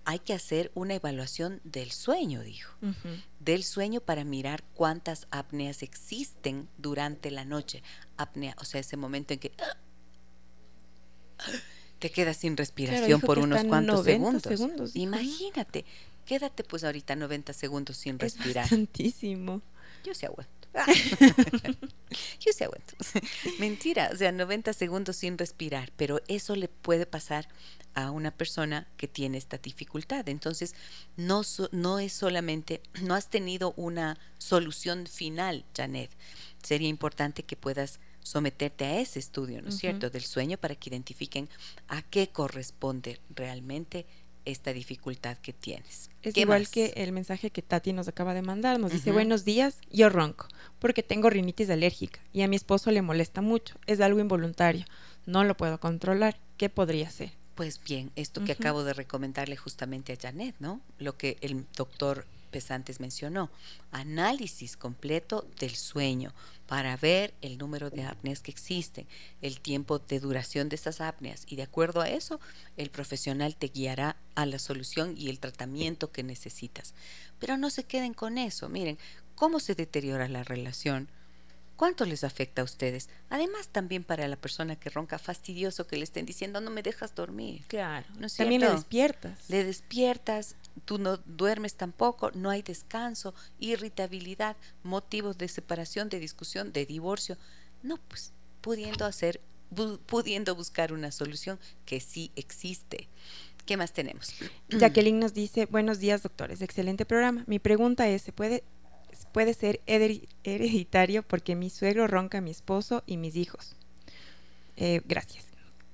hay 0.08 0.20
que 0.20 0.32
hacer 0.32 0.70
una 0.74 0.94
evaluación 0.94 1.60
del 1.64 1.90
sueño, 1.90 2.40
dijo, 2.40 2.74
del 3.40 3.62
sueño 3.62 4.00
para 4.00 4.24
mirar 4.24 4.64
cuántas 4.72 5.26
apneas 5.30 5.82
existen 5.82 6.66
durante 6.78 7.30
la 7.30 7.44
noche. 7.44 7.82
Apnea, 8.16 8.56
o 8.58 8.64
sea, 8.64 8.80
ese 8.80 8.96
momento 8.96 9.34
en 9.34 9.40
que 9.40 9.52
te 11.98 12.10
quedas 12.10 12.38
sin 12.38 12.56
respiración 12.56 13.20
por 13.20 13.38
unos 13.38 13.62
cuantos 13.64 14.06
segundos. 14.06 14.96
Imagínate, 14.96 15.84
quédate 16.24 16.64
pues 16.64 16.84
ahorita 16.84 17.14
90 17.14 17.52
segundos 17.52 17.98
sin 17.98 18.18
respirar. 18.18 18.66
Santísimo. 18.66 19.60
Yo 20.04 20.14
sí 20.14 20.24
aguanto. 20.24 20.57
Yo 22.40 22.52
se 22.52 22.64
aguanto. 22.64 22.94
Mentira, 23.58 24.10
o 24.12 24.16
sea, 24.16 24.32
90 24.32 24.72
segundos 24.72 25.16
sin 25.16 25.38
respirar, 25.38 25.92
pero 25.96 26.20
eso 26.28 26.56
le 26.56 26.68
puede 26.68 27.06
pasar 27.06 27.48
a 27.94 28.10
una 28.10 28.30
persona 28.30 28.86
que 28.96 29.08
tiene 29.08 29.38
esta 29.38 29.58
dificultad. 29.58 30.28
Entonces, 30.28 30.74
no, 31.16 31.42
no 31.72 31.98
es 31.98 32.12
solamente, 32.12 32.80
no 33.02 33.14
has 33.14 33.28
tenido 33.28 33.74
una 33.76 34.18
solución 34.38 35.06
final, 35.06 35.64
Janet. 35.76 36.10
Sería 36.62 36.88
importante 36.88 37.42
que 37.42 37.56
puedas 37.56 37.98
someterte 38.22 38.84
a 38.84 39.00
ese 39.00 39.18
estudio, 39.18 39.62
¿no 39.62 39.70
es 39.70 39.78
cierto?, 39.78 40.10
del 40.10 40.22
sueño 40.22 40.58
para 40.58 40.74
que 40.74 40.90
identifiquen 40.90 41.48
a 41.88 42.02
qué 42.02 42.28
corresponde 42.28 43.20
realmente 43.30 44.06
esta 44.50 44.72
dificultad 44.72 45.36
que 45.38 45.52
tienes. 45.52 46.10
Es 46.22 46.36
igual 46.36 46.68
que 46.68 46.92
el 46.96 47.12
mensaje 47.12 47.50
que 47.50 47.62
Tati 47.62 47.92
nos 47.92 48.08
acaba 48.08 48.34
de 48.34 48.42
mandar. 48.42 48.80
Nos 48.80 48.92
dice, 48.92 49.12
buenos 49.12 49.44
días, 49.44 49.78
yo 49.90 50.08
ronco, 50.08 50.48
porque 50.78 51.02
tengo 51.02 51.30
rinitis 51.30 51.70
alérgica 51.70 52.20
y 52.32 52.42
a 52.42 52.48
mi 52.48 52.56
esposo 52.56 52.90
le 52.90 53.02
molesta 53.02 53.42
mucho. 53.42 53.76
Es 53.86 54.00
algo 54.00 54.20
involuntario. 54.20 54.84
No 55.26 55.44
lo 55.44 55.56
puedo 55.56 55.78
controlar. 55.78 56.38
¿Qué 56.56 56.68
podría 56.68 57.10
ser? 57.10 57.32
Pues 57.54 57.80
bien, 57.82 58.10
esto 58.16 58.44
que 58.44 58.52
acabo 58.52 58.84
de 58.84 58.94
recomendarle 58.94 59.56
justamente 59.56 60.12
a 60.12 60.16
Janet, 60.20 60.54
¿no? 60.60 60.80
Lo 60.98 61.16
que 61.16 61.36
el 61.40 61.66
doctor 61.76 62.24
Pesantes 62.50 63.00
mencionó, 63.00 63.50
análisis 63.90 64.76
completo 64.76 65.46
del 65.58 65.74
sueño 65.74 66.32
para 66.68 66.96
ver 66.96 67.34
el 67.40 67.58
número 67.58 67.90
de 67.90 68.04
apneas 68.04 68.40
que 68.40 68.52
existen, 68.52 69.06
el 69.42 69.58
tiempo 69.60 69.98
de 69.98 70.20
duración 70.20 70.68
de 70.68 70.76
esas 70.76 71.00
apneas 71.00 71.44
y 71.48 71.56
de 71.56 71.62
acuerdo 71.62 72.02
a 72.02 72.10
eso 72.10 72.38
el 72.76 72.90
profesional 72.90 73.56
te 73.56 73.68
guiará 73.68 74.16
a 74.36 74.46
la 74.46 74.60
solución 74.60 75.14
y 75.16 75.30
el 75.30 75.40
tratamiento 75.40 76.12
que 76.12 76.22
necesitas. 76.22 76.94
Pero 77.40 77.56
no 77.56 77.70
se 77.70 77.84
queden 77.84 78.14
con 78.14 78.38
eso, 78.38 78.68
miren, 78.68 78.98
cómo 79.34 79.58
se 79.58 79.74
deteriora 79.74 80.28
la 80.28 80.44
relación 80.44 81.08
¿Cuánto 81.78 82.04
les 82.04 82.24
afecta 82.24 82.62
a 82.62 82.64
ustedes? 82.64 83.08
Además, 83.30 83.68
también 83.68 84.02
para 84.02 84.26
la 84.26 84.34
persona 84.34 84.74
que 84.74 84.90
ronca 84.90 85.16
fastidioso 85.16 85.86
que 85.86 85.96
le 85.96 86.02
estén 86.02 86.26
diciendo 86.26 86.60
no 86.60 86.72
me 86.72 86.82
dejas 86.82 87.14
dormir. 87.14 87.62
Claro. 87.68 88.04
también 88.36 88.62
le 88.62 88.70
despiertas. 88.70 89.48
Le 89.48 89.62
despiertas, 89.62 90.56
tú 90.84 90.98
no 90.98 91.18
duermes 91.18 91.74
tampoco, 91.74 92.30
no 92.32 92.50
hay 92.50 92.62
descanso, 92.62 93.34
irritabilidad, 93.58 94.56
motivos 94.82 95.38
de 95.38 95.48
separación, 95.48 96.08
de 96.08 96.20
discusión, 96.20 96.72
de 96.72 96.86
divorcio. 96.86 97.36
No, 97.82 97.98
pues 98.08 98.32
pudiendo 98.60 99.04
hacer, 99.04 99.40
pudiendo 100.06 100.54
buscar 100.54 100.92
una 100.92 101.12
solución 101.12 101.58
que 101.86 102.00
sí 102.00 102.30
existe. 102.36 103.08
¿Qué 103.66 103.76
más 103.76 103.92
tenemos? 103.92 104.34
Jacqueline 104.70 105.18
nos 105.18 105.34
dice, 105.34 105.66
buenos 105.66 105.98
días 105.98 106.22
doctores, 106.22 106.62
excelente 106.62 107.04
programa. 107.04 107.44
Mi 107.46 107.58
pregunta 107.58 108.08
es, 108.08 108.22
¿se 108.22 108.32
puede 108.32 108.64
puede 109.32 109.54
ser 109.54 109.80
hereditario 109.86 111.22
porque 111.22 111.54
mi 111.54 111.70
suegro 111.70 112.06
ronca 112.06 112.40
mi 112.40 112.50
esposo 112.50 113.02
y 113.06 113.16
mis 113.16 113.36
hijos. 113.36 113.74
Eh, 114.76 115.00
gracias. 115.04 115.47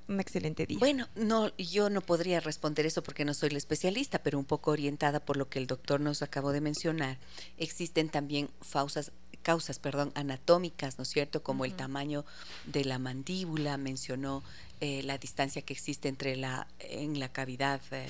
Un 0.06 0.20
excelente 0.20 0.66
día. 0.66 0.78
Bueno, 0.78 1.08
no, 1.14 1.56
yo 1.56 1.88
no 1.88 2.02
podría 2.02 2.40
responder 2.40 2.84
eso 2.84 3.02
porque 3.02 3.24
no 3.24 3.32
soy 3.32 3.50
la 3.50 3.58
especialista, 3.58 4.18
pero 4.22 4.38
un 4.38 4.44
poco 4.44 4.70
orientada 4.70 5.20
por 5.20 5.36
lo 5.36 5.48
que 5.48 5.58
el 5.58 5.66
doctor 5.66 6.00
nos 6.00 6.20
acabó 6.22 6.52
de 6.52 6.60
mencionar. 6.60 7.18
Existen 7.56 8.10
también 8.10 8.50
causas, 8.70 9.12
causas 9.42 9.78
perdón, 9.78 10.12
anatómicas, 10.14 10.98
¿no 10.98 11.02
es 11.02 11.08
cierto? 11.08 11.42
Como 11.42 11.64
el 11.64 11.74
tamaño 11.74 12.26
de 12.66 12.84
la 12.84 12.98
mandíbula, 12.98 13.78
mencionó 13.78 14.42
eh, 14.80 15.02
la 15.04 15.16
distancia 15.16 15.62
que 15.62 15.72
existe 15.72 16.08
entre 16.08 16.36
la, 16.36 16.66
en 16.80 17.18
la 17.18 17.32
cavidad 17.32 17.80
eh, 17.90 18.06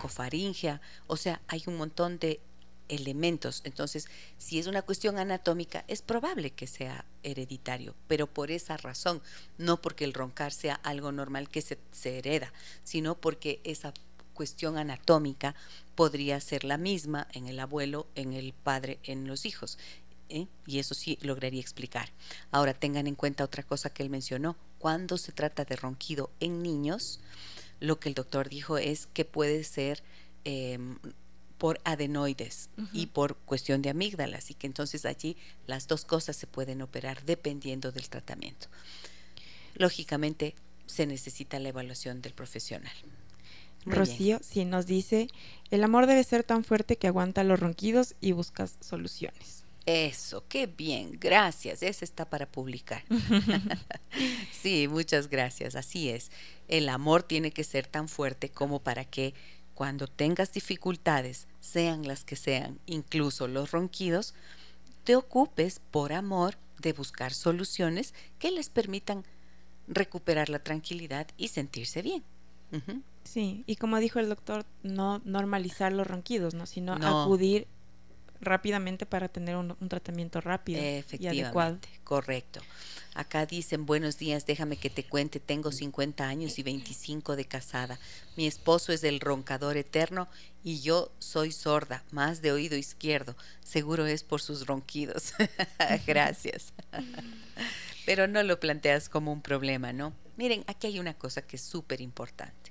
cofaringea. 0.00 0.80
O 1.06 1.18
sea, 1.18 1.42
hay 1.48 1.62
un 1.66 1.76
montón 1.76 2.18
de 2.18 2.40
elementos. 2.88 3.62
Entonces, 3.64 4.06
si 4.38 4.58
es 4.58 4.66
una 4.66 4.82
cuestión 4.82 5.18
anatómica, 5.18 5.84
es 5.88 6.02
probable 6.02 6.50
que 6.50 6.66
sea 6.66 7.04
hereditario, 7.22 7.94
pero 8.08 8.26
por 8.26 8.50
esa 8.50 8.76
razón, 8.76 9.22
no 9.58 9.80
porque 9.80 10.04
el 10.04 10.14
roncar 10.14 10.52
sea 10.52 10.74
algo 10.74 11.12
normal 11.12 11.48
que 11.48 11.62
se, 11.62 11.78
hereda, 12.04 12.52
sino 12.84 13.16
porque 13.16 13.60
esa 13.64 13.92
cuestión 14.34 14.78
anatómica 14.78 15.54
podría 15.94 16.40
ser 16.40 16.64
la 16.64 16.78
misma 16.78 17.26
en 17.32 17.46
el 17.46 17.58
abuelo, 17.58 18.06
en 18.14 18.32
el 18.32 18.52
padre, 18.52 18.98
en 19.02 19.26
los 19.26 19.46
hijos. 19.46 19.78
¿eh? 20.28 20.46
Y 20.66 20.78
eso 20.78 20.94
sí 20.94 21.18
lograría 21.22 21.60
explicar. 21.60 22.12
Ahora 22.50 22.74
tengan 22.74 23.06
en 23.06 23.14
cuenta 23.14 23.44
otra 23.44 23.62
cosa 23.62 23.90
que 23.90 24.02
él 24.02 24.10
mencionó. 24.10 24.56
Cuando 24.78 25.18
se 25.18 25.32
trata 25.32 25.64
de 25.64 25.76
ronquido 25.76 26.30
en 26.38 26.62
niños, 26.62 27.20
lo 27.80 27.98
que 27.98 28.08
el 28.08 28.14
doctor 28.14 28.48
dijo 28.48 28.78
es 28.78 29.06
que 29.06 29.24
puede 29.24 29.64
ser 29.64 30.02
em, 30.44 30.98
por 31.58 31.80
adenoides 31.84 32.70
y 32.92 33.06
por 33.06 33.36
cuestión 33.36 33.82
de 33.82 33.90
amígdalas 33.90 34.50
y 34.50 34.54
que 34.54 34.66
entonces 34.66 35.04
allí 35.04 35.36
las 35.66 35.86
dos 35.86 36.04
cosas 36.04 36.36
se 36.36 36.46
pueden 36.46 36.82
operar 36.82 37.24
dependiendo 37.24 37.92
del 37.92 38.08
tratamiento. 38.08 38.68
Lógicamente 39.74 40.54
se 40.86 41.06
necesita 41.06 41.58
la 41.58 41.70
evaluación 41.70 42.22
del 42.22 42.32
profesional. 42.32 42.92
Rocío, 43.84 44.40
si 44.42 44.64
nos 44.64 44.86
dice, 44.86 45.28
el 45.70 45.84
amor 45.84 46.06
debe 46.06 46.24
ser 46.24 46.42
tan 46.42 46.64
fuerte 46.64 46.96
que 46.96 47.06
aguanta 47.06 47.44
los 47.44 47.60
ronquidos 47.60 48.14
y 48.20 48.32
buscas 48.32 48.76
soluciones. 48.80 49.64
Eso, 49.86 50.42
qué 50.48 50.66
bien, 50.66 51.16
gracias. 51.20 51.84
Ese 51.84 52.04
está 52.04 52.28
para 52.28 52.46
publicar. 52.46 53.04
sí, 54.52 54.88
muchas 54.88 55.30
gracias. 55.30 55.76
Así 55.76 56.10
es. 56.10 56.32
El 56.66 56.88
amor 56.88 57.22
tiene 57.22 57.52
que 57.52 57.62
ser 57.62 57.86
tan 57.86 58.08
fuerte 58.08 58.48
como 58.48 58.80
para 58.80 59.04
que 59.04 59.32
cuando 59.76 60.08
tengas 60.08 60.54
dificultades, 60.54 61.46
sean 61.60 62.08
las 62.08 62.24
que 62.24 62.34
sean, 62.34 62.80
incluso 62.86 63.46
los 63.46 63.72
ronquidos, 63.72 64.34
te 65.04 65.16
ocupes 65.16 65.82
por 65.90 66.14
amor 66.14 66.56
de 66.78 66.94
buscar 66.94 67.34
soluciones 67.34 68.14
que 68.38 68.50
les 68.50 68.70
permitan 68.70 69.24
recuperar 69.86 70.48
la 70.48 70.60
tranquilidad 70.60 71.28
y 71.36 71.48
sentirse 71.48 72.00
bien. 72.00 72.24
Sí, 73.22 73.64
y 73.66 73.76
como 73.76 73.98
dijo 73.98 74.18
el 74.18 74.30
doctor, 74.30 74.64
no 74.82 75.20
normalizar 75.26 75.92
los 75.92 76.06
ronquidos, 76.06 76.54
¿no? 76.54 76.64
sino 76.64 76.94
acudir 76.94 77.66
rápidamente 78.40 79.06
para 79.06 79.28
tener 79.28 79.56
un, 79.56 79.76
tratamiento 79.88 80.40
rápido 80.40 80.80
y 81.18 81.26
adecuado. 81.26 81.78
Correcto. 82.04 82.60
Acá 83.14 83.46
dicen, 83.46 83.86
buenos 83.86 84.18
días, 84.18 84.44
déjame 84.44 84.76
que 84.76 84.90
te 84.90 85.02
cuente, 85.02 85.40
tengo 85.40 85.72
50 85.72 86.28
años 86.28 86.58
y 86.58 86.62
25 86.62 87.34
de 87.34 87.46
casada. 87.46 87.98
Mi 88.36 88.46
esposo 88.46 88.92
es 88.92 89.04
el 89.04 89.20
roncador 89.20 89.78
eterno 89.78 90.28
y 90.62 90.80
yo 90.80 91.10
soy 91.18 91.50
sorda, 91.50 92.04
más 92.10 92.42
de 92.42 92.52
oído 92.52 92.76
izquierdo. 92.76 93.34
Seguro 93.62 94.04
es 94.04 94.22
por 94.22 94.42
sus 94.42 94.66
ronquidos. 94.66 95.32
Gracias. 96.06 96.74
Pero 98.04 98.26
no 98.26 98.42
lo 98.42 98.60
planteas 98.60 99.08
como 99.08 99.32
un 99.32 99.40
problema, 99.40 99.94
¿no? 99.94 100.12
Miren, 100.36 100.64
aquí 100.66 100.86
hay 100.86 100.98
una 100.98 101.14
cosa 101.14 101.40
que 101.40 101.56
es 101.56 101.62
súper 101.62 102.02
importante. 102.02 102.65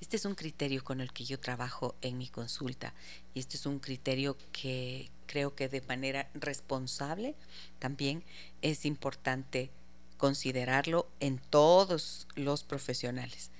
Este 0.00 0.16
es 0.16 0.24
un 0.24 0.34
criterio 0.34 0.84
con 0.84 1.00
el 1.00 1.12
que 1.12 1.24
yo 1.24 1.40
trabajo 1.40 1.94
en 2.02 2.18
mi 2.18 2.28
consulta 2.28 2.94
y 3.34 3.40
este 3.40 3.56
es 3.56 3.66
un 3.66 3.78
criterio 3.78 4.36
que 4.52 5.10
creo 5.26 5.54
que 5.54 5.68
de 5.68 5.80
manera 5.82 6.30
responsable 6.34 7.34
también 7.78 8.22
es 8.62 8.84
importante 8.84 9.70
considerarlo 10.16 11.08
en 11.20 11.38
todos 11.38 12.26
los 12.34 12.64
profesionales. 12.64 13.50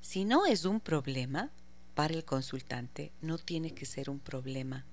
Si 0.00 0.24
no 0.24 0.46
es 0.46 0.64
un 0.64 0.80
problema 0.80 1.50
para 1.94 2.14
el 2.14 2.24
consultante, 2.24 3.12
no 3.20 3.38
tiene 3.38 3.74
que 3.74 3.86
ser 3.86 4.10
un 4.10 4.18
problema 4.18 4.84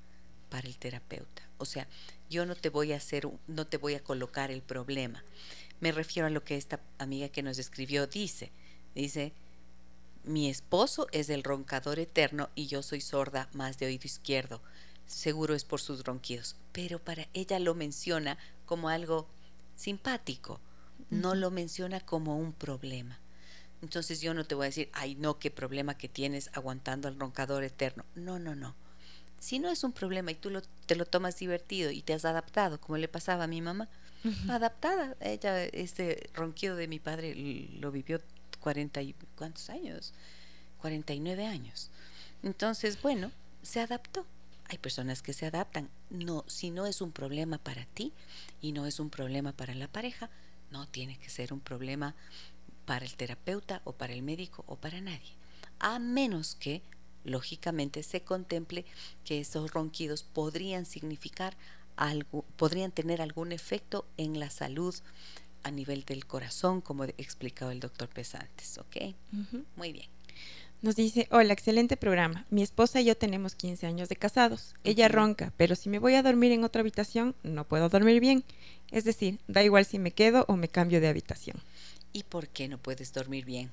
para 0.50 0.68
el 0.68 0.78
terapeuta. 0.78 1.44
O 1.58 1.66
sea, 1.66 1.88
yo 2.30 2.46
no 2.46 2.56
te 2.56 2.70
voy 2.70 2.94
a 2.94 2.98
hacer, 2.98 3.28
no 3.48 3.68
te 3.68 3.78
voy 3.78 3.96
a 3.96 4.04
colocar 4.04 4.52
el 4.52 4.62
problema. 4.62 5.24
Me 5.80 5.92
refiero 5.92 6.28
a 6.28 6.32
lo 6.32 6.44
que 6.44 6.58
esta 6.58 6.80
amiga 6.98 7.30
que 7.30 7.44
nos 7.44 7.60
escribió 7.60 8.08
dice. 8.08 8.52
Dice, 8.96 9.34
mi 10.28 10.50
esposo 10.50 11.08
es 11.12 11.30
el 11.30 11.44
roncador 11.44 12.00
eterno 12.00 12.50
y 12.56 12.68
yo 12.68 12.84
soy 12.84 13.02
sorda 13.02 13.50
más 13.54 13.80
de 13.80 13.88
oído 13.88 14.06
izquierdo. 14.06 14.62
Seguro 15.06 15.56
es 15.56 15.64
por 15.64 15.82
sus 15.82 16.04
ronquidos. 16.04 16.56
Pero 16.72 17.00
para 17.00 17.28
ella 17.34 17.60
lo 17.60 17.74
menciona 17.76 18.38
como 18.66 18.90
algo 18.90 19.28
simpático 19.76 20.60
no 21.10 21.36
lo 21.36 21.52
menciona 21.52 22.00
como 22.00 22.38
un 22.38 22.54
problema. 22.54 23.20
Entonces 23.82 24.22
yo 24.22 24.34
no 24.34 24.46
te 24.46 24.56
voy 24.56 24.66
a 24.66 24.70
decir, 24.70 24.90
ay 24.94 25.16
no, 25.16 25.40
qué 25.40 25.52
problema 25.52 25.98
que 25.98 26.10
tienes 26.10 26.50
aguantando 26.54 27.08
al 27.08 27.20
roncador 27.20 27.64
eterno. 27.64 28.06
No, 28.16 28.40
no, 28.40 28.56
no. 28.56 28.76
Si 29.40 29.60
no 29.60 29.70
es 29.70 29.84
un 29.84 29.92
problema 29.92 30.32
y 30.32 30.36
tú 30.36 30.50
lo, 30.50 30.62
te 30.62 30.96
lo 30.96 31.06
tomas 31.06 31.38
divertido 31.38 31.92
y 31.92 32.02
te 32.02 32.14
has 32.14 32.26
adaptado, 32.26 32.82
como 32.82 32.98
le 32.98 33.08
pasaba 33.08 33.44
a 33.44 33.48
mi 33.48 33.62
mamá, 33.62 33.88
adaptada, 34.50 35.16
ella, 35.22 35.64
este 35.64 36.30
ronquido 36.34 36.76
de 36.76 36.88
mi 36.88 37.00
padre 37.00 37.36
lo 37.80 37.92
vivió 37.92 38.20
cuarenta 38.68 39.02
y 39.02 39.16
cuántos 39.38 39.70
años, 39.70 40.12
49 40.82 41.48
años. 41.48 41.90
Entonces, 42.44 43.02
bueno, 43.02 43.32
se 43.62 43.80
adaptó. 43.80 44.26
Hay 44.68 44.78
personas 44.78 45.22
que 45.22 45.32
se 45.32 45.46
adaptan. 45.46 45.88
No, 46.10 46.44
si 46.48 46.70
no 46.70 46.86
es 46.86 47.00
un 47.00 47.14
problema 47.14 47.60
para 47.60 47.86
ti 47.86 48.12
y 48.62 48.74
no 48.74 48.86
es 48.86 49.00
un 49.00 49.10
problema 49.10 49.54
para 49.54 49.74
la 49.74 49.88
pareja, 49.88 50.30
no 50.70 50.86
tiene 50.86 51.18
que 51.18 51.30
ser 51.30 51.54
un 51.54 51.62
problema 51.62 52.14
para 52.86 53.06
el 53.06 53.16
terapeuta 53.16 53.82
o 53.86 53.94
para 53.94 54.12
el 54.12 54.22
médico 54.22 54.66
o 54.68 54.76
para 54.76 55.00
nadie, 55.00 55.32
a 55.80 55.98
menos 55.98 56.56
que, 56.56 56.82
lógicamente, 57.24 58.04
se 58.04 58.20
contemple 58.20 58.84
que 59.24 59.40
esos 59.40 59.72
ronquidos 59.72 60.24
podrían 60.24 60.86
significar 60.86 61.56
algo, 61.96 62.44
podrían 62.58 62.92
tener 62.92 63.22
algún 63.22 63.54
efecto 63.54 64.06
en 64.18 64.42
la 64.42 64.50
salud 64.50 64.94
a 65.68 65.72
nivel 65.72 66.04
del 66.06 66.26
corazón, 66.26 66.82
como 66.82 67.04
explicaba 67.04 67.72
el 67.72 67.80
doctor 67.80 68.10
Pesantes, 68.10 68.78
¿ok? 68.78 69.16
Muy 69.76 69.92
bien. 69.92 70.08
Nos 70.82 70.96
dice, 70.96 71.28
hola, 71.32 71.54
excelente 71.54 71.98
programa. 71.98 72.46
Mi 72.52 72.62
esposa 72.62 73.02
y 73.02 73.06
yo 73.06 73.18
tenemos 73.18 73.56
15 73.56 73.88
años 73.88 74.10
de 74.10 74.16
casados. 74.16 74.76
Ella 74.84 75.08
ronca, 75.08 75.52
pero 75.58 75.76
si 75.76 75.90
me 75.90 75.98
voy 75.98 76.14
a 76.14 76.22
dormir 76.22 76.52
en 76.52 76.64
otra 76.64 76.82
habitación, 76.82 77.36
no 77.42 77.64
puedo 77.68 77.90
dormir 77.90 78.20
bien. 78.20 78.44
Es 78.92 79.04
decir, 79.04 79.40
da 79.48 79.64
igual 79.64 79.86
si 79.86 79.98
me 79.98 80.12
quedo 80.12 80.46
o 80.48 80.56
me 80.56 80.70
cambio 80.70 81.02
de 81.02 81.08
habitación. 81.08 81.58
¿Y 82.14 82.24
por 82.24 82.48
qué 82.48 82.68
no 82.68 82.78
puedes 82.78 83.12
dormir 83.12 83.44
bien? 83.44 83.72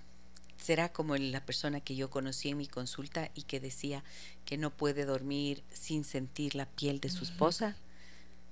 ¿Será 0.57 0.91
como 0.91 1.15
la 1.17 1.45
persona 1.45 1.81
que 1.81 1.95
yo 1.95 2.09
conocí 2.09 2.49
en 2.49 2.57
mi 2.57 2.67
consulta 2.67 3.31
y 3.35 3.43
que 3.43 3.61
decía 3.61 4.03
que 4.47 4.57
no 4.57 4.71
puede 4.71 5.05
dormir 5.05 5.63
sin 5.73 6.05
sentir 6.05 6.55
la 6.55 6.65
piel 6.65 7.01
de 7.01 7.11
su 7.11 7.25
esposa? 7.25 7.77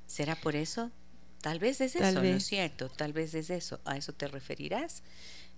¿Será 0.06 0.36
por 0.36 0.56
eso? 0.56 0.90
Tal 1.43 1.59
vez 1.59 1.81
es 1.81 1.97
eso, 1.97 2.23
¿no 2.23 2.23
es 2.23 2.47
cierto? 2.47 2.89
Tal 2.89 3.12
vez 3.12 3.35
es 3.35 3.51
eso. 3.51 3.81
¿A 3.85 3.97
eso 3.97 4.12
te 4.12 4.28
referirás? 4.28 5.02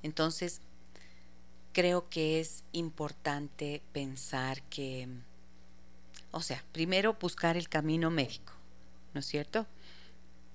Entonces, 0.03 0.63
creo 1.75 2.09
que 2.09 2.41
es 2.41 2.65
importante 2.73 3.83
pensar 3.93 4.63
que, 4.63 5.09
o 6.31 6.41
sea, 6.41 6.65
primero 6.73 7.19
buscar 7.21 7.59
el 7.59 7.69
camino 7.69 8.11
médico, 8.11 8.55
¿no 9.13 9.21
es 9.21 9.27
cierto? 9.27 9.67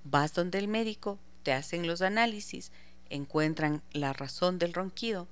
Vas 0.04 0.34
donde 0.34 0.58
el 0.58 0.68
médico, 0.68 1.20
te 1.44 1.54
hacen 1.54 1.86
los 1.86 2.02
análisis, 2.02 2.72
encuentran 3.12 3.84
la 3.92 4.14
razón 4.14 4.58
del 4.58 4.74
ronquido, 4.74 5.28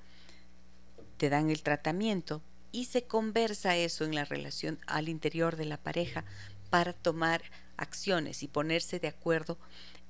te 1.18 1.30
dan 1.30 1.50
el 1.50 1.64
tratamiento 1.64 2.44
y 2.72 2.86
se 2.86 3.04
conversa 3.04 3.76
eso 3.76 4.06
en 4.06 4.14
la 4.14 4.26
relación 4.26 4.78
al 4.86 5.10
interior 5.10 5.56
de 5.56 5.66
la 5.66 5.78
pareja 5.78 6.24
para 6.70 6.94
tomar 6.94 7.42
acciones 7.78 8.44
y 8.44 8.48
ponerse 8.48 9.00
de 9.00 9.08
acuerdo 9.08 9.58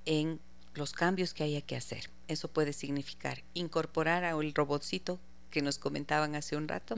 en 0.06 0.40
los 0.74 0.94
cambios 0.94 1.34
que 1.34 1.44
haya 1.44 1.62
que 1.62 1.76
hacer. 1.76 2.10
Eso 2.28 2.48
puede 2.48 2.74
significar 2.74 3.44
incorporar 3.54 4.24
al 4.24 4.54
robotcito 4.54 5.20
que 5.52 5.62
nos 5.62 5.78
comentaban 5.78 6.36
hace 6.36 6.56
un 6.56 6.68
rato, 6.68 6.96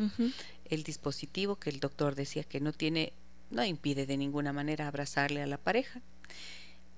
el 0.66 0.84
dispositivo 0.84 1.58
que 1.58 1.70
el 1.70 1.80
doctor 1.80 2.16
decía 2.16 2.44
que 2.44 2.60
no 2.60 2.74
tiene, 2.74 3.14
no 3.52 3.64
impide 3.64 4.06
de 4.06 4.18
ninguna 4.18 4.54
manera 4.54 4.88
abrazarle 4.88 5.42
a 5.42 5.48
la 5.48 5.58
pareja, 5.58 6.02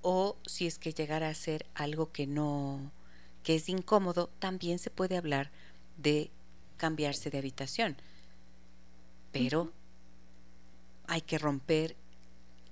o 0.01 0.37
si 0.45 0.65
es 0.65 0.79
que 0.79 0.93
llegara 0.93 1.29
a 1.29 1.33
ser 1.33 1.65
algo 1.75 2.11
que 2.11 2.25
no, 2.25 2.91
que 3.43 3.55
es 3.55 3.69
incómodo, 3.69 4.29
también 4.39 4.79
se 4.79 4.89
puede 4.89 5.17
hablar 5.17 5.51
de 5.97 6.31
cambiarse 6.77 7.29
de 7.29 7.37
habitación. 7.37 7.97
Pero 9.31 9.71
hay 11.07 11.21
que 11.21 11.37
romper 11.37 11.95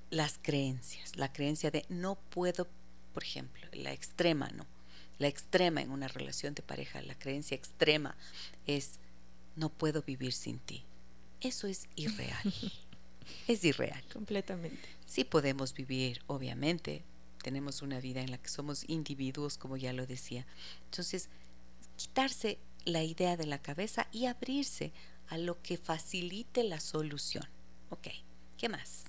las 0.10 0.40
creencias, 0.41 1.15
la 1.15 1.31
creencia 1.31 1.72
de 1.72 1.86
no 1.90 2.15
puedo, 2.15 2.68
por 3.14 3.23
ejemplo, 3.23 3.68
la 3.73 3.94
extrema, 3.94 4.49
¿no? 4.49 4.65
La 5.18 5.27
extrema 5.27 5.81
en 5.81 5.91
una 5.91 6.07
relación 6.07 6.56
de 6.56 6.61
pareja, 6.61 7.02
la 7.02 7.18
creencia 7.18 7.56
extrema 7.56 8.15
es 8.65 8.99
no 9.56 9.69
puedo 9.69 10.02
vivir 10.02 10.34
sin 10.34 10.60
ti. 10.60 10.86
Eso 11.41 11.68
es 11.68 11.88
irreal. 11.95 12.53
es 13.48 13.64
irreal. 13.64 14.03
Completamente. 14.14 14.88
Sí 15.06 15.26
podemos 15.26 15.73
vivir, 15.73 16.22
obviamente. 16.27 17.03
Tenemos 17.44 17.81
una 17.81 17.99
vida 17.99 18.22
en 18.22 18.31
la 18.31 18.38
que 18.38 18.49
somos 18.49 18.88
individuos, 18.88 19.57
como 19.57 19.77
ya 19.77 19.94
lo 19.94 20.06
decía. 20.06 20.45
Entonces, 20.86 21.30
quitarse 21.98 22.57
la 22.86 23.03
idea 23.03 23.38
de 23.38 23.45
la 23.45 23.61
cabeza 23.61 24.07
y 24.11 24.26
abrirse 24.26 24.91
a 25.27 25.38
lo 25.38 25.61
que 25.61 25.77
facilite 25.77 26.64
la 26.64 26.80
solución. 26.80 27.48
Ok, 27.90 28.07
¿qué 28.57 28.69
más? 28.69 29.09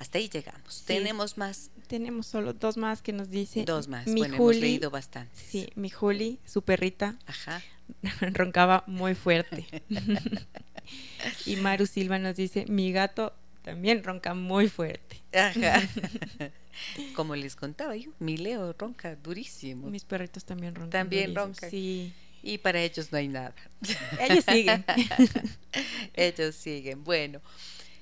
Hasta 0.00 0.16
ahí 0.16 0.30
llegamos. 0.30 0.82
¿Tenemos 0.86 1.36
más? 1.36 1.70
Tenemos 1.86 2.26
solo 2.26 2.54
dos 2.54 2.78
más 2.78 3.02
que 3.02 3.12
nos 3.12 3.28
dice. 3.28 3.64
Dos 3.66 3.86
más. 3.86 4.06
bueno, 4.06 4.36
hemos 4.36 4.56
leído 4.56 4.90
bastante. 4.90 5.30
Sí, 5.34 5.68
mi 5.74 5.90
Juli, 5.90 6.38
su 6.46 6.62
perrita, 6.62 7.18
Ajá. 7.26 7.62
roncaba 8.32 8.82
muy 8.86 9.14
fuerte. 9.14 9.66
y 11.44 11.56
Maru 11.56 11.84
Silva 11.84 12.18
nos 12.18 12.34
dice, 12.34 12.64
mi 12.66 12.92
gato 12.92 13.34
también 13.60 14.02
ronca 14.02 14.32
muy 14.32 14.70
fuerte. 14.70 15.20
Ajá. 15.34 15.82
Como 17.14 17.36
les 17.36 17.54
contaba 17.54 17.94
yo, 17.94 18.10
mi 18.20 18.38
Leo 18.38 18.72
ronca 18.72 19.16
durísimo. 19.16 19.90
Mis 19.90 20.04
perritos 20.04 20.46
también 20.46 20.74
roncan. 20.74 20.90
También 20.92 21.34
roncan. 21.34 21.70
Sí. 21.70 22.14
Y 22.42 22.56
para 22.56 22.80
ellos 22.80 23.12
no 23.12 23.18
hay 23.18 23.28
nada. 23.28 23.54
Ellos 24.18 24.46
siguen. 24.46 24.82
ellos 26.14 26.54
siguen. 26.54 27.04
Bueno, 27.04 27.42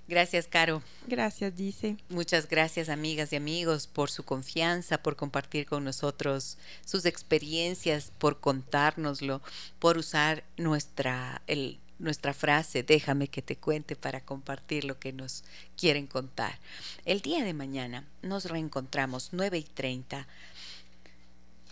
Gracias, 0.08 0.48
Caro. 0.48 0.82
Gracias, 1.06 1.54
dice. 1.54 1.98
Muchas 2.08 2.48
gracias, 2.48 2.88
amigas 2.88 3.30
y 3.34 3.36
amigos, 3.36 3.86
por 3.86 4.10
su 4.10 4.24
confianza, 4.24 5.02
por 5.02 5.16
compartir 5.16 5.66
con 5.66 5.84
nosotros 5.84 6.56
sus 6.86 7.04
experiencias, 7.04 8.10
por 8.16 8.40
contárnoslo, 8.40 9.42
por 9.78 9.98
usar 9.98 10.44
nuestra, 10.56 11.42
el, 11.46 11.78
nuestra 11.98 12.32
frase, 12.32 12.82
déjame 12.82 13.28
que 13.28 13.42
te 13.42 13.56
cuente 13.56 13.96
para 13.96 14.22
compartir 14.22 14.84
lo 14.84 14.98
que 14.98 15.12
nos 15.12 15.44
quieren 15.76 16.06
contar. 16.06 16.58
El 17.04 17.20
día 17.20 17.44
de 17.44 17.52
mañana 17.52 18.08
nos 18.22 18.46
reencontramos 18.46 19.30
9 19.32 19.58
y 19.58 19.64
30 19.64 20.26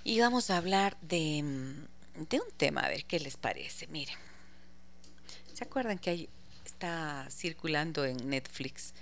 y 0.04 0.20
vamos 0.20 0.50
a 0.50 0.58
hablar 0.58 0.98
de, 1.00 1.42
de 2.28 2.40
un 2.40 2.50
tema, 2.58 2.82
a 2.82 2.88
ver 2.90 3.06
qué 3.06 3.18
les 3.18 3.38
parece. 3.38 3.86
Miren, 3.86 4.16
¿se 5.54 5.64
acuerdan 5.64 5.98
que 5.98 6.10
hay 6.10 6.28
está 6.77 7.27
circulando 7.31 8.05
en 8.05 8.28
Netflix. 8.28 8.93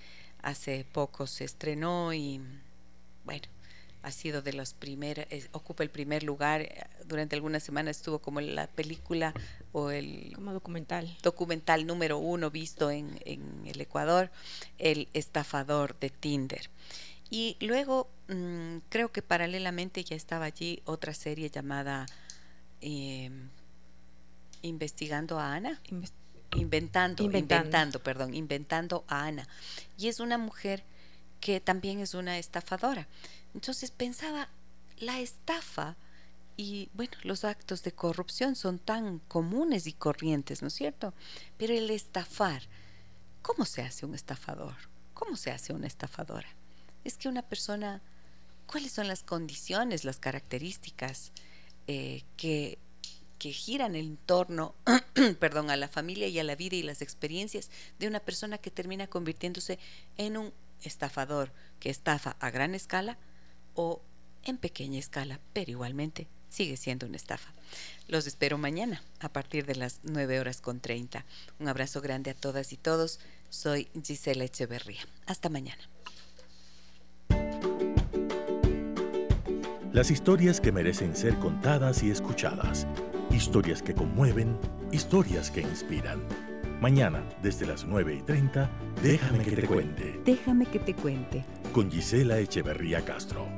Hace 0.42 0.86
poco 0.92 1.26
se 1.26 1.42
estrenó 1.42 2.14
y 2.14 2.40
bueno, 3.24 3.48
ha 4.02 4.12
sido 4.12 4.42
de 4.42 4.52
las 4.52 4.74
primeras, 4.74 5.26
ocupa 5.50 5.82
el 5.82 5.90
primer 5.90 6.22
lugar. 6.22 6.68
Durante 7.04 7.34
algunas 7.34 7.64
semanas 7.64 7.96
estuvo 7.96 8.20
como 8.20 8.40
la 8.40 8.68
película 8.68 9.34
o 9.72 9.90
el... 9.90 10.30
Como 10.36 10.52
documental. 10.52 11.16
Documental 11.20 11.84
número 11.84 12.18
uno 12.18 12.48
visto 12.48 12.92
en, 12.92 13.18
el 13.26 13.80
Ecuador, 13.80 14.30
El 14.78 15.08
estafador 15.12 15.98
de 15.98 16.10
Tinder. 16.10 16.70
Y 17.28 17.56
luego 17.58 18.08
mm, 18.28 18.76
creo 18.88 19.10
que 19.10 19.22
paralelamente 19.22 20.04
ya 20.04 20.14
estaba 20.14 20.44
allí 20.44 20.80
otra 20.84 21.12
serie 21.12 21.50
llamada 21.50 22.06
eh, 22.80 23.30
Investigando 24.62 25.40
a 25.40 25.54
Ana 25.54 25.80
inventando, 26.54 27.22
inventando, 27.22 28.02
perdón, 28.02 28.34
inventando 28.34 29.04
a 29.08 29.26
Ana. 29.26 29.48
Y 29.98 30.08
es 30.08 30.20
una 30.20 30.38
mujer 30.38 30.84
que 31.40 31.60
también 31.60 32.00
es 32.00 32.14
una 32.14 32.38
estafadora. 32.38 33.06
Entonces 33.54 33.90
pensaba, 33.90 34.48
la 34.98 35.20
estafa 35.20 35.96
y 36.56 36.88
bueno, 36.94 37.12
los 37.22 37.44
actos 37.44 37.82
de 37.82 37.92
corrupción 37.92 38.54
son 38.54 38.78
tan 38.78 39.18
comunes 39.20 39.86
y 39.86 39.92
corrientes, 39.92 40.62
¿no 40.62 40.68
es 40.68 40.74
cierto? 40.74 41.12
Pero 41.58 41.74
el 41.74 41.90
estafar, 41.90 42.62
¿cómo 43.42 43.64
se 43.64 43.82
hace 43.82 44.06
un 44.06 44.14
estafador? 44.14 44.74
¿Cómo 45.14 45.36
se 45.36 45.50
hace 45.50 45.72
una 45.72 45.86
estafadora? 45.86 46.48
Es 47.02 47.16
que 47.16 47.28
una 47.28 47.42
persona, 47.42 48.00
¿cuáles 48.66 48.92
son 48.92 49.08
las 49.08 49.22
condiciones, 49.22 50.04
las 50.04 50.18
características 50.18 51.32
eh, 51.86 52.22
que 52.36 52.78
que 53.44 53.52
giran 53.52 53.94
en 53.94 54.16
torno, 54.16 54.74
perdón, 55.38 55.68
a 55.68 55.76
la 55.76 55.86
familia 55.86 56.28
y 56.28 56.38
a 56.38 56.44
la 56.44 56.56
vida 56.56 56.76
y 56.76 56.82
las 56.82 57.02
experiencias 57.02 57.68
de 57.98 58.08
una 58.08 58.20
persona 58.20 58.56
que 58.56 58.70
termina 58.70 59.06
convirtiéndose 59.06 59.78
en 60.16 60.38
un 60.38 60.54
estafador 60.82 61.52
que 61.78 61.90
estafa 61.90 62.36
a 62.40 62.48
gran 62.48 62.74
escala 62.74 63.18
o 63.74 64.00
en 64.44 64.56
pequeña 64.56 64.98
escala, 64.98 65.40
pero 65.52 65.70
igualmente 65.70 66.26
sigue 66.48 66.78
siendo 66.78 67.04
una 67.04 67.16
estafa. 67.16 67.52
Los 68.08 68.26
espero 68.26 68.56
mañana 68.56 69.02
a 69.20 69.28
partir 69.28 69.66
de 69.66 69.76
las 69.76 70.00
9 70.04 70.40
horas 70.40 70.62
con 70.62 70.80
30. 70.80 71.26
Un 71.58 71.68
abrazo 71.68 72.00
grande 72.00 72.30
a 72.30 72.34
todas 72.34 72.72
y 72.72 72.78
todos. 72.78 73.20
Soy 73.50 73.88
Gisela 74.02 74.44
Echeverría. 74.44 75.06
Hasta 75.26 75.50
mañana. 75.50 75.82
Las 79.92 80.10
historias 80.10 80.62
que 80.62 80.72
merecen 80.72 81.14
ser 81.14 81.38
contadas 81.38 82.02
y 82.02 82.10
escuchadas. 82.10 82.86
Historias 83.34 83.82
que 83.82 83.94
conmueven, 83.94 84.56
historias 84.92 85.50
que 85.50 85.60
inspiran. 85.60 86.20
Mañana, 86.80 87.24
desde 87.42 87.66
las 87.66 87.84
9 87.84 88.14
y 88.14 88.22
30, 88.22 88.70
déjame 89.02 89.44
que 89.44 89.56
te 89.56 89.66
cuente. 89.66 90.20
Déjame 90.24 90.66
que 90.66 90.78
te 90.78 90.94
cuente. 90.94 91.44
Con 91.72 91.90
Gisela 91.90 92.38
Echeverría 92.38 93.04
Castro. 93.04 93.48